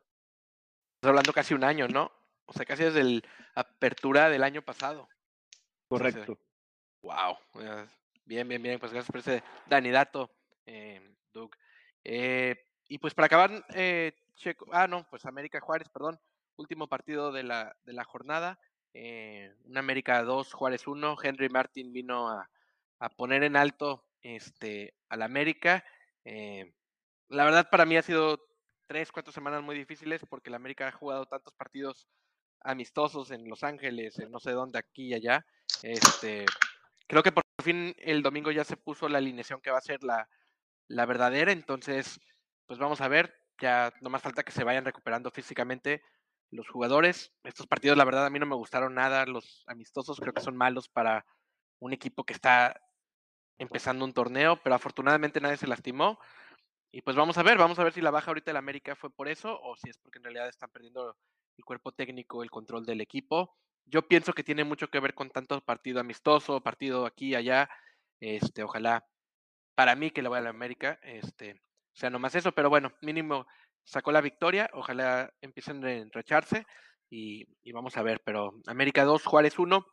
Estás 0.96 1.08
hablando 1.08 1.32
casi 1.32 1.54
un 1.54 1.64
año, 1.64 1.88
¿no? 1.88 2.12
O 2.46 2.52
sea, 2.52 2.64
casi 2.64 2.84
desde 2.84 3.02
la 3.02 3.20
apertura 3.54 4.28
del 4.28 4.44
año 4.44 4.62
pasado. 4.62 5.08
Correcto. 5.88 6.38
Wow. 7.02 7.36
Bien, 8.24 8.46
bien, 8.48 8.62
bien. 8.62 8.78
Pues 8.78 8.92
gracias 8.92 9.10
por 9.10 9.20
ese 9.20 9.42
Danidato, 9.66 10.24
eh, 10.24 10.43
Doug. 11.32 11.50
Eh, 12.04 12.56
y 12.88 12.98
pues 12.98 13.14
para 13.14 13.26
acabar, 13.26 13.64
eh, 13.74 14.12
Checo, 14.36 14.66
ah, 14.72 14.86
no, 14.86 15.06
pues 15.08 15.24
América 15.26 15.60
Juárez, 15.60 15.88
perdón. 15.88 16.20
Último 16.56 16.86
partido 16.86 17.32
de 17.32 17.42
la, 17.42 17.76
de 17.84 17.92
la 17.92 18.04
jornada. 18.04 18.58
Eh, 18.92 19.52
un 19.64 19.76
América 19.76 20.22
2, 20.22 20.52
Juárez 20.52 20.86
1. 20.86 21.16
Henry 21.22 21.48
Martin 21.48 21.92
vino 21.92 22.28
a, 22.28 22.48
a 23.00 23.08
poner 23.08 23.42
en 23.42 23.56
alto 23.56 24.04
este, 24.22 24.94
al 25.08 25.22
América. 25.22 25.84
La 27.28 27.44
verdad, 27.44 27.68
para 27.70 27.84
mí 27.84 27.96
ha 27.96 28.02
sido 28.02 28.38
tres, 28.86 29.10
cuatro 29.10 29.32
semanas 29.32 29.62
muy 29.62 29.76
difíciles 29.76 30.22
porque 30.28 30.50
el 30.50 30.54
América 30.54 30.88
ha 30.88 30.92
jugado 30.92 31.26
tantos 31.26 31.52
partidos 31.54 32.06
amistosos 32.60 33.30
en 33.30 33.48
Los 33.48 33.64
Ángeles, 33.64 34.18
en 34.18 34.30
no 34.30 34.38
sé 34.38 34.52
dónde, 34.52 34.78
aquí 34.78 35.08
y 35.08 35.14
allá. 35.14 35.44
Este, 35.82 36.46
creo 37.06 37.22
que 37.22 37.32
por 37.32 37.44
fin 37.62 37.94
el 37.98 38.22
domingo 38.22 38.50
ya 38.52 38.64
se 38.64 38.76
puso 38.76 39.08
la 39.08 39.18
alineación 39.18 39.60
que 39.60 39.70
va 39.70 39.78
a 39.78 39.82
ser 39.82 40.02
la, 40.02 40.28
la 40.88 41.06
verdadera, 41.06 41.52
entonces, 41.52 42.20
pues 42.66 42.78
vamos 42.78 43.00
a 43.00 43.08
ver, 43.08 43.34
ya 43.60 43.92
no 44.00 44.10
más 44.10 44.22
falta 44.22 44.42
que 44.42 44.52
se 44.52 44.64
vayan 44.64 44.84
recuperando 44.84 45.30
físicamente 45.30 46.02
los 46.50 46.68
jugadores. 46.68 47.32
Estos 47.44 47.66
partidos, 47.66 47.96
la 47.96 48.04
verdad, 48.04 48.26
a 48.26 48.30
mí 48.30 48.38
no 48.38 48.46
me 48.46 48.54
gustaron 48.56 48.94
nada, 48.94 49.26
los 49.26 49.64
amistosos 49.66 50.20
creo 50.20 50.32
que 50.32 50.42
son 50.42 50.56
malos 50.56 50.88
para 50.88 51.24
un 51.80 51.92
equipo 51.92 52.24
que 52.24 52.32
está 52.32 52.80
empezando 53.58 54.04
un 54.04 54.12
torneo, 54.12 54.60
pero 54.62 54.74
afortunadamente 54.74 55.40
nadie 55.40 55.56
se 55.56 55.66
lastimó. 55.66 56.18
Y 56.92 57.02
pues 57.02 57.16
vamos 57.16 57.38
a 57.38 57.42
ver, 57.42 57.58
vamos 57.58 57.78
a 57.78 57.84
ver 57.84 57.92
si 57.92 58.00
la 58.00 58.10
baja 58.10 58.30
ahorita 58.30 58.50
del 58.50 58.56
América 58.56 58.94
fue 58.94 59.10
por 59.10 59.28
eso 59.28 59.60
o 59.60 59.76
si 59.76 59.90
es 59.90 59.98
porque 59.98 60.18
en 60.18 60.24
realidad 60.24 60.48
están 60.48 60.70
perdiendo 60.70 61.16
el 61.56 61.64
cuerpo 61.64 61.92
técnico, 61.92 62.42
el 62.42 62.50
control 62.50 62.86
del 62.86 63.00
equipo. 63.00 63.56
Yo 63.86 64.06
pienso 64.06 64.32
que 64.32 64.44
tiene 64.44 64.64
mucho 64.64 64.88
que 64.88 65.00
ver 65.00 65.14
con 65.14 65.30
tanto 65.30 65.60
partido 65.60 66.00
amistoso, 66.00 66.62
partido 66.62 67.04
aquí 67.06 67.30
y 67.30 67.34
allá. 67.34 67.68
Este, 68.20 68.62
ojalá 68.62 69.04
para 69.74 69.96
mí 69.96 70.10
que 70.10 70.22
le 70.22 70.28
vaya 70.28 70.40
a 70.40 70.44
la 70.44 70.50
América, 70.50 70.98
este, 71.02 71.60
sea 71.92 72.10
nomás 72.10 72.34
eso, 72.34 72.52
pero 72.52 72.70
bueno, 72.70 72.92
mínimo 73.02 73.46
sacó 73.84 74.12
la 74.12 74.20
victoria, 74.20 74.70
ojalá 74.72 75.32
empiecen 75.40 75.84
a 75.84 75.92
enracharse 75.92 76.66
y, 77.10 77.46
vamos 77.72 77.96
a 77.96 78.02
ver, 78.02 78.20
pero 78.24 78.60
América 78.66 79.04
2, 79.04 79.24
Juárez 79.24 79.58
1. 79.58 79.86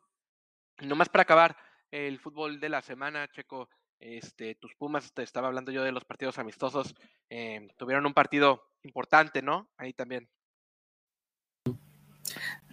Nomás 0.84 1.09
para 1.09 1.23
acabar 1.23 1.55
el 1.91 2.19
fútbol 2.19 2.59
de 2.59 2.69
la 2.69 2.82
semana, 2.82 3.27
Checo, 3.27 3.69
este, 3.99 4.55
tus 4.55 4.73
Pumas, 4.75 5.13
te 5.13 5.21
estaba 5.21 5.47
hablando 5.47 5.71
yo 5.71 5.84
de 5.84 5.91
los 5.91 6.05
partidos 6.05 6.39
amistosos, 6.39 6.95
eh, 7.29 7.67
tuvieron 7.77 8.05
un 8.07 8.13
partido 8.13 8.63
importante, 8.82 9.43
¿no? 9.43 9.69
Ahí 9.77 9.93
también. 9.93 10.27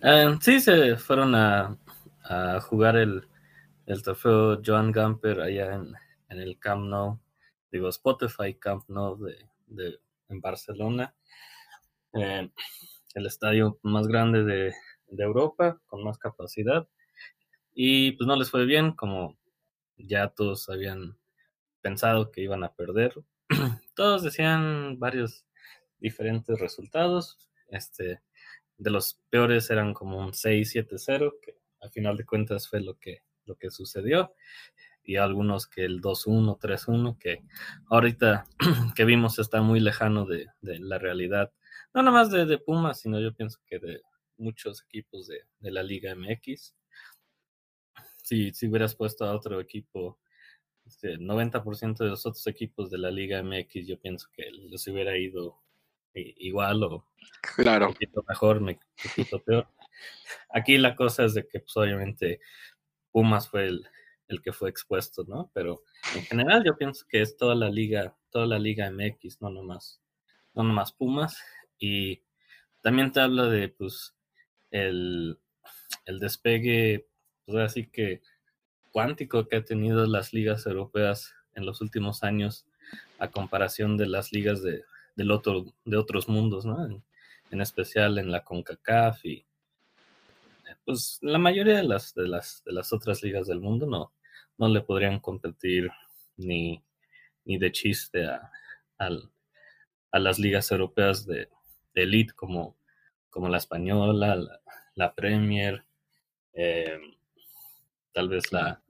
Eh, 0.03 0.39
sí, 0.41 0.61
se 0.61 0.97
fueron 0.97 1.35
a, 1.35 1.77
a 2.25 2.61
jugar 2.61 2.97
el, 2.97 3.29
el 3.85 4.03
trofeo 4.03 4.63
Joan 4.65 4.93
Gamper 4.93 5.41
allá 5.41 5.75
en, 5.75 5.95
en 6.29 6.41
el 6.41 6.59
Camp 6.59 6.85
Nou. 6.85 7.21
digo, 7.71 7.89
Spotify 7.89 8.55
Camp 8.55 8.89
Nou 8.89 9.17
de, 9.23 9.49
de- 9.67 10.01
en 10.29 10.41
Barcelona. 10.41 11.15
Eh, 12.15 12.51
el 13.15 13.27
estadio 13.27 13.79
más 13.83 14.07
grande 14.07 14.45
de, 14.45 14.73
de 15.09 15.25
Europa, 15.25 15.81
con 15.87 16.05
más 16.05 16.19
capacidad. 16.19 16.89
Y 17.75 18.13
pues 18.13 18.27
no 18.27 18.37
les 18.37 18.51
fue 18.51 18.65
bien, 18.67 18.93
como 18.93 19.39
ya 19.97 20.29
todos 20.29 20.69
habían 20.69 21.19
pensado 21.81 22.31
que 22.31 22.43
iban 22.43 22.65
a 22.65 22.75
perder. 22.75 23.15
todos 23.95 24.23
decían 24.23 24.99
varios 24.99 25.47
diferentes 25.99 26.59
resultados. 26.59 27.39
Este, 27.69 28.21
de 28.79 28.91
los 28.91 29.21
peores 29.31 29.71
eran 29.71 29.95
como 29.95 30.19
un 30.19 30.33
6-7-0, 30.35 31.35
que 31.43 31.59
al 31.81 31.91
final 31.91 32.17
de 32.17 32.25
cuentas 32.27 32.69
fue 32.69 32.81
lo 32.81 32.99
que, 32.99 33.23
lo 33.45 33.57
que 33.57 33.71
sucedió. 33.71 34.35
Y 35.09 35.17
algunos 35.17 35.67
que 35.67 35.87
el 35.87 36.03
2-1, 36.03 36.59
3-1, 36.61 37.19
que 37.19 37.43
ahorita 37.89 38.45
que 38.95 39.05
vimos 39.07 39.39
está 39.39 39.63
muy 39.63 39.81
lejano 39.81 40.27
de, 40.27 40.49
de 40.61 40.79
la 40.81 40.99
realidad. 40.99 41.51
No 41.95 42.03
nada 42.03 42.15
más 42.15 42.31
de, 42.31 42.45
de 42.45 42.59
Pumas, 42.59 43.01
sino 43.01 43.19
yo 43.19 43.33
pienso 43.33 43.59
que 43.67 43.79
de 43.79 44.03
muchos 44.37 44.83
equipos 44.83 45.27
de, 45.27 45.45
de 45.61 45.71
la 45.71 45.83
Liga 45.83 46.13
MX. 46.13 46.75
Si, 48.23 48.53
si 48.53 48.69
hubieras 48.69 48.95
puesto 48.95 49.25
a 49.25 49.35
otro 49.35 49.61
equipo, 49.61 50.19
este, 50.87 51.13
el 51.13 51.21
90% 51.21 52.05
de 52.05 52.11
los 52.11 52.27
otros 52.27 52.47
equipos 52.47 52.91
de 52.91 52.99
la 52.99 53.11
Liga 53.11 53.39
MX, 53.43 53.87
yo 53.87 53.99
pienso 53.99 54.29
que 54.35 54.51
les 54.51 54.87
hubiera 54.89 55.17
ido 55.17 55.57
i- 56.15 56.35
igual 56.49 56.83
o 56.85 56.95
un 56.97 57.03
Claro. 57.57 57.89
poquito 57.89 58.23
mejor, 58.29 58.61
me- 58.61 58.73
un 58.73 58.79
poquito 59.09 59.43
peor. 59.43 59.69
Aquí 60.51 60.77
la 60.77 60.95
cosa 60.95 61.25
es 61.25 61.33
de 61.33 61.49
que, 61.49 61.61
pues, 61.61 61.75
obviamente, 61.79 62.41
Pumas 63.11 63.49
fue 63.49 63.65
el, 63.69 63.87
el 64.29 64.43
que 64.43 64.53
fue 64.53 64.71
expuesto, 64.71 65.25
¿no? 65.27 65.51
Pero 65.55 65.83
en 66.15 66.23
general 66.23 66.63
yo 66.65 66.77
pienso 66.77 67.07
que 67.09 67.21
es 67.23 67.37
toda 67.37 67.55
la 67.55 67.71
liga, 67.71 68.17
toda 68.31 68.47
la 68.47 68.59
liga 68.59 68.91
MX, 68.91 69.41
no 69.41 69.51
nomás, 69.51 70.01
no 70.55 70.63
nomás 70.63 70.93
Pumas. 70.93 71.39
Y 71.79 72.23
también 72.83 73.13
te 73.13 73.21
habla 73.21 73.47
de, 73.47 73.69
pues, 73.69 74.15
el, 74.71 75.39
el 76.05 76.19
despegue, 76.19 77.09
pues 77.47 77.59
así 77.59 77.87
que 77.87 78.23
cuántico 78.93 79.49
que 79.49 79.57
ha 79.57 79.65
tenido 79.65 80.07
las 80.07 80.33
ligas 80.33 80.67
europeas 80.67 81.35
en 81.55 81.65
los 81.65 81.81
últimos 81.81 82.23
años 82.23 82.67
a 83.19 83.29
comparación 83.29 83.97
de 83.97 84.07
las 84.07 84.33
ligas 84.33 84.63
de, 84.63 84.85
del 85.17 85.31
otro, 85.31 85.75
de 85.85 85.97
otros 85.97 86.29
mundos, 86.29 86.67
¿no? 86.67 86.85
En, 86.85 87.03
en 87.51 87.61
especial 87.61 88.19
en 88.19 88.31
la 88.31 88.45
CONCACAF 88.45 89.25
y 89.25 89.47
pues 90.85 91.19
la 91.23 91.39
mayoría 91.39 91.77
de 91.77 91.83
las, 91.83 92.15
de 92.15 92.29
las, 92.29 92.63
de 92.65 92.73
las 92.73 92.93
otras 92.93 93.23
ligas 93.23 93.47
del 93.47 93.61
mundo 93.61 93.87
no, 93.87 94.13
no 94.59 94.69
le 94.69 94.83
podrían 94.83 95.21
competir 95.21 95.91
ni, 96.37 96.83
ni 97.45 97.59
de 97.59 97.73
chiste 97.73 98.27
a, 98.27 98.51
al- 98.99 99.31
a 100.13 100.19
las 100.19 100.39
ligas 100.39 100.71
europeas 100.73 101.27
de, 101.27 101.49
de 101.95 102.03
elite 102.05 102.35
como, 102.35 102.77
como 103.31 103.49
la 103.49 103.59
española, 103.59 104.37
la, 104.37 104.61
la 104.95 105.15
Premier, 105.15 105.85
eh, 106.55 106.99
tal 108.13 108.29
vez 108.29 108.53
la, 108.53 108.83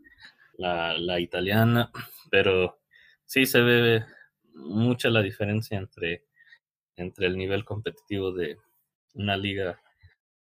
la, 0.58 0.98
la 0.98 1.20
italiana, 1.20 1.90
pero 2.30 2.80
sí 3.24 3.46
se 3.46 3.60
ve 3.60 4.04
mucha 4.54 5.10
la 5.10 5.22
diferencia 5.22 5.78
entre, 5.78 6.24
entre 6.96 7.26
el 7.26 7.36
nivel 7.38 7.64
competitivo 7.64 8.32
de 8.32 8.58
una 9.14 9.36
liga, 9.36 9.80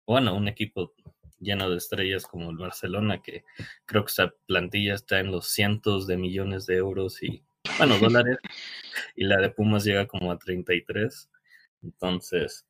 bueno, 0.06 0.36
un 0.36 0.48
equipo 0.48 0.94
lleno 1.41 1.70
de 1.70 1.76
estrellas 1.76 2.26
como 2.26 2.51
el 2.51 2.57
Barcelona, 2.57 3.22
que 3.22 3.45
creo 3.86 4.05
que 4.05 4.11
esa 4.11 4.34
plantilla 4.47 4.95
está 4.95 5.20
en 5.20 5.30
los 5.30 5.49
cientos 5.49 6.07
de 6.07 6.16
millones 6.16 6.66
de 6.66 6.76
euros 6.76 7.22
y, 7.22 7.43
bueno, 7.78 7.99
dólares, 8.26 8.39
y 9.14 9.24
la 9.24 9.36
de 9.39 9.51
Pumas 9.51 9.84
llega 9.84 10.07
como 10.07 10.32
a 10.32 10.39
33. 10.39 11.30
Entonces, 11.82 12.66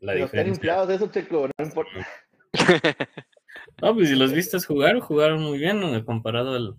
la 0.00 0.12
Pero 0.12 0.24
están 0.26 0.44
diferencia... 0.44 0.50
inflados 0.50 0.90
eso, 0.90 1.06
Checo, 1.10 1.48
no 1.58 1.64
importa. 1.64 2.06
No, 3.82 3.94
pues 3.94 4.08
si 4.08 4.14
los 4.16 4.32
viste 4.32 4.58
jugar, 4.60 5.00
jugaron 5.00 5.42
muy 5.42 5.58
bien 5.58 5.80
¿no? 5.80 6.04
comparado 6.04 6.54
al, 6.54 6.74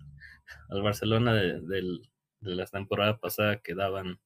al 0.70 0.82
Barcelona 0.82 1.34
de, 1.34 1.60
del- 1.60 2.08
de 2.40 2.54
la 2.54 2.66
temporada 2.66 3.18
pasada 3.18 3.58
que 3.60 3.74
daban 3.74 4.20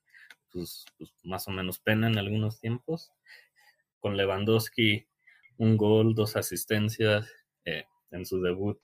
pues, 0.51 0.85
pues, 0.99 1.11
más 1.25 1.49
o 1.49 1.51
menos 1.51 1.79
pena 1.79 2.07
en 2.07 2.19
algunos 2.19 2.61
tiempos. 2.61 3.11
Con 4.01 4.17
Lewandowski, 4.17 5.07
un 5.63 5.77
gol, 5.77 6.15
dos 6.15 6.35
asistencias 6.35 7.31
eh, 7.65 7.85
en 8.11 8.27
su 8.27 8.43
debut 8.43 8.81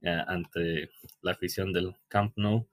eh, 0.00 0.22
ante 0.26 0.90
la 1.20 1.32
afición 1.32 1.74
del 1.74 1.94
Camp 2.08 2.32
Nou. 2.36 2.66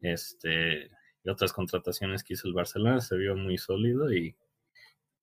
Este, 0.00 0.90
y 1.22 1.28
otras 1.30 1.52
contrataciones 1.52 2.24
que 2.24 2.34
hizo 2.34 2.48
el 2.48 2.54
Barcelona, 2.54 3.00
se 3.00 3.16
vio 3.16 3.36
muy 3.36 3.58
sólido 3.58 4.12
y, 4.12 4.34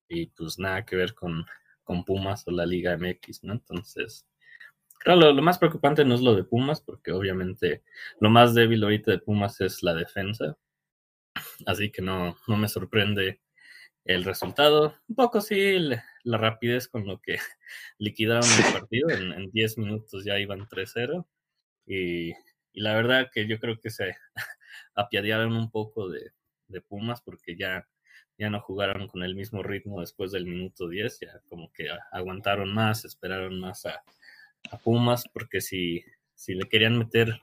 y 0.08 0.26
pues 0.28 0.58
nada 0.58 0.86
que 0.86 0.96
ver 0.96 1.14
con, 1.14 1.44
con 1.84 2.04
Pumas 2.04 2.46
o 2.46 2.52
la 2.52 2.64
Liga 2.64 2.96
MX, 2.96 3.44
¿no? 3.44 3.52
Entonces, 3.52 4.26
Claro, 5.00 5.20
lo, 5.20 5.32
lo 5.32 5.42
más 5.42 5.58
preocupante 5.58 6.04
no 6.04 6.14
es 6.14 6.22
lo 6.22 6.34
de 6.34 6.44
Pumas, 6.44 6.80
porque 6.80 7.12
obviamente 7.12 7.84
lo 8.20 8.30
más 8.30 8.54
débil 8.54 8.82
ahorita 8.82 9.12
de 9.12 9.18
Pumas 9.18 9.60
es 9.60 9.82
la 9.82 9.94
defensa. 9.94 10.56
Así 11.66 11.90
que 11.92 12.02
no, 12.02 12.36
no 12.48 12.56
me 12.56 12.68
sorprende 12.68 13.40
el 14.08 14.24
resultado. 14.24 14.96
Un 15.06 15.14
poco 15.14 15.40
sí 15.42 15.78
la, 15.78 16.02
la 16.24 16.38
rapidez 16.38 16.88
con 16.88 17.06
lo 17.06 17.20
que 17.20 17.36
liquidaron 17.98 18.42
el 18.44 18.72
partido. 18.72 19.10
En, 19.10 19.32
en 19.32 19.50
10 19.50 19.78
minutos 19.78 20.24
ya 20.24 20.38
iban 20.38 20.66
3-0. 20.66 21.26
Y, 21.86 22.30
y 22.30 22.80
la 22.80 22.94
verdad 22.94 23.30
que 23.32 23.46
yo 23.46 23.60
creo 23.60 23.78
que 23.78 23.90
se 23.90 24.16
apiadearon 24.94 25.54
un 25.54 25.70
poco 25.70 26.08
de, 26.08 26.32
de 26.68 26.80
Pumas 26.80 27.20
porque 27.20 27.54
ya, 27.54 27.86
ya 28.38 28.48
no 28.48 28.60
jugaron 28.60 29.08
con 29.08 29.22
el 29.22 29.34
mismo 29.34 29.62
ritmo 29.62 30.00
después 30.00 30.32
del 30.32 30.46
minuto 30.46 30.88
10. 30.88 31.20
Ya 31.20 31.40
como 31.46 31.70
que 31.72 31.88
aguantaron 32.10 32.72
más, 32.72 33.04
esperaron 33.04 33.60
más 33.60 33.84
a, 33.84 34.02
a 34.70 34.78
Pumas, 34.78 35.28
porque 35.30 35.60
si, 35.60 36.02
si 36.34 36.54
le 36.54 36.66
querían 36.66 36.98
meter 36.98 37.42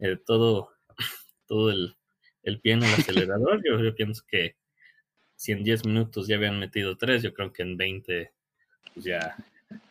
eh, 0.00 0.16
todo, 0.16 0.72
todo 1.46 1.70
el, 1.70 1.94
el 2.42 2.60
pie 2.60 2.72
en 2.72 2.82
el 2.82 2.94
acelerador, 2.98 3.62
yo, 3.64 3.80
yo 3.80 3.94
pienso 3.94 4.24
que 4.26 4.56
si 5.42 5.50
en 5.50 5.64
10 5.64 5.86
minutos 5.86 6.28
ya 6.28 6.36
habían 6.36 6.60
metido 6.60 6.96
3, 6.96 7.20
yo 7.20 7.34
creo 7.34 7.52
que 7.52 7.62
en 7.62 7.76
20 7.76 8.32
pues 8.94 9.04
ya, 9.04 9.36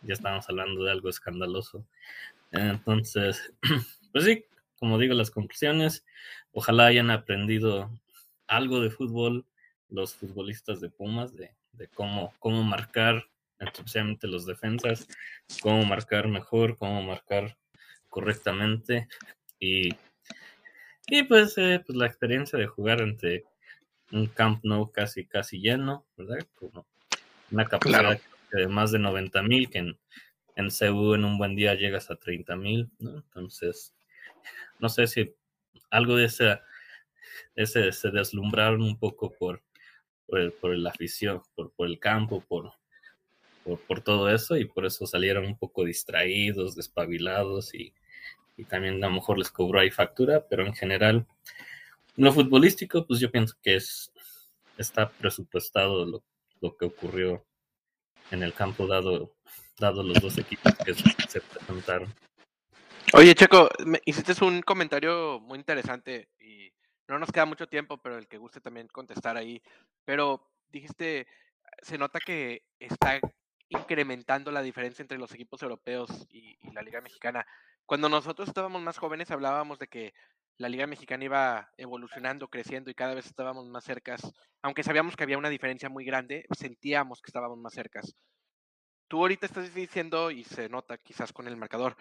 ya 0.01 0.13
estábamos 0.13 0.47
hablando 0.47 0.81
de 0.85 0.91
algo 0.91 1.09
escandaloso. 1.09 1.85
Entonces, 2.53 3.51
pues 4.13 4.23
sí, 4.23 4.45
como 4.79 4.97
digo, 4.97 5.13
las 5.13 5.29
conclusiones, 5.29 6.05
ojalá 6.53 6.85
hayan 6.85 7.11
aprendido 7.11 7.91
algo 8.47 8.79
de 8.79 8.91
fútbol 8.91 9.45
los 9.89 10.15
futbolistas 10.15 10.79
de 10.79 10.89
Pumas, 10.89 11.35
de, 11.35 11.51
de 11.73 11.89
cómo, 11.89 12.33
cómo 12.39 12.63
marcar, 12.63 13.25
especialmente 13.59 14.27
los 14.27 14.45
defensas, 14.45 15.05
cómo 15.61 15.83
marcar 15.83 16.29
mejor, 16.29 16.77
cómo 16.77 17.03
marcar 17.03 17.57
correctamente 18.07 19.09
y, 19.59 19.89
y 21.07 21.23
pues, 21.23 21.57
eh, 21.57 21.83
pues 21.85 21.97
la 21.97 22.05
experiencia 22.05 22.57
de 22.57 22.67
jugar 22.67 23.01
ante 23.01 23.43
un 24.11 24.27
Camp 24.27 24.63
Nou 24.63 24.91
casi 24.91 25.25
casi 25.25 25.59
lleno, 25.59 26.05
¿verdad? 26.17 26.45
Como 26.55 26.85
una 27.51 27.65
capacidad 27.65 28.19
de 28.51 28.67
más 28.67 28.91
de 28.91 28.99
90 28.99 29.43
mil, 29.43 29.69
que 29.69 29.79
en, 29.79 29.97
en 30.55 30.69
CU 30.69 31.13
en 31.15 31.25
un 31.25 31.37
buen 31.37 31.55
día 31.55 31.75
llegas 31.75 32.11
a 32.11 32.15
30 32.15 32.55
mil, 32.55 32.89
¿no? 32.99 33.17
Entonces, 33.17 33.93
no 34.79 34.89
sé 34.89 35.07
si 35.07 35.35
algo 35.89 36.15
de 36.15 36.25
ese, 36.25 36.59
ese 37.55 37.91
se 37.91 38.11
deslumbraron 38.11 38.81
un 38.81 38.97
poco 38.97 39.31
por, 39.31 39.61
por, 40.27 40.39
el, 40.39 40.51
por 40.53 40.75
la 40.75 40.89
afición, 40.89 41.41
por, 41.55 41.71
por 41.73 41.87
el 41.87 41.99
campo, 41.99 42.41
por, 42.41 42.73
por, 43.63 43.79
por, 43.81 44.01
todo 44.01 44.29
eso 44.29 44.57
y 44.57 44.65
por 44.65 44.85
eso 44.85 45.05
salieron 45.05 45.45
un 45.45 45.57
poco 45.57 45.85
distraídos, 45.85 46.75
despabilados 46.75 47.73
y, 47.73 47.93
y, 48.57 48.63
también 48.65 49.03
a 49.03 49.07
lo 49.07 49.15
mejor 49.15 49.37
les 49.37 49.51
cobró 49.51 49.79
ahí 49.79 49.91
factura, 49.91 50.45
pero 50.49 50.65
en 50.65 50.73
general, 50.73 51.27
lo 52.15 52.33
futbolístico, 52.33 53.05
pues 53.05 53.19
yo 53.19 53.31
pienso 53.31 53.55
que 53.61 53.75
es 53.75 54.11
está 54.77 55.09
presupuestado 55.09 56.05
lo, 56.05 56.23
lo 56.59 56.75
que 56.75 56.85
ocurrió 56.85 57.45
en 58.31 58.43
el 58.43 58.53
campo 58.53 58.87
dado, 58.87 59.35
dado 59.77 60.03
los 60.03 60.19
dos 60.21 60.37
equipos 60.37 60.73
que 60.83 60.93
se, 60.93 61.09
se 61.27 61.41
presentaron. 61.41 62.13
Oye, 63.13 63.35
Checo, 63.35 63.69
hiciste 64.05 64.43
un 64.43 64.61
comentario 64.61 65.39
muy 65.41 65.59
interesante 65.59 66.29
y 66.39 66.71
no 67.07 67.19
nos 67.19 67.31
queda 67.31 67.45
mucho 67.45 67.67
tiempo, 67.67 67.97
pero 67.97 68.17
el 68.17 68.27
que 68.27 68.37
guste 68.37 68.61
también 68.61 68.87
contestar 68.87 69.35
ahí. 69.35 69.61
Pero 70.05 70.49
dijiste, 70.69 71.27
se 71.81 71.97
nota 71.97 72.19
que 72.19 72.63
está 72.79 73.19
incrementando 73.67 74.51
la 74.51 74.61
diferencia 74.61 75.01
entre 75.01 75.17
los 75.17 75.33
equipos 75.33 75.61
europeos 75.61 76.09
y, 76.29 76.57
la 76.73 76.81
Liga 76.81 77.01
Mexicana. 77.01 77.45
Cuando 77.91 78.07
nosotros 78.07 78.47
estábamos 78.47 78.81
más 78.81 78.97
jóvenes 78.97 79.31
hablábamos 79.31 79.77
de 79.77 79.87
que 79.89 80.13
la 80.57 80.69
Liga 80.69 80.87
Mexicana 80.87 81.25
iba 81.25 81.71
evolucionando, 81.75 82.47
creciendo 82.47 82.89
y 82.89 82.93
cada 82.93 83.13
vez 83.13 83.25
estábamos 83.25 83.67
más 83.67 83.83
cercas. 83.83 84.21
Aunque 84.61 84.81
sabíamos 84.81 85.17
que 85.17 85.23
había 85.23 85.37
una 85.37 85.49
diferencia 85.49 85.89
muy 85.89 86.05
grande, 86.05 86.45
sentíamos 86.57 87.21
que 87.21 87.27
estábamos 87.27 87.57
más 87.57 87.73
cercas. 87.73 88.15
Tú 89.09 89.17
ahorita 89.17 89.45
estás 89.45 89.75
diciendo, 89.75 90.31
y 90.31 90.45
se 90.45 90.69
nota 90.69 90.97
quizás 90.99 91.33
con 91.33 91.49
el 91.49 91.57
marcador, 91.57 91.97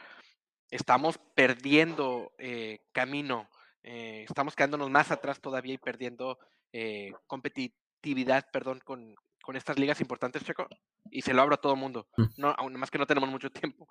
estamos 0.70 1.18
perdiendo 1.34 2.34
eh, 2.38 2.86
camino 2.92 3.48
eh, 3.82 4.26
estamos 4.28 4.54
quedándonos 4.54 4.90
más 4.90 5.10
atrás 5.10 5.40
todavía 5.40 5.74
y 5.74 5.78
perdiendo 5.78 6.38
eh, 6.72 7.10
competitividad, 7.26 8.48
perdón, 8.52 8.78
con, 8.84 9.16
con 9.42 9.56
estas 9.56 9.76
ligas 9.76 10.00
importantes, 10.00 10.44
Checo. 10.44 10.68
Y 11.10 11.22
se 11.22 11.34
lo 11.34 11.42
abro 11.42 11.56
a 11.56 11.60
todo 11.60 11.74
mundo. 11.74 12.06
Mm. 12.16 12.24
No, 12.36 12.50
aún 12.56 12.74
más 12.74 12.92
que 12.92 12.98
no 12.98 13.08
tenemos 13.08 13.28
mucho 13.28 13.50
tiempo. 13.50 13.88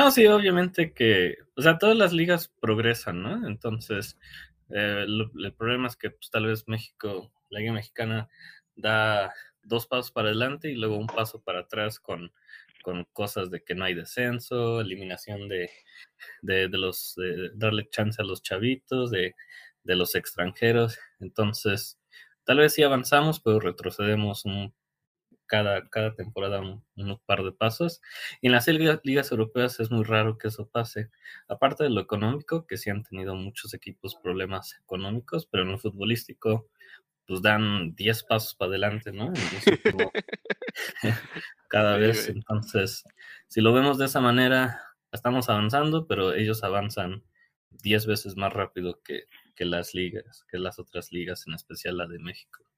No, 0.00 0.10
sí, 0.10 0.26
obviamente 0.26 0.94
que, 0.94 1.36
o 1.56 1.60
sea, 1.62 1.76
todas 1.78 1.94
las 1.96 2.12
ligas 2.14 2.48
progresan, 2.60 3.22
¿no? 3.22 3.46
Entonces, 3.46 4.18
eh, 4.70 5.04
lo- 5.06 5.30
el 5.44 5.52
problema 5.54 5.88
es 5.88 5.96
que 5.96 6.10
pues, 6.10 6.30
tal 6.30 6.46
vez 6.46 6.66
México, 6.68 7.30
la 7.50 7.60
Liga 7.60 7.72
Mexicana, 7.74 8.28
da 8.76 9.30
dos 9.62 9.86
pasos 9.86 10.10
para 10.10 10.28
adelante 10.28 10.70
y 10.70 10.74
luego 10.76 10.96
un 10.96 11.06
paso 11.06 11.42
para 11.42 11.60
atrás 11.60 12.00
con, 12.00 12.32
con 12.82 13.04
cosas 13.12 13.50
de 13.50 13.62
que 13.62 13.74
no 13.74 13.84
hay 13.84 13.92
descenso, 13.94 14.80
eliminación 14.80 15.48
de, 15.48 15.70
de, 16.42 16.68
los, 16.70 17.16
darle 17.54 17.88
chance 17.90 18.22
a 18.22 18.24
los 18.24 18.42
chavitos, 18.42 19.10
de, 19.10 19.34
de 19.84 19.96
los 19.96 20.14
extranjeros. 20.14 20.98
Entonces, 21.20 21.98
tal 22.44 22.58
vez 22.58 22.74
sí 22.74 22.82
avanzamos, 22.82 23.40
pero 23.40 23.60
retrocedemos 23.60 24.44
un, 24.46 24.74
cada, 25.50 25.88
cada 25.88 26.14
temporada 26.14 26.60
un, 26.60 26.84
unos 26.94 27.20
par 27.22 27.42
de 27.42 27.50
pasos. 27.50 28.00
Y 28.40 28.46
en 28.46 28.52
las 28.52 28.68
ligas, 28.68 29.00
ligas 29.02 29.32
europeas 29.32 29.80
es 29.80 29.90
muy 29.90 30.04
raro 30.04 30.38
que 30.38 30.48
eso 30.48 30.68
pase. 30.68 31.10
Aparte 31.48 31.82
de 31.82 31.90
lo 31.90 32.00
económico, 32.00 32.66
que 32.68 32.76
sí 32.76 32.88
han 32.88 33.02
tenido 33.02 33.34
muchos 33.34 33.74
equipos 33.74 34.14
problemas 34.14 34.78
económicos, 34.80 35.46
pero 35.46 35.64
en 35.64 35.72
lo 35.72 35.78
futbolístico, 35.78 36.68
pues 37.26 37.42
dan 37.42 37.96
10 37.96 38.22
pasos 38.24 38.54
para 38.54 38.70
adelante, 38.70 39.10
¿no? 39.12 39.32
Cada 41.68 41.96
vez. 41.96 42.28
Entonces, 42.28 43.02
si 43.48 43.60
lo 43.60 43.72
vemos 43.72 43.98
de 43.98 44.06
esa 44.06 44.20
manera, 44.20 44.80
estamos 45.10 45.48
avanzando, 45.48 46.06
pero 46.06 46.32
ellos 46.32 46.62
avanzan 46.62 47.24
10 47.70 48.06
veces 48.06 48.36
más 48.36 48.52
rápido 48.52 49.00
que, 49.02 49.24
que 49.56 49.64
las 49.64 49.94
ligas, 49.94 50.44
que 50.48 50.58
las 50.58 50.78
otras 50.78 51.10
ligas, 51.10 51.44
en 51.48 51.54
especial 51.54 51.96
la 51.96 52.06
de 52.06 52.20
México. 52.20 52.69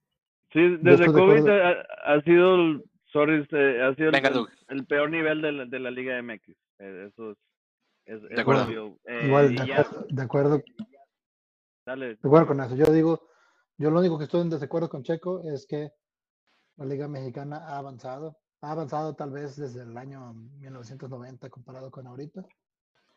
Sí, 0.52 0.76
desde 0.82 1.06
de 1.06 1.12
COVID 1.12 1.48
ha, 1.48 1.70
ha 2.04 2.20
sido, 2.22 2.54
el- 2.56 2.84
sorry, 3.06 3.42
este, 3.42 3.82
ha 3.82 3.94
sido 3.94 4.08
el- 4.08 4.12
Venga, 4.12 4.28
el, 4.28 4.34
Doug. 4.34 4.48
el 4.68 4.86
peor 4.86 5.10
nivel 5.10 5.40
de 5.42 5.52
la, 5.52 5.64
de 5.66 5.78
la 5.78 5.90
Liga 5.90 6.20
MX. 6.22 6.48
Eh, 6.78 7.08
Eso 7.10 7.30
es, 7.32 7.38
es, 8.06 8.22
es 8.30 8.38
acuerdo. 8.38 8.64
obvio. 8.64 8.98
Eh, 9.06 9.26
Igual, 9.26 9.48
de 9.54 9.66
ya, 9.66 9.80
acuerdo, 9.80 10.06
de 10.08 10.22
acuerdo, 10.22 10.62
dale. 11.86 12.06
de 12.08 12.18
acuerdo 12.22 12.46
con 12.46 12.60
eso. 12.60 12.76
Yo 12.76 12.86
digo, 12.92 13.28
yo 13.78 13.90
lo 13.90 14.00
único 14.00 14.18
que 14.18 14.24
estoy 14.24 14.42
en 14.42 14.50
desacuerdo 14.50 14.88
con 14.88 15.02
Checo 15.02 15.40
es 15.42 15.66
que 15.66 15.90
la 16.76 16.84
Liga 16.84 17.08
Mexicana 17.08 17.56
ha 17.58 17.78
avanzado. 17.78 18.38
Ha 18.60 18.72
avanzado 18.72 19.14
tal 19.14 19.30
vez 19.30 19.56
desde 19.56 19.82
el 19.82 19.96
año 19.96 20.34
1990 20.34 21.48
comparado 21.50 21.90
con 21.90 22.06
ahorita. 22.06 22.44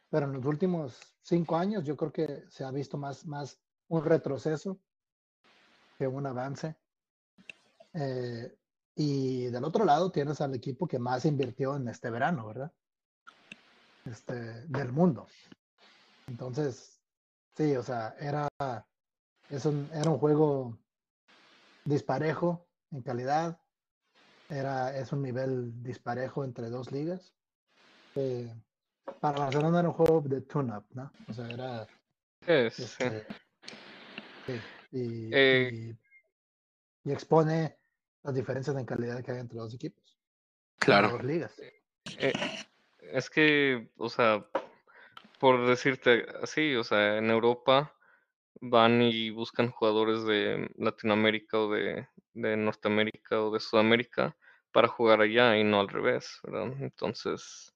Pero 0.09 0.25
en 0.27 0.33
los 0.33 0.45
últimos 0.45 1.17
cinco 1.21 1.57
años 1.57 1.83
yo 1.83 1.95
creo 1.97 2.11
que 2.11 2.43
se 2.49 2.63
ha 2.63 2.71
visto 2.71 2.97
más, 2.97 3.25
más 3.25 3.59
un 3.87 4.03
retroceso 4.05 4.79
que 5.97 6.07
un 6.07 6.25
avance. 6.25 6.75
Eh, 7.97 8.53
y 8.95 9.45
del 9.45 9.63
otro 9.63 9.85
lado 9.85 10.11
tienes 10.11 10.41
al 10.41 10.53
equipo 10.55 10.87
que 10.87 10.99
más 10.99 11.25
invirtió 11.25 11.75
en 11.75 11.87
este 11.87 12.09
verano, 12.09 12.47
¿verdad? 12.47 12.71
Este, 14.05 14.33
del 14.67 14.91
mundo. 14.91 15.27
Entonces, 16.27 17.01
sí, 17.55 17.75
o 17.75 17.83
sea, 17.83 18.15
era, 18.19 18.47
es 19.49 19.65
un, 19.65 19.89
era 19.93 20.09
un 20.09 20.17
juego 20.19 20.77
disparejo 21.83 22.67
en 22.91 23.01
calidad. 23.01 23.59
Era, 24.47 24.95
es 24.95 25.11
un 25.11 25.21
nivel 25.21 25.81
disparejo 25.83 26.43
entre 26.43 26.69
dos 26.69 26.91
ligas. 26.91 27.33
Eh, 28.15 28.53
para 29.19 29.39
Barcelona 29.39 29.79
era 29.79 29.89
un 29.89 29.95
juego 29.95 30.21
de 30.21 30.41
tune-up, 30.41 30.85
¿no? 30.91 31.11
O 31.27 31.33
sea, 31.33 31.49
era 31.49 31.87
sí, 32.71 32.83
sí. 32.83 32.83
este, 32.83 33.27
sí, 34.45 34.53
y, 34.91 35.29
Eh, 35.33 35.69
y- 35.73 37.09
y 37.09 37.11
expone 37.11 37.77
las 38.25 38.33
diferencias 38.33 38.75
en 38.75 38.85
calidad 38.85 39.23
que 39.23 39.31
hay 39.31 39.39
entre 39.39 39.57
los 39.57 39.73
equipos. 39.73 40.17
Claro. 40.79 41.09
Dos 41.09 41.23
ligas. 41.23 41.53
Eh, 42.17 42.33
es 42.99 43.29
que, 43.29 43.89
o 43.97 44.09
sea, 44.09 44.45
por 45.39 45.67
decirte 45.67 46.25
así, 46.41 46.75
o 46.75 46.83
sea, 46.83 47.17
en 47.17 47.29
Europa 47.29 47.93
van 48.61 49.01
y 49.01 49.29
buscan 49.29 49.69
jugadores 49.69 50.25
de 50.25 50.71
Latinoamérica 50.77 51.59
o 51.59 51.71
de, 51.71 52.07
de 52.33 52.57
Norteamérica 52.57 53.43
o 53.43 53.51
de 53.51 53.59
Sudamérica 53.59 54.35
para 54.71 54.87
jugar 54.87 55.21
allá 55.21 55.57
y 55.57 55.63
no 55.63 55.79
al 55.79 55.87
revés, 55.87 56.39
¿verdad? 56.43 56.73
Entonces, 56.79 57.73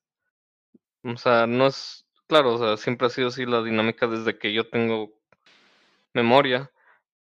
o 1.04 1.16
sea, 1.16 1.46
no 1.46 1.68
es, 1.68 2.06
claro, 2.28 2.56
o 2.56 2.58
sea, 2.58 2.78
siempre 2.78 3.08
ha 3.08 3.12
sido 3.12 3.28
así 3.28 3.46
la 3.46 3.62
dinámica 3.62 4.08
desde 4.08 4.38
que 4.40 4.52
yo 4.52 4.68
tengo 4.68 5.14
memoria, 6.14 6.72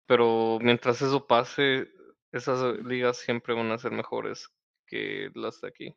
pero 0.07 0.59
mientras 0.61 1.03
eso 1.03 1.27
pase, 1.27 1.91
esas 2.33 2.79
ligas 2.85 3.19
siempre 3.19 3.55
van 3.55 3.71
a 3.71 3.79
ser 3.79 3.93
mejores 3.93 4.49
que 4.87 5.31
las 5.35 5.61
de 5.61 5.69
aquí. 5.69 5.95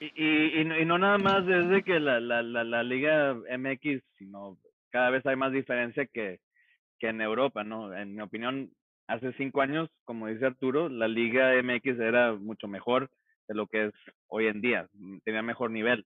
Y, 0.00 0.06
y, 0.14 0.60
y 0.60 0.64
no- 0.64 0.78
y 0.78 0.84
no 0.84 0.98
nada 0.98 1.18
más 1.18 1.46
desde 1.46 1.82
que 1.84 2.00
la, 2.00 2.20
la, 2.20 2.42
la, 2.42 2.64
la 2.64 2.82
Liga 2.82 3.36
MX, 3.48 4.02
sino 4.18 4.58
cada 4.90 5.10
vez 5.10 5.24
hay 5.26 5.36
más 5.36 5.52
diferencia 5.52 6.06
que, 6.06 6.40
que 6.98 7.08
en 7.08 7.20
Europa, 7.20 7.62
¿no? 7.64 7.94
En 7.96 8.14
mi 8.14 8.20
opinión, 8.22 8.70
hace 9.06 9.32
cinco 9.34 9.60
años, 9.62 9.88
como 10.04 10.26
dice 10.26 10.46
Arturo, 10.46 10.88
la 10.88 11.06
Liga 11.08 11.54
MX 11.54 12.00
era 12.00 12.32
mucho 12.34 12.66
mejor 12.66 13.10
de 13.48 13.54
lo 13.54 13.66
que 13.66 13.86
es 13.86 13.92
hoy 14.28 14.46
en 14.46 14.60
día, 14.60 14.88
mm, 14.92 15.18
tenía 15.24 15.42
mejor 15.42 15.70
nivel. 15.70 16.04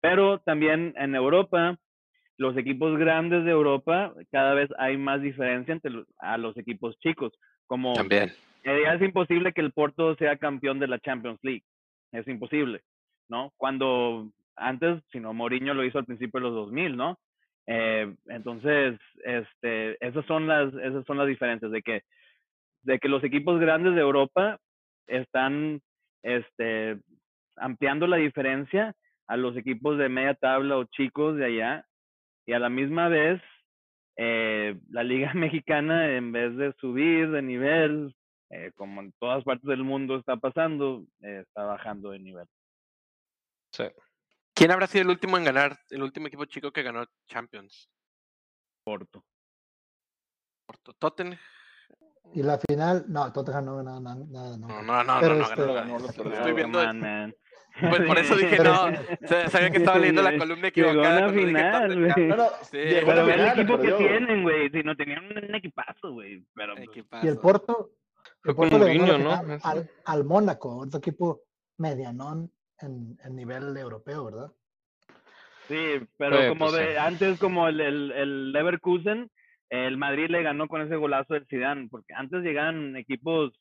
Pero 0.00 0.40
también 0.40 0.94
en 0.96 1.14
Europa, 1.14 1.78
los 2.36 2.56
equipos 2.56 2.98
grandes 2.98 3.44
de 3.44 3.50
Europa, 3.50 4.14
cada 4.30 4.54
vez 4.54 4.68
hay 4.78 4.96
más 4.96 5.20
diferencia 5.20 5.72
entre 5.72 5.90
los- 5.90 6.06
a 6.18 6.38
los 6.38 6.56
equipos 6.56 6.98
chicos, 7.00 7.32
como 7.66 7.94
También. 7.96 8.32
Eh, 8.64 8.84
es 8.94 9.02
imposible 9.02 9.52
que 9.52 9.60
el 9.60 9.72
Porto 9.72 10.14
sea 10.16 10.36
campeón 10.36 10.78
de 10.78 10.88
la 10.88 10.98
Champions 10.98 11.38
League. 11.42 11.64
Es 12.12 12.26
imposible, 12.28 12.82
¿no? 13.28 13.52
Cuando 13.56 14.28
antes, 14.56 15.02
si 15.10 15.20
no, 15.20 15.32
Mourinho 15.32 15.74
lo 15.74 15.84
hizo 15.84 15.98
al 15.98 16.04
principio 16.04 16.40
de 16.40 16.46
los 16.46 16.54
2000, 16.54 16.96
¿no? 16.96 17.18
Eh, 17.66 18.14
entonces, 18.26 18.98
este, 19.24 20.04
esas 20.04 20.24
son 20.26 20.46
las, 20.46 20.72
esas 20.74 21.04
son 21.06 21.18
las 21.18 21.26
diferencias 21.26 21.70
de 21.70 21.82
que, 21.82 22.02
de 22.82 22.98
que 22.98 23.08
los 23.08 23.22
equipos 23.24 23.60
grandes 23.60 23.94
de 23.94 24.00
Europa 24.00 24.58
están, 25.06 25.80
este, 26.22 26.98
ampliando 27.56 28.06
la 28.06 28.16
diferencia 28.16 28.94
a 29.26 29.36
los 29.36 29.56
equipos 29.56 29.98
de 29.98 30.08
media 30.08 30.34
tabla 30.34 30.76
o 30.76 30.84
chicos 30.84 31.36
de 31.36 31.46
allá 31.46 31.86
y 32.46 32.52
a 32.52 32.58
la 32.58 32.68
misma 32.68 33.08
vez 33.08 33.40
eh, 34.16 34.78
la 34.90 35.04
liga 35.04 35.32
mexicana 35.34 36.16
en 36.16 36.32
vez 36.32 36.56
de 36.56 36.72
subir 36.74 37.30
de 37.30 37.42
nivel 37.42 38.14
eh, 38.52 38.70
como 38.76 39.00
en 39.00 39.12
todas 39.18 39.42
partes 39.44 39.66
del 39.66 39.82
mundo 39.82 40.16
está 40.16 40.36
pasando 40.36 41.04
eh, 41.20 41.40
está 41.46 41.64
bajando 41.64 42.10
de 42.10 42.18
nivel 42.18 42.46
Sí. 43.74 43.84
¿Quién 44.54 44.70
habrá 44.70 44.86
sido 44.86 45.02
el 45.02 45.08
último 45.08 45.38
en 45.38 45.44
ganar, 45.44 45.78
el 45.90 46.02
último 46.02 46.26
equipo 46.26 46.44
chico 46.44 46.70
que 46.70 46.82
ganó 46.82 47.06
Champions? 47.26 47.88
corto 48.84 49.24
Porto- 50.66 50.92
Tottenham. 50.98 51.38
Y 52.34 52.42
la 52.42 52.58
final, 52.58 53.04
no, 53.08 53.32
Tottenham 53.32 53.64
no, 53.64 53.82
no, 53.82 54.00
no, 54.00 54.14
nada, 54.14 54.56
no. 54.58 54.66
No, 54.68 54.82
no, 54.82 55.04
no, 55.04 55.20
Pero 55.20 55.34
no, 55.34 55.40
no, 55.40 55.44
este- 55.46 55.56
ganó, 55.62 55.66
Lo 55.66 55.74
ganó, 55.74 55.98
lo 55.98 56.34
Estoy 56.34 56.52
viendo- 56.52 56.80
on, 56.80 57.00
man. 57.00 57.34
Pues 57.80 58.02
por 58.02 58.18
eso 58.18 58.36
dije, 58.36 58.56
Pero- 58.58 58.72
no, 59.20 59.28
sa- 59.28 59.48
sabía 59.48 59.70
que 59.70 59.78
estaba 59.78 59.98
leyendo 59.98 60.22
la 60.22 60.36
columna 60.38 60.68
Llegó 60.68 60.88
a 60.88 60.92
equivocada. 60.92 61.26
dije 61.30 61.46
final, 61.46 61.98
güey. 62.00 62.12
Sí, 62.70 62.76
llegó 62.76 63.06
pero 63.06 63.26
ve 63.26 63.34
el 63.34 63.46
equipo 63.48 63.78
que 63.78 63.92
tienen 63.92 64.42
güey 64.42 64.70
si 64.70 64.82
no 64.82 64.94
tenían 64.94 65.24
un 65.24 65.54
equipazo 65.54 66.12
güey 66.12 66.44
pero 66.54 66.74
pues, 66.74 66.88
Equipazo. 66.88 67.26
Y 67.26 67.28
el 67.30 67.38
Porto, 67.38 67.90
Fue 68.42 68.54
con 68.56 68.68
Mourinho, 68.70 69.18
¿no? 69.18 69.32
al, 69.62 69.90
al 70.04 70.24
Mónaco, 70.24 70.78
otro 70.78 70.98
equipo 70.98 71.42
medianón 71.78 72.50
en, 72.80 73.16
en 73.24 73.36
nivel 73.36 73.76
europeo, 73.76 74.24
¿verdad? 74.24 74.52
Sí, 75.68 76.00
pero 76.18 76.48
como 76.48 76.66
pues, 76.66 76.72
de 76.72 76.92
sí. 76.92 76.96
antes 76.98 77.38
como 77.38 77.68
el, 77.68 77.80
el, 77.80 78.12
el 78.12 78.52
Leverkusen, 78.52 79.30
el 79.70 79.96
Madrid 79.96 80.28
le 80.28 80.42
ganó 80.42 80.68
con 80.68 80.82
ese 80.82 80.96
golazo 80.96 81.34
del 81.34 81.46
Zidane, 81.46 81.88
porque 81.88 82.12
antes 82.14 82.42
llegaban 82.42 82.96
equipos 82.96 83.52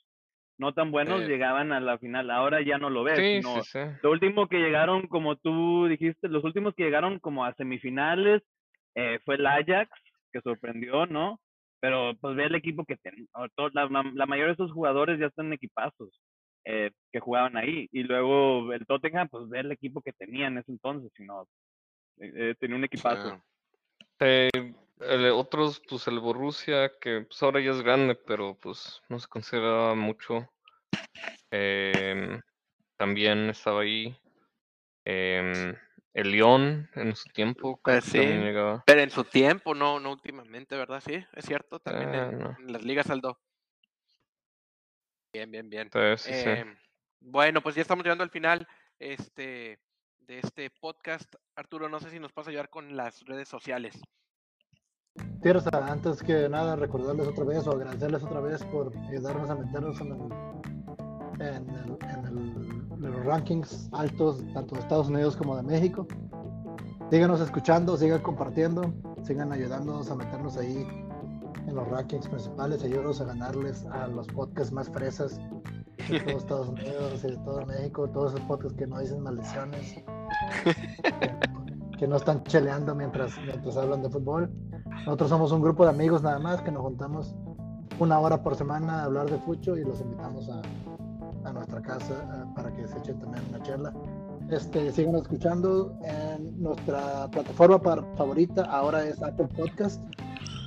no 0.57 0.73
tan 0.73 0.91
buenos, 0.91 1.21
Eh. 1.21 1.27
llegaban 1.27 1.71
a 1.71 1.79
la 1.79 1.97
final, 1.97 2.29
ahora 2.29 2.61
ya 2.61 2.77
no 2.77 2.89
lo 2.89 3.03
ves, 3.03 3.17
Sí, 3.17 3.41
sino 3.41 3.63
sí, 3.63 3.69
sí. 3.71 3.79
lo 4.03 4.11
último 4.11 4.47
que 4.47 4.57
llegaron, 4.59 5.07
como 5.07 5.35
tú 5.35 5.87
dijiste, 5.87 6.27
los 6.27 6.43
últimos 6.43 6.75
que 6.75 6.83
llegaron 6.83 7.19
como 7.19 7.45
a 7.45 7.53
semifinales 7.55 8.43
eh, 8.95 9.19
fue 9.25 9.35
el 9.35 9.45
Ajax, 9.47 9.89
que 10.31 10.41
sorprendió, 10.41 11.05
¿no? 11.05 11.39
Pero 11.81 12.13
pues 12.21 12.35
ve 12.35 12.45
el 12.45 12.55
equipo 12.55 12.85
que 12.85 12.95
to- 13.55 13.69
la, 13.73 13.85
la- 13.89 14.11
la 14.13 14.25
mayoría 14.25 14.47
de 14.47 14.53
esos 14.53 14.71
jugadores 14.71 15.19
ya 15.19 15.25
están 15.27 15.47
en 15.47 15.53
equipazos 15.53 16.21
eh, 16.63 16.91
que 17.11 17.19
jugaban 17.19 17.57
ahí. 17.57 17.89
Y 17.91 18.03
luego 18.03 18.71
el 18.71 18.85
Tottenham, 18.85 19.27
pues 19.29 19.49
ve 19.49 19.59
el 19.61 19.71
equipo 19.71 20.01
que 20.01 20.13
tenía 20.13 20.47
en 20.47 20.59
ese 20.59 20.71
entonces, 20.71 21.11
sino 21.17 21.43
eh, 22.19 22.31
eh, 22.35 22.55
tenía 22.59 22.77
un 22.77 22.83
equipazo. 22.85 23.29
Ah, 23.29 23.43
Eh, 24.19 24.49
el- 24.99 25.31
otros, 25.31 25.81
pues 25.89 26.07
el 26.07 26.19
Borussia, 26.19 26.91
que 27.01 27.21
pues 27.21 27.41
ahora 27.41 27.59
ya 27.59 27.71
es 27.71 27.81
grande, 27.81 28.13
pero 28.13 28.55
pues 28.61 29.01
no 29.09 29.17
se 29.17 29.27
consideraba 29.27 29.95
mucho. 29.95 30.47
Em, 31.49 32.39
también 32.97 33.49
estaba 33.49 33.81
ahí. 33.81 34.15
Em, 35.05 35.75
el 36.13 36.31
León 36.31 36.89
en 36.95 37.15
su 37.15 37.29
tiempo. 37.29 37.79
Pues 37.83 38.03
sí. 38.05 38.19
Pero 38.85 39.01
en 39.01 39.09
su 39.09 39.23
tiempo, 39.23 39.73
no, 39.73 39.99
no 39.99 40.11
últimamente, 40.11 40.75
¿verdad? 40.75 41.01
Sí, 41.05 41.23
es 41.33 41.45
cierto, 41.45 41.79
también 41.79 42.09
Ah, 42.15 42.29
en, 42.29 42.39
no. 42.39 42.57
en 42.59 42.73
las 42.73 42.83
ligas 42.83 43.09
Aldo. 43.09 43.39
Bien, 45.33 45.49
bien, 45.49 45.69
bien. 45.69 45.89
Sí, 45.91 45.99
sí, 46.17 46.33
sí. 46.33 46.49
Eh, 46.49 46.65
Bueno, 47.21 47.61
pues 47.61 47.75
ya 47.75 47.81
estamos 47.81 48.03
llegando 48.03 48.23
al 48.23 48.29
final 48.31 48.67
este, 48.99 49.79
de 50.19 50.39
este 50.39 50.69
podcast. 50.69 51.33
Arturo, 51.55 51.87
no 51.87 51.99
sé 51.99 52.09
si 52.09 52.19
nos 52.19 52.33
puedes 52.33 52.49
ayudar 52.49 52.69
con 52.69 52.95
las 52.97 53.23
redes 53.25 53.47
sociales. 53.47 54.01
Sí, 55.43 55.51
Rosa, 55.51 55.69
antes 55.73 56.21
que 56.23 56.47
nada, 56.49 56.75
recordarles 56.75 57.27
otra 57.27 57.43
vez 57.45 57.65
o 57.67 57.71
agradecerles 57.71 58.23
otra 58.23 58.39
vez 58.39 58.63
por 58.65 58.95
ayudarnos 59.09 59.49
a 59.49 59.55
meternos 59.55 59.99
en, 60.01 60.07
el, 60.07 60.60
en, 61.41 61.69
el- 61.69 61.97
en 62.09 62.25
el- 62.25 63.05
en 63.05 63.11
los 63.11 63.25
rankings 63.25 63.89
altos, 63.93 64.43
tanto 64.53 64.75
de 64.75 64.81
Estados 64.81 65.09
Unidos 65.09 65.35
como 65.35 65.55
de 65.57 65.63
México. 65.63 66.07
Síganos 67.09 67.41
escuchando, 67.41 67.97
sigan 67.97 68.21
compartiendo, 68.21 68.93
sigan 69.23 69.51
ayudándonos 69.51 70.09
a 70.11 70.15
meternos 70.15 70.55
ahí 70.57 70.87
en 71.67 71.75
los 71.75 71.87
rankings 71.89 72.27
principales, 72.27 72.83
ayúdanos 72.83 73.19
a 73.21 73.25
ganarles 73.25 73.85
a 73.87 74.07
los 74.07 74.27
podcasts 74.27 74.71
más 74.71 74.89
fresas 74.89 75.39
de 76.09 76.19
todo 76.21 76.37
Estados 76.37 76.69
Unidos 76.69 77.21
de 77.21 77.37
todo 77.37 77.65
México, 77.65 78.07
todos 78.09 78.33
esos 78.33 78.45
podcasts 78.47 78.77
que 78.77 78.87
no 78.87 78.99
dicen 78.99 79.21
maldiciones, 79.21 79.95
que, 80.63 81.97
que 81.97 82.07
no 82.07 82.15
están 82.15 82.43
cheleando 82.45 82.95
mientras, 82.95 83.31
mientras 83.45 83.77
hablan 83.77 84.01
de 84.03 84.09
fútbol. 84.09 84.49
Nosotros 85.05 85.29
somos 85.29 85.51
un 85.51 85.61
grupo 85.61 85.83
de 85.83 85.89
amigos 85.91 86.21
nada 86.23 86.39
más 86.39 86.61
que 86.61 86.71
nos 86.71 86.81
juntamos 86.83 87.35
una 87.99 88.19
hora 88.19 88.41
por 88.41 88.55
semana 88.55 89.01
a 89.01 89.03
hablar 89.05 89.29
de 89.29 89.37
fucho 89.39 89.77
y 89.77 89.83
los 89.83 89.99
invitamos 90.01 90.49
a, 90.49 90.61
a 91.45 91.53
nuestra 91.53 91.81
casa 91.81 92.13
eh, 92.13 92.51
para 92.55 92.71
que 92.73 92.87
se 92.87 92.97
echen 92.99 93.19
también 93.19 93.43
una 93.49 93.61
charla. 93.63 93.93
Este, 94.49 94.91
sigan 94.91 95.15
escuchando 95.15 95.97
en 96.03 96.61
nuestra 96.61 97.27
plataforma 97.29 97.81
par- 97.81 98.05
favorita, 98.17 98.63
ahora 98.63 99.05
es 99.05 99.21
Apple 99.23 99.47
Podcast, 99.55 100.01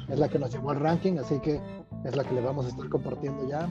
es 0.08 0.18
la 0.18 0.28
que 0.28 0.38
nos 0.38 0.50
llevó 0.52 0.70
al 0.70 0.80
ranking, 0.80 1.18
así 1.18 1.38
que 1.40 1.60
es 2.04 2.16
la 2.16 2.24
que 2.24 2.34
le 2.34 2.40
vamos 2.40 2.66
a 2.66 2.68
estar 2.68 2.88
compartiendo 2.88 3.46
ya. 3.48 3.68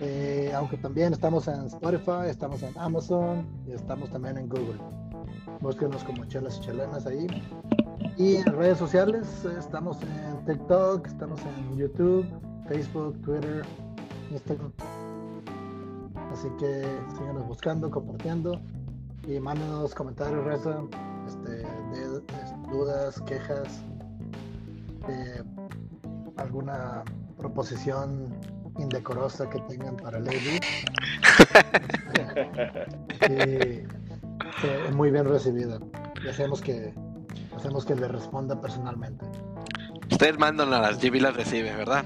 Eh, 0.00 0.52
aunque 0.54 0.76
también 0.76 1.12
estamos 1.12 1.48
en 1.48 1.66
Spotify, 1.66 2.28
estamos 2.28 2.62
en 2.62 2.76
Amazon 2.78 3.46
y 3.66 3.72
estamos 3.72 4.10
también 4.10 4.38
en 4.38 4.48
Google. 4.48 4.78
Búsquenos 5.60 6.02
como 6.04 6.24
Chelas 6.26 6.58
y 6.58 6.60
Chelenas 6.60 7.06
ahí. 7.06 7.26
Y 8.16 8.36
en 8.36 8.44
redes 8.46 8.78
sociales 8.78 9.44
estamos 9.58 9.98
en 10.02 10.44
TikTok, 10.44 11.06
estamos 11.06 11.40
en 11.40 11.76
YouTube, 11.76 12.26
Facebook, 12.68 13.20
Twitter, 13.22 13.62
Instagram. 14.30 14.72
Así 16.34 16.48
que 16.58 16.82
síganos 17.16 17.46
buscando, 17.46 17.88
compartiendo 17.88 18.60
y 19.24 19.38
mándenos 19.38 19.94
comentarios, 19.94 20.44
Reza, 20.44 20.82
este, 21.28 21.48
de, 21.48 22.08
de 22.10 22.22
dudas, 22.72 23.22
quejas, 23.22 23.84
eh, 25.08 25.44
alguna 26.36 27.04
proposición 27.38 28.34
indecorosa 28.80 29.48
que 29.48 29.60
tengan 29.60 29.96
para 29.96 30.18
Lady. 30.18 30.58
Este, 33.20 33.86
y, 34.90 34.92
muy 34.92 35.10
bien 35.12 35.26
recibida. 35.26 35.78
Y 36.24 36.28
hacemos 36.28 36.60
que, 36.60 36.92
hacemos 37.56 37.84
que 37.84 37.94
le 37.94 38.08
responda 38.08 38.60
personalmente. 38.60 39.24
Ustedes 40.10 40.36
mandan 40.38 40.72
a 40.72 40.80
las 40.80 40.98
GB 41.00 41.20
las 41.22 41.36
recibe, 41.36 41.74
¿verdad? 41.74 42.04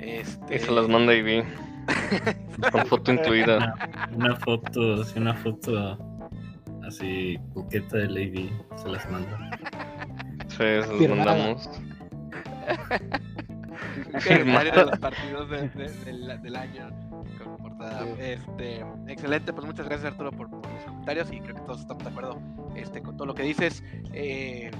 Y 0.00 0.10
Este, 0.10 0.58
se 0.58 0.70
las 0.72 0.88
manda 0.88 1.14
Ivy. 1.14 1.44
Con 2.72 2.86
foto 2.86 3.12
incluida. 3.12 3.74
Una 4.14 4.36
foto, 4.36 5.02
así 5.02 5.18
una 5.18 5.34
foto 5.34 5.98
así 6.86 7.38
coqueta 7.54 7.98
de 7.98 8.08
Lady, 8.08 8.50
se 8.76 8.88
las 8.88 9.10
mando. 9.10 9.36
Sí, 10.48 10.56
se 10.58 10.76
las 10.78 10.88
Firmada. 10.90 11.24
mandamos. 11.36 11.70
calendario 14.24 14.72
de 14.72 14.84
los 14.86 14.98
partidos 14.98 15.50
de- 15.50 15.68
de- 15.68 15.92
del, 16.04 16.42
del 16.42 16.56
año 16.56 16.90
con 17.42 17.56
portada. 17.58 18.04
Sí. 18.04 18.10
Este, 18.18 18.84
excelente, 19.06 19.52
pues 19.52 19.66
muchas 19.66 19.86
gracias 19.86 20.12
Arturo 20.12 20.32
por, 20.32 20.48
por 20.50 20.66
los 20.72 20.82
comentarios 20.84 21.32
y 21.32 21.40
creo 21.40 21.54
que 21.54 21.60
todos 21.62 21.80
estamos 21.80 22.02
de 22.04 22.10
acuerdo 22.10 22.40
este, 22.74 23.02
con 23.02 23.16
todo 23.16 23.26
lo 23.26 23.34
que 23.34 23.42
dices. 23.42 23.82
Eh, 24.12 24.70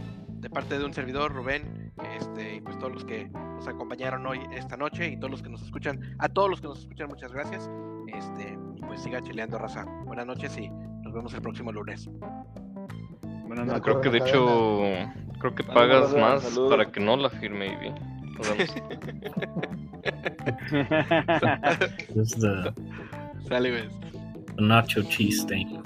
de 0.41 0.51
parte 0.51 0.79
de 0.79 0.85
un 0.85 0.95
servidor, 0.95 1.33
Rubén, 1.33 1.93
este, 2.17 2.57
y 2.57 2.61
pues 2.61 2.79
todos 2.79 2.93
los 2.93 3.05
que 3.05 3.29
nos 3.29 3.67
acompañaron 3.67 4.25
hoy, 4.27 4.41
esta 4.53 4.77
noche, 4.77 5.09
y 5.09 5.17
todos 5.17 5.31
los 5.31 5.43
que 5.43 5.49
nos 5.49 5.63
escuchan, 5.63 6.15
a 6.19 6.29
todos 6.29 6.51
los 6.51 6.61
que 6.61 6.69
nos 6.69 6.81
escuchan, 6.81 7.09
muchas 7.09 7.33
gracias. 7.33 7.71
Este, 8.07 8.59
y 8.77 8.81
pues 8.81 9.03
siga 9.03 9.23
chileando, 9.23 9.59
raza. 9.59 9.85
Buenas 10.05 10.27
noches 10.27 10.57
y 10.57 10.69
nos 10.69 11.13
vemos 11.13 11.35
el 11.35 11.43
próximo 11.43 11.73
lunes. 11.73 12.09
Buenas 13.47 13.67
noches. 13.67 13.83
Creo 13.83 14.01
que 14.01 14.11
de 14.11 14.19
hecho, 14.19 14.47
creo 15.41 15.55
que 15.55 15.65
pagas 15.65 16.15
más 16.15 16.59
para 16.69 16.91
que 16.91 17.01
no 17.01 17.17
la 17.17 17.31
firme 17.31 17.73
Ivy. 17.73 17.93
Sale, 23.49 23.89
nacho 24.59 25.03
cheese 25.03 25.45
thing. 25.47 25.83